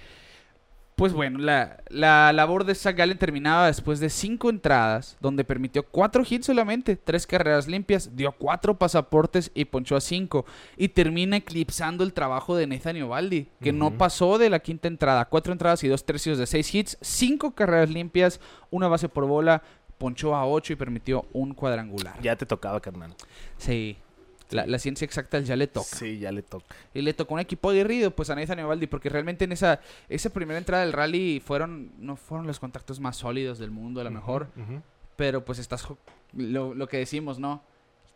Pues 0.97 1.15
bueno, 1.15 1.39
la, 1.39 1.83
la 1.89 2.31
labor 2.35 2.65
de 2.65 2.75
Zach 2.75 2.95
Gallen 2.95 3.17
terminaba 3.17 3.69
después 3.69 4.01
de 4.01 4.11
cinco 4.11 4.51
entradas, 4.51 5.17
donde 5.21 5.45
permitió 5.45 5.83
cuatro 5.83 6.23
hits 6.29 6.45
solamente, 6.45 6.95
tres 6.95 7.27
carreras 7.27 7.67
limpias, 7.69 8.15
dio 8.17 8.33
cuatro 8.33 8.77
pasaportes 8.79 9.51
y 9.55 9.65
ponchó 9.65 9.97
a 9.97 10.03
cinco. 10.03 10.45
Y 10.77 10.89
termina 10.89 11.39
eclipsando 11.39 12.05
el 12.05 12.13
trabajo 12.13 12.55
de 12.55 12.67
Nathan 12.67 13.01
Ovaldi, 13.01 13.49
que 13.63 13.73
no 13.73 13.93
pasó 13.97 14.37
de 14.37 14.51
la 14.51 14.59
quinta 14.59 14.89
entrada. 14.89 15.25
Cuatro 15.25 15.55
entradas 15.55 15.83
y 15.85 15.89
dos 15.89 16.05
tercios 16.05 16.37
de 16.37 16.45
seis 16.47 16.75
hits, 16.75 16.99
cinco 17.01 17.53
carreras 17.55 17.89
limpias, 17.89 18.39
una 18.71 18.87
base 18.89 19.09
por 19.09 19.25
bola, 19.25 19.63
ponchó 20.01 20.35
a 20.35 20.47
ocho 20.47 20.73
y 20.73 20.77
permitió 20.77 21.27
un 21.35 21.55
cuadrangular. 21.55 22.21
Ya 22.23 22.35
te 22.35 22.47
tocaba, 22.47 22.81
carnal. 22.81 23.15
Sí. 23.59 23.97
La, 24.51 24.67
la 24.67 24.81
ciencia 24.81 25.05
exacta 25.05 25.39
ya 25.41 25.55
le 25.55 25.69
toca. 25.69 25.87
Sí, 25.97 26.19
ya 26.19 26.33
le 26.33 26.43
toca. 26.43 26.75
Y 26.93 27.03
le 27.03 27.15
tocó 27.15 27.35
un 27.35 27.41
equipo 27.41 27.71
aguerrido, 27.71 28.11
pues 28.11 28.31
a 28.31 28.35
Nathan 28.35 28.59
Eovaldi, 28.59 28.89
porque 28.89 29.09
realmente 29.09 29.45
en 29.45 29.53
esa, 29.53 29.81
esa 30.09 30.31
primera 30.31 30.59
entrada 30.59 30.83
del 30.85 30.93
rally 30.93 31.39
fueron, 31.39 31.93
no 31.99 32.17
fueron 32.17 32.49
los 32.49 32.59
contactos 32.59 32.99
más 32.99 33.17
sólidos 33.17 33.61
del 33.61 33.71
mundo, 33.71 34.01
a 34.01 34.05
lo 34.05 34.11
mejor, 34.11 34.49
pero 35.15 35.45
pues 35.45 35.61
estás, 35.61 35.87
lo, 36.33 36.75
lo 36.75 36.89
que 36.89 36.97
decimos, 36.97 37.39
¿no? 37.39 37.63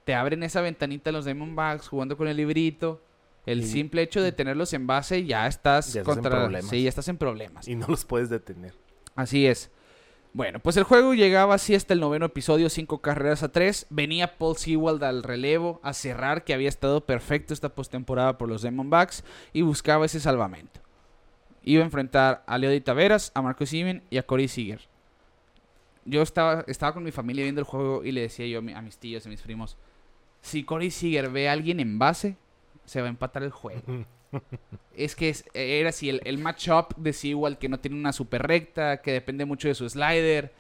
Te 0.05 0.15
abren 0.15 0.43
esa 0.43 0.61
ventanita 0.61 1.13
los 1.13 1.25
Diamondbacks 1.25 1.87
jugando 1.87 2.17
con 2.17 2.27
el 2.27 2.37
librito. 2.37 3.01
El 3.47 3.61
Y- 3.61 3.67
simple 3.67 4.03
hecho 4.03 4.21
de 4.21 4.33
tenerlos 4.33 4.73
en 4.73 4.87
base 4.89 5.25
ya 5.25 5.47
estás 5.47 5.93
Ya 5.93 6.01
estás 6.01 6.17
en 6.17 6.23
contra. 6.23 6.41
problemas. 6.41 6.69
Sí, 6.71 6.83
ya 6.83 6.89
estás 6.89 7.07
en 7.09 7.17
problemas. 7.17 7.69
Y 7.69 7.77
no 7.77 7.87
los 7.87 8.05
puedes 8.05 8.29
detener. 8.29 8.75
Así 9.15 9.47
es. 9.47 9.71
Bueno, 10.37 10.59
pues 10.59 10.77
el 10.77 10.83
juego 10.83 11.15
llegaba 11.15 11.55
así 11.55 11.77
hasta 11.77 11.95
el 11.95 12.01
noveno 12.01 12.27
episodio, 12.27 12.69
cinco 12.69 13.01
carreras 13.01 13.45
a 13.45 13.53
tres. 13.53 13.87
Venía 13.89 14.37
Paul 14.37 14.57
Sewald 14.57 15.03
al 15.05 15.23
relevo 15.23 15.79
a 15.85 15.93
cerrar, 15.93 16.43
que 16.43 16.53
había 16.53 16.69
estado 16.69 17.07
perfecto 17.07 17.55
esta 17.55 17.69
postemporada 17.69 18.37
por 18.37 18.49
los 18.49 18.63
Diamondbacks, 18.63 19.23
y 19.53 19.63
buscaba 19.63 20.07
ese 20.07 20.19
salvamento. 20.19 20.81
Iba 21.63 21.83
a 21.83 21.87
enfrentar 21.87 22.43
a 22.49 22.59
Leo 22.59 22.83
Taveras, 22.83 23.31
a 23.35 23.43
Marcus 23.43 23.69
Simen 23.71 24.03
y 24.11 24.19
a 24.19 24.25
Corey 24.27 24.49
Seager. 24.49 24.81
Yo 26.05 26.21
estaba, 26.21 26.65
estaba 26.67 26.93
con 26.93 27.05
mi 27.05 27.13
familia 27.13 27.45
viendo 27.45 27.61
el 27.61 27.67
juego 27.67 28.05
y 28.05 28.11
le 28.11 28.23
decía 28.23 28.47
yo 28.49 28.59
a, 28.59 28.63
mi- 28.63 28.75
a 28.75 28.83
mis 28.83 28.99
tíos 28.99 29.25
y 29.25 29.29
a 29.29 29.31
mis 29.31 29.41
primos, 29.41 29.77
si 30.43 30.65
Corey 30.65 30.91
Seager 30.91 31.31
ve 31.31 31.49
a 31.49 31.53
alguien 31.53 31.79
en 31.79 31.99
base, 31.99 32.37
se 32.85 33.01
va 33.01 33.07
a 33.07 33.11
empatar 33.11 33.45
el 33.45 33.51
juego. 33.53 33.83
Es 34.97 35.17
que 35.17 35.29
es- 35.31 35.45
era 35.55 35.89
así, 35.91 36.09
el, 36.09 36.21
el 36.25 36.39
matchup 36.39 36.95
de 36.97 37.13
Sewell 37.13 37.59
que 37.59 37.69
no 37.69 37.81
tiene 37.81 37.97
una 37.99 38.13
super 38.13 38.43
recta, 38.47 39.01
que 39.03 39.13
depende 39.13 39.45
mucho 39.45 39.69
de 39.69 39.75
su 39.75 39.89
slider. 39.89 40.53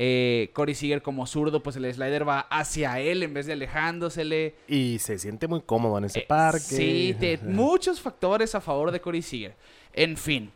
Eh, 0.00 0.50
Corey 0.52 0.74
Seager 0.76 1.02
como 1.02 1.26
zurdo, 1.26 1.60
pues 1.62 1.74
el 1.76 1.92
slider 1.92 2.26
va 2.28 2.40
hacia 2.50 3.00
él 3.00 3.22
en 3.24 3.34
vez 3.34 3.46
de 3.46 3.54
alejándosele. 3.54 4.54
Y 4.68 4.98
se 5.00 5.18
siente 5.18 5.48
muy 5.48 5.60
cómodo 5.62 5.98
en 5.98 6.04
ese 6.04 6.20
Eh, 6.20 6.24
parque. 6.28 6.60
Sí, 6.60 7.16
te- 7.18 7.38
muchos 7.42 8.00
factores 8.00 8.54
a 8.54 8.60
favor 8.60 8.92
de 8.92 9.00
Corey 9.00 9.22
Seager. 9.22 9.56
En 9.92 10.16
fin, 10.16 10.52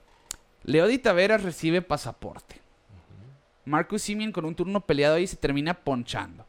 Leody 0.65 0.99
Taveras 0.99 1.43
recibe 1.43 1.83
pasaporte. 1.83 2.61
Marcus 3.65 4.03
Simeon 4.03 4.33
con 4.33 4.45
un 4.45 4.55
turno 4.55 4.81
peleado 4.85 5.17
ahí 5.17 5.27
se 5.27 5.37
termina 5.37 5.75
ponchando. 5.75 6.47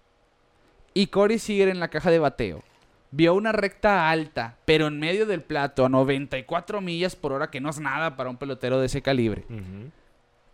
Y 0.94 1.08
Corey 1.08 1.40
Seager 1.40 1.70
en 1.70 1.80
la 1.80 1.88
caja 1.88 2.12
de 2.12 2.20
bateo. 2.20 2.64
Vio 3.16 3.36
una 3.36 3.52
recta 3.52 4.10
alta, 4.10 4.58
pero 4.66 4.88
en 4.88 5.00
medio 5.00 5.28
del 5.28 5.42
plato 5.44 5.86
a 5.86 5.90
94 5.90 6.82
millas 6.82 7.16
por 7.16 7.32
hora, 7.32 7.52
que 7.52 7.62
no 7.62 7.70
es 7.70 7.80
nada 7.80 8.16
para 8.18 8.30
un 8.32 8.38
pelotero 8.38 8.80
de 8.80 8.88
ese 8.88 9.04
calibre. 9.04 9.46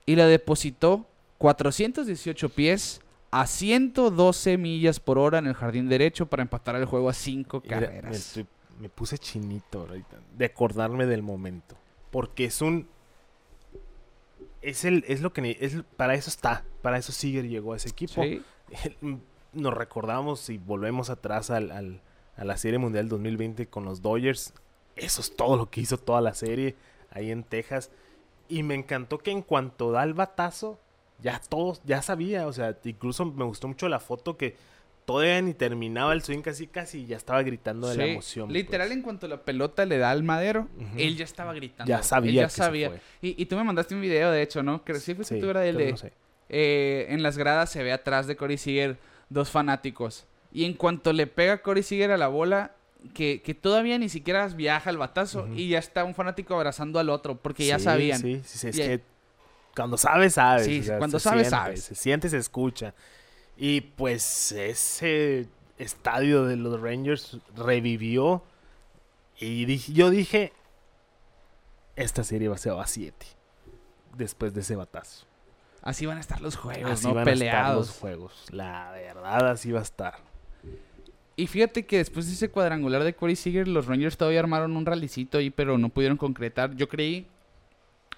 Y 0.06 0.16
la 0.18 0.26
depositó 0.26 1.08
418 1.38 2.50
pies 2.50 3.00
a 3.32 3.48
112 3.48 4.58
millas 4.58 5.00
por 5.00 5.18
hora 5.20 5.38
en 5.38 5.48
el 5.48 5.54
jardín 5.54 5.88
derecho 5.88 6.26
para 6.26 6.42
empatar 6.42 6.76
el 6.76 6.84
juego 6.86 7.10
a 7.10 7.14
5 7.14 7.62
Mira, 7.64 7.80
me, 7.80 7.86
carreras. 7.86 8.16
estoy- 8.18 8.48
me 8.80 8.90
puse 8.90 9.18
chinito 9.18 9.82
ahorita 9.82 10.18
de 10.38 10.46
acordarme 10.46 11.06
del 11.06 11.22
momento. 11.22 11.78
Porque 12.12 12.46
es 12.46 12.62
un. 12.62 12.88
Es 14.62 14.84
el, 14.84 15.06
es 15.08 15.22
lo 15.22 15.32
que 15.32 15.58
es, 15.62 15.78
para 15.96 16.16
eso 16.16 16.30
está. 16.30 16.64
Para 16.82 16.98
eso 16.98 17.12
Seager 17.12 17.48
llegó 17.48 17.74
a 17.74 17.78
ese 17.78 17.90
equipo. 17.90 18.22
Sí. 18.24 18.42
Nos 19.54 19.74
recordamos 19.74 20.50
y 20.50 20.58
volvemos 20.58 21.10
atrás 21.10 21.50
al, 21.50 21.72
al- 21.72 22.02
a 22.40 22.46
la 22.46 22.58
Serie 22.58 22.80
Mundial 22.80 23.10
2020 23.10 23.68
con 23.68 23.84
los 23.86 24.02
Dodgers. 24.02 24.54
Eso 24.96 25.22
es 25.22 25.36
todo 25.36 25.58
lo 25.58 25.70
que 25.70 25.82
hizo 25.82 25.98
toda 25.98 26.22
la 26.22 26.34
serie 26.34 26.76
ahí 27.12 27.32
en 27.32 27.44
Texas. 27.44 27.92
Y 28.48 28.64
me 28.64 28.76
encantó 28.76 29.18
que 29.20 29.32
en 29.32 29.42
cuanto 29.42 29.92
da 29.92 30.04
el 30.04 30.14
batazo, 30.14 30.80
ya 31.22 31.40
todos, 31.50 31.82
ya 31.86 32.02
sabía. 32.02 32.48
O 32.48 32.54
sea, 32.54 32.78
incluso 32.84 33.26
me 33.26 33.44
gustó 33.44 33.68
mucho 33.68 33.88
la 33.90 34.00
foto 34.00 34.38
que 34.38 34.56
todavía 35.06 35.42
ni 35.42 35.54
terminaba 35.54 36.14
el 36.14 36.22
swing 36.22 36.42
casi 36.42 36.68
casi 36.68 37.00
y 37.02 37.06
ya 37.08 37.18
estaba 37.18 37.42
gritando 37.44 37.88
de 37.88 37.98
la 37.98 38.06
emoción. 38.06 38.52
Literal, 38.54 38.88
pues. 38.88 38.98
en 38.98 39.04
cuanto 39.04 39.28
la 39.28 39.44
pelota 39.44 39.86
le 39.86 39.98
da 39.98 40.12
al 40.12 40.24
madero, 40.24 40.68
él 40.98 41.18
ya 41.18 41.26
estaba 41.26 41.54
gritando. 41.54 41.90
Ya 41.90 41.98
Él 41.98 42.04
sabía 42.04 42.32
ya 42.34 42.44
que 42.46 42.50
se 42.52 42.58
sabía. 42.58 42.90
fue. 42.90 43.02
Y, 43.22 43.42
y 43.42 43.46
tú 43.48 43.56
me 43.58 43.64
mandaste 43.64 43.96
un 43.96 44.02
video, 44.02 44.32
de 44.32 44.42
hecho, 44.42 44.64
¿no? 44.64 44.84
Que 44.84 44.96
sí 45.00 45.16
fuiste 45.16 45.36
Sí, 45.36 45.42
tú, 45.42 45.50
era 45.50 45.66
el 45.66 45.78
de... 45.78 45.92
no 45.92 45.98
sé. 45.98 46.14
eh, 46.50 47.08
en 47.10 47.22
las 47.24 47.38
gradas 47.38 47.72
se 47.72 47.84
ve 47.84 47.92
atrás 47.92 48.28
de 48.28 48.36
Corey 48.36 48.58
Seager 48.58 48.98
dos 49.30 49.50
fanáticos. 49.50 50.26
Y 50.52 50.66
en 50.66 50.74
cuanto 50.74 51.14
le 51.14 51.28
pega 51.28 51.62
Corey 51.62 51.84
Seager 51.84 52.12
a 52.12 52.18
la 52.18 52.28
bola, 52.28 52.76
que, 53.14 53.42
que 53.42 53.54
todavía 53.54 53.98
ni 53.98 54.10
siquiera 54.10 54.48
viaja 54.48 54.90
el 54.90 54.98
batazo, 54.98 55.48
y 55.56 55.70
ya 55.70 55.80
está 55.80 56.04
un 56.04 56.16
fanático 56.16 56.56
abrazando 56.56 57.00
al 57.00 57.10
otro, 57.10 57.36
porque 57.38 57.66
ya 57.66 57.80
sabían. 57.80 58.20
Sí, 58.20 58.42
sí, 58.46 58.58
sí, 58.58 58.68
es 58.70 58.76
Y- 58.78 58.82
que 58.82 59.02
cuando 59.76 59.98
sabes, 59.98 60.34
sabes. 60.34 60.66
Sí, 60.66 60.80
o 60.80 60.84
sea, 60.84 60.98
cuando 60.98 61.20
sabes, 61.20 61.48
siente, 61.48 61.50
sabes. 61.64 61.84
Se 61.84 61.96
siente, 61.96 62.30
se 62.30 62.38
escucha. 62.38 62.94
Y 63.56 63.82
pues 63.82 64.52
ese 64.52 65.48
estadio 65.78 66.46
de 66.46 66.56
los 66.58 66.82
Rangers 66.82 67.38
revivió. 67.56 68.44
Y 69.40 69.66
dije- 69.66 69.94
yo 69.94 70.10
dije, 70.10 70.52
esta 71.96 72.24
serie 72.24 72.48
va 72.50 72.56
a 72.56 72.58
ser 72.58 72.74
a 72.74 72.88
7. 72.88 73.26
Después 74.18 74.54
de 74.54 74.62
ese 74.62 74.76
batazo. 74.76 75.26
Así 75.82 76.06
van 76.06 76.18
a 76.18 76.20
estar 76.22 76.42
los 76.42 76.58
juegos, 76.58 76.92
Así 76.92 77.08
¿no? 77.08 77.14
van 77.14 77.20
a 77.28 77.32
estar 77.32 77.34
Peleados. 77.40 77.88
los 77.88 77.98
juegos. 77.98 78.46
La 78.52 78.92
verdad, 78.92 79.52
así 79.52 79.72
va 79.72 79.80
a 79.80 79.84
estar. 79.84 80.16
Y 81.40 81.48
fíjate 81.48 81.86
que 81.86 81.98
después 81.98 82.28
de 82.28 82.34
ese 82.34 82.50
cuadrangular 82.50 83.04
de 83.04 83.14
Corey 83.14 83.36
Seager, 83.36 83.68
los 83.68 83.86
Rangers 83.88 84.18
todavía 84.18 84.40
armaron 84.42 84.76
un 84.76 84.86
rallycito 84.86 85.38
ahí, 85.38 85.50
pero 85.50 85.78
no 85.78 85.90
pudieron 85.90 86.18
concretar. 86.18 86.76
Yo 86.76 86.88
creí 86.90 87.28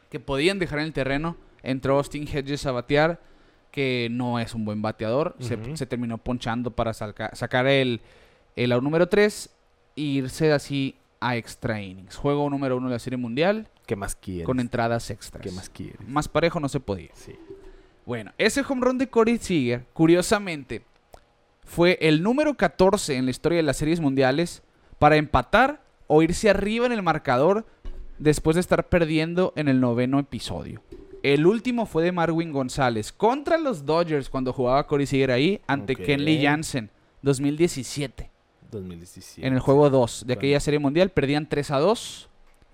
que 0.09 0.19
podían 0.19 0.59
dejar 0.59 0.79
en 0.79 0.85
el 0.85 0.93
terreno. 0.93 1.37
Entró 1.63 1.97
Austin 1.97 2.27
Hedges 2.27 2.65
a 2.65 2.71
batear, 2.71 3.19
que 3.71 4.07
no 4.11 4.39
es 4.39 4.55
un 4.55 4.65
buen 4.65 4.81
bateador. 4.81 5.35
Se- 5.39 5.85
terminó 5.85 6.17
ponchando 6.17 6.71
para 6.71 6.93
saca- 6.93 7.29
sacar 7.35 7.67
el, 7.67 8.01
el 8.55 8.71
out 8.71 8.83
número 8.83 9.07
3 9.07 9.49
e 9.95 10.01
irse 10.01 10.51
así 10.51 10.95
a 11.19 11.35
extra 11.37 11.79
innings. 11.81 12.15
Juego 12.15 12.49
número 12.49 12.77
uno 12.77 12.87
de 12.87 12.93
la 12.93 12.99
Serie 12.99 13.17
Mundial 13.17 13.67
¿Qué 13.85 13.95
más 13.95 14.15
quieres? 14.15 14.45
con 14.47 14.59
entradas 14.59 15.11
extras. 15.11 15.43
¿Qué 15.43 15.51
más 15.51 15.69
quieres? 15.69 15.99
Más 16.07 16.27
parejo 16.27 16.59
no 16.59 16.67
se 16.67 16.79
podía. 16.79 17.11
Sí. 17.13 17.35
Bueno, 18.05 18.31
ese 18.39 18.61
home 18.67 18.83
run 18.83 18.97
de 18.97 19.07
Corey 19.07 19.37
Seager, 19.37 19.85
curiosamente, 19.93 20.81
fue 21.71 21.97
el 22.01 22.21
número 22.21 22.55
14 22.57 23.15
en 23.15 23.23
la 23.23 23.31
historia 23.31 23.55
de 23.55 23.63
las 23.63 23.77
series 23.77 24.01
mundiales 24.01 24.61
para 24.99 25.15
empatar 25.15 25.81
o 26.07 26.21
irse 26.21 26.49
arriba 26.49 26.85
en 26.85 26.91
el 26.91 27.01
marcador 27.01 27.65
después 28.19 28.55
de 28.55 28.59
estar 28.59 28.89
perdiendo 28.89 29.53
en 29.55 29.69
el 29.69 29.79
noveno 29.79 30.19
episodio. 30.19 30.83
El 31.23 31.47
último 31.47 31.85
fue 31.85 32.03
de 32.03 32.11
Marwin 32.11 32.51
González 32.51 33.13
contra 33.13 33.57
los 33.57 33.85
Dodgers 33.85 34.29
cuando 34.29 34.51
jugaba 34.51 34.85
Corey 34.85 35.05
Seager 35.05 35.31
ahí 35.31 35.61
ante 35.65 35.93
Ok. 35.93 36.01
Kenley 36.01 36.43
Jansen, 36.43 36.89
2017, 37.21 38.29
2017. 38.69 39.47
en 39.47 39.53
el 39.53 39.61
juego 39.61 39.89
2 39.89 40.25
de 40.27 40.33
aquella 40.33 40.59
serie 40.59 40.79
mundial. 40.79 41.09
Perdían 41.11 41.47
3 41.47 41.71
a 41.71 41.79
2, 41.79 42.29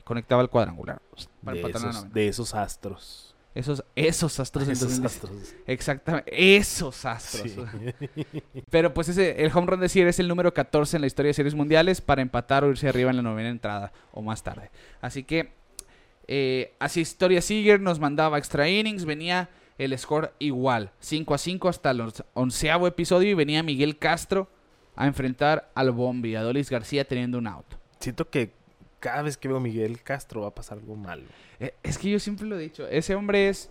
conectaba 0.06 0.42
el 0.42 0.50
cuadrangular. 0.50 1.04
Para 1.44 1.60
esos, 1.60 2.12
de 2.12 2.28
esos 2.30 2.56
astros. 2.56 3.27
Esos, 3.58 3.84
esos 3.96 4.40
astros 4.40 4.66
en 4.66 4.72
Esos 4.74 5.02
2017. 5.02 5.28
astros. 5.38 5.56
Exactamente, 5.68 6.58
esos 6.58 7.06
astros. 7.06 7.52
Sí. 7.52 8.26
Pero 8.70 8.94
pues 8.94 9.10
ese, 9.10 9.44
el 9.44 9.52
home 9.54 9.68
run 9.68 9.80
de 9.80 9.90
Seager 9.90 10.08
es 10.10 10.20
el 10.20 10.28
número 10.28 10.54
14 10.54 10.98
en 10.98 11.02
la 11.02 11.08
historia 11.08 11.30
de 11.30 11.34
series 11.34 11.56
mundiales 11.56 12.02
para 12.02 12.22
empatar 12.22 12.64
o 12.64 12.70
irse 12.70 12.88
arriba 12.88 13.10
en 13.10 13.16
la 13.18 13.22
novena 13.24 13.50
entrada 13.50 13.92
o 14.12 14.22
más 14.22 14.44
tarde. 14.44 14.70
Así 15.02 15.24
que 15.24 15.52
eh, 16.28 16.74
así 16.80 17.02
historia 17.02 17.42
Seager 17.42 17.80
nos 17.80 18.00
mandaba 18.00 18.38
extra 18.38 18.70
innings, 18.70 19.06
venía 19.06 19.50
el 19.78 19.98
score 19.98 20.34
igual, 20.40 20.92
5 21.00 21.34
a 21.34 21.38
5 21.38 21.70
hasta 21.70 21.92
el 21.92 22.02
once- 22.02 22.24
onceavo 22.34 22.88
episodio 22.88 23.30
y 23.30 23.34
venía 23.36 23.64
Miguel 23.64 23.98
Castro 23.98 24.50
a 24.96 25.06
enfrentar 25.08 25.70
al 25.76 25.92
Bombi, 25.92 26.36
a 26.36 26.42
Dolis 26.42 26.70
García 26.70 27.06
teniendo 27.08 27.38
un 27.38 27.48
out. 27.48 27.66
Siento 28.00 28.30
que 28.30 28.52
cada 29.00 29.22
vez 29.22 29.38
que 29.38 29.48
veo 29.48 29.58
a 29.58 29.60
Miguel 29.62 30.02
Castro 30.02 30.42
va 30.42 30.48
a 30.48 30.56
pasar 30.56 30.78
algo 30.80 30.96
malo. 30.96 31.24
Eh, 31.60 31.74
Es 31.84 31.98
que 31.98 32.10
yo 32.10 32.20
siempre 32.20 32.46
lo 32.48 32.58
he 32.58 32.62
dicho, 32.62 32.88
ese 32.88 33.16
hombre 33.16 33.50
es 33.50 33.70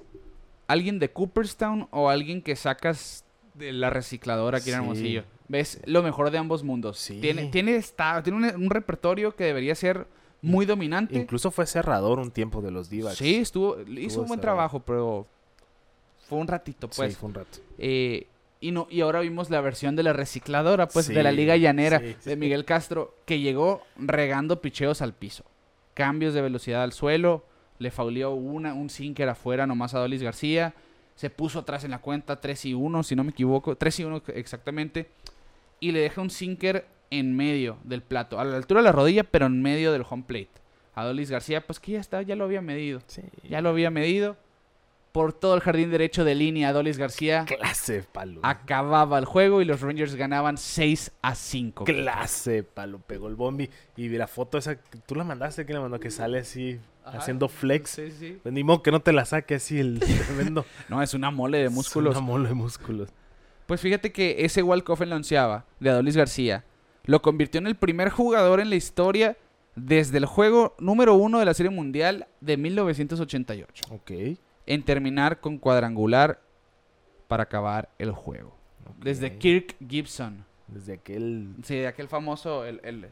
alguien 0.67 0.99
de 0.99 1.11
Cooperstown 1.11 1.89
o 1.91 2.09
alguien 2.09 2.43
que 2.43 2.57
sacas 2.57 3.25
de 3.55 3.73
la 3.73 3.91
recicladora 3.91 4.59
aquí 4.59 4.71
en 4.71 4.77
Sí. 4.77 4.81
Hermosillo. 4.83 5.25
¿Ves? 5.49 5.81
Lo 5.87 6.03
mejor 6.03 6.31
de 6.31 6.39
ambos 6.39 6.65
mundos. 6.65 6.99
Sí. 6.99 7.21
Tiene, 7.21 7.47
tiene, 7.47 7.81
tiene 8.25 8.37
un, 8.55 8.63
un 8.65 8.71
repertorio 8.71 9.35
que 9.37 9.45
debería 9.45 9.75
ser 9.77 10.07
muy 10.43 10.67
dominante. 10.67 11.17
Incluso 11.17 11.51
fue 11.51 11.67
cerrador 11.67 12.19
un 12.19 12.31
tiempo 12.33 12.61
de 12.61 12.71
los 12.73 12.91
Divas. 12.91 13.17
Sí, 13.17 13.37
estuvo, 13.37 13.81
hizo 13.83 14.23
un 14.23 14.27
buen 14.29 14.41
trabajo, 14.41 14.81
pero 14.81 15.27
fue 16.29 16.39
un 16.39 16.49
ratito, 16.49 16.89
pues. 16.89 17.13
sí, 17.13 17.19
fue 17.19 17.29
un 17.29 17.35
rato. 17.35 17.59
Eh, 17.79 18.27
y, 18.61 18.71
no, 18.71 18.87
y 18.91 19.01
ahora 19.03 19.21
vimos 19.21 19.51
la 19.51 19.61
versión 19.61 19.97
de 19.97 20.03
la 20.03 20.13
recicladora, 20.13 20.89
pues, 20.89 21.09
de 21.09 21.23
la 21.23 21.33
Liga 21.33 21.57
Llanera 21.57 21.99
sí, 21.99 22.17
sí. 22.19 22.31
de 22.31 22.37
Miguel 22.37 22.65
Castro, 22.65 23.15
que 23.27 23.41
llegó 23.41 23.83
regando 23.97 24.61
picheos 24.61 25.03
al 25.03 25.13
piso. 25.13 25.45
Cambios 25.95 26.35
de 26.35 26.43
velocidad 26.43 26.83
al 26.83 26.93
suelo, 26.93 27.45
le 27.79 27.91
fauleó 27.91 28.33
una, 28.33 28.75
un 28.75 28.91
sinker 28.91 29.29
afuera 29.29 29.67
nomás 29.67 29.95
a 29.95 29.99
Dolis 29.99 30.23
García, 30.23 30.75
se 31.15 31.31
puso 31.31 31.61
atrás 31.61 31.85
en 31.85 31.91
la 31.91 31.99
cuenta 31.99 32.41
3 32.41 32.67
y 32.67 32.75
1, 32.75 33.03
si 33.03 33.17
no 33.17 33.25
me 33.25 33.31
equivoco, 33.31 33.77
3 33.77 34.01
y 34.01 34.05
1 34.05 34.23
exactamente, 34.35 35.09
y 35.81 35.93
le 35.93 36.01
deja 36.01 36.21
un 36.21 36.31
sinker 36.31 36.87
en 37.11 37.37
medio 37.37 37.79
del 37.85 38.03
plato, 38.03 38.41
a 38.41 38.45
la 38.45 38.57
altura 38.57 38.81
de 38.81 38.85
la 38.85 38.93
rodilla, 38.93 39.25
pero 39.25 39.47
en 39.47 39.63
medio 39.63 39.93
del 39.93 40.05
home 40.09 40.25
plate. 40.27 40.51
A 40.95 41.05
Dolis 41.05 41.31
García, 41.31 41.67
pues 41.67 41.79
que 41.79 41.93
ya 41.93 42.01
está, 42.01 42.23
ya 42.23 42.37
lo 42.37 42.45
había 42.45 42.63
medido. 42.63 43.03
Ya 43.49 43.61
lo 43.61 43.69
había 43.69 43.91
medido. 43.91 44.37
Por 45.17 45.33
todo 45.33 45.55
el 45.55 45.61
jardín 45.63 45.91
derecho 45.91 46.25
de 46.25 46.35
línea, 46.35 46.73
Dolis 46.73 46.99
García 46.99 47.45
Clase 47.47 48.05
palo. 48.13 48.41
acababa 48.43 49.19
el 49.19 49.25
juego 49.25 49.63
y 49.63 49.65
los 49.65 49.81
Rangers 49.81 50.15
ganaban 50.15 50.59
6 50.59 51.13
a 51.23 51.35
5. 51.35 51.85
Clase 51.85 52.63
palo. 52.63 52.99
Pegó 52.99 53.29
el 53.29 53.35
bombi. 53.35 53.71
Y 53.97 54.09
la 54.11 54.27
foto 54.27 54.59
esa. 54.59 54.77
Tú 55.07 55.15
la 55.15 55.25
mandaste, 55.25 55.65
que 55.65 55.73
la 55.73 55.81
mandó? 55.81 55.99
Que 55.99 56.11
sale 56.11 56.41
así 56.41 56.79
Ajá. 57.05 57.19
haciendo 57.19 57.49
flex. 57.49 57.91
Sí, 57.91 58.11
sí. 58.11 58.39
Pues 58.43 58.53
ni 58.53 58.63
modo 58.63 58.83
que 58.83 58.91
no 58.91 59.01
te 59.01 59.13
la 59.13 59.25
saque 59.25 59.55
así 59.55 59.81
el 59.81 60.01
tremendo. 60.27 60.67
No, 60.89 61.03
es 61.03 61.15
una 61.15 61.31
mole 61.31 61.59
de 61.59 61.71
músculos. 61.71 62.13
Es 62.15 62.19
una 62.19 62.27
mole 62.27 62.49
de 62.49 62.55
músculos. 62.55 63.09
Pues 63.67 63.81
fíjate 63.81 64.13
que 64.13 64.45
ese 64.45 64.63
walk-off 64.63 65.01
en 65.01 65.11
la 65.11 65.17
onceava 65.17 65.65
de 65.81 65.91
Adolis 65.91 66.17
García 66.17 66.65
lo 67.05 67.23
convirtió 67.23 67.59
en 67.59 67.67
el 67.69 67.77
primer 67.77 68.11
jugador 68.11 68.61
en 68.61 68.69
la 68.69 68.77
historia 68.77 69.37
desde 69.77 70.19
el 70.19 70.27
juego 70.27 70.75
número 70.79 71.15
uno 71.15 71.39
de 71.39 71.45
la 71.47 71.55
Serie 71.55 71.71
Mundial 71.71 72.27
de 72.41 72.57
1988 72.57 73.85
Ok. 73.91 74.11
En 74.67 74.83
terminar 74.85 75.41
con 75.41 75.59
cuadrangular 75.59 76.41
para 77.29 77.45
acabar 77.45 77.89
el 77.99 78.11
juego. 78.13 78.57
Desde 78.99 79.37
Kirk 79.39 79.77
Gibson. 79.87 80.45
Desde 80.69 80.95
aquel. 80.95 81.55
Sí, 81.65 81.77
de 81.77 81.87
aquel 81.87 82.09
famoso, 82.09 82.65
el, 82.65 82.81
el- 82.85 83.07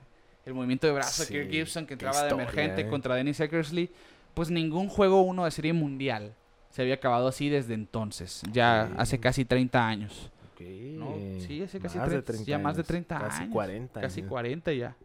el 0.47 0.53
movimiento 0.53 0.87
de 0.87 0.93
brazo 0.93 1.23
de 1.23 1.29
Kirk 1.31 1.51
Gibson 1.51 1.87
que 1.87 1.95
entraba 1.95 2.23
de 2.25 2.31
emergente 2.31 2.83
eh. 2.83 2.88
contra 2.88 3.14
Dennis 3.14 3.40
Eckersley. 3.40 3.90
Pues 4.35 4.51
ningún 4.51 4.88
juego 4.88 5.23
uno 5.23 5.45
de 5.45 5.51
serie 5.51 5.73
mundial 5.73 6.35
se 6.71 6.83
había 6.83 6.95
acabado 6.95 7.29
así 7.29 7.49
desde 7.49 7.73
entonces, 7.75 8.43
ya 8.51 8.90
hace 8.97 9.19
casi 9.21 9.45
30 9.45 9.87
años. 9.87 10.31
No, 10.61 11.14
sí, 11.40 11.62
hace 11.62 11.79
casi 11.79 11.99
Más 11.99 12.11
de 12.11 12.23
30, 12.23 12.45
ya 12.47 12.59
más 12.59 12.75
de 12.77 12.81
años, 12.81 12.87
30 12.88 13.19
Casi 13.21 13.43
años. 13.43 13.53
40. 13.53 14.01
Casi 14.01 14.21
años. 14.21 14.29
40 14.31 14.73
ya. 14.73 14.97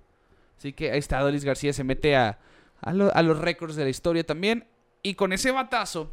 Así 0.58 0.74
que 0.74 0.92
ahí 0.92 1.00
está, 1.00 1.20
Dolis 1.20 1.44
García 1.46 1.72
se 1.74 1.84
mete 1.84 2.16
a, 2.16 2.40
a, 2.82 2.94
lo- 2.94 3.14
a 3.16 3.22
los 3.22 3.38
récords 3.40 3.76
de 3.76 3.84
la 3.84 3.90
historia 3.90 4.24
también. 4.26 4.66
Y 5.04 5.14
con 5.16 5.32
ese 5.32 5.52
batazo 5.52 6.12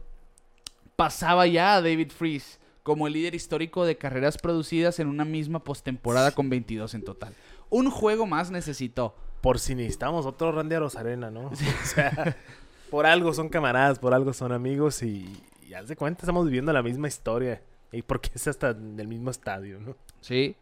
pasaba 0.96 1.46
ya 1.46 1.76
a 1.76 1.82
David 1.82 2.10
Freeze 2.10 2.58
como 2.82 3.06
el 3.06 3.14
líder 3.14 3.34
histórico 3.34 3.84
de 3.84 3.98
carreras 3.98 4.38
producidas 4.38 5.00
en 5.00 5.08
una 5.08 5.24
misma 5.24 5.58
postemporada 5.64 6.30
con 6.30 6.48
22 6.48 6.94
en 6.94 7.02
total. 7.02 7.34
Un 7.68 7.90
juego 7.90 8.26
más 8.26 8.50
necesitó. 8.50 9.14
Por 9.40 9.58
si 9.58 9.74
necesitamos 9.74 10.24
otro 10.24 10.52
Randy 10.52 10.76
Arozarena, 10.76 11.30
¿no? 11.30 11.50
O 11.50 11.86
sea, 11.86 12.36
por 12.90 13.06
algo 13.06 13.32
son 13.34 13.48
camaradas, 13.48 13.98
por 13.98 14.14
algo 14.14 14.32
son 14.32 14.52
amigos 14.52 15.02
y, 15.02 15.26
y 15.68 15.74
haz 15.74 15.88
de 15.88 15.96
cuenta, 15.96 16.22
estamos 16.22 16.46
viviendo 16.46 16.72
la 16.72 16.82
misma 16.82 17.08
historia. 17.08 17.60
Y 17.92 18.02
porque 18.02 18.30
es 18.34 18.46
hasta 18.46 18.72
del 18.72 19.08
mismo 19.08 19.30
estadio, 19.30 19.80
¿no? 19.80 19.96
¿Sí? 20.20 20.56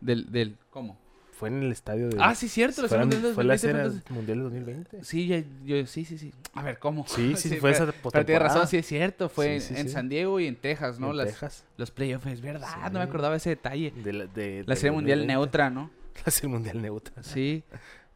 Del, 0.00 0.30
del 0.30 0.56
¿cómo? 0.70 0.98
Fue 1.40 1.48
en 1.48 1.62
el 1.62 1.72
estadio 1.72 2.10
de... 2.10 2.16
Ah, 2.20 2.34
sí, 2.34 2.48
cierto. 2.48 2.82
La 2.82 2.88
fue, 2.88 2.98
mundial 2.98 3.32
fue 3.34 3.44
la 3.44 3.54
2020 3.54 3.58
fue 3.58 3.58
serie 3.58 3.80
entonces- 3.82 4.10
mundial 4.10 4.38
del 4.38 4.44
2020. 4.44 5.04
Sí, 5.04 5.26
ya- 5.26 5.42
yo, 5.64 5.86
sí, 5.86 6.04
sí, 6.04 6.18
sí. 6.18 6.32
A 6.54 6.62
ver, 6.62 6.78
¿cómo? 6.78 7.06
Sí, 7.08 7.34
sí, 7.36 7.56
fue 7.60 7.70
esa 7.70 7.86
pero- 7.86 8.10
Pero 8.12 8.26
tienes 8.26 8.42
razón, 8.42 8.66
sí 8.68 8.76
es 8.76 8.86
cierto. 8.86 9.28
Fue 9.30 9.58
Sí, 9.60 9.74
sí, 9.74 9.80
en 9.80 9.86
sí. 9.88 9.92
San 9.94 10.08
Diego 10.10 10.38
y 10.38 10.46
en 10.46 10.56
Texas, 10.56 11.00
¿no? 11.00 11.10
En 11.10 11.16
Las, 11.16 11.28
Texas. 11.28 11.64
Los 11.78 11.90
playoffs, 11.90 12.26
es 12.26 12.40
verdad. 12.42 12.68
Sí. 12.68 12.78
No 12.92 12.98
me 12.98 13.04
acordaba 13.04 13.34
ese 13.36 13.50
detalle. 13.50 13.90
De 14.04 14.12
la, 14.12 14.26
de- 14.26 14.64
serie 14.76 14.90
mundial 14.92 15.20
2020. 15.20 15.26
neutra, 15.26 15.70
¿no? 15.70 15.90
La 16.26 16.30
serie 16.30 16.50
mundial 16.50 16.82
neutra. 16.82 17.22
Sí. 17.22 17.64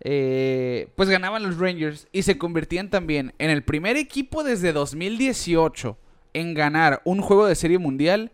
Eh, 0.01 0.89
pues 0.97 1.09
ganaban 1.09 1.43
los 1.45 1.57
Rangers 1.59 2.09
y 2.13 2.23
se 2.25 2.37
convertían 2.37 2.91
también 2.91 3.33
en 3.39 3.49
el 3.51 3.63
primer 3.65 3.97
equipo 3.97 4.45
desde 4.45 4.73
2018 4.73 5.97
en 6.35 6.53
ganar 6.53 7.01
un 7.05 7.23
juego 7.23 7.47
de 7.47 7.55
serie 7.55 7.79
mundial 7.79 8.33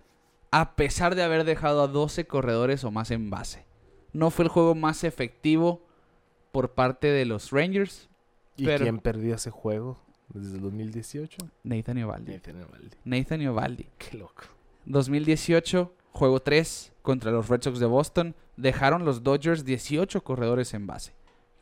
a 0.51 0.75
pesar 0.75 1.15
de 1.15 1.23
haber 1.23 1.45
dejado 1.45 1.83
a 1.83 1.87
12 1.87 2.25
corredores 2.27 2.83
o 2.83 2.91
más 2.91 3.11
en 3.13 3.31
base. 3.31 3.65
No 4.13 4.31
fue 4.31 4.45
el 4.45 4.49
juego 4.51 4.75
más 4.75 5.05
efectivo 5.05 5.83
por 6.53 6.71
parte 6.73 7.07
de 7.09 7.25
los 7.25 7.51
Rangers. 7.51 8.09
¿Y 8.57 8.65
Pero- 8.67 8.85
quién 8.85 8.99
perdió 8.99 9.35
ese 9.37 9.51
juego 9.51 9.99
desde 10.29 10.57
el 10.57 10.63
2018? 10.63 11.37
Nathan 11.65 11.99
Eovaldi. 11.99 12.33
Nathan 12.33 12.57
Eovaldi. 12.61 12.97
Nathan 13.05 13.41
Eovaldi. 13.43 13.87
Qué 13.99 14.17
loco. 14.19 14.43
2018, 14.87 15.93
juego 16.13 16.41
3 16.41 16.93
contra 17.03 17.31
los 17.31 17.49
Red 17.49 17.63
Sox 17.63 17.79
de 17.79 17.87
Boston. 17.87 18.35
Dejaron 18.57 19.05
los 19.05 19.23
Dodgers 19.23 19.65
18 19.65 20.23
corredores 20.23 20.75
en 20.75 20.87
base. 20.87 21.13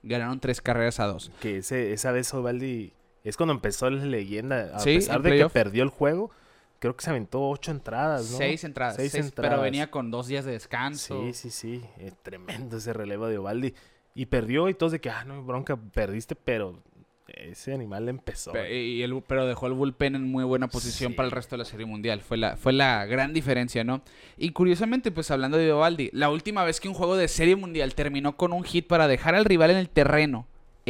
Ganaron 0.02 0.40
3 0.40 0.60
carreras 0.60 0.98
a 1.00 1.06
2. 1.06 1.30
Que 1.40 1.58
ese, 1.58 1.92
esa 1.92 2.10
vez 2.12 2.32
Ovaldi 2.34 2.92
es 3.24 3.36
cuando 3.36 3.52
empezó 3.52 3.88
la 3.90 4.04
leyenda. 4.04 4.72
A 4.74 4.80
Sí, 4.80 4.96
pesar 4.96 5.22
de 5.22 5.28
playoff. 5.30 5.52
que 5.52 5.58
perdió 5.60 5.82
el 5.82 5.90
juego, 5.90 6.30
creo 6.78 6.96
que 6.96 7.04
se 7.04 7.10
aventó 7.10 7.48
ocho 7.48 7.70
entradas, 7.70 8.30
¿no? 8.30 8.36
6 8.38 8.64
entradas. 8.64 8.96
Seis 8.96 9.12
seis, 9.12 9.32
Pero 9.34 9.46
entradas. 9.46 9.62
venía 9.64 9.90
con 9.90 10.10
dos 10.10 10.26
días 10.26 10.44
de 10.44 10.52
descanso. 10.52 11.22
Sí, 11.26 11.32
sí, 11.32 11.50
sí. 11.50 11.84
eh, 11.98 12.12
tremendo 12.22 12.76
ese 12.78 12.92
relevo 12.92 13.26
de 13.28 13.38
Ovaldi. 13.38 13.74
Y 14.14 14.26
perdió 14.26 14.68
y 14.68 14.74
todos 14.74 14.92
de 14.92 15.00
que, 15.00 15.10
ah, 15.10 15.24
no, 15.24 15.44
bronca, 15.44 15.76
perdiste, 15.76 16.34
pero 16.34 16.82
ese 17.28 17.72
animal 17.74 18.08
empezó. 18.08 18.52
Pe- 18.52 18.74
y 18.82 19.02
el- 19.02 19.22
pero 19.26 19.46
dejó 19.46 19.66
el 19.66 19.74
bullpen 19.74 20.14
en 20.16 20.24
muy 20.24 20.44
buena 20.44 20.66
posición 20.68 21.12
Sí. 21.12 21.16
para 21.16 21.26
el 21.26 21.30
resto 21.32 21.54
de 21.56 21.58
la 21.58 21.64
Serie 21.66 21.84
Mundial. 21.86 22.20
Fue 22.22 22.36
la, 22.36 22.56
fue 22.56 22.72
la 22.72 23.04
gran 23.04 23.32
diferencia, 23.34 23.84
¿no? 23.84 24.02
Y 24.36 24.50
curiosamente, 24.50 25.10
pues 25.12 25.30
hablando 25.30 25.56
de 25.58 25.70
Ovaldi, 25.72 26.10
la 26.12 26.30
última 26.30 26.64
vez 26.64 26.80
que 26.80 26.88
un 26.88 26.94
juego 26.94 27.16
de 27.16 27.28
Serie 27.28 27.54
Mundial 27.54 27.94
terminó 27.94 28.36
con 28.36 28.52
un 28.52 28.64
hit 28.64 28.86
para 28.88 29.06
dejar 29.08 29.34
al 29.34 29.44
rival 29.44 29.70
en 29.70 29.76
el 29.76 29.88
terreno, 29.90 30.46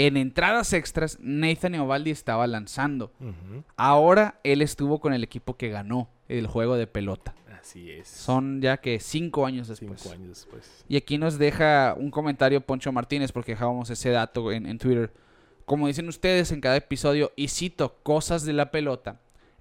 en 0.06 0.16
entradas 0.16 0.72
extras, 0.74 1.18
Nathan 1.20 1.74
Ovaldi 1.74 2.12
estaba 2.12 2.46
lanzando. 2.46 3.12
Ahora 3.76 4.38
él 4.44 4.62
estuvo 4.62 5.00
con 5.00 5.12
el 5.12 5.24
equipo 5.24 5.56
que 5.56 5.70
ganó 5.70 6.08
el 6.28 6.46
juego 6.46 6.76
de 6.76 6.86
pelota. 6.86 7.34
Así 7.60 7.90
es. 7.90 8.06
Son 8.06 8.62
ya 8.62 8.76
que 8.76 9.00
cinco 9.00 9.44
años 9.44 9.66
después. 9.66 10.00
cinco 10.00 10.14
años 10.14 10.28
después. 10.28 10.84
Y 10.88 10.96
aquí 10.96 11.18
nos 11.18 11.36
deja 11.36 11.96
un 11.98 12.12
comentario 12.12 12.60
Poncho 12.60 12.92
Martínez 12.92 13.32
porque 13.32 13.52
dejábamos 13.52 13.90
ese 13.90 14.10
dato 14.10 14.52
en, 14.52 14.66
en 14.66 14.78
Twitter. 14.78 15.12
Como 15.64 15.88
dicen 15.88 16.08
ustedes 16.08 16.52
en 16.52 16.60
cada 16.60 16.76
episodio, 16.76 17.32
y 17.34 17.48
cito 17.48 17.98
cosas 18.04 18.44
de 18.44 18.52
la 18.52 18.70
pelota. 18.70 19.20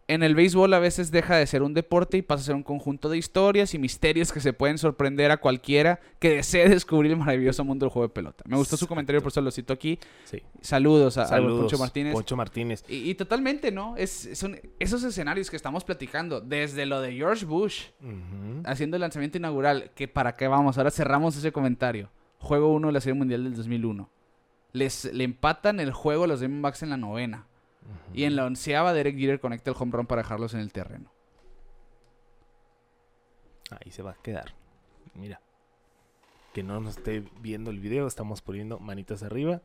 En 0.09 0.23
el 0.23 0.35
béisbol 0.35 0.73
a 0.73 0.79
veces 0.79 1.11
deja 1.11 1.35
de 1.35 1.45
ser 1.45 1.63
un 1.63 1.73
deporte 1.73 2.15
y 2.17 2.21
pasa 2.21 2.41
a 2.41 2.45
ser 2.45 2.55
un 2.55 2.63
conjunto 2.63 3.09
de 3.09 3.17
historias 3.17 3.73
y 3.73 3.79
misterios 3.79 4.31
que 4.31 4.39
se 4.39 4.53
pueden 4.53 4.77
sorprender 4.77 5.31
a 5.31 5.37
cualquiera 5.37 5.99
que 6.19 6.35
desee 6.35 6.69
descubrir 6.69 7.11
el 7.11 7.17
maravilloso 7.17 7.65
mundo 7.65 7.85
del 7.85 7.91
juego 7.91 8.07
de 8.07 8.13
pelota. 8.13 8.41
Me 8.47 8.55
gustó 8.55 8.77
su 8.77 8.87
comentario, 8.87 9.21
por 9.21 9.31
eso 9.33 9.41
lo 9.41 9.51
cito 9.51 9.73
aquí. 9.73 9.99
Sí. 10.23 10.41
Saludos 10.61 11.17
a, 11.17 11.23
a 11.23 11.27
Saludos, 11.27 11.59
Poncho 11.59 11.77
Martínez. 11.77 12.13
Poncho 12.13 12.37
Martínez. 12.37 12.85
Y, 12.87 13.09
y 13.09 13.15
totalmente, 13.15 13.69
¿no? 13.69 13.97
Es, 13.97 14.29
son 14.33 14.57
esos 14.79 15.03
escenarios 15.03 15.49
que 15.49 15.57
estamos 15.57 15.83
platicando, 15.83 16.39
desde 16.39 16.85
lo 16.85 17.01
de 17.01 17.11
George 17.11 17.45
Bush 17.45 17.87
haciendo 18.63 18.95
el 18.95 19.01
lanzamiento 19.01 19.37
inaugural, 19.37 19.91
que 19.93 20.07
para 20.07 20.35
qué 20.35 20.47
vamos, 20.47 20.77
ahora 20.77 20.89
cerramos 20.91 21.35
ese 21.35 21.51
comentario. 21.51 22.09
Juego 22.39 22.71
1 22.73 22.87
de 22.87 22.93
la 22.93 23.01
Serie 23.01 23.15
Mundial 23.15 23.43
del 23.43 23.55
2001. 23.55 24.09
Les, 24.71 25.05
le 25.13 25.23
empatan 25.25 25.81
el 25.81 25.91
juego 25.91 26.23
a 26.23 26.27
los 26.27 26.39
Diamondbacks 26.39 26.83
en 26.83 26.91
la 26.91 26.97
novena. 26.97 27.45
Y 28.13 28.23
en 28.23 28.35
la 28.35 28.45
onceava, 28.45 28.93
Derek 28.93 29.17
Jeter 29.17 29.39
conecta 29.39 29.71
el 29.71 29.77
home 29.79 29.91
run 29.91 30.07
para 30.07 30.21
dejarlos 30.21 30.53
en 30.53 30.61
el 30.61 30.71
terreno. 30.71 31.11
Ahí 33.69 33.91
se 33.91 34.03
va 34.03 34.11
a 34.11 34.15
quedar. 34.15 34.53
Mira. 35.13 35.41
Que 36.53 36.63
no 36.63 36.79
nos 36.79 36.97
esté 36.97 37.23
viendo 37.39 37.69
el 37.69 37.79
video, 37.79 38.07
estamos 38.07 38.41
poniendo 38.41 38.79
manitas 38.79 39.21
arriba. 39.23 39.61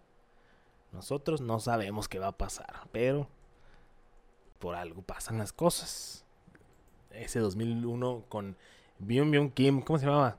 Nosotros 0.93 1.41
no 1.41 1.59
sabemos 1.59 2.09
qué 2.09 2.19
va 2.19 2.29
a 2.29 2.37
pasar, 2.37 2.87
pero 2.93 3.29
por 4.59 4.75
algo 4.75 5.03
pasan 5.03 5.39
las 5.39 5.53
cosas. 5.53 6.25
Ese 7.11 7.41
2001 7.41 8.25
con 8.29 8.57
Byung 8.99 9.31
Byung 9.31 9.51
Kim, 9.51 9.81
¿cómo 9.81 9.99
se 9.99 10.07
llamaba? 10.07 10.39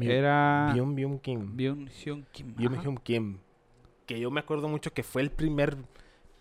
Era... 0.00 0.70
Byung 0.72 0.94
Byung 0.94 1.18
Kim. 1.18 1.56
Byung 1.56 1.88
Hyun 1.88 2.26
Kim. 2.32 2.54
Byung. 2.54 2.80
Hyun 2.80 2.96
Kim. 2.98 3.38
Que 4.06 4.20
yo 4.20 4.30
me 4.30 4.40
acuerdo 4.40 4.68
mucho 4.68 4.92
que 4.92 5.02
fue 5.02 5.22
el 5.22 5.30
primer 5.30 5.76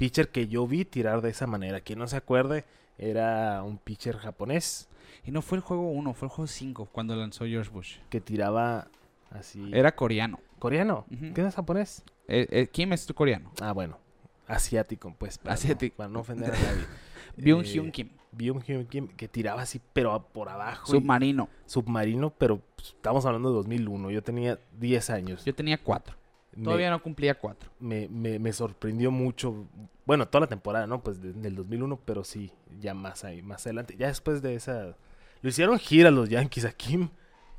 pitcher 0.01 0.29
que 0.29 0.47
yo 0.47 0.65
vi 0.65 0.83
tirar 0.83 1.21
de 1.21 1.29
esa 1.29 1.45
manera. 1.45 1.79
Quien 1.81 1.99
no 1.99 2.07
se 2.07 2.17
acuerde, 2.17 2.65
era 2.97 3.61
un 3.63 3.77
pitcher 3.77 4.17
japonés 4.17 4.89
Y 5.25 5.31
no 5.31 5.41
fue 5.43 5.57
el 5.59 5.63
juego 5.63 5.89
1, 5.91 6.13
fue 6.15 6.25
el 6.27 6.31
juego 6.31 6.47
5 6.47 6.85
cuando 6.91 7.15
lanzó 7.15 7.45
George 7.45 7.69
Bush. 7.69 7.97
que 8.09 8.19
tiraba 8.19 8.87
así. 9.29 9.69
Era 9.73 9.95
coreano. 9.95 10.39
¿Coreano? 10.57 11.05
Ujú. 11.11 11.33
¿Qué 11.33 11.45
es 11.45 11.53
japonés? 11.55 12.03
Eh, 12.27 12.47
eh, 12.49 12.67
Kim 12.67 12.93
es 12.93 13.05
coreano. 13.13 13.51
Ah, 13.61 13.73
bueno. 13.73 13.99
Asiático, 14.47 15.13
pues. 15.17 15.37
Para 15.37 15.53
Asiático. 15.53 15.93
No, 15.93 15.97
para 15.97 16.09
no 16.09 16.19
ofender 16.21 16.49
a 16.53 16.57
nadie. 16.57 16.85
Byung 17.37 17.61
Eh, 17.63 17.67
Hyun 17.67 17.91
Kim. 17.91 18.09
Byung 18.31 18.61
Hyun 18.63 18.85
Kim, 18.85 19.07
que 19.07 19.27
tiraba 19.27 19.61
así, 19.61 19.79
pero 19.93 20.21
por 20.33 20.49
abajo. 20.49 20.85
y- 20.87 20.99
Submarino. 20.99 21.47
submarino, 21.65 22.29
pero 22.31 22.59
pues, 22.75 22.89
estamos 22.89 23.25
hablando 23.25 23.49
de 23.49 23.55
2001. 23.55 24.09
Yo 24.11 24.21
tenía 24.23 24.59
10 24.79 25.09
años. 25.11 25.45
Yo 25.45 25.53
tenía 25.53 25.77
4. 25.77 26.15
Me- 26.55 26.63
Todavía 26.65 26.89
no 26.89 27.01
cumplía 27.01 27.35
4. 27.37 27.69
me, 27.79 28.07
me, 28.09 28.37
me 28.39 28.51
sorprendió 28.53 29.09
mucho. 29.11 29.67
Bueno, 30.05 30.27
toda 30.27 30.41
la 30.41 30.47
temporada, 30.47 30.85
¿no? 30.87 31.01
Pues 31.01 31.21
de- 31.21 31.33
del 31.33 31.55
2001, 31.55 31.99
pero 32.03 32.23
sí, 32.23 32.51
ya 32.79 32.93
más 32.93 33.23
ahí, 33.23 33.41
más 33.41 33.65
adelante. 33.65 33.95
Ya 33.97 34.07
después 34.07 34.41
de 34.41 34.55
esa. 34.55 34.95
Lo 35.41 35.49
hicieron 35.49 35.79
gira 35.79 36.11
los 36.11 36.29
Yankees 36.29 36.65
a 36.65 36.71
Kim. 36.71 37.09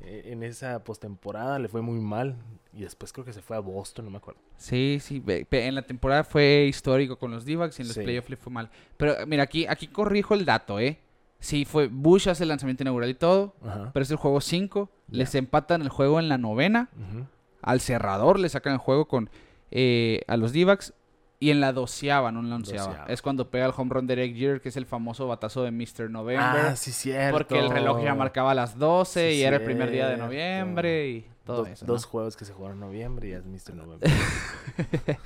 eh, 0.05 0.31
en 0.33 0.43
esa 0.43 0.83
postemporada 0.83 1.59
le 1.59 1.69
fue 1.69 1.81
muy 1.81 1.99
mal. 2.01 2.35
Y 2.73 2.81
después 2.81 3.13
creo 3.13 3.23
que 3.23 3.31
se 3.31 3.41
fue 3.41 3.55
a 3.55 3.61
Boston, 3.61 4.03
no 4.05 4.11
me 4.11 4.17
acuerdo. 4.17 4.41
Sí, 4.57 4.97
sí. 5.01 5.23
En 5.51 5.75
la 5.75 5.83
temporada 5.83 6.25
fue 6.25 6.65
histórico 6.67 7.17
con 7.17 7.31
los 7.31 7.45
D-backs 7.45 7.79
y 7.79 7.83
en 7.83 7.87
los 7.87 7.95
Sí. 7.95 8.01
playoffs 8.03 8.29
le 8.29 8.35
fue 8.35 8.51
mal. 8.51 8.69
Pero 8.97 9.13
mira, 9.27 9.43
aquí, 9.43 9.65
aquí 9.65 9.87
corrijo 9.87 10.33
el 10.33 10.43
dato, 10.43 10.77
¿eh? 10.79 10.99
Sí, 11.39 11.63
fue 11.63 11.87
Bush 11.87 12.27
hace 12.27 12.43
el 12.43 12.49
lanzamiento 12.49 12.83
inaugural 12.83 13.09
y 13.11 13.13
todo. 13.13 13.55
Ajá. 13.63 13.91
Pero 13.93 14.03
es 14.03 14.11
el 14.11 14.17
juego 14.17 14.41
5. 14.41 14.89
Ya. 15.07 15.19
Les 15.19 15.35
empatan 15.35 15.81
el 15.81 15.89
juego 15.89 16.19
en 16.19 16.27
la 16.27 16.37
novena. 16.37 16.89
Ujú. 16.97 17.25
Al 17.63 17.79
cerrador 17.81 18.39
le 18.39 18.49
sacan 18.49 18.73
el 18.73 18.79
juego 18.79 19.07
con 19.07 19.29
eh, 19.71 20.21
a 20.27 20.37
los 20.37 20.53
D-backs. 20.53 20.93
Y 21.39 21.51
en 21.51 21.59
la 21.59 21.73
doceava, 21.73 22.31
no 22.31 22.39
en 22.39 22.49
la 22.49 22.55
onceava. 22.55 22.87
Doceava. 22.87 23.11
Es 23.11 23.21
cuando 23.21 23.49
pega 23.51 23.65
el 23.65 23.73
home 23.75 23.93
run 23.93 24.07
de 24.07 24.15
Derek 24.15 24.33
Jeter, 24.33 24.61
que 24.61 24.69
es 24.69 24.77
el 24.77 24.85
famoso 24.85 25.27
batazo 25.27 25.61
de 25.63 25.71
Mr. 25.71 26.09
November. 26.09 26.39
Ah, 26.67 26.75
sí, 26.77 26.93
cierto. 26.93 27.37
porque 27.37 27.59
el 27.59 27.69
reloj 27.69 28.01
ya 28.01 28.15
marcaba 28.15 28.53
las 28.53 28.77
12 28.79 29.31
Sí, 29.31 29.37
y 29.39 29.43
era 29.43 29.57
el 29.57 29.63
primer 29.63 29.91
día 29.91 30.07
de 30.07 30.15
noviembre 30.15 31.09
y 31.09 31.27
todo 31.45 31.63
Do- 31.63 31.67
eso. 31.67 31.85
Dos 31.85 32.03
¿no? 32.03 32.07
juegos 32.09 32.37
que 32.37 32.45
se 32.45 32.53
jugaron 32.53 32.77
en 32.77 32.87
noviembre 32.87 33.27
y 33.27 33.31
es 33.33 33.43
Mr. 33.45 33.75
November. 33.75 34.09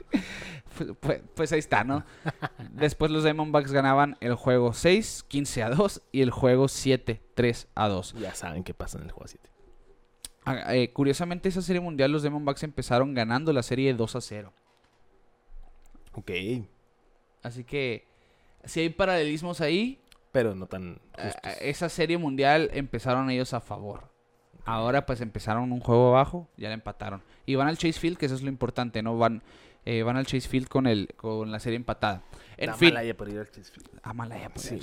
Pues, 0.77 0.89
pues- 0.99 1.21
pues 1.35 1.51
ahí 1.51 1.59
está, 1.59 1.83
¿no? 1.83 2.03
Después 2.73 3.09
los 3.11 3.23
Diamondbacks 3.23 3.71
ganaban 3.71 4.15
el 4.19 4.35
juego 4.35 4.73
6, 4.73 5.25
15 5.27 5.63
a 5.63 5.69
2 5.69 6.01
y 6.11 6.21
el 6.21 6.29
juego 6.31 6.67
7, 6.67 7.21
3 7.33 7.67
a 7.75 7.87
2. 7.87 8.13
ya 8.19 8.33
saben 8.35 8.63
qué 8.63 8.73
pasa 8.73 8.97
en 8.99 9.05
el 9.05 9.11
juego 9.11 9.27
7. 9.27 9.49
Ah, 10.49 10.75
eh, 10.75 10.91
curiosamente, 10.93 11.49
esa 11.49 11.61
serie 11.61 11.81
mundial 11.81 12.11
los 12.11 12.21
Diamondbacks 12.21 12.63
empezaron 12.63 13.13
ganando 13.13 13.51
la 13.51 13.61
serie 13.63 13.93
2 13.93 14.15
a 14.15 14.21
0. 14.21 14.53
Ok. 16.13 16.31
Así 17.43 17.63
que 17.63 18.05
si 18.63 18.79
hay 18.81 18.89
paralelismos 18.89 19.61
ahí, 19.61 19.99
Pero 20.31 20.55
no 20.55 20.67
tan 20.67 20.99
eh, 21.17 21.31
justos. 21.33 21.53
esa 21.61 21.89
serie 21.89 22.17
mundial 22.17 22.69
empezaron 22.73 23.29
ellos 23.29 23.53
a 23.53 23.59
favor. 23.61 24.09
Ahora 24.65 25.05
pues 25.05 25.21
empezaron 25.21 25.71
un 25.71 25.79
juego 25.79 26.11
bajo, 26.11 26.47
ya 26.57 26.67
la 26.69 26.73
empataron. 26.73 27.21
Y 27.45 27.55
van 27.55 27.67
al 27.67 27.77
Chase 27.77 27.99
Field, 27.99 28.17
que 28.17 28.25
eso 28.25 28.35
es 28.35 28.41
lo 28.41 28.49
importante, 28.49 29.01
¿no? 29.01 29.17
Van, 29.17 29.41
eh, 29.85 30.03
van 30.03 30.17
al 30.17 30.25
Chase 30.25 30.47
Field 30.49 30.67
con, 30.67 30.87
el, 30.87 31.09
con 31.15 31.51
la 31.51 31.59
serie 31.59 31.77
empatada. 31.77 32.23
En 32.57 32.67
Da 32.67 32.73
fin, 32.73 32.89
Malaya 32.93 33.15
por 33.15 33.29
ir 33.29 33.39
al 33.39 33.49
Chase 33.49 33.71
Field. 33.71 33.89
a 34.03 34.13
Malaya, 34.13 34.49
pues, 34.49 34.65
Sí, 34.65 34.79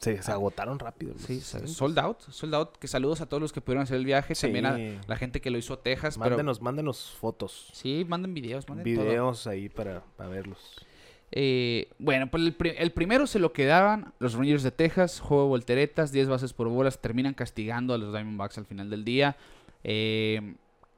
sí. 0.00 0.16
se, 0.20 0.32
agotaron 0.32 0.78
rápido. 0.78 1.14
Sí, 1.18 1.40
sold 1.40 1.98
out, 1.98 2.20
sold 2.30 2.54
out. 2.54 2.76
Que 2.78 2.88
saludos 2.88 3.20
a 3.20 3.26
todos 3.26 3.40
los 3.40 3.52
que 3.52 3.60
pudieron 3.60 3.82
hacer 3.84 3.96
el 3.96 4.04
viaje. 4.04 4.34
Sí. 4.34 4.42
También 4.46 4.66
a 4.66 4.78
la 5.06 5.16
gente 5.16 5.40
que 5.40 5.50
lo 5.50 5.58
hizo 5.58 5.74
a 5.74 5.82
Texas. 5.82 6.16
pero- 6.18 6.30
Mándenos, 6.30 6.60
mándenos 6.60 7.10
fotos, 7.20 7.70
Sí, 7.72 8.04
manden 8.08 8.34
videos, 8.34 8.68
manden 8.68 8.94
todo. 8.96 9.04
videos 9.04 9.46
ahí 9.46 9.68
para, 9.68 10.02
para 10.16 10.28
verlos. 10.30 10.58
Eh, 11.32 11.88
bueno, 12.00 12.28
pues 12.28 12.42
el, 12.42 12.54
pri- 12.54 12.74
el 12.76 12.90
primero 12.90 13.26
se 13.26 13.38
lo 13.38 13.52
quedaban 13.52 14.12
los 14.18 14.34
Rangers 14.34 14.62
de 14.64 14.72
Texas. 14.72 15.20
Juego 15.20 15.44
de 15.44 15.48
volteretas, 15.50 16.10
10 16.10 16.28
bases 16.28 16.52
por 16.52 16.68
bolas. 16.68 17.00
Terminan 17.00 17.34
castigando 17.34 17.94
a 17.94 17.98
los 17.98 18.12
Diamondbacks 18.12 18.58
al 18.58 18.66
final 18.66 18.90
del 18.90 19.04
día. 19.04 19.36
Eh, 19.84 20.54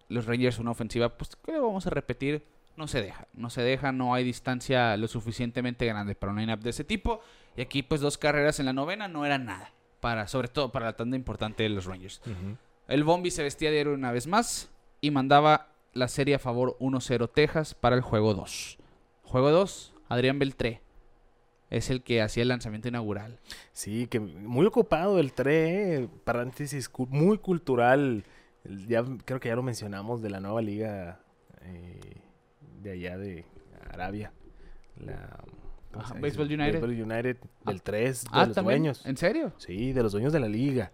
los 0.09 0.26
Rangers, 0.26 0.59
una 0.59 0.70
ofensiva, 0.70 1.16
pues, 1.16 1.36
¿qué 1.44 1.53
vamos 1.59 1.86
a 1.86 1.90
repetir? 1.90 2.42
No 2.76 2.86
se 2.88 3.02
deja, 3.02 3.26
no 3.34 3.50
se 3.50 3.62
deja, 3.62 3.92
no 3.92 4.14
hay 4.14 4.24
distancia 4.24 4.96
lo 4.96 5.06
suficientemente 5.08 5.84
grande 5.86 6.14
para 6.14 6.32
un 6.32 6.38
line-up 6.38 6.60
de 6.60 6.70
ese 6.70 6.84
tipo. 6.84 7.20
Y 7.56 7.60
aquí, 7.62 7.82
pues, 7.82 8.00
dos 8.00 8.16
carreras 8.18 8.58
en 8.60 8.66
la 8.66 8.72
novena 8.72 9.08
no 9.08 9.26
era 9.26 9.38
nada. 9.38 9.72
Para, 10.00 10.26
sobre 10.26 10.48
todo 10.48 10.72
para 10.72 10.86
la 10.86 10.96
tanda 10.96 11.16
importante 11.16 11.62
de 11.62 11.68
los 11.68 11.84
Rangers. 11.84 12.20
El 12.88 13.04
Bombi 13.04 13.30
se 13.30 13.42
vestía 13.42 13.70
de 13.70 13.80
héroe 13.80 13.94
una 13.94 14.10
vez 14.12 14.26
más. 14.26 14.70
y 15.00 15.10
mandaba 15.10 15.68
la 15.92 16.08
serie 16.08 16.36
a 16.36 16.38
favor 16.38 16.76
1-0 16.80 17.30
Texas 17.32 17.74
para 17.74 17.94
el 17.96 18.02
juego 18.02 18.34
2. 18.34 18.78
Juego 19.24 19.50
2, 19.50 19.92
Adrián 20.08 20.38
Beltré. 20.38 20.80
Es 21.70 21.90
el 21.90 22.02
que 22.02 22.22
hacía 22.22 22.42
el 22.42 22.48
lanzamiento 22.48 22.88
inaugural. 22.88 23.38
Sí, 23.72 24.06
que 24.06 24.20
muy 24.20 24.64
ocupado 24.66 25.18
el 25.18 25.32
TRE, 25.32 26.08
paréntesis, 26.24 26.88
cu- 26.88 27.06
muy 27.10 27.38
cultural. 27.38 28.24
Ya, 28.88 29.04
creo 29.24 29.40
que 29.40 29.48
ya 29.48 29.56
lo 29.56 29.62
mencionamos 29.62 30.22
de 30.22 30.30
la 30.30 30.40
nueva 30.40 30.62
liga 30.62 31.20
eh, 31.62 32.00
de 32.82 32.92
allá 32.92 33.16
de 33.18 33.44
Arabia. 33.90 34.32
La, 34.96 35.38
¿cómo 35.92 36.04
Ajá, 36.04 36.14
se 36.14 36.20
Baseball? 36.20 36.46
United. 36.48 36.80
Baseball 36.80 36.90
United, 37.02 37.36
del 37.64 37.82
3, 37.82 38.24
de 38.24 38.28
Ah, 38.32 38.46
los 38.46 38.54
¿también? 38.54 38.82
dueños. 38.82 39.06
¿En 39.06 39.16
serio? 39.16 39.52
Sí, 39.58 39.92
de 39.92 40.02
los 40.02 40.12
dueños 40.12 40.32
de 40.32 40.40
la 40.40 40.48
liga. 40.48 40.92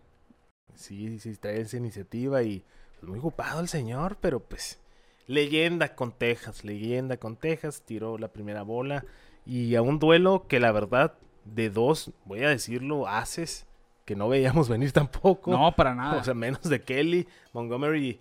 Sí, 0.74 1.18
sí, 1.18 1.34
trae 1.36 1.60
esa 1.60 1.76
iniciativa 1.76 2.42
y 2.42 2.64
pues, 3.00 3.10
muy 3.10 3.18
ocupado 3.18 3.60
el 3.60 3.68
señor, 3.68 4.16
pero 4.20 4.40
pues 4.40 4.80
leyenda 5.26 5.94
con 5.94 6.12
Texas, 6.12 6.64
leyenda 6.64 7.16
con 7.16 7.36
Texas, 7.36 7.82
tiró 7.84 8.16
la 8.18 8.28
primera 8.28 8.62
bola 8.62 9.04
y 9.44 9.74
a 9.74 9.82
un 9.82 9.98
duelo 9.98 10.46
que 10.48 10.60
la 10.60 10.72
verdad 10.72 11.14
de 11.44 11.70
dos, 11.70 12.12
voy 12.24 12.44
a 12.44 12.48
decirlo, 12.50 13.08
haces 13.08 13.66
que 14.04 14.14
no 14.16 14.28
veíamos 14.28 14.68
venir 14.70 14.92
tampoco. 14.92 15.50
No, 15.50 15.74
para 15.74 15.94
nada. 15.94 16.20
O 16.20 16.24
sea, 16.24 16.34
menos 16.34 16.62
de 16.62 16.80
Kelly, 16.82 17.26
Montgomery, 17.52 18.20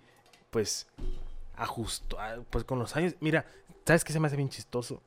pues 0.50 0.86
ajustó, 1.58 2.18
ah, 2.20 2.36
pues 2.50 2.64
con 2.64 2.78
los 2.78 2.96
años. 2.96 3.14
Mira, 3.20 3.44
¿sabes 3.84 4.04
qué 4.04 4.12
se 4.12 4.20
me 4.20 4.26
hace 4.28 4.36
bien 4.36 4.48
chistoso? 4.48 5.02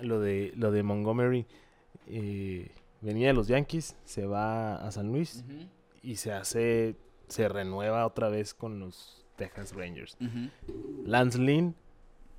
Lo 0.00 0.20
de, 0.20 0.52
lo 0.56 0.70
de 0.70 0.82
Montgomery. 0.82 1.46
eh, 2.06 2.70
venía 3.00 3.28
de 3.28 3.34
los 3.34 3.48
Yankees, 3.48 3.96
se 4.04 4.26
va 4.26 4.76
a 4.76 4.90
San 4.92 5.08
Luis 5.08 5.44
y 6.02 6.16
se 6.16 6.32
hace, 6.32 6.96
se 7.28 7.48
renueva 7.48 8.06
otra 8.06 8.28
vez 8.28 8.54
con 8.54 8.80
los 8.80 9.24
Texas 9.36 9.74
Rangers. 9.74 10.16
Lance 11.04 11.38
Lynn 11.38 11.74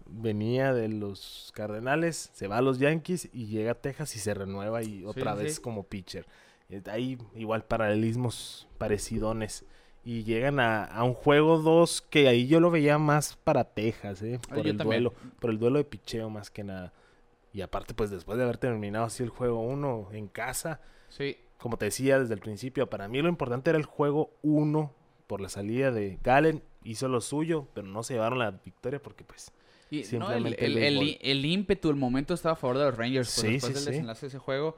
venía 0.05 0.73
de 0.73 0.89
los 0.89 1.51
Cardenales, 1.55 2.31
se 2.33 2.47
va 2.47 2.57
a 2.57 2.61
los 2.61 2.79
Yankees 2.79 3.29
y 3.31 3.47
llega 3.47 3.71
a 3.71 3.75
Texas 3.75 4.15
y 4.15 4.19
se 4.19 4.33
renueva 4.33 4.83
y 4.83 5.05
otra 5.05 5.35
sí. 5.37 5.43
vez 5.43 5.59
como 5.59 5.83
pitcher. 5.83 6.25
Eh, 6.69 6.81
Hay 6.91 7.17
igual 7.35 7.63
paralelismos 7.65 8.67
parecidones. 8.77 9.65
Y 10.09 10.23
llegan 10.23 10.59
a, 10.59 10.85
a 10.85 11.03
un 11.03 11.13
juego 11.13 11.59
2 11.59 12.01
que 12.09 12.27
ahí 12.27 12.47
yo 12.47 12.59
lo 12.59 12.71
veía 12.71 12.97
más 12.97 13.35
para 13.43 13.63
Texas, 13.63 14.23
¿eh? 14.23 14.39
Ah, 14.49 14.55
por 14.55 14.63
yo 14.63 14.71
el 14.71 14.77
también. 14.77 15.03
duelo, 15.03 15.13
por 15.39 15.51
el 15.51 15.59
duelo 15.59 15.77
de 15.77 15.83
picheo 15.83 16.29
más 16.31 16.49
que 16.49 16.63
nada. 16.63 16.93
Y 17.53 17.61
aparte, 17.61 17.93
pues 17.93 18.09
después 18.09 18.37
de 18.39 18.43
haber 18.43 18.57
terminado 18.57 19.05
así 19.05 19.21
el 19.21 19.29
juego 19.29 19.61
1 19.61 20.09
en 20.13 20.27
casa, 20.27 20.81
Sí. 21.09 21.37
como 21.59 21.77
te 21.77 21.85
decía 21.85 22.17
desde 22.19 22.33
el 22.33 22.39
principio, 22.39 22.89
para 22.89 23.07
mí 23.07 23.21
lo 23.21 23.29
importante 23.29 23.69
era 23.69 23.77
el 23.77 23.85
juego 23.85 24.31
1 24.41 24.91
por 25.27 25.41
la 25.41 25.49
salida 25.49 25.91
de 25.91 26.17
Galen. 26.23 26.63
Hizo 26.83 27.07
lo 27.07 27.21
suyo, 27.21 27.67
pero 27.75 27.85
no 27.85 28.01
se 28.01 28.13
llevaron 28.15 28.39
la 28.39 28.49
victoria 28.51 28.99
porque 29.01 29.23
pues... 29.23 29.51
Y, 29.91 30.03
no, 30.17 30.31
el, 30.31 30.45
el- 30.47 30.77
el 30.77 31.17
el- 31.21 31.45
ímpetu, 31.45 31.89
el 31.89 31.95
momento 31.97 32.33
estaba 32.33 32.53
a 32.53 32.55
favor 32.55 32.77
de 32.79 32.85
los 32.85 32.97
Rangers 32.97 33.27
pues, 33.35 33.45
Sí, 33.47 33.53
después 33.53 33.69
sí, 33.69 33.73
del 33.73 33.83
sí. 33.83 33.89
desenlace 33.91 34.21
de 34.21 34.27
ese 34.27 34.37
juego. 34.39 34.75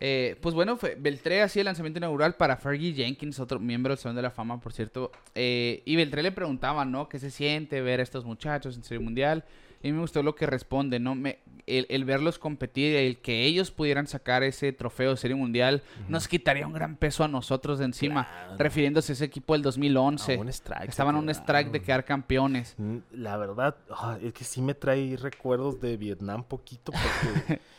Eh, 0.00 0.36
pues 0.40 0.54
bueno, 0.54 0.76
fue, 0.76 0.96
Beltré 0.98 1.42
hacía 1.42 1.60
el 1.62 1.66
lanzamiento 1.66 1.98
inaugural 1.98 2.34
para 2.34 2.56
Fergie 2.56 2.92
Jenkins, 2.92 3.38
otro 3.40 3.58
miembro 3.60 3.90
del 3.92 3.98
Salón 3.98 4.16
de 4.16 4.22
la 4.22 4.30
Fama, 4.30 4.60
por 4.60 4.72
cierto. 4.72 5.10
Eh, 5.34 5.82
y 5.84 5.96
Beltré 5.96 6.22
le 6.22 6.32
preguntaba, 6.32 6.84
¿no? 6.84 7.08
¿Qué 7.08 7.18
se 7.18 7.30
siente 7.30 7.80
ver 7.80 8.00
a 8.00 8.02
estos 8.02 8.24
muchachos 8.24 8.76
en 8.76 8.82
Serie 8.82 9.02
Mundial? 9.02 9.44
Y 9.82 9.92
me 9.92 10.00
gustó 10.00 10.22
lo 10.22 10.34
que 10.34 10.46
responde, 10.46 10.98
¿no? 10.98 11.14
Me, 11.14 11.40
el, 11.66 11.86
el 11.90 12.06
verlos 12.06 12.38
competir, 12.38 12.96
el 12.96 13.18
que 13.18 13.44
ellos 13.44 13.70
pudieran 13.70 14.06
sacar 14.06 14.42
ese 14.42 14.72
trofeo 14.72 15.10
de 15.10 15.16
Serie 15.18 15.36
Mundial, 15.36 15.82
nos 16.08 16.26
quitaría 16.26 16.66
un 16.66 16.72
gran 16.72 16.96
peso 16.96 17.22
a 17.22 17.28
nosotros 17.28 17.78
de 17.78 17.84
encima. 17.84 18.26
Claro. 18.26 18.56
Refiriéndose 18.58 19.12
a 19.12 19.14
ese 19.14 19.24
equipo 19.26 19.52
del 19.52 19.60
2011. 19.60 20.36
A 20.36 20.40
un 20.40 20.48
strike. 20.48 20.88
Estaban 20.88 21.16
a 21.16 21.18
un 21.18 21.28
strike 21.28 21.70
de 21.70 21.82
quedar 21.82 22.04
campeones. 22.06 22.74
Mm, 22.78 22.96
La 23.12 23.36
verdad, 23.36 23.76
ah, 23.90 24.16
es 24.22 24.32
que 24.32 24.44
sí 24.44 24.62
me 24.62 24.72
trae 24.74 25.16
recuerdos 25.18 25.78
de 25.82 25.98
Vietnam 25.98 26.44
poquito 26.44 26.90
porque 26.92 27.60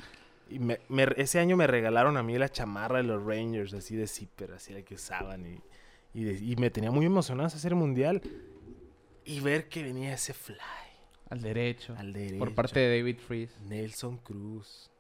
y 0.50 0.60
me- 0.60 0.80
me- 0.90 1.08
ese 1.18 1.40
año 1.40 1.58
me 1.58 1.68
regalaron 1.68 2.18
a 2.18 2.24
mí 2.24 2.38
la 2.38 2.50
chamarra 2.50 2.98
de 2.98 3.04
los 3.04 3.24
Rangers, 3.24 3.74
así 3.74 3.96
de 3.96 4.08
zipper, 4.08 4.52
así 4.54 4.74
la 4.74 4.82
que 4.84 4.96
usaban 4.96 5.46
y, 5.46 5.60
y, 6.14 6.24
de- 6.24 6.40
y 6.44 6.56
me 6.58 6.70
tenía 6.70 6.92
muy 6.92 7.06
emocionado 7.06 7.48
ese 7.48 7.60
serie 7.60 7.76
mundial 7.78 8.22
y 9.24 9.40
ver 9.40 9.68
que 9.70 9.82
venía 9.84 10.14
ese 10.14 10.34
fly 10.34 10.58
Al 11.30 11.42
derecho. 11.42 11.96
al 11.98 12.14
derecho. 12.14 12.38
Por 12.40 12.54
parte 12.54 12.80
de 12.80 12.98
David 13.00 13.18
Freeze. 13.20 13.60
Nelson 13.62 14.18
Cruz. 14.18 14.92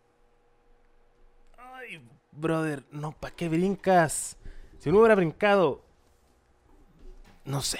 Ay, 1.57 2.01
brother, 2.31 2.83
no, 2.91 3.11
¿para 3.11 3.35
qué 3.35 3.47
brincas? 3.49 4.37
Si 4.79 4.91
no 4.91 4.99
hubiera 4.99 5.15
brincado, 5.15 5.83
no 7.45 7.61
sé. 7.61 7.79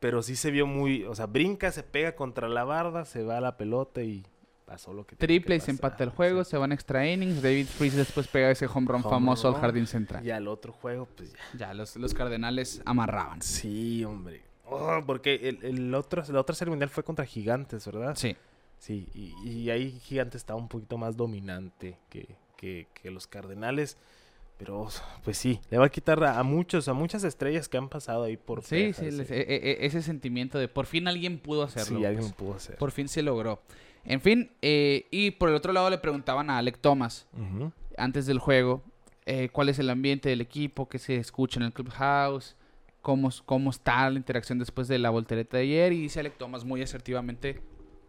Pero 0.00 0.22
sí 0.22 0.36
se 0.36 0.50
vio 0.50 0.66
muy, 0.66 1.04
o 1.04 1.14
sea, 1.14 1.26
brinca, 1.26 1.72
se 1.72 1.82
pega 1.82 2.14
contra 2.16 2.48
la 2.48 2.64
barda, 2.64 3.04
se 3.04 3.22
va 3.22 3.38
a 3.38 3.40
la 3.40 3.56
pelota 3.56 4.02
y 4.02 4.26
pasó 4.66 4.92
lo 4.92 5.06
que 5.06 5.16
Triple 5.16 5.56
y 5.56 5.60
se 5.60 5.70
empata 5.70 6.04
el 6.04 6.10
juego, 6.10 6.40
o 6.40 6.44
sea, 6.44 6.50
se 6.50 6.56
van 6.58 6.72
extra 6.72 7.06
innings. 7.10 7.40
David 7.40 7.66
Freeze 7.66 7.96
después 7.96 8.28
pega 8.28 8.50
ese 8.50 8.66
home 8.66 8.86
run 8.88 9.00
Home 9.02 9.10
famoso 9.10 9.48
al 9.48 9.54
run. 9.54 9.60
jardín 9.62 9.86
central. 9.86 10.26
Y 10.26 10.30
al 10.30 10.46
otro 10.48 10.72
juego, 10.74 11.06
pues 11.16 11.32
ya. 11.32 11.38
Ya, 11.68 11.74
los, 11.74 11.96
los 11.96 12.12
cardenales 12.12 12.82
amarraban. 12.84 13.40
Sí, 13.40 14.04
hombre. 14.04 14.42
Oh, 14.68 15.00
porque 15.06 15.36
el, 15.48 15.64
el 15.64 15.94
otro, 15.94 16.22
la 16.28 16.40
otra 16.40 16.54
serie 16.54 16.70
mundial 16.70 16.90
fue 16.90 17.04
contra 17.04 17.24
Gigantes, 17.24 17.86
¿verdad? 17.86 18.14
Sí. 18.16 18.36
Sí, 18.78 19.08
y, 19.14 19.34
y 19.48 19.70
ahí 19.70 19.92
Gigante 20.02 20.36
está 20.36 20.54
un 20.54 20.68
poquito 20.68 20.98
más 20.98 21.16
dominante 21.16 21.96
que, 22.10 22.36
que- 22.56 22.88
que 22.92 23.10
los 23.10 23.26
Cardenales. 23.26 23.96
Pero, 24.58 24.88
pues 25.22 25.36
sí, 25.36 25.60
le 25.70 25.76
va 25.76 25.84
a 25.86 25.88
quitar 25.90 26.22
a, 26.24 26.38
a 26.38 26.42
muchos, 26.42 26.88
a 26.88 26.94
muchas 26.94 27.22
estrellas 27.24 27.68
que 27.68 27.76
han 27.76 27.90
pasado 27.90 28.24
ahí 28.24 28.38
por 28.38 28.62
Sí, 28.62 28.86
Texas, 28.86 29.04
sí, 29.04 29.10
les- 29.12 29.30
eh. 29.30 29.44
e- 29.48 29.70
e- 29.82 29.86
ese 29.86 30.00
sentimiento 30.02 30.58
de 30.58 30.66
por 30.66 30.86
fin 30.86 31.06
alguien 31.08 31.38
pudo 31.38 31.62
hacerlo. 31.62 31.98
Sí, 31.98 32.04
alguien 32.06 32.22
pues. 32.22 32.30
lo 32.30 32.36
pudo 32.36 32.54
hacer. 32.56 32.76
Por 32.78 32.90
fin 32.90 33.06
se 33.08 33.22
logró. 33.22 33.60
En 34.06 34.20
fin, 34.20 34.50
eh, 34.62 35.06
y 35.10 35.32
por 35.32 35.48
el 35.48 35.56
otro 35.56 35.72
lado 35.72 35.90
le 35.90 35.98
preguntaban 35.98 36.48
a 36.48 36.58
Alec 36.58 36.78
Thomas 36.78 37.26
antes 37.96 38.26
del 38.26 38.38
juego 38.38 38.82
eh, 39.24 39.48
cuál 39.50 39.68
es 39.68 39.78
el 39.80 39.90
ambiente 39.90 40.28
del 40.28 40.40
equipo, 40.40 40.88
qué 40.88 40.98
se 40.98 41.16
escucha 41.16 41.58
en 41.58 41.66
el 41.66 41.72
clubhouse, 41.72 42.56
cómo, 43.02 43.30
cómo 43.44 43.70
está 43.70 44.08
la 44.08 44.16
interacción 44.16 44.60
después 44.60 44.86
de 44.86 44.98
la 44.98 45.10
voltereta 45.10 45.56
de 45.56 45.64
ayer. 45.64 45.92
Y 45.92 46.02
dice 46.02 46.20
Alec 46.20 46.38
Thomas 46.38 46.64
muy 46.64 46.82
asertivamente, 46.82 47.60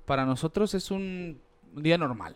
para 0.05 0.25
nosotros 0.25 0.75
es 0.75 0.91
un 0.91 1.41
día 1.73 1.97
normal. 1.97 2.35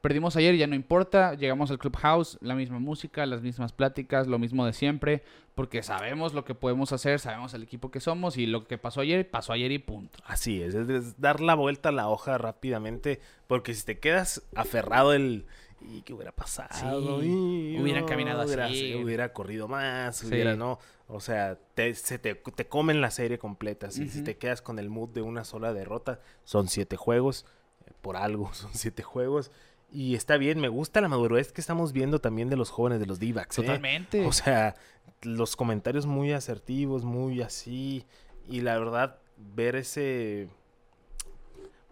Perdimos 0.00 0.34
ayer, 0.36 0.56
ya 0.56 0.66
no 0.66 0.74
importa, 0.74 1.34
llegamos 1.34 1.70
al 1.70 1.78
clubhouse, 1.78 2.38
la 2.40 2.54
misma 2.54 2.78
música, 2.78 3.26
las 3.26 3.42
mismas 3.42 3.72
pláticas, 3.72 4.26
lo 4.26 4.38
mismo 4.38 4.64
de 4.64 4.72
siempre, 4.72 5.22
porque 5.54 5.82
sabemos 5.82 6.32
lo 6.32 6.44
que 6.46 6.54
podemos 6.54 6.92
hacer, 6.92 7.20
sabemos 7.20 7.52
el 7.52 7.62
equipo 7.62 7.90
que 7.90 8.00
somos 8.00 8.38
y 8.38 8.46
lo 8.46 8.66
que 8.66 8.78
pasó 8.78 9.02
ayer, 9.02 9.28
pasó 9.30 9.52
ayer 9.52 9.70
y 9.72 9.78
punto. 9.78 10.18
Así 10.24 10.62
es, 10.62 10.74
es, 10.74 11.20
dar 11.20 11.40
la 11.40 11.54
vuelta 11.54 11.90
a 11.90 11.92
la 11.92 12.08
hoja 12.08 12.38
rápidamente, 12.38 13.20
porque 13.46 13.74
si 13.74 13.84
te 13.84 13.98
quedas 13.98 14.42
aferrado 14.54 15.12
el... 15.12 15.44
¿Y 15.82 16.02
qué 16.02 16.12
hubiera 16.12 16.32
pasado? 16.32 17.22
Sí, 17.22 17.26
Y, 17.28 17.78
hubieran 17.80 18.04
caminado 18.06 18.44
hubiera, 18.44 18.66
así. 18.66 18.94
Hubiera 18.94 19.32
corrido 19.32 19.66
más, 19.66 20.16
Sí. 20.16 20.26
hubiera 20.26 20.54
no. 20.54 20.78
O 21.08 21.20
sea, 21.20 21.58
te, 21.74 21.94
se 21.94 22.18
te, 22.18 22.34
te 22.34 22.66
comen 22.66 23.00
la 23.00 23.10
serie 23.10 23.38
completa. 23.38 23.90
Si, 23.90 24.08
si 24.10 24.22
te 24.22 24.36
quedas 24.36 24.60
con 24.60 24.78
el 24.78 24.90
mood 24.90 25.08
de 25.08 25.22
una 25.22 25.42
sola 25.44 25.72
derrota, 25.72 26.20
son 26.44 26.68
siete 26.68 26.96
juegos. 26.96 27.46
eh, 27.86 27.92
Por 28.02 28.16
algo, 28.16 28.52
son 28.52 28.70
siete 28.74 29.02
juegos. 29.02 29.50
Y 29.92 30.14
está 30.14 30.36
bien, 30.36 30.60
me 30.60 30.68
gusta 30.68 31.00
la 31.00 31.08
madurez 31.08 31.52
que 31.52 31.60
estamos 31.60 31.92
viendo 31.92 32.20
también 32.20 32.48
de 32.48 32.56
los 32.56 32.70
jóvenes 32.70 33.00
de 33.00 33.06
los 33.06 33.18
D-backs. 33.18 33.58
¿eh? 33.58 33.62
Totalmente. 33.62 34.24
O 34.26 34.32
sea, 34.32 34.76
los 35.22 35.56
comentarios 35.56 36.06
muy 36.06 36.32
asertivos, 36.32 37.04
muy 37.04 37.42
así. 37.42 38.04
Y 38.48 38.60
la 38.60 38.78
verdad, 38.78 39.18
ver 39.54 39.76
ese. 39.76 40.48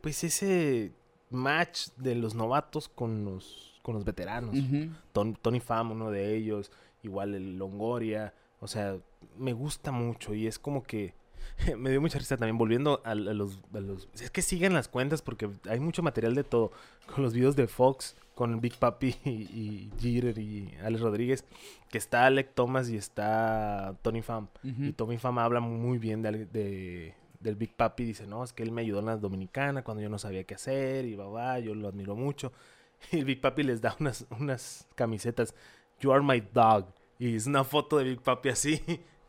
Pues 0.01 0.23
ese 0.25 0.93
match 1.31 1.89
de 1.97 2.15
los 2.15 2.35
novatos 2.35 2.89
con 2.89 3.25
los, 3.25 3.81
con 3.83 3.95
los 3.95 4.05
veteranos. 4.05 4.55
Ton- 5.13 5.37
Tony 5.41 5.61
Pham, 5.61 5.91
uno 5.93 6.11
de 6.11 6.37
ellos. 6.37 6.71
Igual 7.03 7.35
el 7.35 7.59
Longoria. 7.59 8.33
O 8.61 8.69
sea, 8.69 8.97
me 9.37 9.53
gusta 9.53 9.91
mucho. 9.91 10.35
Y 10.35 10.47
es 10.47 10.59
como 10.59 10.83
que. 10.85 11.15
Me 11.77 11.91
dio 11.91 12.01
mucha 12.01 12.19
risa 12.19 12.37
también 12.37 12.59
volviendo 12.59 13.01
a, 13.05 13.11
a 13.11 13.15
los, 13.15 13.61
a 13.75 13.81
los- 13.81 14.09
Es 14.15 14.31
que 14.31 14.43
siguen 14.43 14.75
las 14.75 14.89
cuentas 14.89 15.23
porque 15.23 15.49
hay 15.69 15.81
mucho 15.81 16.03
material 16.03 16.35
de 16.35 16.45
todo. 16.45 16.73
Con 17.13 17.25
los 17.25 17.35
videos 17.35 17.57
de 17.57 17.67
Fox, 17.67 18.17
con 18.35 18.61
Big 18.61 18.77
Papi 18.77 19.17
y, 19.25 19.31
y 19.31 19.91
Jeter 20.01 20.39
y 20.39 20.73
Alex 20.85 21.01
Rodríguez. 21.01 21.45
Que 21.91 21.99
está 21.99 22.27
Alec 22.27 22.53
Thomas 22.55 22.89
y 22.91 22.97
está 22.97 23.97
Tony 24.03 24.23
Pham. 24.23 24.49
Ujú. 24.65 24.85
Y 24.85 24.93
Tommy 24.93 25.19
Fama 25.19 25.45
habla 25.45 25.61
muy 25.61 25.99
bien 25.99 26.23
de, 26.23 27.15
del 27.41 27.55
Big 27.57 27.75
Papi. 27.75 28.05
Dice, 28.05 28.27
no, 28.27 28.45
es 28.45 28.53
que 28.53 28.63
él 28.63 28.73
me 28.73 28.83
ayudó 28.83 29.01
en 29.01 29.07
la 29.07 29.17
Dominicana 29.17 29.83
cuando 29.83 30.03
yo 30.03 30.09
no 30.09 30.19
sabía 30.19 30.45
qué 30.45 30.55
hacer. 30.55 31.07
Y 31.07 31.15
va, 31.17 31.29
va, 31.29 31.59
yo 31.59 31.75
lo 31.75 31.89
admiro 31.89 32.15
mucho. 32.17 32.53
Y 33.13 33.19
el 33.19 33.25
Big 33.27 33.41
Papi 33.41 33.63
les 33.63 33.81
da 33.81 33.95
unas, 34.01 34.27
unas 34.39 34.89
camisetas. 34.97 35.55
You 36.01 36.11
are 36.13 36.21
my 36.23 36.41
dog. 36.53 36.87
Y 37.21 37.37
es 37.37 37.47
una 37.47 37.63
foto 37.65 37.97
de 37.99 38.05
Big 38.05 38.21
Papi 38.21 38.49
así. 38.49 38.81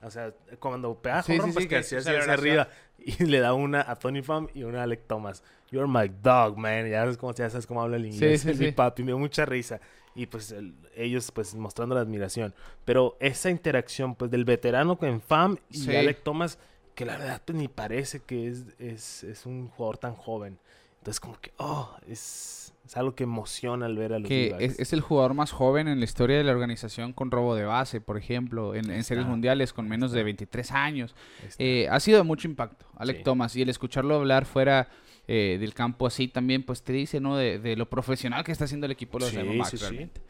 O 0.02 0.10
sea, 0.10 0.34
cuando 0.60 0.95
pega 1.02 1.22
Sí, 1.24 1.34
sí, 1.34 1.39
pues 1.52 1.64
sí, 1.64 1.68
que 1.68 1.84
su 1.84 1.97
así 1.97 2.10
hacia 2.10 2.34
arriba. 2.34 2.70
Y 2.97 3.12
le 3.26 3.39
da 3.39 3.54
una 3.54 3.82
a 3.82 3.95
Tony 3.95 4.22
Pham 4.22 4.47
y 4.54 4.64
una 4.64 4.82
a 4.82 4.84
Alec 4.84 5.08
Thomas. 5.08 5.43
You 5.72 5.80
are 5.80 5.88
my 5.88 6.14
dog, 6.22 6.58
man. 6.58 6.89
Ya 6.89 7.02
sabes 7.02 7.18
cómo, 7.18 7.34
ya 7.34 7.50
sabes 7.50 7.68
cómo 7.68 7.82
habla 7.82 7.97
el 7.97 8.06
inglés. 8.06 8.41
sí, 8.41 8.54
sí. 8.54 8.66
Big 8.66 8.76
Papi. 8.76 9.04
Me 9.04 9.08
dio 9.08 9.20
mucha 9.20 9.45
risa. 9.45 9.80
Y 10.16 10.26
pues 10.26 10.52
el- 10.52 10.76
ellos 10.95 11.32
pues 11.32 11.54
mostrando 11.56 11.95
la 11.95 12.02
admiración. 12.02 12.54
Pero 12.86 13.18
esa 13.20 13.50
interacción 13.50 14.16
pues 14.16 14.32
del 14.32 14.45
veterano 14.45 14.97
con 14.97 15.22
Fam 15.22 15.58
y. 15.70 15.95
Alec 15.95 16.24
Thomas 16.24 16.58
que 17.00 17.06
la 17.06 17.18
verdad 17.18 17.41
pues, 17.45 17.58
ni 17.58 17.70
parece 17.70 18.20
que 18.20 18.50
es, 18.50 18.66
es, 18.78 19.24
es 19.24 19.45
un 19.45 19.70
jugador 19.70 19.97
tan 20.00 20.16
joven. 20.16 20.60
Entonces 20.97 21.22
como 21.22 21.39
que, 21.39 21.54
oh, 21.56 21.95
es, 22.08 22.74
es 22.90 22.98
algo 22.98 23.14
que 23.14 23.24
emociona 23.24 23.86
al 23.86 23.96
ver 23.96 24.14
a 24.14 24.18
los 24.20 24.28
Que 24.28 24.56
es, 24.58 24.80
es 24.80 24.94
el 24.94 25.02
jugador 25.02 25.36
más 25.36 25.52
joven 25.52 25.88
en 25.88 26.00
la 26.00 26.06
historia 26.06 26.40
de 26.40 26.44
la 26.44 26.52
organización 26.54 27.14
con 27.14 27.30
robo 27.30 27.54
de 27.54 27.64
base, 27.64 28.02
por 28.02 28.18
ejemplo, 28.18 28.74
en, 28.74 28.90
en 28.90 29.04
series 29.04 29.28
mundiales 29.28 29.74
con 29.74 29.88
menos 29.88 30.12
de 30.12 30.22
está. 30.22 30.26
23 30.26 30.72
años. 30.72 31.16
Eh, 31.60 31.88
ha 31.92 32.00
sido 32.00 32.18
de 32.18 32.24
mucho 32.24 32.48
impacto, 32.48 32.88
Alec 32.96 33.18
Sí. 33.18 33.24
Thomas, 33.24 33.56
y 33.56 33.62
el 33.62 33.70
escucharlo 33.70 34.16
hablar 34.16 34.46
fuera 34.46 34.90
eh, 35.28 35.58
del 35.60 35.76
campo 35.76 36.08
así 36.08 36.30
también, 36.30 36.64
pues 36.64 36.82
te 36.82 36.92
dice, 36.92 37.20
¿no? 37.20 37.38
De, 37.38 37.60
de 37.60 37.76
lo 37.76 37.88
profesional 37.88 38.44
que 38.44 38.52
está 38.52 38.64
haciendo 38.66 38.88
el 38.88 38.92
equipo 38.92 39.20
de 39.20 39.26
los 39.26 39.70
Sí, 39.70 39.78
realmente. 39.78 40.22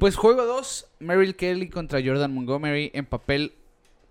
Pues 0.00 0.16
juego 0.16 0.44
2, 0.44 0.86
Merrill 0.98 1.36
Kelly 1.36 1.68
contra 1.68 2.00
Jordan 2.04 2.34
Montgomery. 2.34 2.90
En 2.94 3.06
papel, 3.06 3.52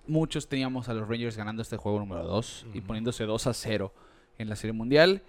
muchos 0.07 0.47
teníamos 0.47 0.87
a 0.87 0.93
los 0.93 1.09
Rangers 1.09 1.35
ganando 1.35 1.61
este 1.61 1.75
juego 1.75 1.99
número 1.99 2.23
2 2.23 2.67
y 2.73 2.79
poniéndose 2.79 3.25
2 3.25 3.47
a 3.47 3.53
0 3.53 3.93
en 4.37 4.47
la 4.47 4.55
Serie 4.55 4.71
Mundial. 4.71 5.21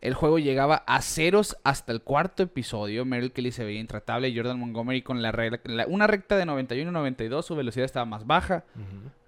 El 0.00 0.14
juego 0.14 0.38
llegaba 0.38 0.84
a 0.86 1.02
ceros 1.02 1.56
hasta 1.64 1.92
el 1.92 2.02
cuarto 2.02 2.42
episodio. 2.44 3.04
Merrill 3.04 3.32
Kelly 3.32 3.50
se 3.52 3.64
veía 3.64 3.80
intratable. 3.80 4.32
Jordan 4.34 4.58
Montgomery 4.58 5.02
con 5.02 5.22
la, 5.22 5.32
regla- 5.32 5.60
la- 5.64 5.86
una 5.86 6.06
recta 6.06 6.36
de 6.36 6.46
91 6.46 6.90
y 6.90 6.92
92, 6.92 7.44
su 7.46 7.56
velocidad 7.56 7.84
estaba 7.84 8.04
más 8.06 8.26
baja 8.26 8.64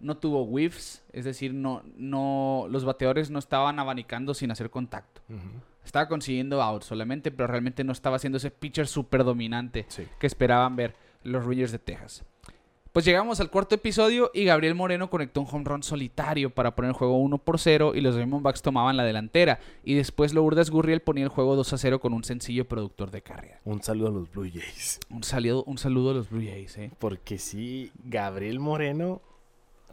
no 0.00 0.16
tuvo 0.16 0.44
whiffs, 0.44 1.02
es 1.12 1.24
decir, 1.26 1.52
no, 1.52 1.82
no, 1.96 2.66
los 2.70 2.84
bateadores 2.84 3.30
no 3.30 3.38
estaban 3.38 3.78
abanicando 3.78 4.32
sin 4.32 4.50
hacer 4.50 4.70
contacto. 4.70 5.20
Estaba 5.84 6.08
consiguiendo 6.08 6.62
out 6.62 6.82
solamente, 6.84 7.30
pero 7.30 7.46
realmente 7.48 7.84
no 7.84 7.92
estaba 7.92 8.16
haciendo 8.16 8.36
ese 8.38 8.50
pitcher 8.50 8.86
súper 8.86 9.24
dominante 9.24 9.86
Sí. 9.88 10.06
que 10.18 10.26
esperaban 10.26 10.76
ver 10.76 10.94
los 11.24 11.44
Rangers 11.44 11.72
de 11.72 11.78
Texas. 11.78 12.24
Pues 12.92 13.04
llegamos 13.04 13.38
al 13.38 13.50
cuarto 13.50 13.76
episodio 13.76 14.32
y 14.34 14.44
Gabriel 14.44 14.74
Moreno 14.74 15.08
conectó 15.10 15.40
un 15.42 15.46
home 15.48 15.64
run 15.64 15.82
solitario 15.84 16.50
para 16.50 16.74
poner 16.74 16.88
el 16.88 16.94
juego 16.96 17.18
1 17.18 17.38
por 17.38 17.60
0 17.60 17.92
y 17.94 18.00
los 18.00 18.16
Diamondbacks 18.16 18.62
tomaban 18.62 18.96
la 18.96 19.04
delantera. 19.04 19.60
Y 19.84 19.94
después 19.94 20.34
Lourdes 20.34 20.70
Gurriel 20.70 21.00
ponía 21.00 21.22
el 21.22 21.30
juego 21.30 21.54
2 21.54 21.72
a 21.72 21.78
0 21.78 22.00
con 22.00 22.12
un 22.12 22.24
sencillo 22.24 22.66
productor 22.66 23.12
de 23.12 23.22
carrera. 23.22 23.60
Un 23.64 23.80
saludo 23.80 24.08
a 24.08 24.10
los 24.10 24.30
Blue 24.32 24.50
Jays. 24.52 24.98
Un 25.08 25.22
saludo, 25.22 25.62
un 25.64 25.78
saludo 25.78 26.10
a 26.10 26.14
los 26.14 26.30
Blue 26.30 26.42
Jays, 26.44 26.76
eh. 26.78 26.90
Porque 26.98 27.38
sí, 27.38 27.92
Gabriel 28.04 28.58
Moreno. 28.58 29.22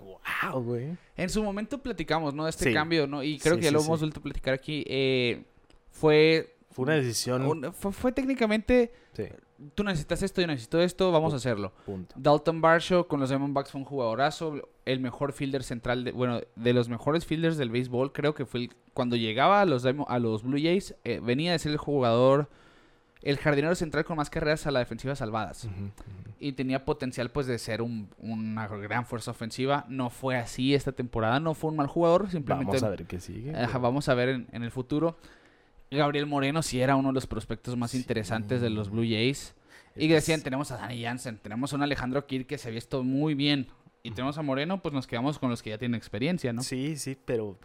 Wow, 0.02 0.64
güey. 0.64 0.98
En 1.18 1.30
su 1.30 1.44
momento 1.44 1.78
platicamos, 1.78 2.34
¿no? 2.34 2.46
De 2.46 2.50
este 2.50 2.66
Sí. 2.70 2.74
cambio, 2.74 3.06
¿no? 3.06 3.22
Y 3.22 3.38
creo 3.38 3.54
Sí, 3.56 3.60
que 3.60 3.64
ya 3.66 3.70
sí, 3.70 3.76
lo 3.76 3.82
hemos 3.84 4.00
vuelto 4.00 4.20
a 4.20 4.24
platicar 4.24 4.56
aquí. 4.56 4.84
Eh, 4.88 5.44
fue, 5.92 6.56
Fue 6.72 6.84
una 6.84 6.94
decisión. 6.96 7.46
un- 7.46 7.74
fue, 7.74 7.92
fue 7.92 8.12
técnicamente, 8.12 8.92
Sí, 9.18 9.24
tú 9.74 9.84
necesitas 9.84 10.22
esto, 10.22 10.42
yo 10.42 10.48
necesito 10.48 10.80
esto, 10.80 11.12
vamos 11.12 11.34
a 11.34 11.38
hacerlo. 11.38 11.74
punto. 11.86 12.14
Dalton 12.18 12.62
Barshaw 12.62 13.08
con 13.08 13.20
los 13.20 13.30
Diamondbacks 13.30 13.72
fue 13.72 13.80
un 13.82 13.86
jugadorazo, 13.86 14.62
el 14.86 15.00
mejor 15.00 15.34
fielder 15.34 15.64
central, 15.64 16.04
de, 16.04 16.12
bueno, 16.12 16.40
de 16.56 16.74
los 16.74 16.88
mejores 16.88 17.26
fielders 17.26 17.58
del 17.58 17.70
béisbol, 17.72 18.12
creo 18.14 18.34
que 18.36 18.46
fue 18.46 18.60
el- 18.62 18.76
cuando 18.94 19.16
llegaba 19.16 19.62
a 19.62 19.66
los, 19.66 19.86
a 19.86 20.20
los 20.20 20.44
Blue 20.44 20.60
Jays, 20.62 20.96
eh, 21.04 21.20
venía 21.24 21.52
de 21.52 21.60
ser 21.60 21.72
el 21.72 21.78
jugador, 21.78 22.50
el 23.24 23.38
jardinero 23.38 23.74
central 23.76 24.06
con 24.06 24.18
más 24.18 24.30
carreras 24.30 24.68
a 24.68 24.72
la 24.72 24.80
defensiva 24.80 25.16
salvadas. 25.16 25.68
Y 26.40 26.52
tenía 26.52 26.86
potencial 26.86 27.32
pues 27.32 27.48
de 27.48 27.58
ser 27.58 27.82
un- 27.82 28.10
una 28.20 28.68
gran 28.68 29.08
fuerza 29.08 29.32
ofensiva. 29.32 29.86
No 29.90 30.12
fue 30.12 30.38
así 30.38 30.76
esta 30.76 30.92
temporada, 30.92 31.40
no 31.40 31.56
fue 31.56 31.72
un 31.72 31.78
mal 31.78 31.88
jugador, 31.88 32.30
simplemente 32.30 32.74
Vamos 32.74 32.84
a 32.84 32.90
ver 32.90 33.06
qué 33.08 33.20
sigue. 33.20 33.56
Ajá, 33.56 33.80
vamos 33.80 34.08
a 34.08 34.14
ver 34.14 34.30
en, 34.30 34.48
en 34.52 34.62
el 34.62 34.70
futuro. 34.70 35.18
Gabriel 35.92 36.26
Moreno 36.26 36.62
sí 36.64 36.82
era 36.82 36.96
uno 36.96 37.10
de 37.10 37.14
los 37.14 37.28
prospectos 37.28 37.78
más 37.78 37.92
Sí. 37.92 37.98
interesantes 37.98 38.62
de 38.62 38.70
los 38.70 38.90
Blue 38.90 39.04
Jays. 39.04 39.54
Y 39.96 40.02
Es 40.04 40.08
que 40.10 40.14
decían, 40.16 40.42
tenemos 40.42 40.72
a 40.72 40.78
Danny 40.78 41.02
Jansen, 41.04 41.38
tenemos 41.40 41.74
a 41.74 41.76
un 41.76 41.84
Alejandro 41.84 42.28
Kirk 42.28 42.46
que 42.48 42.58
se 42.58 42.68
ha 42.70 42.72
visto 42.72 43.04
muy 43.04 43.34
bien. 43.34 43.68
Y 44.04 44.12
tenemos 44.12 44.38
a 44.38 44.42
Moreno, 44.42 44.82
pues 44.82 44.94
nos 44.94 45.08
quedamos 45.08 45.40
con 45.40 45.50
los 45.50 45.64
que 45.64 45.72
ya 45.72 45.78
tienen 45.78 45.96
experiencia, 45.98 46.54
¿no? 46.54 46.62
Sí, 46.64 46.98
sí, 46.98 47.18
pero. 47.26 47.58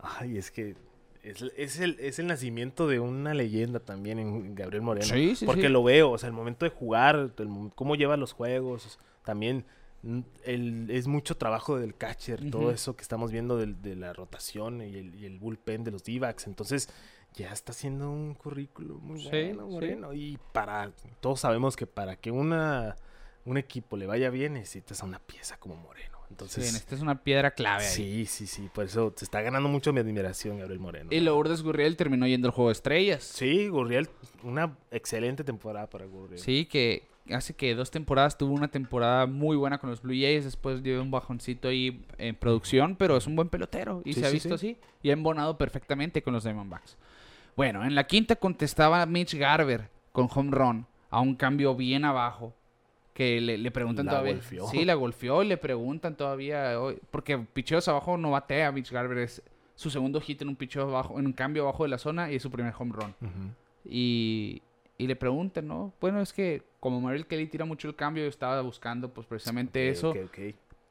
Ay, 0.00 0.36
es 0.38 0.50
que. 0.50 0.74
Es, 1.22 1.42
es 1.56 1.80
el, 1.80 1.96
es 2.00 2.18
el 2.18 2.28
nacimiento 2.28 2.86
de 2.86 3.00
una 3.00 3.34
leyenda 3.34 3.80
también 3.80 4.18
en 4.20 4.54
Gabriel 4.54 4.82
Moreno. 4.82 5.06
Sí, 5.06 5.34
sí, 5.36 5.44
porque 5.44 5.62
sí. 5.62 5.68
lo 5.68 5.82
veo, 5.82 6.12
o 6.12 6.18
sea, 6.18 6.28
el 6.28 6.32
momento 6.32 6.64
de 6.64 6.70
jugar, 6.70 7.32
el 7.36 7.48
cómo 7.74 7.96
lleva 7.96 8.16
los 8.16 8.32
juegos, 8.32 8.98
también 9.24 9.64
mm, 10.02 10.20
el- 10.44 10.90
es 10.90 11.08
mucho 11.08 11.36
trabajo 11.36 11.78
del 11.78 11.96
catcher, 11.96 12.48
todo 12.50 12.70
eso 12.70 12.96
que 12.96 13.02
estamos 13.02 13.32
viendo 13.32 13.56
de, 13.58 13.96
la 13.96 14.12
rotación 14.12 14.80
y 14.82 14.94
el, 14.96 15.14
y 15.16 15.24
el 15.26 15.38
bullpen 15.38 15.82
de 15.82 15.90
los 15.90 16.04
d 16.04 16.20
Entonces, 16.46 16.88
ya 17.36 17.52
está 17.52 17.72
haciendo 17.72 18.10
un 18.10 18.34
currículo 18.34 18.94
muy 18.96 19.20
Sí, 19.20 19.28
bueno, 19.28 19.66
sí. 19.68 19.72
Moreno. 19.74 20.12
Y 20.14 20.38
para, 20.52 20.90
todos 21.20 21.40
sabemos 21.40 21.76
que 21.76 21.86
para 21.86 22.16
que 22.16 22.30
una, 22.30 22.96
un 23.44 23.58
equipo 23.58 23.96
le 23.96 24.06
vaya 24.06 24.30
bien, 24.30 24.54
necesitas 24.54 25.02
a 25.02 25.06
una 25.06 25.18
pieza 25.20 25.58
como 25.58 25.76
Moreno. 25.76 26.16
Sí, 26.26 26.32
Entonces, 26.32 26.74
esta 26.74 26.94
es 26.96 27.02
una 27.02 27.22
piedra 27.22 27.52
clave 27.52 27.84
ahí. 27.86 27.92
Sí, 27.94 28.26
sí, 28.26 28.46
sí. 28.48 28.68
Por 28.74 28.86
eso 28.86 29.12
se 29.16 29.24
está 29.24 29.42
ganando 29.42 29.68
mucho 29.68 29.92
mi 29.92 30.00
admiración, 30.00 30.58
Gabriel 30.58 30.80
Moreno. 30.80 31.10
Y 31.12 31.20
Lourdes 31.20 31.62
Gurriel 31.62 31.96
terminó 31.96 32.26
yendo 32.26 32.48
al 32.48 32.52
juego 32.52 32.70
de 32.70 32.72
estrellas. 32.72 33.22
Sí, 33.22 33.68
Gurriel, 33.68 34.08
una 34.42 34.76
excelente 34.90 35.44
temporada 35.44 35.88
para 35.88 36.04
Gurriel. 36.06 36.40
Sí, 36.40 36.64
que 36.66 37.06
hace 37.30 37.54
que 37.54 37.74
dos 37.76 37.90
temporadas 37.92 38.38
tuvo 38.38 38.54
una 38.54 38.68
temporada 38.68 39.26
muy 39.26 39.56
buena 39.56 39.78
con 39.78 39.90
los 39.90 40.00
Blue 40.02 40.14
Jays, 40.14 40.44
después 40.44 40.82
dio 40.82 41.00
un 41.02 41.10
bajoncito 41.12 41.68
ahí 41.68 42.04
en 42.18 42.34
producción, 42.34 42.96
pero 42.96 43.16
es 43.16 43.26
un 43.28 43.36
buen 43.36 43.48
pelotero 43.48 44.02
y 44.04 44.12
Sí, 44.14 44.20
se 44.20 44.26
ha 44.26 44.30
sí, 44.30 44.34
visto 44.34 44.58
sí. 44.58 44.70
así 44.70 44.78
y 45.02 45.10
ha 45.10 45.12
embonado 45.12 45.56
perfectamente 45.58 46.22
con 46.22 46.34
los 46.34 46.42
Diamondbacks. 46.44 46.96
Bueno, 47.56 47.84
en 47.84 47.94
la 47.94 48.06
quinta 48.06 48.36
contestaba 48.36 49.04
Mitch 49.06 49.34
Garber 49.34 49.88
con 50.12 50.28
home 50.32 50.50
run 50.50 50.86
a 51.10 51.20
un 51.20 51.34
cambio 51.34 51.74
bien 51.74 52.04
abajo 52.04 52.52
que 53.14 53.40
le, 53.40 53.56
le 53.56 53.70
preguntan 53.70 54.04
La 54.06 54.12
todavía. 54.12 54.34
golfeó. 54.34 54.66
Sí, 54.68 54.84
la 54.84 54.94
golfeó 54.94 55.42
y 55.42 55.46
le 55.48 55.56
preguntan 55.56 56.16
todavía 56.16 56.78
hoy- 56.80 56.98
porque 57.10 57.38
picheos 57.38 57.88
abajo 57.88 58.18
no 58.18 58.30
batea 58.32 58.70
Mitch 58.72 58.90
Garber 58.92 59.18
es 59.18 59.42
su 59.74 59.88
segundo 59.90 60.20
hit 60.20 60.42
en 60.42 60.48
un 60.48 60.56
picheo 60.56 60.82
abajo, 60.82 61.18
en 61.18 61.26
un 61.26 61.32
cambio 61.32 61.62
abajo 61.62 61.84
de 61.84 61.88
la 61.90 61.98
zona 61.98 62.30
y 62.30 62.36
es 62.36 62.42
su 62.42 62.50
primer 62.50 62.74
home 62.78 62.92
run. 62.94 63.14
Y, 63.84 64.60
y 64.98 65.06
le 65.06 65.16
preguntan, 65.16 65.66
¿no? 65.68 65.92
Bueno, 66.00 66.20
es 66.20 66.32
que 66.32 66.62
como 66.80 67.00
Merrill 67.00 67.26
Kelly 67.26 67.46
tira 67.46 67.64
mucho 67.64 67.88
el 67.88 67.94
cambio, 67.94 68.22
yo 68.24 68.28
estaba 68.28 68.60
buscando 68.62 69.08
pues 69.12 69.26
precisamente 69.26 69.88
eso. 69.88 70.12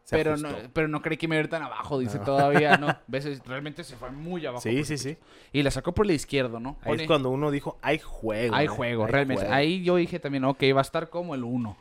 Se 0.06 0.16
Pero 0.16 0.38
no, 0.38 0.50
pero 0.72 0.88
no 0.88 1.02
creí 1.02 1.18
que 1.18 1.28
me 1.28 1.38
iba 1.38 1.48
tan 1.50 1.64
abajo, 1.64 1.98
dice 1.98 2.20
No. 2.20 2.24
todavía, 2.26 2.78
¿no? 2.78 2.96
¿Ves? 3.08 3.44
Realmente 3.46 3.84
se 3.84 3.96
fue 3.96 4.12
muy 4.12 4.46
abajo. 4.46 4.62
Sí, 4.62 4.84
sí, 4.86 5.00
sí. 5.00 5.18
Y 5.52 5.64
la 5.64 5.72
sacó 5.72 5.94
por 5.94 6.06
la 6.06 6.14
izquierda, 6.14 6.60
¿no? 6.60 6.78
Ahí 6.82 6.92
Pone- 6.92 7.04
es 7.04 7.08
cuando 7.08 7.32
uno 7.32 7.50
dijo, 7.50 7.78
hay 7.82 7.98
juego. 7.98 8.56
hay 8.56 8.66
¿eh? 8.66 8.70
juego, 8.70 9.06
Hay 9.06 9.12
realmente. 9.12 9.42
juego". 9.42 9.56
Ahí 9.56 9.84
yo 9.84 9.96
dije 9.96 10.20
también, 10.20 10.44
ok, 10.46 10.62
va 10.76 10.80
a 10.80 10.84
estar 10.84 11.10
como 11.10 11.34
el 11.34 11.44
1. 11.44 11.76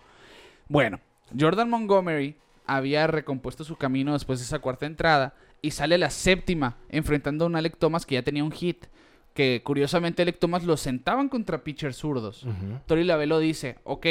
Bueno, 0.69 1.01
Jordan 1.39 1.69
Montgomery 1.69 2.37
había 2.67 3.07
recompuesto 3.07 3.63
su 3.63 3.77
camino 3.77 4.15
después 4.15 4.39
de 4.39 4.47
esa 4.47 4.59
cuarta 4.59 4.87
entrada 4.87 5.35
y 5.61 5.73
sale 5.73 5.97
a 5.97 5.99
la 5.99 6.09
séptima 6.09 6.79
enfrentando 6.89 7.45
a 7.45 7.49
un 7.49 7.57
Alec 7.57 7.77
Thomas 7.77 8.07
que 8.07 8.15
ya 8.15 8.23
tenía 8.23 8.43
un 8.43 8.53
hit. 8.53 8.87
Que 9.35 9.61
curiosamente 9.65 10.23
Alec 10.23 10.39
Thomas 10.39 10.65
lo 10.65 10.79
sentaban 10.79 11.29
contra 11.29 11.63
pitchers 11.63 11.97
zurdos. 11.99 12.47
Tori 12.87 13.05
Lavelo 13.05 13.39
dice, 13.39 13.77
ok, 13.85 14.07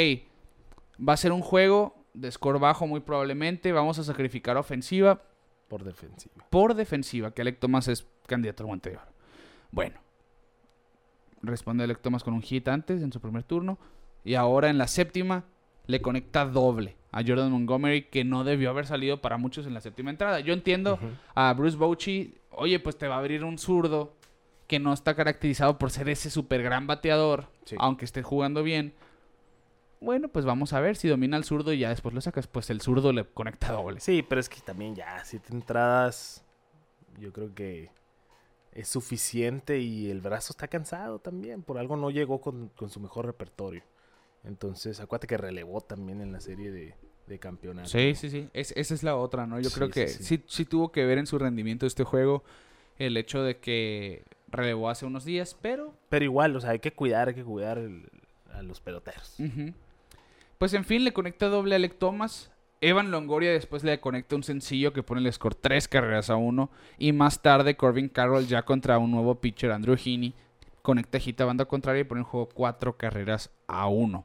va 1.00 1.14
a 1.14 1.16
ser 1.16 1.32
un 1.32 1.40
juego 1.40 1.96
de 2.14 2.30
score 2.32 2.58
bajo 2.58 2.86
muy 2.86 3.00
probablemente, 3.00 3.72
vamos 3.72 3.98
a 3.98 4.04
sacrificar 4.04 4.56
ofensiva 4.56 5.22
Por 5.68 5.84
defensiva. 5.84 6.46
por 6.50 6.74
defensiva, 6.74 7.32
que 7.32 7.42
Alec 7.42 7.58
Thomas 7.58 7.88
es 7.88 8.06
candidato 8.26 8.62
al 8.62 8.68
guante 8.68 8.90
de 8.90 8.96
oro. 8.96 9.06
Bueno, 9.72 10.00
responde 11.42 11.84
Alec 11.84 12.00
Thomas 12.00 12.24
con 12.24 12.34
un 12.34 12.42
hit 12.42 12.68
antes 12.68 13.02
en 13.02 13.12
su 13.12 13.20
primer 13.20 13.42
turno 13.42 13.78
y 14.24 14.34
ahora 14.34 14.70
en 14.70 14.78
la 14.78 14.86
séptima 14.86 15.44
le 15.86 16.00
conecta 16.00 16.46
doble 16.46 16.96
a 17.12 17.22
Jordan 17.26 17.50
Montgomery 17.52 18.04
que 18.04 18.24
no 18.24 18.44
debió 18.44 18.70
haber 18.70 18.86
salido 18.86 19.20
para 19.20 19.36
muchos 19.36 19.66
en 19.66 19.74
la 19.74 19.80
séptima 19.80 20.10
entrada. 20.10 20.40
Yo 20.40 20.54
entiendo 20.54 20.98
a 21.34 21.52
Bruce 21.52 21.76
Bochy, 21.76 22.34
oye, 22.50 22.80
pues 22.80 22.96
te 22.96 23.06
va 23.06 23.16
a 23.16 23.18
abrir 23.18 23.44
un 23.44 23.58
zurdo 23.58 24.14
que 24.66 24.78
no 24.78 24.92
está 24.92 25.14
caracterizado 25.14 25.78
por 25.78 25.90
ser 25.90 26.08
ese 26.08 26.30
super 26.30 26.62
gran 26.62 26.86
bateador, 26.86 27.48
Sí. 27.66 27.76
aunque 27.78 28.04
esté 28.06 28.22
jugando 28.22 28.62
bien. 28.62 28.94
Bueno, 30.04 30.28
pues 30.28 30.44
vamos 30.44 30.72
a 30.74 30.80
ver 30.80 30.96
si 30.96 31.08
domina 31.08 31.36
el 31.36 31.44
zurdo 31.44 31.72
y 31.72 31.78
ya 31.78 31.88
después 31.88 32.14
lo 32.14 32.20
sacas. 32.20 32.46
Pues 32.46 32.68
el 32.70 32.80
zurdo 32.80 33.12
le 33.12 33.24
conecta 33.24 33.72
doble. 33.72 34.00
Sí, 34.00 34.22
pero 34.22 34.40
es 34.40 34.48
que 34.48 34.60
también 34.60 34.94
ya, 34.94 35.24
siete 35.24 35.52
entradas, 35.52 36.44
yo 37.18 37.32
creo 37.32 37.54
que 37.54 37.90
es 38.72 38.88
suficiente 38.88 39.78
y 39.78 40.10
el 40.10 40.20
brazo 40.20 40.52
está 40.52 40.68
cansado 40.68 41.18
también. 41.20 41.62
Por 41.62 41.78
algo 41.78 41.96
no 41.96 42.10
llegó 42.10 42.40
con, 42.40 42.68
con 42.70 42.90
su 42.90 43.00
mejor 43.00 43.26
repertorio. 43.26 43.82
Entonces, 44.44 45.00
acuérdate 45.00 45.26
que 45.26 45.38
relevó 45.38 45.80
también 45.80 46.20
en 46.20 46.32
la 46.32 46.40
serie 46.40 46.70
de, 46.70 46.94
de 47.26 47.38
campeonato. 47.38 47.88
Sí, 47.88 48.14
sí, 48.14 48.28
sí. 48.28 48.48
Es- 48.52 48.72
esa 48.76 48.92
es 48.92 49.02
la 49.02 49.16
otra, 49.16 49.46
¿no? 49.46 49.58
Yo 49.58 49.70
Sí, 49.70 49.74
creo 49.76 49.88
que 49.88 50.08
sí. 50.08 50.22
sí, 50.22 50.44
sí 50.46 50.64
tuvo 50.66 50.92
que 50.92 51.06
ver 51.06 51.16
en 51.18 51.26
su 51.26 51.38
rendimiento 51.38 51.86
este 51.86 52.04
juego 52.04 52.44
el 52.98 53.16
hecho 53.16 53.42
de 53.42 53.58
que 53.58 54.22
relevó 54.48 54.90
hace 54.90 55.06
unos 55.06 55.24
días, 55.24 55.56
pero... 55.62 55.94
Pero 56.10 56.24
igual, 56.26 56.54
o 56.56 56.60
sea, 56.60 56.70
hay 56.70 56.78
que 56.78 56.92
cuidar, 56.92 57.28
hay 57.28 57.34
que 57.34 57.44
cuidar 57.44 57.78
el- 57.78 58.08
a 58.52 58.62
los 58.62 58.80
peloteros. 58.80 59.34
ujú. 59.40 59.72
Pues 60.64 60.72
en 60.72 60.86
fin, 60.86 61.04
le 61.04 61.12
conecta 61.12 61.48
doble 61.48 61.74
a 61.74 61.76
Alec 61.76 61.98
Thomas. 61.98 62.50
Evan 62.80 63.10
Longoria 63.10 63.52
después 63.52 63.84
le 63.84 64.00
conecta 64.00 64.34
un 64.34 64.42
sencillo 64.42 64.94
que 64.94 65.02
pone 65.02 65.20
el 65.20 65.30
score 65.30 65.54
tres 65.54 65.88
carreras 65.88 66.30
a 66.30 66.36
uno. 66.36 66.70
Y 66.96 67.12
más 67.12 67.42
tarde 67.42 67.76
Corbin 67.76 68.08
Carroll 68.08 68.46
ya 68.46 68.62
contra 68.62 68.96
un 68.96 69.10
nuevo 69.10 69.34
pitcher, 69.34 69.72
Andrew 69.72 69.94
Heaney, 69.94 70.32
conecta 70.80 71.18
hit 71.18 71.38
a 71.42 71.44
banda 71.44 71.66
contraria 71.66 72.00
y 72.00 72.04
pone 72.04 72.22
el 72.22 72.26
juego 72.26 72.48
cuatro 72.48 72.96
carreras 72.96 73.50
a 73.66 73.88
uno. 73.88 74.24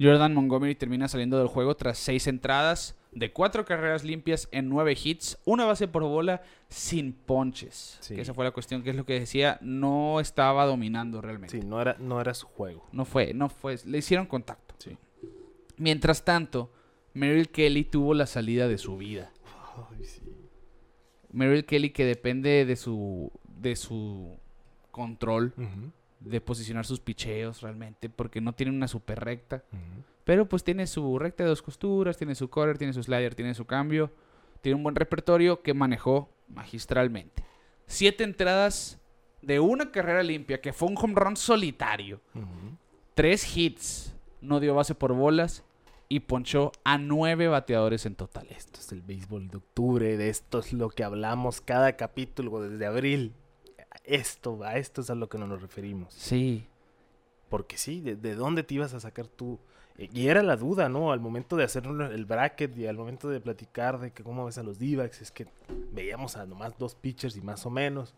Jordan 0.00 0.34
Montgomery 0.34 0.74
termina 0.74 1.06
saliendo 1.06 1.38
del 1.38 1.46
juego 1.46 1.76
tras 1.76 1.98
seis 1.98 2.26
entradas 2.26 2.98
de 3.12 3.32
cuatro 3.32 3.64
carreras 3.64 4.02
limpias 4.02 4.48
en 4.50 4.68
nueve 4.68 4.98
hits, 5.00 5.38
una 5.44 5.66
base 5.66 5.86
por 5.86 6.02
bola 6.02 6.42
sin 6.68 7.12
ponches. 7.12 7.96
Sí. 8.00 8.16
Que 8.16 8.22
esa 8.22 8.34
fue 8.34 8.44
la 8.44 8.50
cuestión, 8.50 8.82
que 8.82 8.90
es 8.90 8.96
lo 8.96 9.06
que 9.06 9.20
decía, 9.20 9.56
no 9.60 10.18
estaba 10.18 10.66
dominando 10.66 11.20
realmente. 11.20 11.60
Sí, 11.60 11.64
no 11.64 11.80
era, 11.80 11.94
no 12.00 12.20
era 12.20 12.34
su 12.34 12.48
juego. 12.48 12.88
No 12.90 13.04
fue, 13.04 13.34
no 13.34 13.48
fue, 13.48 13.78
le 13.84 13.98
hicieron 13.98 14.26
contacto. 14.26 14.74
Sí. 14.78 14.98
Mientras 15.80 16.26
tanto, 16.26 16.70
Merrill 17.14 17.48
Kelly 17.48 17.84
tuvo 17.84 18.12
la 18.12 18.26
salida 18.26 18.68
de 18.68 18.76
su 18.76 18.98
vida. 18.98 19.32
Ay, 19.90 20.04
sí. 20.04 20.20
Merrill 21.32 21.64
Kelly 21.64 21.88
que 21.88 22.04
depende 22.04 22.66
de 22.66 22.76
su 22.76 23.32
de 23.46 23.74
su 23.76 24.36
control 24.90 25.54
de 26.20 26.40
posicionar 26.42 26.84
sus 26.84 27.00
picheos 27.00 27.62
realmente 27.62 28.10
porque 28.10 28.42
no 28.42 28.52
tiene 28.52 28.72
una 28.72 28.88
super 28.88 29.20
recta, 29.20 29.64
pero 30.24 30.46
pues 30.46 30.64
tiene 30.64 30.86
su 30.86 31.18
recta 31.18 31.44
de 31.44 31.48
dos 31.48 31.62
costuras, 31.62 32.18
tiene 32.18 32.34
su 32.34 32.50
cutter, 32.50 32.76
tiene 32.76 32.92
su 32.92 33.02
slider, 33.02 33.34
tiene 33.34 33.54
su 33.54 33.64
cambio, 33.64 34.12
tiene 34.60 34.76
un 34.76 34.82
buen 34.82 34.96
repertorio 34.96 35.62
que 35.62 35.72
manejó 35.72 36.28
magistralmente. 36.48 37.42
Siete 37.86 38.24
entradas 38.24 39.00
de 39.40 39.60
una 39.60 39.90
carrera 39.90 40.22
limpia 40.22 40.60
que 40.60 40.74
fue 40.74 40.88
un 40.88 40.98
home 40.98 41.14
run 41.14 41.38
solitario, 41.38 42.20
tres 43.14 43.56
hits, 43.56 44.14
no 44.42 44.60
dio 44.60 44.74
base 44.74 44.94
por 44.94 45.14
bolas 45.14 45.64
y 46.10 46.20
ponchó 46.20 46.72
a 46.84 46.98
nueve 46.98 47.46
bateadores 47.48 48.04
en 48.04 48.16
total. 48.16 48.48
Esto 48.50 48.80
es 48.80 48.90
el 48.92 49.00
béisbol 49.00 49.48
de 49.48 49.58
octubre, 49.58 50.16
de 50.18 50.28
esto 50.28 50.58
es 50.58 50.72
lo 50.72 50.90
que 50.90 51.04
hablamos 51.04 51.60
cada 51.60 51.96
capítulo 51.96 52.60
desde 52.60 52.84
abril. 52.84 53.32
Esto, 54.04 54.62
a 54.64 54.76
esto 54.76 55.02
es 55.02 55.10
a 55.10 55.14
lo 55.14 55.28
que 55.28 55.38
nos 55.38 55.62
referimos. 55.62 56.12
Sí, 56.12 56.66
Porque 57.48 57.78
sí, 57.78 58.00
¿de, 58.00 58.16
de 58.16 58.34
dónde 58.34 58.64
te 58.64 58.74
ibas 58.74 58.92
a 58.92 59.00
sacar 59.00 59.28
tú? 59.28 59.60
Eh, 59.98 60.08
Y 60.12 60.26
era 60.26 60.42
la 60.42 60.56
duda, 60.56 60.88
¿no? 60.88 61.12
Al 61.12 61.20
momento 61.20 61.56
de 61.56 61.62
hacer 61.64 61.84
el 61.86 62.24
bracket 62.24 62.76
y 62.76 62.86
al 62.88 62.96
momento 62.96 63.28
de 63.28 63.40
platicar 63.40 64.00
de 64.00 64.10
que 64.12 64.24
cómo 64.24 64.44
ves 64.44 64.58
a 64.58 64.62
los 64.64 64.78
d 64.80 65.10
es 65.20 65.30
que 65.30 65.46
veíamos 65.92 66.36
a 66.36 66.44
nomás 66.44 66.76
dos 66.76 66.96
pitchers 66.96 67.36
y 67.36 67.40
más 67.40 67.64
o 67.66 67.70
menos. 67.70 68.14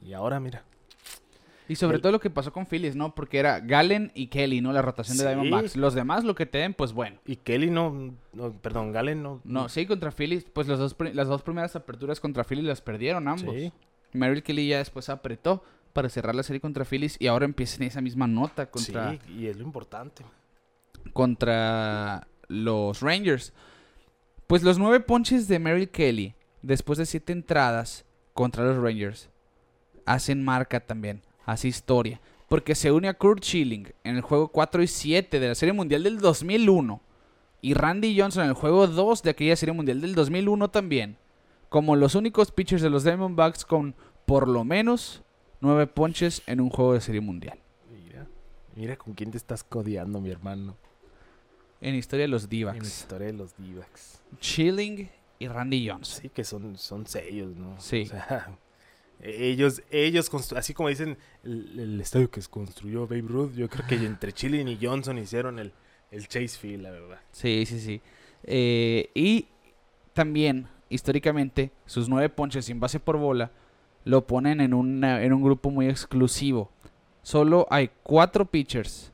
Y 0.00 0.12
ahora, 0.12 0.38
mira. 0.38 0.64
Y 1.66 1.76
sobre 1.76 1.96
El- 1.96 2.02
todo 2.02 2.12
lo 2.12 2.20
que 2.20 2.28
pasó 2.28 2.52
con 2.52 2.66
Phillies, 2.66 2.94
¿no? 2.94 3.14
Porque 3.14 3.38
era 3.38 3.60
Galen 3.60 4.12
y 4.14 4.26
Kelly, 4.26 4.60
¿no? 4.60 4.72
La 4.72 4.82
rotación 4.82 5.16
de 5.16 5.22
Sí. 5.24 5.28
Diamondbacks. 5.28 5.76
Los 5.76 5.94
demás 5.94 6.22
lo 6.24 6.34
que 6.34 6.44
te 6.46 6.58
den, 6.58 6.74
pues 6.74 6.92
bueno. 6.92 7.18
Y 7.24 7.36
Kelly 7.36 7.70
no, 7.70 8.14
no- 8.34 8.52
perdón, 8.52 8.92
Galen 8.92 9.22
no. 9.22 9.40
No, 9.44 9.68
sí, 9.70 9.86
contra 9.86 10.10
Phillies, 10.12 10.44
pues 10.52 10.68
los 10.68 10.78
dos, 10.78 10.94
las 11.14 11.26
dos 11.28 11.42
primeras 11.42 11.74
aperturas 11.74 12.20
contra 12.20 12.44
Phillies 12.44 12.66
las 12.66 12.80
perdieron 12.82 13.26
ambos. 13.28 13.54
Sí. 13.54 13.72
Merrill 14.12 14.42
Kelly 14.42 14.68
ya 14.68 14.78
después 14.78 15.08
apretó 15.08 15.64
para 15.94 16.08
cerrar 16.08 16.34
la 16.34 16.42
serie 16.42 16.60
contra 16.60 16.84
Phillies 16.84 17.16
y 17.18 17.28
ahora 17.28 17.44
empieza 17.46 17.76
en 17.76 17.84
esa 17.84 18.00
misma 18.00 18.26
nota 18.26 18.66
contra, 18.70 19.12
Sí, 19.12 19.18
y 19.38 19.46
es 19.46 19.56
lo 19.56 19.62
importante. 19.64 20.22
contra 21.14 22.26
los 22.48 23.00
Rangers. 23.00 23.52
Pues 24.46 24.62
los 24.62 24.78
nueve 24.78 25.00
ponches 25.00 25.48
de 25.48 25.58
Merrill 25.58 25.88
Kelly, 25.88 26.34
después 26.62 26.98
de 26.98 27.06
siete 27.06 27.32
entradas 27.32 28.04
contra 28.34 28.64
los 28.64 28.76
Rangers, 28.76 29.30
hacen 30.04 30.44
marca 30.44 30.80
también, 30.80 31.22
hace 31.44 31.68
historia. 31.68 32.20
Porque 32.48 32.74
se 32.74 32.92
une 32.92 33.08
a 33.08 33.14
Kurt 33.14 33.42
Schilling 33.42 33.88
en 34.04 34.16
el 34.16 34.22
juego 34.22 34.48
4 34.48 34.82
y 34.82 34.86
7 34.86 35.40
de 35.40 35.48
la 35.48 35.54
Serie 35.54 35.72
Mundial 35.72 36.02
del 36.02 36.18
2001. 36.18 37.00
Y 37.62 37.74
Randy 37.74 38.18
Johnson 38.18 38.42
en 38.44 38.50
el 38.50 38.54
juego 38.54 38.86
2 38.86 39.22
de 39.22 39.30
aquella 39.30 39.56
Serie 39.56 39.72
Mundial 39.72 40.00
del 40.00 40.14
2001 40.14 40.70
también. 40.70 41.16
Como 41.70 41.96
los 41.96 42.14
únicos 42.14 42.52
pitchers 42.52 42.82
de 42.82 42.90
los 42.90 43.04
Diamondbacks 43.04 43.64
con 43.64 43.94
por 44.26 44.46
lo 44.48 44.64
menos 44.64 45.22
nueve 45.60 45.86
ponches 45.86 46.42
en 46.46 46.60
un 46.60 46.68
juego 46.70 46.92
de 46.92 47.00
Serie 47.00 47.20
Mundial. 47.22 47.58
Mira, 47.90 48.26
mira 48.76 48.96
con 48.96 49.14
quién 49.14 49.30
te 49.30 49.38
estás 49.38 49.64
codeando, 49.64 50.20
mi 50.20 50.30
hermano. 50.30 50.76
En 51.80 51.94
historia 51.94 52.24
de 52.24 52.28
los 52.28 52.44
En 52.44 52.50
la 52.50 52.72
D-backs. 52.72 52.86
historia 52.86 53.26
de 53.28 53.32
los 53.32 53.56
d 53.56 53.82
Schilling 54.40 55.08
y 55.38 55.48
Randy 55.48 55.88
Johnson. 55.88 56.22
Sí, 56.22 56.28
que 56.28 56.44
son, 56.44 56.76
son 56.78 57.06
sellos, 57.06 57.54
¿no? 57.56 57.74
Sí. 57.80 58.02
O 58.02 58.06
sea, 58.06 58.58
ellos, 59.20 59.82
ellos, 59.90 60.30
así 60.54 60.74
como 60.74 60.88
dicen, 60.88 61.16
el, 61.44 62.00
estadio 62.00 62.30
que 62.30 62.40
construyó 62.42 63.06
Babe 63.06 63.22
Ruth, 63.22 63.54
yo 63.54 63.68
creo 63.68 63.86
que 63.86 63.94
entre 63.96 64.32
Chilling 64.32 64.68
y 64.68 64.78
Johnson 64.80 65.18
hicieron 65.18 65.58
el, 65.58 65.72
el 66.10 66.28
Chase 66.28 66.58
Field, 66.58 66.82
la 66.82 66.90
verdad. 66.90 67.20
Sí, 67.32 67.64
sí, 67.66 67.80
sí. 67.80 68.00
Eh, 68.42 69.10
y 69.14 69.48
también, 70.12 70.68
históricamente, 70.88 71.70
sus 71.86 72.08
nueve 72.08 72.28
ponches 72.28 72.66
sin 72.66 72.80
base 72.80 73.00
por 73.00 73.16
bola 73.16 73.50
lo 74.04 74.26
ponen 74.26 74.60
en, 74.60 74.72
en 75.04 75.32
un 75.32 75.42
grupo 75.42 75.70
muy 75.70 75.88
exclusivo. 75.88 76.70
Solo 77.22 77.66
hay 77.70 77.90
cuatro 78.02 78.44
pitchers 78.44 79.12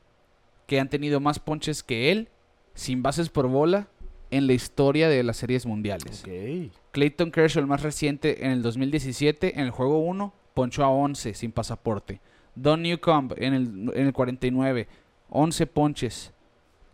que 0.67 0.81
han 0.81 0.89
tenido 0.89 1.21
más 1.21 1.39
ponches 1.39 1.83
que 1.83 2.11
él 2.11 2.29
sin 2.75 3.03
bases 3.03 3.29
por 3.29 3.47
bola 3.49 3.89
en 4.31 4.47
la 4.47 4.53
historia 4.53 5.09
de 5.09 5.23
las 5.23 5.37
series 5.37 5.67
mundiales. 5.67 6.25
Clayton 6.93 7.31
Kershaw, 7.31 7.61
el 7.63 7.67
más 7.67 7.83
reciente, 7.83 8.45
en 8.45 8.53
el 8.53 8.63
2017, 8.63 9.55
en 9.59 9.65
el 9.67 9.71
juego 9.71 9.99
1, 10.01 10.33
ponchó 10.55 10.85
a 10.85 10.89
11 10.91 11.35
sin 11.35 11.53
pasaporte. 11.53 12.21
Don 12.55 12.83
Newcomb 12.83 13.33
en 13.37 13.55
el, 13.55 13.91
en 13.95 14.07
el 14.07 14.13
49, 14.13 14.89
11 15.31 15.67
ponches. 15.67 16.33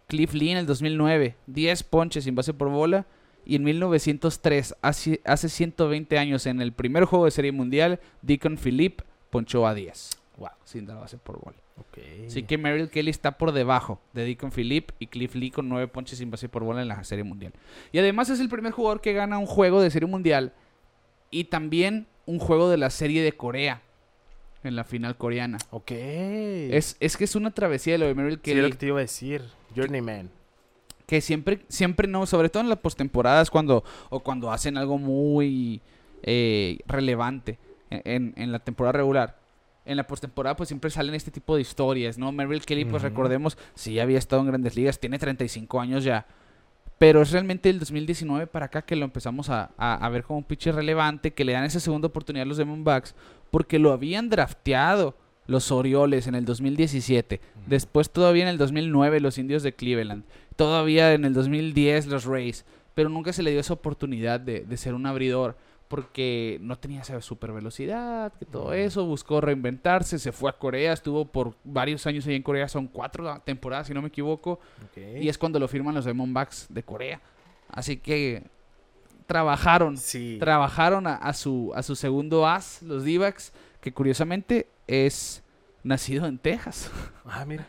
Cliff 0.06 0.34
Lee 0.34 0.50
en 0.50 0.58
el 0.58 0.66
2009, 0.66 1.34
10 1.46 1.82
ponches 1.84 2.24
sin 2.24 2.34
base 2.34 2.54
por 2.54 2.68
bola. 2.68 3.06
Y 3.44 3.56
en 3.56 3.64
1903, 3.64 4.74
hace, 4.82 5.20
hace 5.24 5.48
120 5.48 6.18
años, 6.18 6.46
en 6.46 6.60
el 6.60 6.72
primer 6.72 7.04
juego 7.04 7.24
de 7.26 7.30
Serie 7.30 7.52
Mundial, 7.52 8.00
Deacon 8.22 8.56
Philippe 8.58 9.04
ponchó 9.30 9.66
a 9.66 9.74
10 9.74 10.10
Wow. 10.36 10.50
sin 10.64 10.84
dar 10.86 10.98
base 10.98 11.16
por 11.16 11.40
bola. 11.40 11.56
Ok. 11.78 11.98
Así 12.26 12.42
que 12.42 12.58
Merrill 12.58 12.88
Kelly 12.90 13.10
está 13.10 13.38
por 13.38 13.52
debajo 13.52 14.00
de 14.12 14.24
Deacon 14.24 14.50
Philippe 14.50 14.94
y 14.98 15.06
Cliff 15.08 15.34
Lee 15.34 15.50
con 15.50 15.68
nueve 15.68 15.88
ponches 15.88 16.18
sin 16.18 16.30
base 16.30 16.48
por 16.48 16.64
bola 16.64 16.82
en 16.82 16.88
la 16.88 17.04
Serie 17.04 17.24
Mundial. 17.24 17.52
Y 17.92 17.98
además 17.98 18.30
es 18.30 18.40
el 18.40 18.48
primer 18.48 18.72
jugador 18.72 19.00
que 19.00 19.12
gana 19.12 19.38
un 19.38 19.46
juego 19.46 19.80
de 19.82 19.90
Serie 19.90 20.08
Mundial 20.08 20.52
y 21.30 21.44
también 21.44 22.06
un 22.24 22.38
juego 22.38 22.68
de 22.70 22.78
la 22.78 22.90
Serie 22.90 23.22
de 23.22 23.32
Corea 23.32 23.82
en 24.64 24.74
la 24.74 24.84
final 24.84 25.16
coreana. 25.16 25.58
Ok. 25.70 25.90
Es, 25.92 26.96
es 26.98 27.16
que 27.16 27.24
es 27.24 27.36
una 27.36 27.52
travesía 27.52 27.92
de 27.94 27.98
lo 27.98 28.06
de 28.06 28.14
Merrill 28.14 28.36
Sí, 28.36 28.40
Kelly 28.42 28.62
lo 28.62 28.70
que 28.70 28.76
te 28.76 28.86
iba 28.86 28.98
a 28.98 29.00
decir. 29.02 29.42
Journeyman. 29.76 30.30
que 31.06 31.20
siempre, 31.20 31.60
siempre 31.68 32.08
no, 32.08 32.26
sobre 32.26 32.48
todo 32.48 32.62
en 32.62 32.68
las 32.70 32.78
postemporadas 32.78 33.50
cuando, 33.50 33.84
o 34.08 34.20
cuando 34.20 34.50
hacen 34.50 34.76
algo 34.78 34.98
muy 34.98 35.82
eh, 36.22 36.78
relevante 36.86 37.58
en, 37.90 38.32
en 38.36 38.50
la 38.50 38.58
temporada 38.58 38.92
regular. 38.92 39.38
En 39.86 39.96
la 39.96 40.06
postemporada 40.06 40.56
pues 40.56 40.68
siempre 40.68 40.90
salen 40.90 41.14
este 41.14 41.30
tipo 41.30 41.54
de 41.54 41.62
historias, 41.62 42.18
¿no? 42.18 42.32
Merrill 42.32 42.64
Kelly 42.64 42.84
pues 42.84 43.02
recordemos, 43.02 43.56
sí 43.74 43.98
había 44.00 44.18
estado 44.18 44.42
en 44.42 44.48
grandes 44.48 44.76
ligas, 44.76 44.98
tiene 45.00 45.18
35 45.18 45.80
años 45.80 46.04
ya. 46.04 46.26
Pero 46.98 47.20
es 47.22 47.30
realmente 47.30 47.68
el 47.70 47.78
2019 47.78 48.46
para 48.46 48.66
acá 48.66 48.82
que 48.82 48.96
lo 48.96 49.04
empezamos 49.04 49.50
a, 49.50 49.70
a- 49.76 49.94
a 49.94 50.08
ver 50.08 50.24
como 50.24 50.38
un 50.38 50.44
pitcher 50.44 50.74
relevante, 50.74 51.32
que 51.34 51.44
le 51.44 51.52
dan 51.52 51.64
esa 51.64 51.78
segunda 51.80 52.08
oportunidad 52.08 52.42
a 52.44 52.46
los 52.46 52.56
Diamondbacks, 52.56 53.14
porque 53.50 53.78
lo 53.78 53.92
habían 53.92 54.28
drafteado 54.30 55.14
los 55.46 55.70
Orioles 55.70 56.26
en 56.26 56.34
el 56.34 56.44
2017, 56.46 57.40
después 57.66 58.10
todavía 58.10 58.42
en 58.42 58.48
el 58.48 58.58
2009 58.58 59.20
los 59.20 59.38
Indios 59.38 59.62
de 59.62 59.74
Cleveland, 59.74 60.24
todavía 60.56 61.12
en 61.12 61.24
el 61.24 61.34
2010 61.34 62.06
los 62.06 62.24
Rays, 62.24 62.64
pero 62.94 63.08
nunca 63.10 63.32
se 63.32 63.42
le 63.42 63.50
dio 63.52 63.60
esa 63.60 63.74
oportunidad 63.74 64.40
de, 64.40 64.60
de 64.64 64.76
ser 64.76 64.94
un 64.94 65.06
abridor, 65.06 65.56
porque 65.88 66.58
no 66.60 66.76
tenía 66.78 67.00
esa 67.02 67.20
super 67.20 67.52
velocidad, 67.52 68.32
que 68.38 68.44
todo 68.44 68.72
eso, 68.72 69.04
buscó 69.06 69.40
reinventarse, 69.40 70.18
se 70.18 70.32
fue 70.32 70.50
a 70.50 70.54
Corea, 70.54 70.92
estuvo 70.92 71.24
por 71.26 71.54
varios 71.64 72.06
años 72.06 72.26
ahí 72.26 72.34
en 72.34 72.42
Corea, 72.42 72.68
son 72.68 72.88
cuatro 72.88 73.40
temporadas 73.44 73.86
si 73.86 73.94
no 73.94 74.02
me 74.02 74.08
equivoco, 74.08 74.58
y 74.96 75.28
es 75.28 75.38
cuando 75.38 75.58
lo 75.58 75.68
firman 75.68 75.94
los 75.94 76.04
Diamondbacks 76.04 76.66
de 76.68 76.82
Corea. 76.82 77.20
Así 77.68 77.96
que 77.98 78.44
trabajaron, 79.26 79.96
Sí. 79.96 80.36
trabajaron 80.40 81.06
a, 81.06 81.14
a 81.16 81.32
su, 81.32 81.72
a 81.74 81.82
su 81.82 81.96
segundo 81.96 82.46
as, 82.46 82.82
los 82.82 83.04
d 83.04 83.34
que 83.80 83.92
curiosamente 83.92 84.68
es 84.86 85.42
nacido 85.82 86.26
en 86.26 86.38
Texas. 86.38 86.90
Ah, 87.28 87.44
mira. 87.44 87.66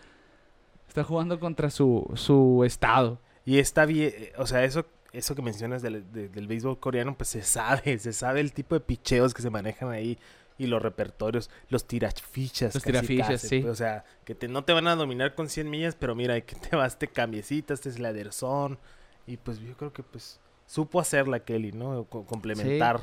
Está 0.88 1.04
jugando 1.04 1.40
contra 1.40 1.72
su, 1.72 2.08
su 2.16 2.64
estado. 2.64 3.20
Y 3.44 3.58
está 3.58 3.86
bien, 3.86 4.14
eh, 4.16 4.34
o 4.38 4.46
sea, 4.46 4.64
eso, 4.64 4.86
eso 5.18 5.36
que 5.36 5.42
mencionas 5.42 5.82
del, 5.82 6.12
de- 6.12 6.30
del 6.30 6.48
béisbol 6.48 6.80
coreano, 6.80 7.16
pues 7.18 7.30
se 7.30 7.42
sabe, 7.44 7.98
se 8.00 8.14
sabe 8.14 8.40
el 8.42 8.54
tipo 8.54 8.76
de 8.76 8.82
picheos 8.82 9.34
que 9.34 9.42
se 9.42 9.50
manejan 9.50 9.90
ahí 9.90 10.18
y 10.60 10.66
los 10.68 10.82
repertorios, 10.82 11.50
los 11.70 11.86
tirafichas. 11.86 12.74
Los 12.74 12.84
tirafichas, 12.84 13.42
sí. 13.42 13.60
pues, 13.60 13.72
O 13.72 13.76
sea, 13.76 14.04
que 14.26 14.34
te, 14.34 14.48
no 14.48 14.64
te 14.64 14.74
van 14.74 14.88
a 14.88 14.96
dominar 14.96 15.36
con 15.36 15.50
100 15.50 15.70
millas, 15.70 15.96
pero 15.96 16.16
mira, 16.16 16.40
que 16.42 16.56
te 16.56 16.76
vas, 16.76 16.98
te 16.98 17.08
cambiecitas, 17.08 17.80
este 17.80 17.92
sladerzón. 17.92 18.80
Y 19.28 19.38
pues 19.38 19.60
yo 19.60 19.76
creo 19.78 19.94
que 19.94 20.02
pues 20.04 20.40
supo 20.66 21.00
hacerla 21.00 21.42
Kelly, 21.42 21.74
¿no? 21.74 22.06
Co- 22.06 22.26
complementar 22.26 23.00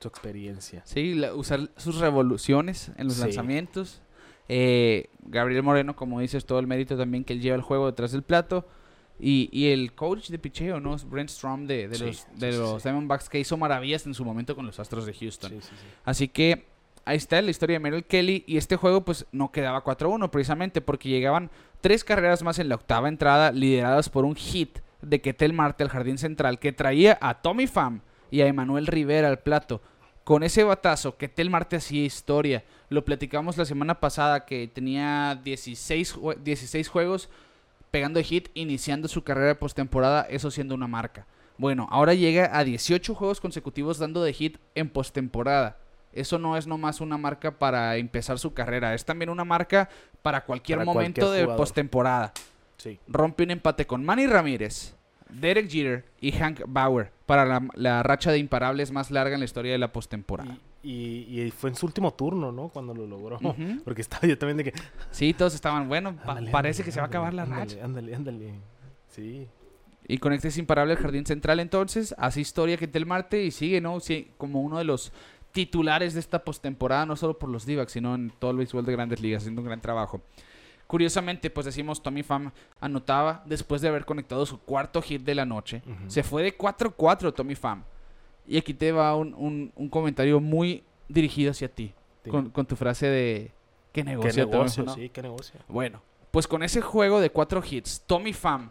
su 0.00 0.08
experiencia. 0.08 0.82
Sí, 0.84 1.14
la- 1.14 1.34
usar 1.34 1.70
sus 1.76 1.98
revoluciones 1.98 2.90
en 2.96 3.06
los 3.06 3.14
Sí. 3.16 3.22
lanzamientos. 3.22 4.00
Eh, 4.48 5.08
Gabriel 5.24 5.62
Moreno, 5.62 5.96
como 5.96 6.20
dices, 6.20 6.44
todo 6.44 6.58
el 6.58 6.66
mérito 6.66 6.96
también 6.96 7.24
que 7.24 7.32
él 7.32 7.40
lleva 7.40 7.56
el 7.56 7.62
juego 7.62 7.86
detrás 7.86 8.12
del 8.12 8.22
plato. 8.22 8.66
Y, 9.20 9.48
y 9.52 9.70
el 9.70 9.94
coach 9.94 10.30
de 10.30 10.38
picheo, 10.38 10.80
¿no? 10.80 10.96
Brent 11.06 11.30
Strom 11.30 11.66
de, 11.66 11.88
de 11.88 11.94
Sí, 11.94 12.04
los, 12.04 12.26
de 12.34 12.52
sí, 12.52 12.58
los 12.58 12.82
sí. 12.82 12.88
Diamondbacks 12.88 13.28
que 13.28 13.38
hizo 13.38 13.56
maravillas 13.56 14.04
en 14.06 14.14
su 14.14 14.24
momento 14.24 14.56
con 14.56 14.66
los 14.66 14.80
Astros 14.80 15.06
de 15.06 15.14
Houston. 15.14 15.50
Sí, 15.50 15.60
sí, 15.60 15.68
sí. 15.68 15.86
Así 16.04 16.28
que 16.28 16.64
ahí 17.04 17.16
está 17.16 17.40
la 17.40 17.50
historia 17.50 17.74
de 17.74 17.80
Merrill 17.80 18.04
Kelly. 18.04 18.44
Y 18.46 18.56
este 18.56 18.76
juego, 18.76 19.04
pues, 19.04 19.26
no 19.32 19.52
quedaba 19.52 19.84
4-1 19.84 20.30
precisamente 20.30 20.80
porque 20.80 21.08
llegaban 21.08 21.50
tres 21.80 22.04
carreras 22.04 22.42
más 22.42 22.58
en 22.58 22.68
la 22.68 22.74
octava 22.76 23.08
entrada, 23.08 23.52
lideradas 23.52 24.08
por 24.08 24.24
un 24.24 24.34
hit 24.34 24.78
de 25.02 25.20
Ketel 25.20 25.52
Marte 25.52 25.82
al 25.82 25.88
jardín 25.90 26.18
central, 26.18 26.58
que 26.58 26.72
traía 26.72 27.18
a 27.20 27.42
Tommy 27.42 27.66
Pham 27.66 28.00
y 28.30 28.40
a 28.40 28.46
Emanuel 28.46 28.86
Rivera 28.86 29.28
al 29.28 29.40
plato. 29.40 29.82
Con 30.24 30.44
ese 30.44 30.62
batazo, 30.62 31.16
Ketel 31.16 31.50
Marte 31.50 31.76
hacía 31.76 32.04
historia. 32.04 32.64
Lo 32.88 33.04
platicamos 33.04 33.56
la 33.56 33.64
semana 33.64 33.98
pasada 33.98 34.44
que 34.46 34.68
tenía 34.68 35.40
16, 35.42 36.16
16 36.44 36.88
juegos 36.88 37.28
pegando 37.92 38.20
hit, 38.22 38.48
iniciando 38.54 39.06
su 39.06 39.22
carrera 39.22 39.48
de 39.48 39.54
postemporada, 39.54 40.22
eso 40.22 40.50
siendo 40.50 40.74
una 40.74 40.88
marca. 40.88 41.26
Bueno, 41.58 41.86
ahora 41.90 42.14
llega 42.14 42.56
a 42.58 42.64
18 42.64 43.14
juegos 43.14 43.40
consecutivos 43.40 43.98
dando 43.98 44.24
de 44.24 44.32
hit 44.32 44.56
en 44.74 44.88
postemporada. 44.88 45.76
Eso 46.12 46.38
no 46.38 46.56
es 46.56 46.66
nomás 46.66 47.00
una 47.00 47.18
marca 47.18 47.58
para 47.58 47.96
empezar 47.96 48.38
su 48.38 48.52
carrera, 48.54 48.94
es 48.94 49.04
también 49.04 49.30
una 49.30 49.44
marca 49.44 49.88
para 50.22 50.44
cualquier 50.44 50.78
Para 50.78 50.86
momento 50.86 51.26
cualquier 51.26 51.48
de 51.48 51.54
postemporada. 51.54 52.32
Sí. 52.78 52.98
Rompe 53.06 53.44
un 53.44 53.52
empate 53.52 53.86
con 53.86 54.04
Manny 54.04 54.26
Ramírez, 54.26 54.94
Derek 55.40 55.68
Jeter 55.70 56.04
y 56.20 56.32
Hank 56.32 56.62
Bauer 56.66 57.10
para 57.26 57.44
la, 57.44 57.66
la 57.74 58.02
racha 58.02 58.30
de 58.30 58.38
imparables 58.38 58.90
más 58.92 59.10
larga 59.10 59.34
en 59.34 59.40
la 59.40 59.44
historia 59.44 59.72
de 59.72 59.78
la 59.78 59.92
postemporada. 59.92 60.58
Y, 60.82 61.26
y- 61.28 61.42
y 61.42 61.50
fue 61.50 61.70
en 61.70 61.76
su 61.76 61.86
último 61.86 62.12
turno, 62.14 62.50
¿no? 62.52 62.68
Cuando 62.68 62.94
lo 62.94 63.06
logró. 63.06 63.38
Porque 63.84 64.02
estaba 64.02 64.26
yo 64.26 64.36
también 64.36 64.56
de 64.58 64.64
que... 64.64 64.72
Sí, 65.10 65.32
todos 65.32 65.54
estaban, 65.54 65.88
bueno, 65.88 66.16
pa- 66.16 66.34
parece 66.50 66.82
ándale, 66.82 66.84
que 66.84 66.90
se 66.92 67.00
va 67.00 67.04
a 67.04 67.08
acabar 67.08 67.32
la 67.34 67.44
racha. 67.44 67.76
Ándale, 67.84 68.14
ándale. 68.14 68.54
Sí. 69.08 69.46
Y 70.08 70.18
con 70.18 70.32
este 70.32 70.48
es 70.48 70.58
imparable 70.58 70.94
el 70.94 70.98
jardín 70.98 71.24
central 71.24 71.60
entonces, 71.60 72.14
hace 72.18 72.40
historia 72.40 72.76
que 72.76 72.90
el 72.92 73.06
Marte 73.06 73.44
y 73.44 73.50
sigue, 73.52 73.80
¿no? 73.80 74.00
Sí, 74.00 74.32
como 74.36 74.60
uno 74.60 74.78
de 74.78 74.84
los 74.84 75.12
titulares 75.52 76.14
de 76.14 76.20
esta 76.20 76.42
postemporada, 76.44 77.06
no 77.06 77.14
solo 77.14 77.38
por 77.38 77.48
los 77.48 77.64
d 77.66 77.84
sino 77.88 78.14
en 78.14 78.30
todo 78.38 78.50
el 78.50 78.56
béisbol 78.56 78.84
de 78.84 78.92
grandes 78.92 79.20
ligas, 79.20 79.42
haciendo 79.42 79.60
un 79.60 79.68
gran 79.68 79.80
trabajo. 79.80 80.20
Curiosamente, 80.92 81.48
pues 81.48 81.64
decimos, 81.64 82.02
Tommy 82.02 82.22
Pham 82.22 82.52
anotaba 82.78 83.42
después 83.46 83.80
de 83.80 83.88
haber 83.88 84.04
conectado 84.04 84.44
su 84.44 84.60
cuarto 84.60 85.00
hit 85.00 85.22
de 85.22 85.34
la 85.34 85.46
noche. 85.46 85.80
Se 86.06 86.22
fue 86.22 86.42
de 86.42 86.54
4-4 86.54 87.32
Tommy 87.32 87.54
Pham. 87.54 87.82
Y 88.46 88.58
aquí 88.58 88.74
te 88.74 88.92
va 88.92 89.16
un, 89.16 89.32
un- 89.32 89.72
un 89.74 89.88
comentario 89.88 90.38
muy 90.38 90.84
dirigido 91.08 91.52
hacia 91.52 91.68
ti, 91.74 91.94
Sí. 92.24 92.28
con, 92.28 92.50
con 92.50 92.66
tu 92.66 92.76
frase 92.76 93.06
de... 93.06 93.50
¿Qué 93.90 94.02
¿Qué 94.02 94.04
negocio? 94.04 94.44
Tommy 94.44 94.52
negocio? 94.58 94.84
Pham?" 94.84 94.94
¿no? 94.96 95.00
Sí, 95.02 95.08
qué 95.08 95.22
negocio. 95.22 95.60
Bueno, 95.66 96.02
pues 96.30 96.46
con 96.46 96.62
ese 96.62 96.82
juego 96.82 97.20
de 97.22 97.30
cuatro 97.30 97.62
hits, 97.66 98.02
Tommy 98.06 98.34
Pham 98.34 98.68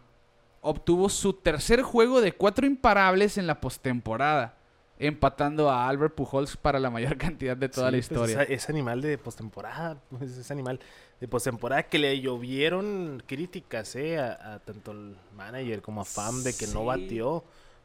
obtuvo 0.61 1.09
su 1.09 1.34
tercer 1.34 1.82
juego 1.82 2.22
de 2.22 2.34
cuatro 2.34 2.67
imparables 2.67 3.39
en 3.39 3.47
la 3.47 3.59
postemporada, 3.59 4.57
empatando 4.99 5.72
a 5.72 5.89
Albert 5.89 6.13
Pujols 6.13 6.55
para 6.55 6.80
la 6.80 6.91
mayor 6.91 7.17
cantidad 7.17 7.57
de 7.57 7.67
toda 7.67 7.88
Sí, 7.88 7.91
la 7.93 7.97
pues, 7.97 8.11
historia. 8.11 8.41
esa- 8.43 8.53
ese 8.53 8.72
animal 8.72 9.01
de 9.01 9.17
postemporada, 9.17 9.97
pues, 10.11 10.38
ese 10.38 10.53
animal 10.53 10.80
de 11.22 11.28
postemporada 11.30 11.84
que 11.84 11.99
le 11.99 12.19
llovieron 12.19 13.24
críticas, 13.26 13.95
¿eh? 13.95 14.17
A, 14.19 14.55
a 14.55 14.59
tanto 14.59 14.91
el 14.91 15.15
manager 15.36 15.82
como 15.82 16.01
a 16.01 16.05
Fam 16.05 16.43
de 16.43 16.51
que 16.51 16.65
Sí. 16.67 16.74
no 16.74 16.84
batió. 16.84 17.43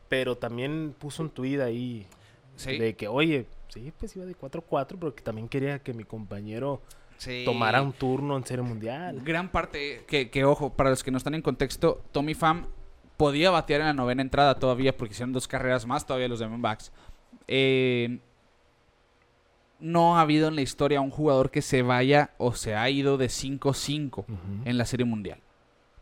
Pero 0.09 0.37
también 0.37 0.95
puso 0.99 1.23
un 1.23 1.31
tweet 1.31 1.61
ahí 1.61 2.07
Sí, 2.57 2.79
de 2.79 2.97
que, 2.97 3.07
oye, 3.07 3.45
sí, 3.69 3.93
pues 3.99 4.17
iba 4.17 4.25
de 4.25 4.35
4-4, 4.35 4.97
pero 4.99 5.15
que 5.15 5.23
también 5.23 5.47
quería 5.49 5.79
que 5.81 5.93
mi 5.93 6.05
compañero 6.05 6.81
sí. 7.19 7.43
tomara 7.45 7.83
un 7.83 7.93
turno 7.93 8.37
en 8.37 8.47
Serie 8.47 8.63
Mundial. 8.65 9.21
Gran 9.23 9.51
parte, 9.51 10.05
que, 10.09 10.31
que 10.31 10.45
ojo, 10.47 10.73
para 10.73 10.89
los 10.89 11.05
que 11.05 11.11
no 11.11 11.19
están 11.19 11.35
en 11.35 11.43
contexto, 11.43 12.03
Tommy 12.13 12.35
Pham 12.35 12.67
podía 13.19 13.51
batear 13.51 13.83
en 13.83 13.89
la 13.89 13.93
novena 13.93 14.23
entrada 14.23 14.59
todavía 14.59 14.97
porque 14.97 15.13
hicieron 15.13 15.35
dos 15.35 15.47
carreras 15.47 15.85
más 15.85 16.07
todavía 16.07 16.29
los 16.29 16.39
Diamondbacks. 16.39 16.93
Eh, 17.49 18.21
no 19.79 20.17
ha 20.17 20.23
habido 20.23 20.49
en 20.49 20.55
la 20.57 20.63
historia 20.63 21.01
un 21.01 21.11
jugador 21.11 21.51
que 21.51 21.63
se 21.63 21.83
vaya 21.83 22.31
o 22.39 22.55
se 22.55 22.75
ha 22.75 22.89
ido 22.91 23.17
de 23.19 23.27
5-5 23.29 24.21
Ujú. 24.21 24.27
en 24.65 24.79
la 24.79 24.85
Serie 24.85 25.05
Mundial. 25.07 25.39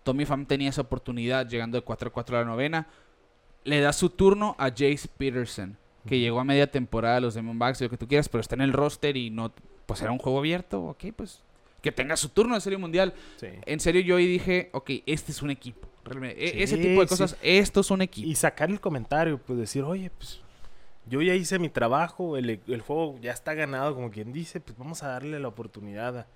Tommy 0.02 0.24
Pham 0.26 0.46
tenía 0.46 0.68
esa 0.70 0.82
oportunidad 0.82 1.48
llegando 1.48 1.80
de 1.80 1.84
4-4 1.84 2.28
a 2.36 2.40
la 2.40 2.44
novena. 2.44 2.86
Le 3.64 3.80
da 3.80 3.92
su 3.92 4.10
turno 4.10 4.54
a 4.58 4.68
Jace 4.68 5.08
Peterson, 5.16 5.76
que 6.06 6.18
llegó 6.20 6.38
a 6.40 6.44
media 6.44 6.70
temporada 6.70 7.16
a 7.16 7.20
los 7.20 7.34
Diamondbacks, 7.34 7.80
lo 7.80 7.88
que 7.90 7.96
tú 7.96 8.06
quieras, 8.06 8.28
pero 8.28 8.40
está 8.42 8.54
en 8.54 8.60
el 8.60 8.72
roster 8.74 9.16
y 9.16 9.30
no, 9.30 9.52
pues 9.86 10.02
era 10.02 10.12
un 10.12 10.18
juego 10.18 10.38
abierto, 10.38 10.82
ok, 10.82 11.04
pues 11.16 11.42
que 11.80 11.90
tenga 11.92 12.16
su 12.16 12.28
turno 12.30 12.54
de 12.54 12.60
Serie 12.60 12.78
Mundial. 12.78 13.12
Sí. 13.36 13.46
En 13.66 13.78
serio, 13.80 14.00
yo 14.02 14.16
ahí 14.16 14.26
dije, 14.26 14.70
ok, 14.72 14.90
este 15.06 15.32
es 15.32 15.42
un 15.42 15.50
equipo. 15.50 15.88
Realmente, 16.04 16.42
e- 16.42 16.50
Sí, 16.52 16.62
ese 16.62 16.76
tipo 16.78 17.00
de 17.00 17.06
sí. 17.06 17.10
cosas, 17.10 17.36
esto 17.42 17.80
es 17.80 17.90
un 17.90 18.00
equipo. 18.02 18.28
Y 18.28 18.34
sacar 18.34 18.70
el 18.70 18.80
comentario, 18.80 19.38
pues 19.38 19.58
decir, 19.58 19.82
oye, 19.82 20.10
pues 20.10 20.40
yo 21.06 21.20
ya 21.22 21.34
hice 21.34 21.58
mi 21.58 21.68
trabajo, 21.68 22.36
el, 22.36 22.60
el 22.66 22.80
juego 22.80 23.18
ya 23.20 23.32
está 23.32 23.54
ganado, 23.54 23.94
como 23.94 24.10
quien 24.10 24.32
dice, 24.32 24.60
pues 24.60 24.76
vamos 24.78 25.02
a 25.02 25.08
darle 25.08 25.38
la 25.40 25.48
oportunidad 25.48 26.26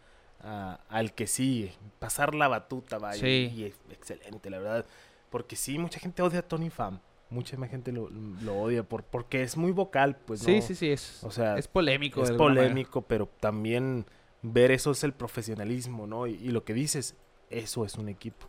a- 0.41 0.81
al 0.89 1.14
que 1.14 1.27
sigue, 1.27 1.73
pasar 1.99 2.35
la 2.35 2.49
batuta, 2.49 2.99
vaya. 2.99 3.19
Sí. 3.21 3.53
Y 3.57 3.64
es 3.64 3.75
excelente, 3.91 4.51
la 4.51 4.59
verdad. 4.59 4.87
Porque 5.31 5.57
sí, 5.57 5.79
mucha 5.79 5.99
gente 6.01 6.23
odia 6.23 6.39
a 6.41 6.43
Tony 6.43 6.71
Pham, 6.71 7.01
mucha 7.31 7.57
más 7.57 7.71
gente 7.71 7.93
lo, 7.93 8.09
lo 8.11 8.57
odia 8.61 8.83
por, 8.83 9.03
porque 9.03 9.43
es 9.43 9.57
muy 9.57 9.73
vocal, 9.73 10.16
pues 10.16 10.41
sí, 10.41 10.57
no, 10.57 10.62
sí, 10.62 10.75
sí, 10.75 10.91
es, 10.91 11.23
o 11.25 11.31
sea, 11.31 11.59
es 11.59 11.69
polémico. 11.69 12.23
es 12.23 12.31
polémico, 12.33 13.03
pero 13.03 13.29
también 13.41 14.07
ver 14.43 14.71
eso 14.71 14.93
es 14.93 15.03
el 15.05 15.12
profesionalismo, 15.12 16.07
¿no? 16.07 16.27
Y, 16.27 16.35
y 16.35 16.49
lo 16.49 16.64
que 16.64 16.73
dices, 16.73 17.16
eso 17.51 17.85
es 17.85 17.97
un 17.97 18.09
equipo. 18.09 18.47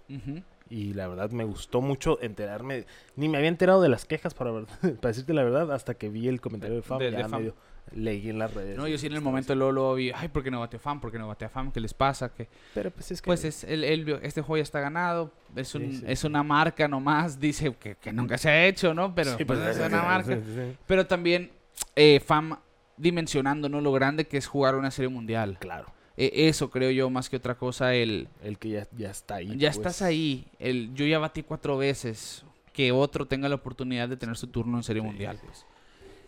Y 0.70 0.94
la 0.94 1.08
verdad 1.08 1.32
me 1.32 1.44
gustó 1.44 1.82
mucho 1.82 2.22
enterarme. 2.22 2.86
Ni 3.16 3.28
me 3.28 3.38
había 3.38 3.50
enterado 3.50 3.82
de 3.82 3.90
las 3.90 4.06
quejas, 4.06 4.34
para, 4.34 4.52
ver- 4.52 4.66
para 5.02 5.08
decirte 5.10 5.34
la 5.34 5.44
verdad, 5.44 5.72
hasta 5.72 5.96
que 5.96 6.10
vi 6.10 6.28
el 6.28 6.40
comentario 6.42 6.76
de 6.76 6.82
Fam. 6.84 7.00
De- 7.00 7.12
ya 7.12 7.18
de 7.18 7.24
Fam. 7.28 7.40
medio 7.40 7.56
leí 7.92 8.30
en 8.30 8.38
las 8.38 8.54
redes. 8.54 8.78
No, 8.78 8.88
yo 8.88 9.00
sí 9.00 9.08
en 9.08 9.14
el 9.14 9.22
momento 9.22 9.56
luego, 9.56 9.72
luego 9.72 9.96
vi, 9.96 10.12
ay, 10.14 10.28
¿por 10.28 10.44
qué 10.44 10.52
no 10.52 10.60
bateó 10.60 10.78
Fam? 10.80 11.02
¿Por 11.02 11.12
qué 11.12 11.18
no 11.18 11.28
bateó 11.28 11.50
Fam? 11.50 11.72
¿Qué 11.72 11.80
les 11.80 11.96
pasa? 11.96 12.32
¿Qué? 12.32 12.48
Pero 12.76 12.92
pues 12.92 13.10
es 13.10 13.20
que. 13.20 13.26
Pues 13.26 13.44
es, 13.44 13.64
el, 13.64 13.84
el- 13.84 14.20
este 14.22 14.42
juego 14.42 14.58
ya 14.58 14.64
está 14.64 14.80
ganado, 14.80 15.32
es, 15.56 15.74
un, 15.74 15.90
Sí, 15.90 15.98
sí, 15.98 16.04
es 16.08 16.20
sí. 16.20 16.28
una 16.28 16.44
marca 16.44 16.88
nomás, 16.88 17.40
dice 17.40 17.74
que, 17.80 17.96
que 17.96 18.14
nunca 18.14 18.38
se 18.38 18.48
ha 18.50 18.66
hecho, 18.68 18.94
¿no? 18.94 19.16
Pero 19.16 19.32
pues, 19.36 19.46
pues, 19.48 19.78
es 19.78 19.88
una 19.88 20.04
marca. 20.04 20.38
Pero 20.86 21.08
también 21.08 21.50
eh, 21.96 22.20
FAM 22.20 22.60
dimensionando, 22.96 23.70
¿no? 23.70 23.82
Lo 23.82 23.92
grande 23.92 24.28
que 24.28 24.38
es 24.38 24.46
jugar 24.46 24.76
una 24.76 24.92
serie 24.92 25.10
mundial. 25.10 25.58
Claro. 25.60 25.88
E- 26.20 26.50
eso 26.50 26.70
creo 26.70 26.92
yo 26.92 27.10
más 27.10 27.30
que 27.30 27.38
otra 27.38 27.56
cosa, 27.56 27.96
el... 27.96 28.28
El 28.44 28.58
que 28.60 28.70
ya, 28.70 28.88
ya 28.98 29.10
está 29.10 29.36
ahí. 29.36 29.48
ya 29.58 29.70
pues. 29.70 29.78
estás 29.78 30.02
ahí, 30.02 30.46
el 30.60 30.94
yo 30.94 31.06
ya 31.06 31.18
batí 31.20 31.44
cuatro 31.44 31.78
veces, 31.78 32.44
que 32.74 32.92
otro 32.92 33.26
tenga 33.26 33.48
la 33.48 33.56
oportunidad 33.56 34.10
de 34.10 34.18
tener 34.18 34.36
su 34.36 34.48
turno 34.48 34.78
en 34.78 34.84
serie 34.84 35.02
Sí, 35.02 35.08
mundial, 35.08 35.38
sí. 35.38 35.44
pues. 35.46 35.66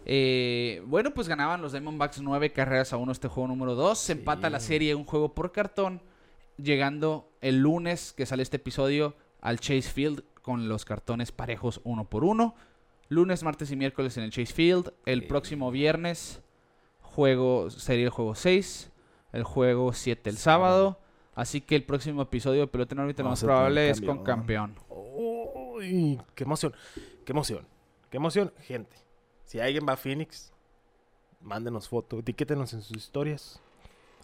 Eh, 0.06 0.82
bueno, 0.88 1.12
pues 1.14 1.28
ganaban 1.28 1.62
los 1.62 1.74
Diamondbacks 1.74 2.22
nueve 2.22 2.52
carreras 2.52 2.92
a 2.94 2.98
uno 2.98 3.12
este 3.12 3.28
juego 3.28 3.48
número 3.48 3.76
dos. 3.76 4.00
Se 4.00 4.14
empata 4.14 4.50
la 4.50 4.60
serie 4.60 4.96
un 4.96 5.06
juego 5.06 5.34
por 5.34 5.52
cartón. 5.52 6.02
Llegando 6.58 7.30
el 7.42 7.60
lunes 7.60 8.14
que 8.14 8.26
sale 8.26 8.44
este 8.44 8.58
episodio 8.58 9.16
al 9.42 9.60
Chase 9.60 9.84
Field 9.84 10.24
con 10.42 10.70
los 10.70 10.86
cartones 10.86 11.32
parejos 11.32 11.82
uno 11.84 12.06
por 12.10 12.24
uno. 12.24 12.56
Lunes, 13.10 13.44
martes 13.44 13.72
y 13.72 13.76
miércoles 13.76 14.18
en 14.18 14.24
el 14.24 14.32
Chase 14.32 14.54
Field. 14.54 14.92
El 15.06 15.28
próximo 15.28 15.70
viernes 15.72 16.42
juego 17.02 17.70
sería 17.70 18.06
el 18.06 18.10
juego 18.12 18.36
6. 18.36 18.91
El 19.32 19.44
juego 19.44 19.94
7 19.94 20.30
el 20.30 20.38
sábado. 20.38 21.00
Así 21.34 21.62
que 21.62 21.76
el 21.76 21.84
próximo 21.84 22.22
episodio 22.22 22.62
de 22.62 22.68
Pelota 22.68 22.94
en 22.94 23.00
órbita 23.00 23.24
lo 23.24 23.30
más 23.30 23.44
probable 23.44 23.90
es 23.90 24.02
con 24.02 24.24
campeón. 24.24 24.76
Uy, 24.90 26.20
qué 26.36 26.44
emoción. 26.44 26.74
Qué 27.26 27.32
emoción. 27.32 27.66
Qué 28.10 28.18
emoción, 28.18 28.52
gente. 28.62 28.98
Si 29.46 29.60
alguien 29.60 29.86
va 29.88 29.94
a 29.94 29.98
Phoenix, 29.98 30.52
mándenos 31.40 31.88
foto, 31.88 32.20
etiquétenos 32.20 32.74
en 32.74 32.82
sus 32.82 32.98
historias. 32.98 33.62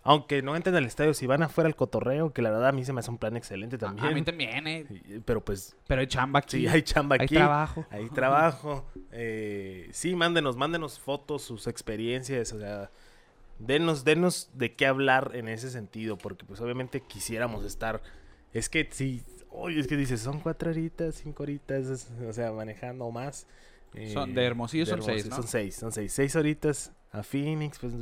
Aunque 0.04 0.42
no 0.42 0.56
entren 0.56 0.76
al 0.76 0.86
estadio, 0.86 1.14
si 1.14 1.28
van 1.28 1.44
afuera 1.44 1.68
al 1.68 1.76
cotorreo, 1.76 2.32
que 2.32 2.42
la 2.42 2.50
verdad 2.50 2.70
a 2.70 2.72
mí 2.72 2.86
se 2.86 2.94
me 2.94 3.00
hace 3.02 3.10
un 3.12 3.18
plan 3.18 3.36
excelente 3.36 3.78
también. 3.78 4.08
A 4.08 4.12
mí 4.12 4.22
también, 4.22 4.68
eh. 4.68 5.22
Pero 5.26 5.44
pues, 5.44 5.76
Pero 5.86 6.00
hay 6.00 6.08
chamba 6.08 6.40
aquí. 6.40 6.60
sí, 6.60 6.68
hay 6.68 6.82
chamba 6.82 7.16
hay 7.20 7.26
aquí. 7.26 7.36
trabajo. 7.36 7.86
Hay 7.90 8.10
trabajo. 8.10 8.86
Eh, 9.12 9.90
sí, 9.92 10.16
mándenos, 10.16 10.56
mándenos 10.56 10.98
fotos, 11.00 11.42
sus 11.42 11.68
experiencias, 11.68 12.54
o 12.54 12.60
sea, 12.60 12.90
denos, 13.60 14.04
denos 14.04 14.50
de 14.54 14.76
qué 14.76 14.86
hablar 14.86 15.32
en 15.34 15.48
ese 15.48 15.70
sentido, 15.70 16.18
porque 16.18 16.46
pues 16.46 16.62
obviamente 16.62 17.02
quisiéramos 17.02 17.66
estar, 17.66 18.02
es 18.54 18.70
que 18.70 18.88
sí, 18.92 19.24
oye, 19.50 19.80
es 19.80 19.88
que 19.88 19.98
dices, 19.98 20.22
son 20.22 20.40
cuatro 20.40 20.70
horitas, 20.70 21.16
cinco 21.16 21.44
horitas, 21.44 22.10
o 22.28 22.34
sea, 22.34 22.52
manejando 22.52 23.10
más. 23.12 23.48
eh, 23.94 24.12
Son- 24.14 24.34
de 24.34 24.44
Hermosillo 24.46 24.86
son 24.86 25.02
seis, 25.02 25.26
¿no? 25.28 25.36
Son 25.36 25.48
seis, 25.48 25.76
son 25.76 25.92
seis, 25.92 26.12
seis 26.14 26.36
horitas 26.36 26.92
a 27.12 27.24
Phoenix, 27.24 27.80
pues 27.80 27.94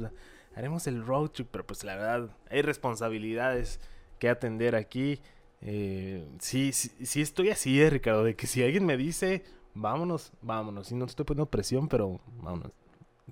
haremos 0.55 0.87
el 0.87 1.05
road 1.05 1.29
trip, 1.29 1.47
pero 1.51 1.65
pues 1.65 1.83
la 1.83 1.95
verdad, 1.95 2.29
hay 2.49 2.61
responsabilidades 2.61 3.79
que 4.19 4.29
atender 4.29 4.75
aquí. 4.75 5.21
Eh, 5.61 6.27
sí, 6.39 6.71
sí, 6.73 6.89
sí 7.05 7.21
estoy 7.21 7.49
así, 7.49 7.81
eh, 7.81 7.89
Ricardo, 7.89 8.23
de 8.23 8.35
que 8.35 8.47
si 8.47 8.63
alguien 8.63 8.85
me 8.85 8.97
dice, 8.97 9.43
vámonos, 9.73 10.31
vámonos. 10.41 10.91
Y 10.91 10.95
no 10.95 11.05
te 11.05 11.11
estoy 11.11 11.25
poniendo 11.25 11.49
presión, 11.49 11.87
pero 11.87 12.19
vámonos. 12.41 12.71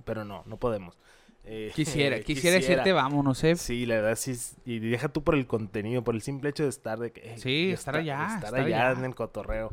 Pero 0.05 0.25
no, 0.25 0.43
no 0.45 0.57
podemos. 0.57 0.97
Eh, 1.45 1.71
Quisiera, 1.75 2.19
quisiera 2.21 2.55
decirte, 2.57 2.93
vámonos, 2.93 3.43
eh. 3.43 3.55
Sí, 3.55 3.85
la 3.85 3.95
verdad 3.95 4.15
sí. 4.15 4.33
Y 4.65 4.79
deja 4.79 5.09
tú 5.09 5.23
por 5.23 5.35
el 5.35 5.45
contenido, 5.45 6.03
por 6.03 6.15
el 6.15 6.21
simple 6.21 6.49
hecho 6.49 6.63
de 6.63 6.69
estar 6.69 6.99
de 6.99 7.11
que... 7.11 7.33
eh, 7.33 7.37
Sí, 7.37 7.67
de 7.67 7.73
estar 7.73 7.95
allá, 7.95 8.23
Estar 8.35 8.45
estar 8.45 8.59
allá 8.65 8.89
allá. 8.91 8.99
en 8.99 9.05
el 9.05 9.15
cotorreo. 9.15 9.71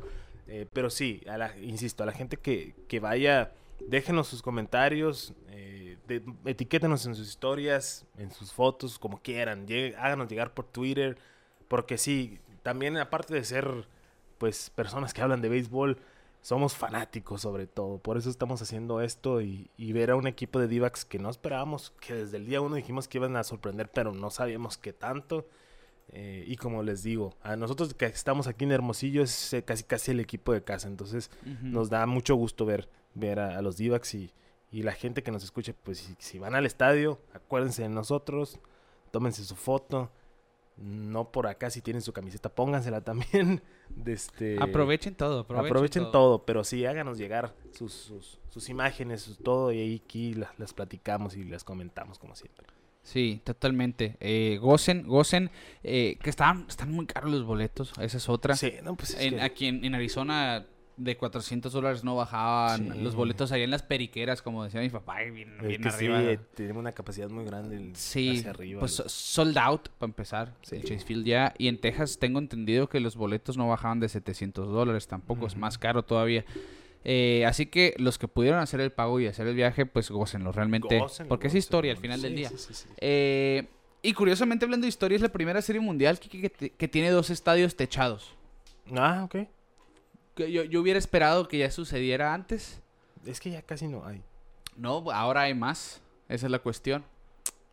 Eh, 0.49 0.67
pero 0.73 0.91
sí, 0.91 1.23
a 1.29 1.39
la, 1.39 1.57
insisto, 1.59 2.03
a 2.03 2.07
la 2.07 2.13
gente 2.13 2.37
que, 2.37 2.75
que 2.89 2.99
vaya, 2.99 3.53
déjenos 3.87 4.27
sus 4.27 4.43
comentarios, 4.43 5.33
eh, 5.51 5.97
de- 6.09 6.23
etiquétenos 6.45 7.07
en 7.07 7.15
sus 7.15 7.29
historias, 7.29 8.05
en 8.19 8.33
sus 8.33 8.53
fotos, 8.53 8.99
como 8.99 9.21
quieran. 9.23 9.67
háganos 9.97 10.29
llegar 10.29 10.53
por 10.53 10.67
Twitter. 10.67 11.17
Porque 11.69 11.99
sí, 11.99 12.41
también 12.65 12.97
aparte 12.97 13.33
de 13.33 13.45
ser 13.45 13.87
pues 14.39 14.71
personas 14.71 15.15
que 15.15 15.23
hablan 15.23 15.41
de 15.41 15.49
béisbol 15.51 15.99
somos 16.43 16.75
fanáticos 16.75 17.43
sobre 17.43 17.67
todo. 17.67 17.99
Por 17.99 18.17
eso 18.17 18.31
estamos 18.31 18.63
haciendo 18.63 19.01
esto 19.01 19.41
y, 19.41 19.71
y 19.77 19.93
ver 19.93 20.11
a 20.11 20.17
un 20.17 20.27
equipo 20.27 20.59
de 20.59 20.69
Divax 20.69 21.05
que 21.05 21.19
no 21.19 21.31
esperábamos, 21.31 21.93
que 22.01 22.15
desde 22.15 22.37
el 22.39 22.47
día 22.47 22.61
uno 22.61 22.77
dijimos 22.77 23.09
que 23.09 23.19
iban 23.19 23.37
a 23.37 23.45
sorprender, 23.45 23.91
pero 23.91 24.13
no 24.13 24.31
sabíamos 24.31 24.79
qué 24.79 24.93
tanto. 24.93 25.47
Eh, 26.13 26.45
y 26.47 26.57
como 26.57 26.83
les 26.83 27.03
digo, 27.05 27.37
a 27.43 27.55
nosotros 27.55 27.95
que 27.95 28.07
estamos 28.07 28.49
aquí 28.49 28.65
en 28.65 28.73
Hermosillo 28.73 29.23
es 29.23 29.53
eh, 29.53 29.63
casi 29.63 29.85
casi 29.85 30.11
el 30.11 30.21
equipo 30.21 30.53
de 30.53 30.65
casa. 30.65 30.89
Entonces 30.89 31.31
nos 31.63 31.89
da 31.91 32.07
mucho 32.07 32.35
gusto 32.35 32.65
ver, 32.67 32.89
ver 33.15 33.39
a, 33.39 33.59
a 33.59 33.63
los 33.63 33.77
Divax 33.77 34.15
y, 34.15 34.33
y 34.73 34.83
la 34.83 34.93
gente 34.93 35.23
que 35.23 35.31
nos 35.31 35.45
escuche, 35.45 35.75
pues 35.75 35.99
si, 35.99 36.15
si 36.19 36.39
van 36.39 36.55
al 36.55 36.67
estadio, 36.67 37.21
acuérdense 37.33 37.83
de 37.83 37.89
nosotros, 37.89 38.59
tómense 39.11 39.45
su 39.45 39.57
foto. 39.57 40.11
No 40.81 41.31
por 41.31 41.47
acá, 41.47 41.69
si 41.71 41.83
tienen 41.83 42.01
su 42.03 42.13
camiseta, 42.13 42.49
póngansela 42.49 43.03
también. 43.03 43.63
De 43.91 44.13
este, 44.13 44.57
Aprovechen 44.63 45.15
todo, 45.15 45.41
aprovechen, 45.41 45.67
Aprovechen, 45.71 46.11
todo. 46.13 46.45
pero 46.47 46.63
sí, 46.65 46.87
háganos 46.87 47.19
llegar 47.19 47.55
sus, 47.73 47.93
sus, 47.93 48.39
sus 48.49 48.69
imágenes, 48.69 49.21
sus 49.23 49.39
todo, 49.39 49.73
y 49.73 49.79
ahí 49.81 50.03
aquí 50.05 50.35
las, 50.35 50.57
las 50.59 50.73
platicamos 50.73 51.37
y 51.37 51.45
las 51.45 51.65
comentamos 51.65 52.19
como 52.19 52.35
siempre. 52.37 52.67
Sí, 53.03 53.41
totalmente. 53.45 54.17
Eh, 54.21 54.59
gocen, 54.61 55.07
gocen. 55.09 55.51
eh, 55.83 56.19
que 56.23 56.31
están, 56.31 56.67
están 56.69 56.93
muy 56.93 57.07
caros 57.07 57.31
los 57.33 57.45
boletos. 57.45 57.93
Esa 58.01 58.19
es 58.19 58.29
otra. 58.29 58.55
Sí, 58.57 58.75
no, 58.85 58.95
pues 58.95 59.11
es 59.15 59.21
En- 59.23 59.35
que- 59.37 59.41
Aquí 59.43 59.67
en, 59.67 59.85
en 59.85 59.95
Arizona 59.95 60.67
de 61.03 61.17
400 61.17 61.73
dólares 61.73 62.05
no 62.05 62.15
bajaban 62.15 62.93
Sí. 62.93 63.01
los 63.01 63.15
boletos 63.15 63.51
allá 63.53 63.65
en 63.65 63.71
las 63.71 63.83
periqueras, 63.83 64.43
como 64.43 64.63
decía 64.65 64.81
mi 64.81 64.91
papá, 64.91 65.25
y 65.25 65.31
bien, 65.31 65.57
es 65.61 65.67
bien 65.67 65.83
que 65.83 65.89
arriba. 65.89 66.21
sí, 66.21 66.39
tenemos 66.55 66.81
una 66.81 66.93
capacidad 66.93 67.31
muy 67.31 67.45
grande 67.45 67.77
el- 67.77 67.97
Sí, 67.97 68.37
hacia 68.39 68.51
arriba. 68.51 68.81
pues 68.81 68.99
los- 68.99 69.11
sold 69.11 69.57
out 69.59 69.89
para 69.99 70.11
empezar. 70.11 70.55
Sí. 70.63 70.77
El 70.77 70.83
Chase 70.85 71.05
Field 71.07 71.25
ya. 71.27 71.55
Y 71.57 71.69
en 71.69 71.81
Texas 71.81 72.19
tengo 72.19 72.39
entendido 72.39 72.89
que 72.89 73.01
los 73.01 73.17
boletos 73.17 73.57
no 73.57 73.67
bajaban 73.69 73.99
de 73.99 74.09
700 74.11 74.69
dólares 74.69 75.07
tampoco, 75.09 75.47
es 75.47 75.57
más 75.57 75.79
caro 75.79 76.03
todavía. 76.05 76.45
Eh, 77.03 77.47
así 77.47 77.65
que 77.65 77.95
los 77.97 78.19
que 78.19 78.29
pudieron 78.29 78.61
hacer 78.61 78.81
el 78.81 78.93
pago 78.93 79.19
y 79.21 79.27
hacer 79.27 79.47
el 79.47 79.55
viaje, 79.55 79.87
pues 79.87 80.11
gócenlo 80.11 80.53
realmente. 80.53 80.99
Gócenlo, 80.99 81.29
porque 81.31 81.47
es 81.47 81.53
gócenlo. 81.55 81.59
historia 81.61 81.93
al 81.93 81.99
final 81.99 82.21
del 82.21 82.37
día. 82.37 82.51
Eh, 82.99 83.67
y 84.03 84.13
curiosamente 84.13 84.67
hablando 84.67 84.85
de 84.85 84.89
historia, 84.91 85.17
es 85.17 85.23
la 85.23 85.31
primera 85.31 85.63
serie 85.63 85.81
mundial 85.81 86.19
que- 86.21 86.51
que- 86.51 86.71
que 86.71 86.89
tiene 86.89 87.09
dos 87.11 87.31
estadios 87.31 87.75
techados. 87.75 88.35
Ah, 88.95 89.23
ok. 89.25 89.47
Yo, 90.47 90.65
yo 90.65 90.81
hubiera 90.81 90.99
esperado 90.99 91.49
que 91.49 91.59
ya 91.59 91.71
sucediera 91.71 92.35
antes. 92.35 92.81
Es 93.27 93.41
que 93.41 93.51
ya 93.51 93.63
casi 93.63 93.89
no 93.89 94.05
hay. 94.07 94.23
No, 94.77 95.11
ahora 95.13 95.43
hay 95.43 95.55
más. 95.55 96.01
Esa 96.29 96.47
es 96.47 96.53
la 96.53 96.59
cuestión. 96.61 97.05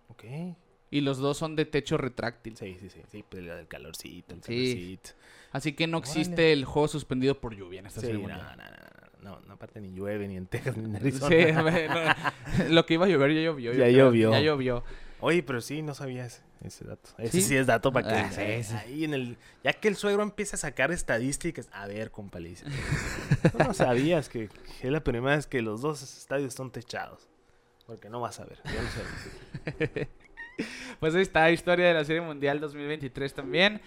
Ok. 0.10 0.24
Y 0.90 1.02
los 1.02 1.18
dos 1.18 1.38
son 1.38 1.56
de 1.56 1.66
techo 1.66 1.98
retráctil. 1.98 2.56
Sí, 2.58 2.78
sí, 2.80 2.90
sí. 2.90 3.02
Sí, 3.12 3.24
pues 3.28 3.44
la 3.44 3.56
del 3.56 3.68
calorcito, 3.68 4.34
el 4.34 4.42
Sí. 4.44 4.48
calorcito. 4.74 5.10
Así 5.52 5.74
que 5.74 5.88
no 5.88 5.98
existe 5.98 6.54
el 6.54 6.66
juego 6.66 6.88
suspendido 6.88 7.40
por 7.40 7.56
lluvia 7.56 7.80
en 7.80 7.86
esta 7.88 8.02
Sí, 8.02 8.12
no, 8.14 8.20
no, 8.20 8.28
no, 8.28 8.56
no, 8.56 8.64
no, 9.22 9.40
no, 9.42 9.54
aparte 9.54 9.80
ni 9.82 9.92
llueve, 9.94 10.28
ni 10.28 10.38
en 10.38 10.48
Texas, 10.48 10.78
ni 10.78 10.86
en 10.86 10.96
Arizona. 10.96 11.36
Sí, 11.36 11.52
bueno, 11.62 12.74
lo 12.74 12.86
que 12.86 12.94
iba 12.96 13.06
a 13.06 13.10
llover 13.10 13.34
ya 13.34 13.42
llovió. 13.42 13.72
Ya 13.74 13.86
creo. 13.86 14.06
llovió. 14.08 14.32
Ya 14.32 14.40
llovió. 14.42 14.84
Oye, 15.20 15.44
pero 15.44 15.62
sí, 15.62 15.82
no 15.82 15.94
sabía 15.94 16.26
ese, 16.64 16.86
dato. 16.86 17.10
Ese 17.18 17.32
¿Sí? 17.32 17.42
sí, 17.42 17.56
es 17.56 17.68
dato 17.68 17.92
para 17.92 18.08
que 18.08 18.14
Ah, 18.16 18.32
eh, 18.44 18.64
sí. 18.64 18.74
ahí 18.76 19.04
en 19.04 19.14
el 19.14 19.38
ya 19.64 19.74
que 19.74 19.88
el 19.88 19.96
suegro 19.96 20.24
empieza 20.24 20.56
a 20.56 20.60
sacar 20.60 20.92
estadísticas, 20.92 21.70
a 21.72 21.88
ver, 21.88 22.12
compa, 22.12 22.40
le 22.40 22.50
dice. 22.50 22.66
Tú 23.52 23.58
no 23.60 23.74
sabías 23.74 24.30
que, 24.30 24.50
que 24.82 24.88
es 24.88 24.92
la 24.92 25.04
primera 25.04 25.36
vez 25.36 25.48
que 25.48 25.62
los 25.62 25.82
dos 25.82 26.02
estadios 26.02 26.54
son 26.54 26.72
techados. 26.72 27.28
Porque 27.86 28.10
no 28.10 28.20
vas 28.20 28.40
a 28.40 28.46
ver, 28.46 28.60
yo 28.66 28.82
no 28.82 28.90
sé. 28.90 30.08
Pues 31.00 31.14
ahí 31.14 31.22
está, 31.22 31.52
historia 31.52 31.88
de 31.90 31.94
la 31.94 32.04
Serie 32.04 32.22
Mundial 32.22 32.60
2023 32.60 33.32
también. 33.34 33.80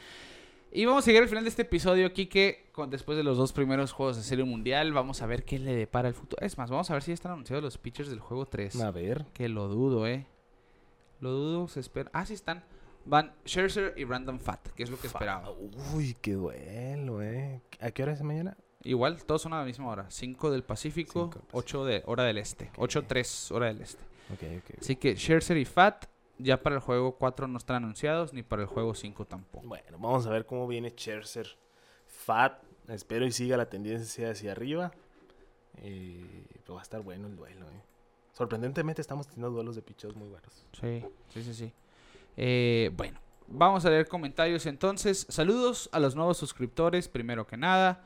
Y 0.73 0.85
vamos 0.85 1.03
a 1.03 1.07
seguir 1.07 1.21
al 1.21 1.29
final 1.29 1.43
de 1.43 1.51
este 1.51 1.63
episodio, 1.63 2.13
Kike, 2.13 2.69
con, 2.71 2.91
después 2.91 3.19
de 3.19 3.25
los 3.25 3.37
dos 3.37 3.53
primeros 3.53 3.91
juegos 3.91 4.17
de 4.17 4.23
Serie 4.23 4.45
Mundial. 4.45 4.93
Vamos 4.93 5.21
a 5.21 5.27
ver 5.27 5.45
qué 5.45 5.59
le 5.59 5.75
depara 5.75 6.07
el 6.07 6.15
futuro. 6.15 6.41
Es 6.47 6.57
más, 6.59 6.71
vamos 6.71 6.89
a 6.91 6.93
ver 6.95 7.03
si 7.03 7.11
ya 7.11 7.15
están 7.15 7.33
anunciados 7.33 7.65
los 7.65 7.77
pitchers 7.77 8.09
del 8.09 8.21
juego 8.21 8.47
3. 8.47 8.81
A 8.81 8.93
ver. 8.93 9.27
Que 9.35 9.49
lo 9.49 9.67
dudo, 9.67 10.07
eh. 10.07 10.27
Lo 11.21 11.31
dudo, 11.31 11.69
se 11.69 11.81
espera. 11.81 12.11
Ah, 12.13 12.25
sí 12.27 12.35
están. 12.35 12.65
Van 13.05 13.33
Scherzer 13.47 13.95
y 13.97 14.05
Brandon 14.05 14.41
Fat, 14.41 14.69
que 14.69 14.83
es 14.83 14.91
lo 14.91 14.99
que 14.99 15.07
esperaba. 15.07 15.51
Uy, 15.95 16.17
qué 16.21 16.33
duelo, 16.33 17.23
eh. 17.23 17.63
¿A 17.81 17.91
qué 17.91 18.03
hora 18.03 18.13
es 18.13 18.23
mañana? 18.23 18.57
Igual, 18.83 19.23
todos 19.25 19.43
son 19.43 19.53
a 19.53 19.59
la 19.59 19.65
misma 19.65 19.89
hora. 19.89 20.11
5 20.11 20.51
del 20.51 20.63
Pacífico, 20.63 21.25
Cinco 21.25 21.39
del 21.41 21.49
8 21.53 21.85
de 21.85 22.03
hora 22.07 22.25
del 22.25 22.39
Este. 22.39 22.71
Ok. 22.77 22.91
8-3 22.91 23.55
hora 23.55 23.67
del 23.67 23.83
Este. 23.83 24.03
Ok, 24.33 24.43
ok. 24.59 24.79
Así 24.81 24.97
que 24.97 25.17
Scherzer 25.17 25.57
y 25.57 25.65
Fat 25.65 26.07
ya 26.39 26.63
para 26.63 26.77
el 26.77 26.81
juego 26.81 27.17
4 27.17 27.47
no 27.47 27.59
están 27.59 27.77
anunciados, 27.77 28.33
ni 28.33 28.43
para 28.43 28.63
el 28.63 28.69
juego 28.69 28.95
5 28.95 29.27
tampoco. 29.27 29.67
Bueno, 29.67 29.99
vamos 29.99 30.27
a 30.27 30.31
ver 30.31 30.47
cómo 30.47 30.67
viene 30.67 30.91
Scherzer. 30.91 31.59
Fat, 32.07 32.63
espero 32.89 33.27
y 33.27 33.33
siga 33.33 33.57
la 33.57 33.69
tendencia 33.69 34.31
hacia 34.31 34.53
arriba. 34.53 34.93
Eh, 35.83 36.45
pero 36.63 36.75
va 36.75 36.81
a 36.81 36.83
estar 36.83 37.01
bueno 37.03 37.27
el 37.27 37.37
duelo, 37.37 37.67
eh. 37.71 37.83
Sorprendentemente 38.41 39.03
estamos 39.03 39.27
teniendo 39.27 39.51
duelos 39.51 39.77
de 39.77 39.83
pichos 39.83 40.17
muy 40.17 40.27
buenos. 40.27 40.67
Sí, 40.73 41.05
sí, 41.29 41.43
sí, 41.43 41.53
sí. 41.53 41.73
Eh, 42.39 42.91
bueno, 42.97 43.21
vamos 43.47 43.85
a 43.85 43.91
leer 43.91 44.09
comentarios 44.09 44.65
entonces. 44.65 45.27
Saludos 45.29 45.91
a 45.93 46.01
los 46.01 46.17
nuevos 46.17 46.39
suscriptores, 46.39 47.07
primero 47.07 47.47
que 47.47 47.59
nada. 47.59 48.03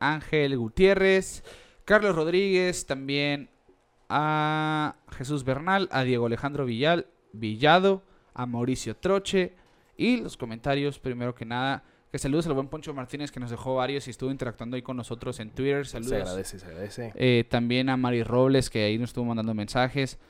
Ángel 0.00 0.58
Gutiérrez, 0.58 1.44
Carlos 1.84 2.16
Rodríguez, 2.16 2.86
también 2.86 3.50
a 4.08 4.96
Jesús 5.16 5.44
Bernal, 5.44 5.88
a 5.92 6.02
Diego 6.02 6.26
Alejandro 6.26 6.64
Villal, 6.64 7.06
Villado, 7.32 8.02
a 8.34 8.46
Mauricio 8.46 8.96
Troche. 8.96 9.54
Y 9.96 10.16
los 10.16 10.36
comentarios, 10.36 10.98
primero 10.98 11.36
que 11.36 11.44
nada. 11.44 11.84
Que 12.14 12.18
saludos 12.20 12.46
al 12.46 12.52
buen 12.52 12.68
Poncho 12.68 12.94
Martínez 12.94 13.32
que 13.32 13.40
nos 13.40 13.50
dejó 13.50 13.74
varios 13.74 14.06
y 14.06 14.10
estuvo 14.10 14.30
interactuando 14.30 14.76
ahí 14.76 14.82
con 14.82 14.96
nosotros 14.96 15.40
en 15.40 15.50
Twitter. 15.50 15.84
Saludos. 15.84 16.10
Se 16.10 16.16
agradece, 16.22 16.58
se 16.60 16.66
agradece. 16.66 17.12
Eh, 17.16 17.42
también 17.50 17.88
a 17.88 17.96
Mari 17.96 18.22
Robles, 18.22 18.70
que 18.70 18.84
ahí 18.84 18.98
nos 18.98 19.10
estuvo 19.10 19.24
mandando 19.24 19.52
mensajes. 19.52 20.20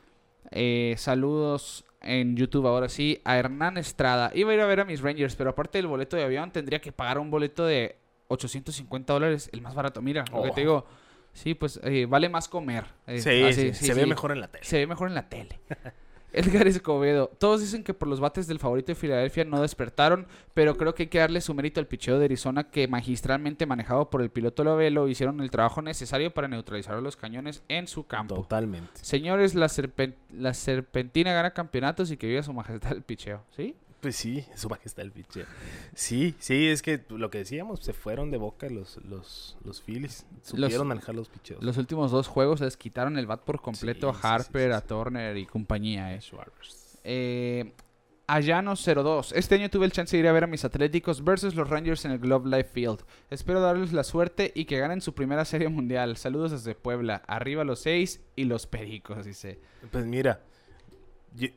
Eh, 0.51 0.95
saludos 0.97 1.85
en 2.01 2.37
YouTube 2.39 2.67
ahora 2.67 2.89
sí. 2.89 3.21
A 3.27 3.37
Hernán 3.37 3.77
Estrada. 3.77 4.31
Iba 4.35 4.53
a 4.53 4.55
ir 4.55 4.61
a 4.63 4.67
ver 4.67 4.81
a 4.81 4.87
mis 4.87 5.03
Rangers, 5.03 5.37
pero 5.37 5.51
aparte 5.51 5.77
del 5.77 5.87
boleto 5.87 6.17
de 6.17 6.25
avión, 6.25 6.51
tendría 6.53 6.81
que 6.81 6.91
pagar 6.91 7.19
un 7.19 7.31
boleto 7.31 7.67
de 7.67 7.99
850 8.29 9.13
dólares, 9.13 9.51
el 9.53 9.61
más 9.61 9.75
barato. 9.75 10.01
Mira, 10.01 10.25
lo 10.33 10.43
que 10.43 10.49
Oh. 10.49 10.55
te 10.55 10.61
digo. 10.63 10.87
Sí, 11.35 11.53
pues 11.53 11.79
eh, 11.85 12.07
vale 12.09 12.31
más 12.31 12.49
comer. 12.49 12.87
Eh, 13.07 13.19
Sí, 13.21 13.43
así, 13.43 13.75
sí, 13.75 13.85
se 13.89 13.93
ve 13.93 14.07
mejor 14.07 14.33
en 14.33 14.41
la 14.41 14.49
tele. 14.49 14.65
Se 14.65 14.79
ve 14.79 14.87
mejor 14.87 15.09
en 15.09 15.15
la 15.17 15.29
tele. 15.29 15.61
Edgar 16.35 16.67
Escobedo. 16.67 17.31
Todos 17.39 17.61
dicen 17.61 17.85
que 17.85 17.95
por 17.95 18.09
los 18.09 18.21
bates 18.21 18.47
del 18.47 18.59
favorito 18.59 18.89
de 18.89 18.97
Filadelfia 18.97 19.45
no 19.45 19.61
despertaron, 19.63 20.27
pero 20.53 20.77
creo 20.77 20.95
que 20.95 21.05
hay 21.05 21.09
que 21.09 21.19
darle 21.19 21.41
su 21.41 21.55
mérito 21.55 21.81
al 21.81 21.87
picheo 21.87 22.19
de 22.19 22.25
Arizona 22.27 22.65
que 22.71 22.89
magistralmente 22.89 23.67
manejado 23.67 24.11
por 24.11 24.23
el 24.23 24.31
piloto 24.31 24.65
Lovelo 24.65 25.09
hicieron 25.09 25.41
el 25.41 25.51
trabajo 25.51 25.83
necesario 25.83 26.33
para 26.35 26.49
neutralizar 26.49 26.97
a 26.97 27.01
los 27.01 27.17
cañones 27.17 27.63
en 27.69 27.87
su 27.87 28.07
campo. 28.07 28.35
Totalmente. 28.35 28.91
Señores, 28.95 29.55
la, 29.55 29.67
serpen- 29.67 30.15
la 30.33 30.55
serpentina 30.55 31.33
gana 31.33 31.53
campeonatos 31.53 32.11
y 32.11 32.17
que 32.17 32.27
viva 32.27 32.43
su 32.43 32.53
majestad 32.53 32.93
el 32.93 33.03
picheo, 33.03 33.43
¿sí? 33.57 33.77
Pues 34.05 34.17
sí, 34.17 34.45
su 34.55 34.69
majestad 34.69 35.07
el 35.07 35.13
picheo. 35.13 35.47
Sí, 35.95 36.35
sí, 36.39 36.69
es 36.69 36.83
que 36.83 37.03
lo 37.09 37.31
que 37.31 37.39
decíamos, 37.39 37.81
se 37.81 37.95
fueron 37.95 38.31
de 38.31 38.37
boca 38.37 38.69
los, 38.69 38.99
los, 39.03 39.57
los 39.65 39.81
Phillies. 39.81 40.27
Supieron 40.43 40.89
manejar 40.89 41.15
los 41.15 41.31
picheos. 41.31 41.65
Los 41.65 41.79
últimos 41.79 42.11
dos 42.11 42.29
juegos 42.29 42.61
les 42.61 42.77
quitaron 42.77 43.17
el 43.17 43.27
bat 43.27 43.41
por 43.41 43.63
completo 43.63 44.13
Sí, 44.13 44.21
a 44.23 44.35
Harper, 44.35 44.73
sí, 44.73 44.77
a. 44.77 44.83
Turner 44.83 45.39
y 45.39 45.47
compañía, 45.47 46.15
eh. 46.15 46.21
Eh, 47.03 47.73
Ayano02. 48.29 49.33
Este 49.35 49.55
año 49.55 49.71
tuve 49.71 49.87
el 49.87 49.93
chance 49.93 50.15
de 50.15 50.21
ir 50.21 50.29
a 50.29 50.33
ver 50.33 50.45
a 50.45 50.49
mis 50.49 50.67
Atléticos 50.67 51.25
versus 51.25 51.55
los 51.55 51.71
Rangers 51.71 52.05
en 52.05 52.11
el 52.11 52.19
Globe 52.19 52.55
Life 52.55 52.73
Field. 52.75 53.07
Espero 53.31 53.63
darles 53.63 53.95
la 53.95 54.05
suerte 54.05 54.53
y 54.55 54.67
que 54.67 54.77
ganen 54.77 55.01
su 55.01 55.15
primera 55.15 55.47
serie 55.47 55.71
mundial. 55.71 56.19
Saludos 56.19 56.51
desde 56.51 56.75
Puebla. 56.75 57.23
Arriba 57.27 57.65
los 57.65 57.79
seis 57.79 58.21
y 58.37 58.45
los 58.45 58.67
pericos, 58.67 59.25
dice. 59.25 59.61
Pues 59.91 60.05
mira, 60.05 60.43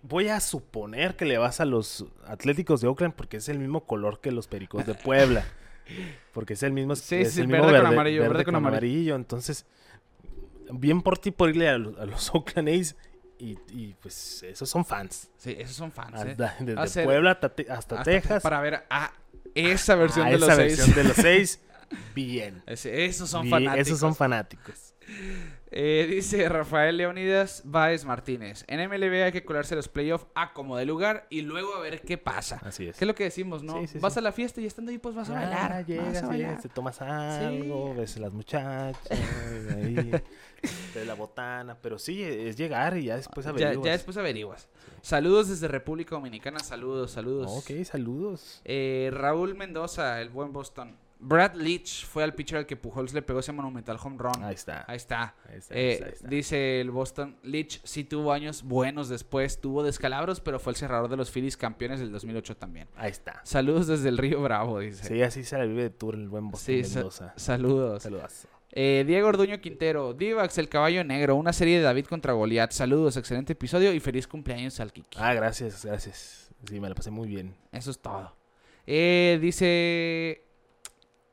voy 0.01 0.29
a 0.29 0.39
suponer 0.39 1.15
que 1.15 1.25
le 1.25 1.37
vas 1.37 1.59
a 1.59 1.65
los 1.65 2.05
Atléticos 2.25 2.81
de 2.81 2.87
Oakland 2.87 3.13
porque 3.13 3.37
es 3.37 3.49
el 3.49 3.59
mismo 3.59 3.85
color 3.85 4.19
que 4.21 4.31
los 4.31 4.47
Pericos 4.47 4.85
de 4.85 4.93
Puebla. 4.95 5.45
Porque 6.33 6.53
es 6.55 6.63
el 6.63 6.73
mismo, 6.73 6.97
Sí, 6.97 7.15
es 7.15 7.31
sí, 7.33 7.39
el 7.41 7.47
verde 7.47 7.67
mismo 7.67 7.77
con 7.79 7.87
amarillo, 7.93 8.21
verde 8.21 8.43
con 8.43 8.55
amarillo. 8.55 9.15
Entonces, 9.15 9.65
bien 10.69 11.01
por 11.01 11.17
ti 11.17 11.31
por 11.31 11.49
irle 11.49 11.69
a 11.69 11.77
los, 11.77 11.97
a 11.97 12.05
los 12.05 12.29
Oakland 12.35 12.67
A's. 12.67 12.95
Y, 13.39 13.57
y, 13.69 13.95
pues 14.01 14.43
esos 14.43 14.69
son 14.69 14.83
fans. 14.83 15.29
Sí, 15.37 15.55
esos 15.57 15.75
son 15.77 15.91
fans. 15.91 16.21
¿eh? 16.25 16.35
Desde 16.59 16.87
ser- 16.87 17.05
Puebla 17.05 17.31
hasta, 17.31 17.53
hasta 17.73 18.03
Texas. 18.03 18.43
Para 18.43 18.59
ver 18.59 18.83
a 18.89 19.13
esa 19.55 19.95
versión 19.95 20.27
a 20.27 20.29
de 20.31 20.35
esa 20.35 20.45
los 20.47 20.57
versión 20.57 20.85
seis. 20.87 20.95
de 20.95 21.03
los 21.05 21.15
seis. 21.15 21.61
Bien. 22.15 22.63
Esos 22.65 23.29
son 23.29 23.43
Bien, 23.43 23.51
fanáticos. 23.53 23.87
Esos 23.87 23.99
son 23.99 24.13
fanáticos. 24.15 24.93
Eh, 25.71 26.07
dice 26.09 26.47
Rafael 26.49 26.95
Leonidas 26.97 27.61
Baez 27.65 28.05
Martínez. 28.05 28.63
En 28.67 28.79
MLB 28.89 29.23
hay 29.25 29.31
que 29.31 29.43
colarse 29.43 29.75
los 29.75 29.87
playoffs 29.89 30.25
a 30.35 30.53
como 30.53 30.77
de 30.77 30.85
lugar 30.85 31.27
y 31.29 31.41
luego 31.41 31.75
a 31.75 31.79
ver 31.81 32.01
qué 32.01 32.17
pasa. 32.17 32.61
Así 32.63 32.87
es. 32.87 32.97
¿Qué 32.97 33.03
es 33.03 33.07
lo 33.07 33.15
que 33.15 33.25
decimos, 33.25 33.63
no? 33.63 33.79
Sí, 33.81 33.87
sí, 33.87 33.99
vas 33.99 34.13
sí. 34.13 34.19
a 34.19 34.21
la 34.21 34.31
fiesta 34.31 34.61
y 34.61 34.65
estando 34.65 34.91
ahí, 34.91 34.97
pues 34.97 35.13
vas 35.15 35.29
a 35.29 35.33
Ah, 35.33 35.41
bailar. 35.41 35.71
vas 35.71 35.87
llegas, 35.87 36.23
a 36.23 36.27
bailar. 36.27 36.49
llegas, 36.49 36.63
te 36.63 36.69
tomas 36.69 37.01
algo, 37.01 37.93
ves 37.95 38.17
las 38.17 38.33
muchachas, 38.33 38.97
ahí, 39.75 40.11
ves 40.95 41.05
la 41.07 41.13
botana, 41.15 41.77
pero 41.81 41.99
sí, 41.99 42.23
es 42.23 42.55
llegar 42.57 42.97
y 42.97 43.05
ya 43.05 43.15
después 43.17 43.45
Ya, 43.45 43.51
averiguas. 43.51 43.85
ya 43.85 43.91
después 43.91 44.17
averiguas. 44.17 44.69
Saludos 45.01 45.49
desde 45.49 45.67
República 45.67 46.15
Dominicana. 46.15 46.59
Saludos, 46.59 47.11
saludos. 47.11 47.51
Ok, 47.51 47.83
saludos. 47.83 48.61
Eh, 48.65 49.09
Raúl 49.13 49.55
Mendoza, 49.55 50.21
el 50.21 50.29
buen 50.29 50.51
Boston. 50.51 50.95
Brad 51.19 51.55
Leach 51.55 52.05
fue 52.05 52.23
al 52.23 52.35
pitcher 52.35 52.59
al 52.59 52.65
que 52.67 52.75
Pujols 52.75 53.13
le 53.13 53.21
pegó 53.23 53.39
ese 53.39 53.51
monumental 53.51 53.97
home 54.03 54.17
run. 54.19 54.43
Ahí 54.43 54.53
está. 54.53 54.85
Ahí 54.87 54.97
está. 54.97 55.35
Ahí 55.49 55.57
está, 55.57 55.73
ahí 55.73 55.79
Eh, 55.81 56.01
ahí 56.05 56.11
está. 56.13 56.27
Dice 56.27 56.79
el 56.81 56.91
Boston, 56.91 57.37
Leach 57.43 57.79
sí 57.83 58.03
tuvo 58.03 58.31
años 58.31 58.61
buenos 58.63 59.09
después, 59.09 59.59
tuvo 59.59 59.81
descalabros, 59.83 60.39
pero 60.41 60.59
fue 60.59 60.71
el 60.73 60.77
cerrador 60.77 61.09
de 61.09 61.17
los 61.17 61.31
Phillies 61.31 61.57
campeones 61.57 61.99
del 61.99 62.11
2008 62.11 62.57
también. 62.57 62.87
Ahí 62.95 63.09
está. 63.11 63.41
Saludos 63.45 63.87
desde 63.87 64.09
el 64.09 64.17
Río 64.17 64.41
Bravo, 64.43 64.79
dice. 64.79 65.07
Sí, 65.07 65.21
así 65.23 65.43
se 65.43 65.57
la 65.57 65.65
vive 65.65 65.83
de 65.83 65.89
tour 65.89 66.13
el 66.15 66.29
buen 66.29 66.49
Boston 66.51 66.75
Sí, 66.75 66.83
sa- 66.83 66.95
Mendoza. 66.99 67.33
saludos. 67.35 68.03
Saludos. 68.03 68.47
Eh, 68.71 69.03
Diego 69.07 69.29
Orduño 69.29 69.59
Quintero, 69.59 70.13
Divax, 70.13 70.57
el 70.59 70.69
caballo 70.69 71.03
negro, 71.03 71.35
una 71.35 71.51
serie 71.51 71.77
de 71.77 71.83
David 71.83 72.05
contra 72.05 72.33
Goliat. 72.33 72.71
Saludos, 72.73 73.17
excelente 73.17 73.53
episodio 73.53 73.91
y 73.91 73.99
feliz 73.99 74.27
cumpleaños 74.27 74.79
al 74.79 74.93
Kiki. 74.93 75.17
Ah, 75.19 75.33
gracias, 75.33 75.83
gracias. 75.83 76.51
Sí, 76.67 76.79
me 76.79 76.89
la 76.89 76.93
pasé 76.93 77.09
muy 77.09 77.27
bien. 77.27 77.55
Eso 77.71 77.89
es 77.89 77.97
todo. 77.99 78.35
Eh, 78.85 79.39
dice 79.41 80.43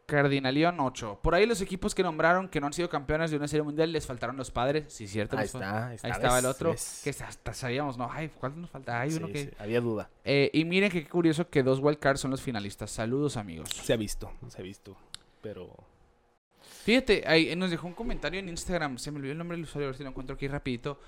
Cardinalión 0.06 0.78
8. 0.80 1.20
Por 1.22 1.34
ahí 1.34 1.46
los 1.46 1.60
equipos 1.60 1.94
que 1.94 2.02
nombraron 2.02 2.48
que 2.48 2.60
no 2.60 2.66
han 2.66 2.72
sido 2.72 2.88
campeones 2.88 3.30
de 3.30 3.36
una 3.36 3.48
serie 3.48 3.62
mundial 3.62 3.92
les 3.92 4.06
faltaron 4.06 4.36
los 4.36 4.50
padres. 4.50 4.84
Sí, 4.88 5.06
cierto. 5.06 5.38
Ahí 5.38 5.46
está, 5.46 5.88
ahí 5.88 5.96
está. 5.96 6.08
Ahí 6.08 6.12
estaba 6.12 6.38
el 6.38 6.46
otro. 6.46 6.70
¿ves? 6.72 7.00
Que 7.02 7.10
hasta 7.10 7.54
sabíamos, 7.54 7.96
¿no? 7.96 8.10
Ay, 8.10 8.30
¿cuál 8.38 8.60
nos 8.60 8.70
falta? 8.70 9.00
Hay 9.00 9.14
uno 9.14 9.28
que... 9.28 9.44
sí, 9.44 9.50
había 9.58 9.80
duda. 9.80 10.10
Eh, 10.24 10.50
y 10.52 10.64
miren 10.64 10.90
que 10.90 11.02
qué 11.02 11.08
curioso 11.08 11.48
que 11.48 11.62
dos 11.62 11.80
wildcards 11.80 12.20
son 12.20 12.30
los 12.30 12.42
finalistas. 12.42 12.90
Saludos, 12.90 13.36
amigos. 13.36 13.70
Se 13.70 13.92
ha 13.92 13.96
visto, 13.96 14.30
se 14.48 14.60
ha 14.60 14.64
visto. 14.64 14.96
Pero 15.40 15.74
Fíjate, 16.84 17.24
ahí 17.26 17.56
nos 17.56 17.70
dejó 17.70 17.86
un 17.86 17.94
comentario 17.94 18.40
en 18.40 18.48
Instagram. 18.50 18.98
Se 18.98 19.10
me 19.10 19.16
olvidó 19.16 19.32
el 19.32 19.38
nombre 19.38 19.56
del 19.56 19.64
usuario, 19.64 19.86
a 19.86 19.90
ver 19.90 19.96
si 19.96 20.02
lo 20.02 20.10
encuentro 20.10 20.34
aquí 20.34 20.46
rapidito. 20.48 20.98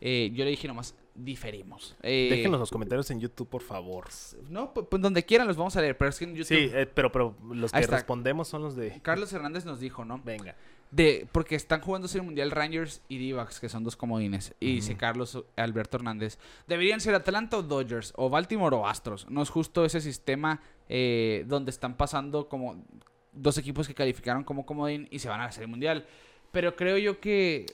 Eh, 0.00 0.30
yo 0.32 0.44
le 0.44 0.50
dije 0.50 0.66
nomás, 0.66 0.94
diferimos. 1.14 1.96
Eh, 2.02 2.28
déjenos 2.30 2.60
los 2.60 2.70
comentarios 2.70 3.10
en 3.10 3.20
YouTube, 3.20 3.48
por 3.48 3.62
favor. 3.62 4.08
No, 4.48 4.72
pues, 4.72 4.86
pues 4.88 5.02
donde 5.02 5.24
quieran 5.24 5.46
los 5.46 5.56
vamos 5.56 5.76
a 5.76 5.80
leer, 5.80 5.96
pero 5.96 6.10
es 6.10 6.18
que 6.18 6.24
en 6.24 6.34
YouTube... 6.34 6.46
Sí, 6.46 6.70
eh, 6.72 6.86
pero, 6.86 7.12
pero 7.12 7.36
los 7.52 7.72
que 7.72 7.86
respondemos 7.86 8.48
son 8.48 8.62
los 8.62 8.76
de. 8.76 9.00
Carlos 9.02 9.32
Hernández 9.32 9.64
nos 9.64 9.80
dijo, 9.80 10.04
¿no? 10.04 10.20
Venga. 10.24 10.56
De, 10.90 11.28
porque 11.30 11.54
están 11.54 11.82
jugando 11.82 12.08
Serie 12.08 12.24
Mundial 12.24 12.50
Rangers 12.50 13.02
y 13.08 13.18
Divax, 13.18 13.60
que 13.60 13.68
son 13.68 13.84
dos 13.84 13.96
comodines. 13.96 14.54
Y 14.58 14.74
dice 14.76 14.92
Ujú. 14.92 15.00
Carlos 15.00 15.44
Alberto 15.56 15.98
Hernández. 15.98 16.38
Deberían 16.66 17.00
ser 17.00 17.14
Atlanta 17.14 17.58
o 17.58 17.62
Dodgers, 17.62 18.12
o 18.16 18.28
Baltimore 18.28 18.74
o 18.74 18.86
Astros. 18.86 19.28
No 19.30 19.42
es 19.42 19.50
justo 19.50 19.84
ese 19.84 20.00
sistema 20.00 20.60
eh, 20.88 21.44
donde 21.46 21.70
están 21.70 21.96
pasando 21.96 22.48
como 22.48 22.84
dos 23.32 23.56
equipos 23.58 23.86
que 23.86 23.94
calificaron 23.94 24.42
como 24.42 24.66
comodín 24.66 25.06
y 25.12 25.20
se 25.20 25.28
van 25.28 25.40
a 25.40 25.44
la 25.44 25.52
Serie 25.52 25.68
Mundial. 25.68 26.06
Pero 26.50 26.74
creo 26.74 26.98
yo 26.98 27.20
que 27.20 27.66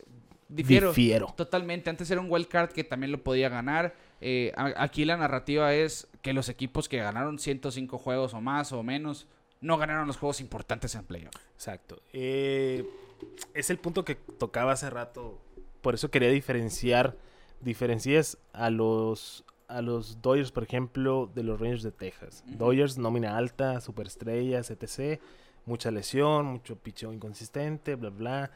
difiero. 0.49 0.89
Difiero. 0.89 1.35
Totalmente. 1.37 1.91
Antes 1.91 2.11
era 2.11 2.21
un 2.21 2.31
wild 2.31 2.49
card 2.49 2.71
que 2.71 2.85
también 2.85 3.13
lo 3.13 3.23
podía 3.23 3.49
ganar. 3.49 3.95
Eh, 4.21 4.53
aquí 4.57 5.05
la 5.05 5.17
narrativa 5.17 5.75
es 5.75 6.09
que 6.23 6.33
los 6.33 6.49
equipos 6.49 6.89
que 6.89 6.99
ganaron 6.99 7.39
105 7.39 7.99
juegos 7.99 8.35
o 8.35 8.41
más 8.41 8.73
o 8.73 8.83
menos 8.83 9.27
no 9.61 9.79
ganaron 9.79 10.07
los 10.07 10.17
juegos 10.17 10.41
importantes 10.41 10.95
en 10.95 11.05
playoff. 11.05 11.35
Exacto. 11.55 12.01
Eh, 12.13 12.85
es 13.55 13.71
el 13.71 13.79
punto 13.79 14.05
que 14.05 14.15
tocaba 14.15 14.73
hace 14.73 14.91
rato. 14.91 15.41
Por 15.81 15.95
eso 15.95 16.11
quería 16.11 16.31
diferenciar. 16.31 17.17
Diferencias 17.61 18.39
a 18.53 18.69
los 18.71 19.45
a 19.69 19.83
los 19.83 20.23
Dodgers, 20.23 20.53
por 20.53 20.63
ejemplo, 20.63 21.31
de 21.35 21.43
los 21.43 21.61
Rangers 21.61 21.83
de 21.83 21.93
Texas. 21.93 22.45
Ujú. 22.47 22.59
Dodgers, 22.59 22.99
nómina 22.99 23.37
alta, 23.37 23.81
superestrellas, 23.81 24.71
etc. 24.71 25.21
Mucha 25.65 25.91
lesión, 25.91 26.47
mucho 26.47 26.77
picheo 26.77 27.13
inconsistente, 27.13 27.97
bla, 27.97 28.11
bla. 28.11 28.51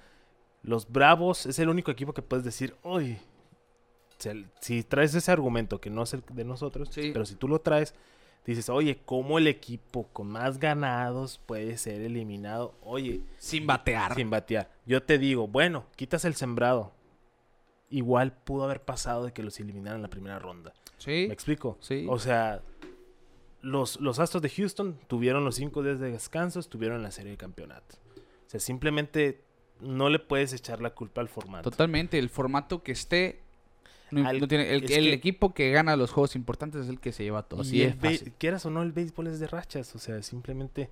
Los 0.62 0.90
Bravos 0.90 1.46
es 1.46 1.58
el 1.58 1.68
único 1.68 1.90
equipo 1.90 2.12
que 2.12 2.22
puedes 2.22 2.44
decir, 2.44 2.74
uy, 2.82 3.18
si 4.60 4.82
traes 4.82 5.14
ese 5.14 5.32
argumento 5.32 5.80
que 5.80 5.88
no 5.90 6.02
es 6.02 6.12
el 6.12 6.22
de 6.32 6.44
nosotros, 6.44 6.88
Sí. 6.92 7.10
pero 7.12 7.24
si 7.24 7.34
tú 7.36 7.48
lo 7.48 7.60
traes, 7.60 7.94
dices, 8.44 8.68
oye, 8.68 9.00
¿cómo 9.04 9.38
el 9.38 9.46
equipo 9.46 10.08
con 10.12 10.28
más 10.28 10.58
ganados 10.58 11.40
puede 11.46 11.78
ser 11.78 12.02
eliminado? 12.02 12.74
Oye, 12.82 13.22
Sin 13.38 13.66
batear. 13.66 14.14
sin 14.14 14.28
batear. 14.28 14.70
Yo 14.84 15.02
te 15.02 15.18
digo, 15.18 15.48
bueno, 15.48 15.86
quitas 15.96 16.24
el 16.24 16.34
sembrado. 16.34 16.92
Igual 17.88 18.32
pudo 18.32 18.64
haber 18.64 18.82
pasado 18.82 19.24
de 19.24 19.32
que 19.32 19.42
los 19.42 19.58
eliminaran 19.58 19.96
en 19.98 20.02
la 20.02 20.10
primera 20.10 20.38
ronda. 20.38 20.72
Sí. 20.98 21.24
¿Me 21.28 21.34
explico? 21.34 21.76
Sí. 21.80 22.06
O 22.08 22.18
sea, 22.18 22.62
los, 23.62 23.98
los 24.00 24.18
Astros 24.18 24.42
de 24.42 24.50
Houston 24.50 24.98
tuvieron 25.08 25.44
los 25.44 25.56
cinco 25.56 25.82
días 25.82 25.98
de 25.98 26.10
descanso, 26.12 26.60
estuvieron 26.60 26.98
en 26.98 27.02
la 27.04 27.10
serie 27.10 27.32
de 27.32 27.36
campeonato. 27.38 27.96
O 28.16 28.50
sea, 28.50 28.60
simplemente 28.60 29.42
no 29.82 30.08
le 30.08 30.18
puedes 30.18 30.52
echar 30.52 30.80
la 30.80 30.90
culpa 30.90 31.20
al 31.20 31.28
formato. 31.28 31.70
Totalmente. 31.70 32.18
El 32.18 32.28
formato 32.28 32.82
que 32.82 32.92
esté. 32.92 33.40
No, 34.10 34.26
Al- 34.28 34.40
no 34.40 34.48
tiene, 34.48 34.72
el, 34.74 34.84
es 34.84 34.90
el 34.90 35.04
que- 35.04 35.12
equipo 35.12 35.54
que 35.54 35.70
gana 35.70 35.94
los 35.96 36.10
juegos 36.10 36.34
importantes 36.34 36.82
es 36.82 36.88
el 36.88 36.98
que 36.98 37.12
se 37.12 37.22
lleva 37.22 37.42
todo. 37.44 37.60
Así 37.62 37.76
Y 37.76 37.82
es 37.82 37.94
fácil. 37.94 38.32
quieras 38.38 38.66
o 38.66 38.70
no, 38.70 38.82
el 38.82 38.90
béisbol 38.92 39.28
es 39.28 39.38
de 39.40 39.46
rachas. 39.46 39.94
O 39.94 39.98
sea, 39.98 40.20
simplemente. 40.22 40.90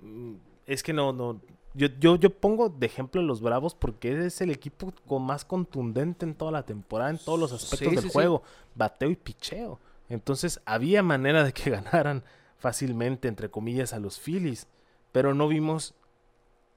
mm, 0.00 0.34
Es 0.66 0.82
que 0.82 0.92
no, 0.92 1.12
no. 1.12 1.40
Yo, 1.74 1.88
yo, 1.98 2.16
yo 2.16 2.30
pongo 2.30 2.68
de 2.68 2.84
ejemplo 2.86 3.20
a 3.20 3.24
los 3.24 3.40
Bravos 3.40 3.74
porque 3.74 4.26
es 4.26 4.40
el 4.42 4.50
equipo 4.50 4.92
con 5.06 5.22
más 5.22 5.44
contundente 5.44 6.26
en 6.26 6.34
toda 6.34 6.52
la 6.52 6.64
temporada, 6.64 7.10
en 7.10 7.18
todos 7.18 7.38
los 7.40 7.50
aspectos 7.52 7.78
Sí, 7.88 7.94
del 7.94 8.02
sí, 8.04 8.08
sí. 8.08 8.12
juego. 8.12 8.42
Bateo 8.74 9.10
y 9.10 9.16
picheo. 9.16 9.80
Entonces, 10.08 10.60
había 10.66 11.02
manera 11.02 11.42
de 11.44 11.52
que 11.52 11.70
ganaran 11.70 12.22
fácilmente, 12.58 13.26
entre 13.26 13.50
comillas, 13.50 13.92
a 13.94 13.98
los 13.98 14.20
Phillies. 14.20 14.66
Pero 15.12 15.34
no 15.34 15.48
vimos 15.48 15.94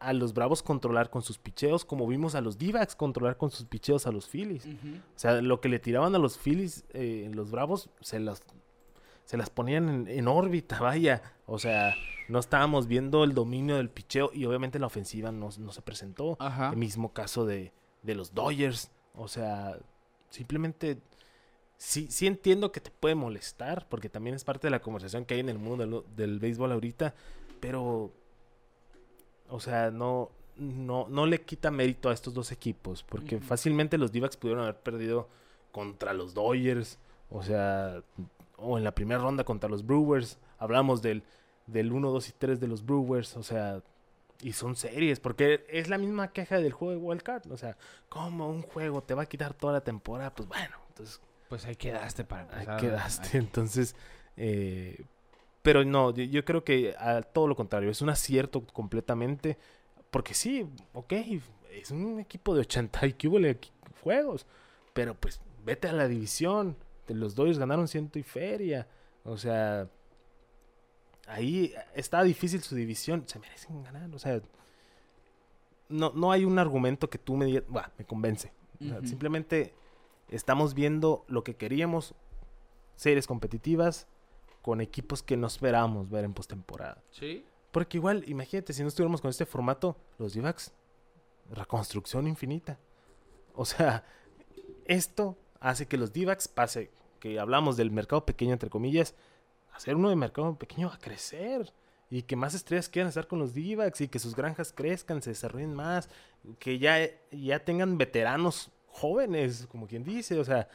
a 0.05 0.13
los 0.13 0.33
Bravos 0.33 0.61
controlar 0.61 1.09
con 1.09 1.21
sus 1.21 1.37
picheos 1.37 1.83
como 1.85 2.07
vimos 2.07 2.35
a 2.35 2.41
los 2.41 2.57
D-backs 2.57 2.95
controlar 2.95 3.37
con 3.37 3.49
sus 3.49 3.65
picheos 3.65 4.07
a 4.07 4.11
los 4.11 4.27
Phillies. 4.27 4.65
O 4.65 5.19
sea, 5.19 5.41
lo 5.41 5.59
que 5.61 5.69
le 5.69 5.79
tiraban 5.79 6.13
a 6.15 6.19
los 6.19 6.37
Phillies, 6.37 6.85
eh, 6.93 7.29
los 7.33 7.51
Bravos, 7.51 7.89
se 8.01 8.19
las, 8.19 8.43
se 9.25 9.37
las 9.37 9.49
ponían 9.49 9.89
en, 9.89 10.07
en 10.07 10.27
órbita, 10.27 10.79
vaya. 10.81 11.21
O 11.45 11.59
sea, 11.59 11.95
no 12.27 12.39
estábamos 12.39 12.87
viendo 12.87 13.23
el 13.23 13.33
dominio 13.33 13.77
del 13.77 13.89
picheo 13.89 14.31
y 14.33 14.45
obviamente 14.45 14.79
la 14.79 14.87
ofensiva 14.87 15.31
no, 15.31 15.49
no 15.57 15.71
se 15.71 15.81
presentó. 15.81 16.37
Ajá. 16.39 16.69
El 16.69 16.77
mismo 16.77 17.13
caso 17.13 17.45
de, 17.45 17.71
de 18.03 18.15
los 18.15 18.33
Dodgers. 18.33 18.91
O 19.13 19.27
sea, 19.27 19.77
simplemente 20.29 20.99
sí, 21.77 22.07
sí 22.09 22.27
entiendo 22.27 22.71
que 22.71 22.81
te 22.81 22.91
puede 22.91 23.15
molestar, 23.15 23.87
porque 23.89 24.09
también 24.09 24.35
es 24.35 24.43
parte 24.43 24.67
de 24.67 24.71
la 24.71 24.81
conversación 24.81 25.25
que 25.25 25.35
hay 25.35 25.39
en 25.39 25.49
el 25.49 25.59
mundo 25.59 25.85
del, 25.85 26.15
del 26.15 26.39
béisbol 26.39 26.71
ahorita, 26.71 27.15
pero, 27.59 28.11
o 29.49 29.59
sea, 29.59 29.91
no, 29.91 30.31
no, 30.57 31.07
no 31.09 31.25
le 31.25 31.41
quita 31.41 31.71
mérito 31.71 32.09
a 32.09 32.13
estos 32.13 32.33
dos 32.33 32.51
equipos, 32.51 33.03
porque 33.03 33.39
fácilmente 33.39 33.97
los 33.97 34.11
d 34.11 34.21
pudieron 34.39 34.63
haber 34.63 34.79
perdido 34.79 35.27
contra 35.71 36.13
los 36.13 36.33
Dodgers, 36.33 36.99
o 37.29 37.43
sea, 37.43 38.01
o 38.57 38.77
en 38.77 38.83
la 38.83 38.93
primera 38.93 39.21
ronda 39.21 39.43
contra 39.43 39.69
los 39.69 39.85
Brewers, 39.85 40.37
hablamos 40.57 41.01
del, 41.01 41.23
del 41.67 41.91
1, 41.91 42.09
2 42.11 42.29
y 42.29 42.31
3 42.33 42.59
de 42.59 42.67
los 42.67 42.85
Brewers, 42.85 43.35
o 43.37 43.43
sea, 43.43 43.81
y 44.41 44.53
son 44.53 44.75
series, 44.75 45.19
porque 45.19 45.65
es 45.69 45.89
la 45.89 45.97
misma 45.97 46.31
queja 46.31 46.57
del 46.59 46.73
juego 46.73 46.91
de 46.91 46.97
Wild 46.97 47.21
Card. 47.23 47.51
O 47.51 47.57
sea, 47.57 47.77
como 48.09 48.49
un 48.49 48.61
juego 48.61 49.01
te 49.01 49.13
va 49.13 49.23
a 49.23 49.25
quitar 49.27 49.53
toda 49.53 49.73
la 49.73 49.81
temporada, 49.81 50.33
pues 50.33 50.47
bueno, 50.47 50.75
entonces 50.89 51.21
Pues 51.47 51.65
ahí 51.65 51.75
quedaste 51.75 52.23
para 52.25 52.43
ahí 52.57 52.67
empezar. 52.67 52.77
quedaste. 52.77 53.37
Entonces, 53.37 53.95
eh, 54.37 55.05
pero 55.65 55.83
no, 55.83 56.13
yo, 56.13 56.23
yo 56.25 56.45
creo 56.45 56.63
que 56.63 56.93
a 56.95 57.23
todo 57.23 57.47
lo 57.47 57.55
contrario, 57.55 57.89
es 57.89 57.99
un 58.03 58.09
acierto 58.09 58.63
completamente, 58.67 59.57
porque 60.11 60.35
sí, 60.35 60.69
ok, 60.93 61.13
es 61.71 61.89
un 61.89 62.19
equipo 62.19 62.53
de 62.53 62.61
80 62.61 63.07
y 63.07 63.13
que 63.13 63.27
juegos, 64.03 64.45
pero 64.93 65.15
pues 65.15 65.41
vete 65.65 65.87
a 65.87 65.93
la 65.93 66.07
división, 66.07 66.77
los 67.07 67.33
Dodgers 67.33 67.57
ganaron 67.57 67.87
ciento 67.87 68.19
y 68.19 68.23
feria, 68.23 68.87
o 69.23 69.39
sea, 69.39 69.89
ahí 71.25 71.73
está 71.95 72.21
difícil 72.21 72.61
su 72.61 72.75
división, 72.75 73.23
se 73.25 73.39
merecen 73.39 73.81
ganar, 73.81 74.13
o 74.13 74.19
sea, 74.19 74.39
no, 75.89 76.11
no 76.13 76.31
hay 76.31 76.45
un 76.45 76.59
argumento 76.59 77.09
que 77.09 77.17
tú 77.17 77.37
me 77.37 77.45
digas, 77.45 77.63
"Buah, 77.67 77.89
me 77.97 78.05
convence. 78.05 78.53
O 78.81 78.83
sea, 78.85 78.97
Ujú. 78.99 79.07
Simplemente 79.07 79.73
estamos 80.29 80.75
viendo 80.75 81.25
lo 81.27 81.43
que 81.43 81.55
queríamos, 81.55 82.13
series 82.95 83.25
competitivas 83.25 84.07
con 84.65 84.81
equipos 84.81 85.21
que 85.21 85.37
no 85.37 85.45
esperábamos 85.45 86.09
ver 86.09 86.25
en 86.25 86.33
postemporada. 86.33 86.97
Sí. 87.11 87.45
Porque 87.71 87.97
igual, 87.97 88.23
imagínate, 88.25 88.73
si 88.73 88.81
no 88.81 88.87
estuviéramos 88.87 89.21
con 89.21 89.29
este 89.29 89.45
formato, 89.45 89.95
los 90.17 90.33
D-backs, 90.33 90.71
reconstrucción 91.51 92.27
infinita. 92.27 92.79
O 93.53 93.63
sea, 93.63 94.03
esto 94.85 95.37
hace 95.59 95.85
que 95.85 95.99
los 95.99 96.11
D-backs 96.11 96.47
pase, 96.47 96.89
que 97.19 97.39
hablamos 97.39 97.77
del 97.77 97.91
mercado 97.91 98.25
pequeño, 98.25 98.53
entre 98.53 98.71
comillas, 98.71 99.13
hacer 99.71 99.95
uno 99.97 100.09
de 100.09 100.15
mercado 100.15 100.55
pequeño 100.55 100.91
a 100.91 100.97
crecer. 100.97 101.71
y 102.09 102.21
que 102.21 102.35
más 102.35 102.53
estrellas 102.53 102.89
quieran 102.89 103.09
estar 103.09 103.27
con 103.27 103.39
los 103.39 103.53
d 103.53 103.91
y 103.99 104.07
que 104.07 104.19
sus 104.19 104.35
granjas 104.35 104.71
crezcan, 104.73 105.21
se 105.21 105.31
desarrollen 105.31 105.73
más, 105.73 106.09
que 106.59 106.77
ya, 106.79 107.09
ya 107.31 107.59
tengan 107.59 107.97
veteranos 107.97 108.71
jóvenes, 108.87 109.67
como 109.69 109.87
quien 109.87 110.03
dice, 110.03 110.39
o 110.39 110.45
sea, 110.45 110.69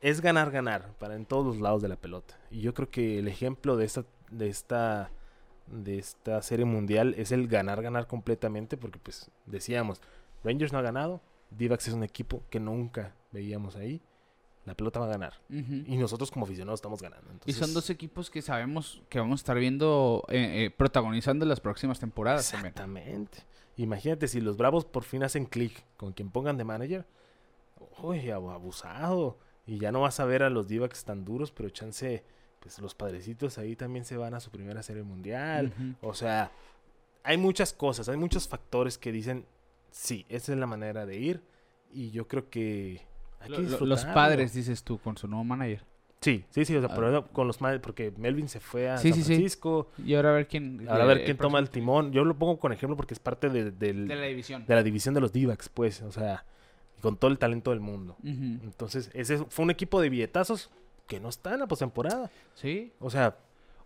es 0.00 0.20
ganar, 0.20 0.50
ganar 0.50 0.92
para 0.98 1.14
en 1.14 1.26
todos 1.26 1.44
los 1.46 1.60
lados 1.60 1.82
de 1.82 1.88
la 1.88 1.96
pelota. 1.96 2.38
Y 2.50 2.60
yo 2.60 2.74
creo 2.74 2.90
que 2.90 3.18
el 3.18 3.28
ejemplo 3.28 3.76
de 3.76 3.84
esta, 3.84 4.04
de 4.30 4.48
esta, 4.48 5.10
de 5.66 5.98
esta 5.98 6.42
serie 6.42 6.64
mundial 6.64 7.14
es 7.16 7.32
el 7.32 7.48
ganar, 7.48 7.82
ganar 7.82 8.06
completamente, 8.06 8.76
porque 8.76 8.98
pues 8.98 9.30
decíamos, 9.46 10.00
Rangers 10.44 10.72
no 10.72 10.78
ha 10.78 10.82
ganado, 10.82 11.20
Divax 11.50 11.88
es 11.88 11.94
un 11.94 12.04
equipo 12.04 12.42
que 12.50 12.60
nunca 12.60 13.14
veíamos 13.32 13.76
ahí. 13.76 14.00
La 14.64 14.74
pelota 14.74 15.00
va 15.00 15.06
a 15.06 15.08
ganar. 15.08 15.32
Y 15.48 15.96
nosotros 15.96 16.30
como 16.30 16.44
aficionados 16.44 16.78
estamos 16.78 17.00
ganando. 17.00 17.26
Y 17.46 17.54
son 17.54 17.72
dos 17.72 17.88
equipos 17.88 18.28
que 18.28 18.42
sabemos 18.42 19.00
que 19.08 19.18
vamos 19.18 19.40
a 19.40 19.42
estar 19.42 19.58
viendo, 19.58 20.26
eh, 20.28 20.66
eh, 20.66 20.70
protagonizando 20.70 21.46
las 21.46 21.58
próximas 21.58 21.98
temporadas. 21.98 22.52
Exactamente. 22.52 23.38
Imagínate 23.78 24.28
si 24.28 24.42
los 24.42 24.58
Bravos 24.58 24.84
por 24.84 25.04
fin 25.04 25.22
hacen 25.22 25.46
clic 25.46 25.84
con 25.96 26.12
quien 26.12 26.28
pongan 26.28 26.58
de 26.58 26.64
manager. 26.64 27.06
Uy, 28.02 28.28
abusado. 28.30 29.38
Y 29.68 29.78
ya 29.78 29.92
no 29.92 30.00
vas 30.00 30.18
a 30.18 30.24
ver 30.24 30.42
a 30.42 30.48
los 30.48 30.66
Divax 30.66 31.04
tan 31.04 31.26
duros, 31.26 31.52
pero 31.52 31.68
chance, 31.68 32.24
pues 32.58 32.78
los 32.78 32.94
padrecitos 32.94 33.58
ahí 33.58 33.76
también 33.76 34.06
se 34.06 34.16
van 34.16 34.32
a 34.32 34.40
su 34.40 34.50
primera 34.50 34.82
serie 34.82 35.02
mundial. 35.02 35.72
O 36.00 36.14
sea, 36.14 36.50
hay 37.22 37.36
muchas 37.36 37.74
cosas, 37.74 38.08
hay 38.08 38.16
muchos 38.16 38.48
factores 38.48 38.96
que 38.96 39.12
dicen, 39.12 39.44
sí, 39.90 40.24
esa 40.30 40.52
es 40.52 40.58
la 40.58 40.66
manera 40.66 41.04
de 41.04 41.18
ir. 41.18 41.42
Y 41.92 42.10
yo 42.10 42.26
creo 42.26 42.48
que 42.48 43.02
hay 43.40 43.50
que 43.50 43.84
Los 43.84 44.06
padres, 44.06 44.54
dices 44.54 44.82
tú, 44.82 44.98
con 44.98 45.18
su 45.18 45.28
nuevo 45.28 45.44
manager. 45.44 45.84
Sí, 46.22 46.44
sí, 46.50 46.64
sí, 46.64 46.74
o 46.74 46.80
sea, 46.80 46.90
ah. 46.90 47.24
con 47.30 47.46
los 47.46 47.60
madres, 47.60 47.80
porque 47.80 48.12
Melvin 48.16 48.48
se 48.48 48.60
fue 48.60 48.88
a 48.88 48.96
San 48.96 49.12
Francisco. 49.12 49.90
Y 50.04 50.14
ahora 50.14 50.30
a 50.30 50.32
ver 50.32 50.48
quién. 50.48 50.86
Ahora 50.88 51.04
a 51.04 51.06
ver 51.06 51.24
quién 51.24 51.36
toma 51.36 51.58
el 51.58 51.68
timón. 51.68 52.10
Yo 52.10 52.24
lo 52.24 52.36
pongo 52.36 52.58
con 52.58 52.72
ejemplo 52.72 52.96
porque 52.96 53.14
es 53.14 53.20
parte 53.20 53.50
de, 53.50 53.70
de 53.70 53.92
la 53.92 54.24
división. 54.24 54.64
De 54.66 54.74
la 54.74 54.82
división 54.82 55.14
de 55.14 55.20
los 55.20 55.30
Divacs, 55.30 55.68
pues, 55.68 56.02
o 56.02 56.10
sea, 56.10 56.44
con 57.00 57.16
todo 57.16 57.30
el 57.30 57.38
talento 57.38 57.70
del 57.70 57.80
mundo. 57.80 58.16
Entonces, 58.24 59.10
ese 59.14 59.38
fue 59.38 59.64
un 59.64 59.70
equipo 59.70 60.00
de 60.00 60.08
billetazos 60.08 60.70
que 61.06 61.20
no 61.20 61.28
está 61.28 61.54
en 61.54 61.60
la 61.60 61.66
postemporada. 61.66 62.30
Sí. 62.54 62.92
O 63.00 63.10
sea, 63.10 63.36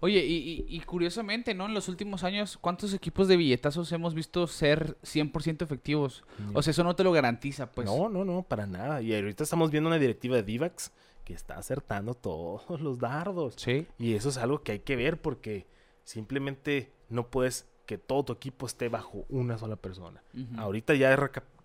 Oye, 0.04 0.24
y, 0.26 0.80
curiosamente, 0.80 1.54
¿no? 1.54 1.66
En 1.66 1.74
los 1.74 1.88
últimos 1.88 2.24
años, 2.24 2.58
¿cuántos 2.60 2.92
equipos 2.92 3.28
de 3.28 3.36
billetazos 3.36 3.92
hemos 3.92 4.14
visto 4.14 4.48
ser 4.48 4.96
100% 5.02 5.62
efectivos? 5.62 6.24
O 6.54 6.60
sea, 6.60 6.72
eso 6.72 6.82
no 6.82 6.96
te 6.96 7.04
lo 7.04 7.12
garantiza, 7.12 7.70
pues. 7.70 7.86
No, 7.86 8.08
no, 8.08 8.24
no, 8.24 8.42
para 8.42 8.66
nada. 8.66 9.00
Y 9.00 9.14
ahorita 9.14 9.44
estamos 9.44 9.70
viendo 9.70 9.86
una 9.86 10.00
directiva 10.00 10.34
de 10.34 10.42
Divax 10.42 10.90
que 11.24 11.34
está 11.34 11.56
acertando 11.56 12.14
todos 12.20 12.80
los 12.80 12.98
dardos. 12.98 13.54
Sí. 13.56 13.86
Y 13.96 14.14
eso 14.14 14.30
es 14.30 14.38
algo 14.38 14.64
que 14.64 14.72
hay 14.72 14.80
que 14.80 14.96
ver 14.96 15.22
porque 15.22 15.68
simplemente 16.02 16.90
no 17.08 17.28
puedes 17.28 17.68
que 17.86 17.96
todo 17.96 18.24
tu 18.24 18.32
equipo 18.32 18.66
esté 18.66 18.88
bajo 18.88 19.24
una 19.28 19.56
sola 19.56 19.76
persona. 19.76 20.20
Ahorita 20.56 20.94
ya 20.94 21.16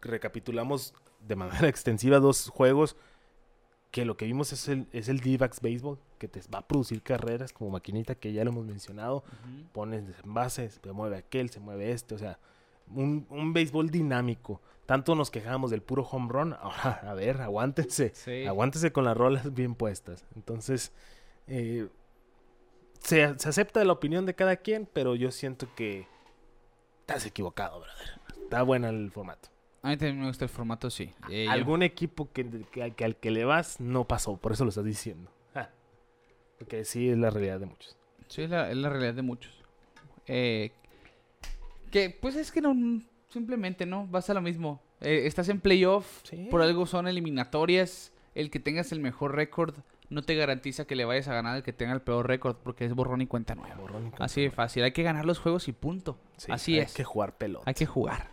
recapitulamos 0.01 0.93
de 1.27 1.35
manera 1.35 1.67
extensiva 1.69 2.19
dos 2.19 2.49
juegos 2.49 2.95
que 3.91 4.05
lo 4.05 4.17
que 4.17 4.25
vimos 4.25 4.51
es 4.53 4.67
el, 4.67 4.87
es 4.91 5.07
el 5.07 5.19
D-Backs 5.19 5.61
Baseball, 5.61 5.97
que 6.17 6.27
te 6.27 6.41
va 6.53 6.59
a 6.59 6.67
producir 6.67 7.01
carreras 7.01 7.53
como 7.53 7.71
maquinita 7.71 8.15
que 8.15 8.33
ya 8.33 8.43
lo 8.43 8.51
hemos 8.51 8.65
mencionado. 8.65 9.23
Pones 9.71 10.03
envases, 10.23 10.79
se 10.83 10.91
mueve 10.91 11.17
aquel, 11.17 11.49
se 11.49 11.59
mueve 11.59 11.91
este, 11.91 12.15
o 12.15 12.17
sea, 12.17 12.37
un, 12.93 13.25
un 13.29 13.53
béisbol 13.53 13.89
dinámico. 13.89 14.61
Tanto 14.85 15.15
nos 15.15 15.31
quejábamos 15.31 15.71
del 15.71 15.81
puro 15.81 16.03
home 16.03 16.27
run, 16.29 16.53
ahora, 16.61 17.01
a 17.03 17.13
ver, 17.13 17.41
aguántense, 17.41 18.13
aguántense 18.47 18.91
con 18.91 19.05
las 19.05 19.17
rolas 19.17 19.53
bien 19.53 19.75
puestas. 19.75 20.25
Entonces, 20.35 20.91
eh, 21.47 21.87
se, 22.99 23.37
se 23.39 23.49
acepta 23.49 23.83
la 23.83 23.93
opinión 23.93 24.25
de 24.25 24.35
cada 24.35 24.57
quien, 24.57 24.87
pero 24.91 25.15
yo 25.15 25.31
siento 25.31 25.67
que 25.75 26.07
estás 27.01 27.25
equivocado, 27.25 27.79
brother. 27.79 28.43
Está 28.43 28.63
bueno 28.63 28.89
el 28.89 29.11
formato. 29.11 29.49
A 29.81 29.89
mí 29.89 29.97
también 29.97 30.19
me 30.19 30.27
gusta 30.27 30.45
el 30.45 30.49
formato, 30.49 30.89
sí. 30.89 31.13
Eh, 31.29 31.47
Algún 31.47 31.83
equipo 31.83 32.29
que, 32.31 32.45
al 33.03 33.15
que 33.15 33.31
le 33.31 33.45
vas 33.45 33.79
no 33.79 34.05
pasó, 34.05 34.37
por 34.37 34.51
eso 34.51 34.63
lo 34.63 34.69
estás 34.69 34.85
diciendo. 34.85 35.31
Porque 36.57 36.85
sí 36.85 37.09
es 37.09 37.17
la 37.17 37.29
realidad 37.29 37.59
de 37.59 37.67
muchos. 37.67 37.95
Sí, 38.27 38.41
es 38.41 38.49
la, 38.49 38.89
realidad 38.89 39.13
de 39.13 39.21
muchos. 39.21 39.53
Eh, 40.25 40.71
que 41.91 42.09
pues 42.09 42.35
es 42.35 42.51
que 42.51 42.61
no, 42.61 42.75
simplemente 43.29 43.85
no, 43.85 44.07
vas 44.07 44.29
a 44.29 44.33
lo 44.33 44.41
mismo. 44.41 44.81
Eh, 45.01 45.23
estás 45.25 45.49
en 45.49 45.61
playoff, 45.61 46.23
por 46.49 46.61
algo 46.61 46.85
son 46.85 47.07
eliminatorias. 47.07 48.11
El 48.33 48.49
que 48.49 48.59
tengas 48.59 48.91
el 48.91 48.99
mejor 48.99 49.35
récord 49.35 49.75
no 50.09 50.21
te 50.21 50.35
garantiza 50.35 50.85
que 50.85 50.95
le 50.95 51.05
vayas 51.05 51.27
a 51.27 51.33
ganar 51.33 51.57
el 51.57 51.63
que 51.63 51.73
tenga 51.73 51.93
el 51.93 52.01
peor 52.01 52.27
récord, 52.27 52.55
porque 52.63 52.85
es 52.85 52.93
borrón 52.93 53.21
y 53.21 53.27
cuenta 53.27 53.55
nueva. 53.55 53.77
Así 54.19 54.41
de 54.41 54.51
fácil. 54.51 54.83
Hay 54.83 54.91
que 54.91 55.03
ganar 55.03 55.25
los 55.25 55.39
juegos 55.39 55.67
y 55.67 55.73
punto. 55.73 56.17
Así 56.49 56.77
es. 56.77 56.89
Hay 56.89 56.95
que 56.95 57.03
jugar 57.03 57.37
pelota. 57.37 57.63
Hay 57.67 57.73
que 57.73 57.85
jugar. 57.85 58.29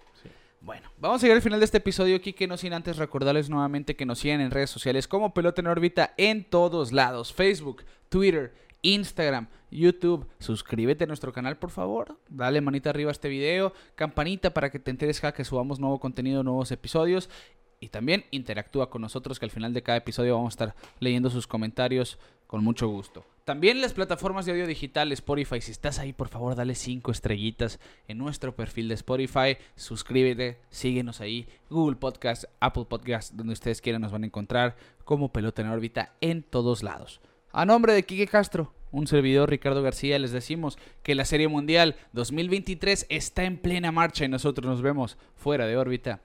Bueno, 0.65 0.89
vamos 0.97 1.23
a 1.23 1.27
llegar 1.27 1.37
al 1.37 1.43
final 1.43 1.61
de 1.61 1.67
este 1.67 1.77
episodio, 1.77 2.23
que 2.23 2.47
no 2.47 2.57
sin 2.57 2.73
antes 2.73 2.97
recordarles 2.97 3.51
nuevamente 3.51 3.97
que 3.97 4.07
nos 4.07 4.21
sigan 4.21 4.41
en 4.41 4.51
redes 4.51 4.71
sociales 4.71 5.07
como 5.07 5.35
Pelota 5.35 5.61
en 5.61 5.67
órbita 5.67 6.15
en 6.17 6.43
todos 6.43 6.91
lados. 6.91 7.35
Facebook, 7.35 7.85
Twitter, 8.09 8.55
Instagram, 8.81 9.49
YouTube. 9.71 10.27
Suscríbete 10.39 11.05
a 11.05 11.07
nuestro 11.07 11.35
canal, 11.35 11.59
por 11.59 11.69
favor. 11.69 12.19
Dale 12.31 12.63
manita 12.63 12.89
arriba 12.89 13.11
a 13.11 13.13
este 13.13 13.29
video. 13.29 13.75
Campanita 13.95 14.55
para 14.55 14.71
que 14.71 14.79
te 14.79 14.91
enteres 14.91 15.21
cada 15.21 15.35
que 15.35 15.45
subamos 15.45 15.81
nuevo 15.81 16.01
contenido, 16.01 16.43
nuevos 16.43 16.73
episodios. 16.73 17.29
Y 17.79 17.91
también 17.91 18.25
interactúa 18.31 18.89
con 18.89 19.03
nosotros 19.03 19.39
que 19.39 19.45
al 19.45 19.51
final 19.51 19.75
de 19.75 19.83
cada 19.83 19.99
episodio 19.99 20.35
vamos 20.35 20.55
a 20.55 20.57
estar 20.57 20.75
leyendo 20.99 21.29
sus 21.29 21.47
comentarios 21.47 22.19
con 22.47 22.65
mucho 22.65 22.89
gusto. 22.89 23.27
También 23.45 23.83
las 23.83 23.93
plataformas 23.93 24.47
de 24.47 24.53
audio 24.53 24.67
digital, 24.67 25.13
Spotify. 25.13 25.61
Si 25.61 25.71
estás 25.71 25.99
ahí, 25.99 26.15
por 26.15 26.29
favor, 26.29 26.55
dale 26.55 26.75
cinco 26.75 27.11
estrellitas 27.13 27.79
en 28.09 28.17
nuestro 28.17 28.57
perfil 28.57 28.89
de 28.89 28.95
Spotify. 28.95 29.59
Suscríbete, 29.77 30.61
síguenos 30.71 31.21
ahí. 31.21 31.47
Google 31.69 31.97
Podcast, 31.97 32.45
Apple 32.61 32.87
Podcast, 32.89 33.35
donde 33.35 33.53
ustedes 33.53 33.83
quieran 33.83 34.01
nos 34.01 34.13
van 34.13 34.23
a 34.23 34.29
encontrar 34.29 34.77
como 35.05 35.31
Pelota 35.31 35.61
en 35.61 35.69
órbita 35.69 36.15
en 36.23 36.43
todos 36.43 36.83
lados. 36.83 37.21
A 37.53 37.67
nombre 37.67 37.93
de 37.93 38.05
Quique 38.05 38.27
Castro, 38.27 38.73
un 38.91 39.07
servidor 39.07 39.51
Ricardo 39.51 39.83
García, 39.83 40.19
les 40.19 40.33
decimos 40.33 40.79
que 41.03 41.15
la 41.15 41.27
Serie 41.27 41.49
Mundial 41.49 41.97
2023 42.15 43.05
está 43.11 43.45
en 43.45 43.59
plena 43.59 43.93
marcha 43.93 44.25
y 44.25 44.29
nosotros 44.29 44.67
nos 44.67 44.81
vemos 44.81 45.19
fuera 45.37 45.67
de 45.67 45.77
órbita. 45.77 46.23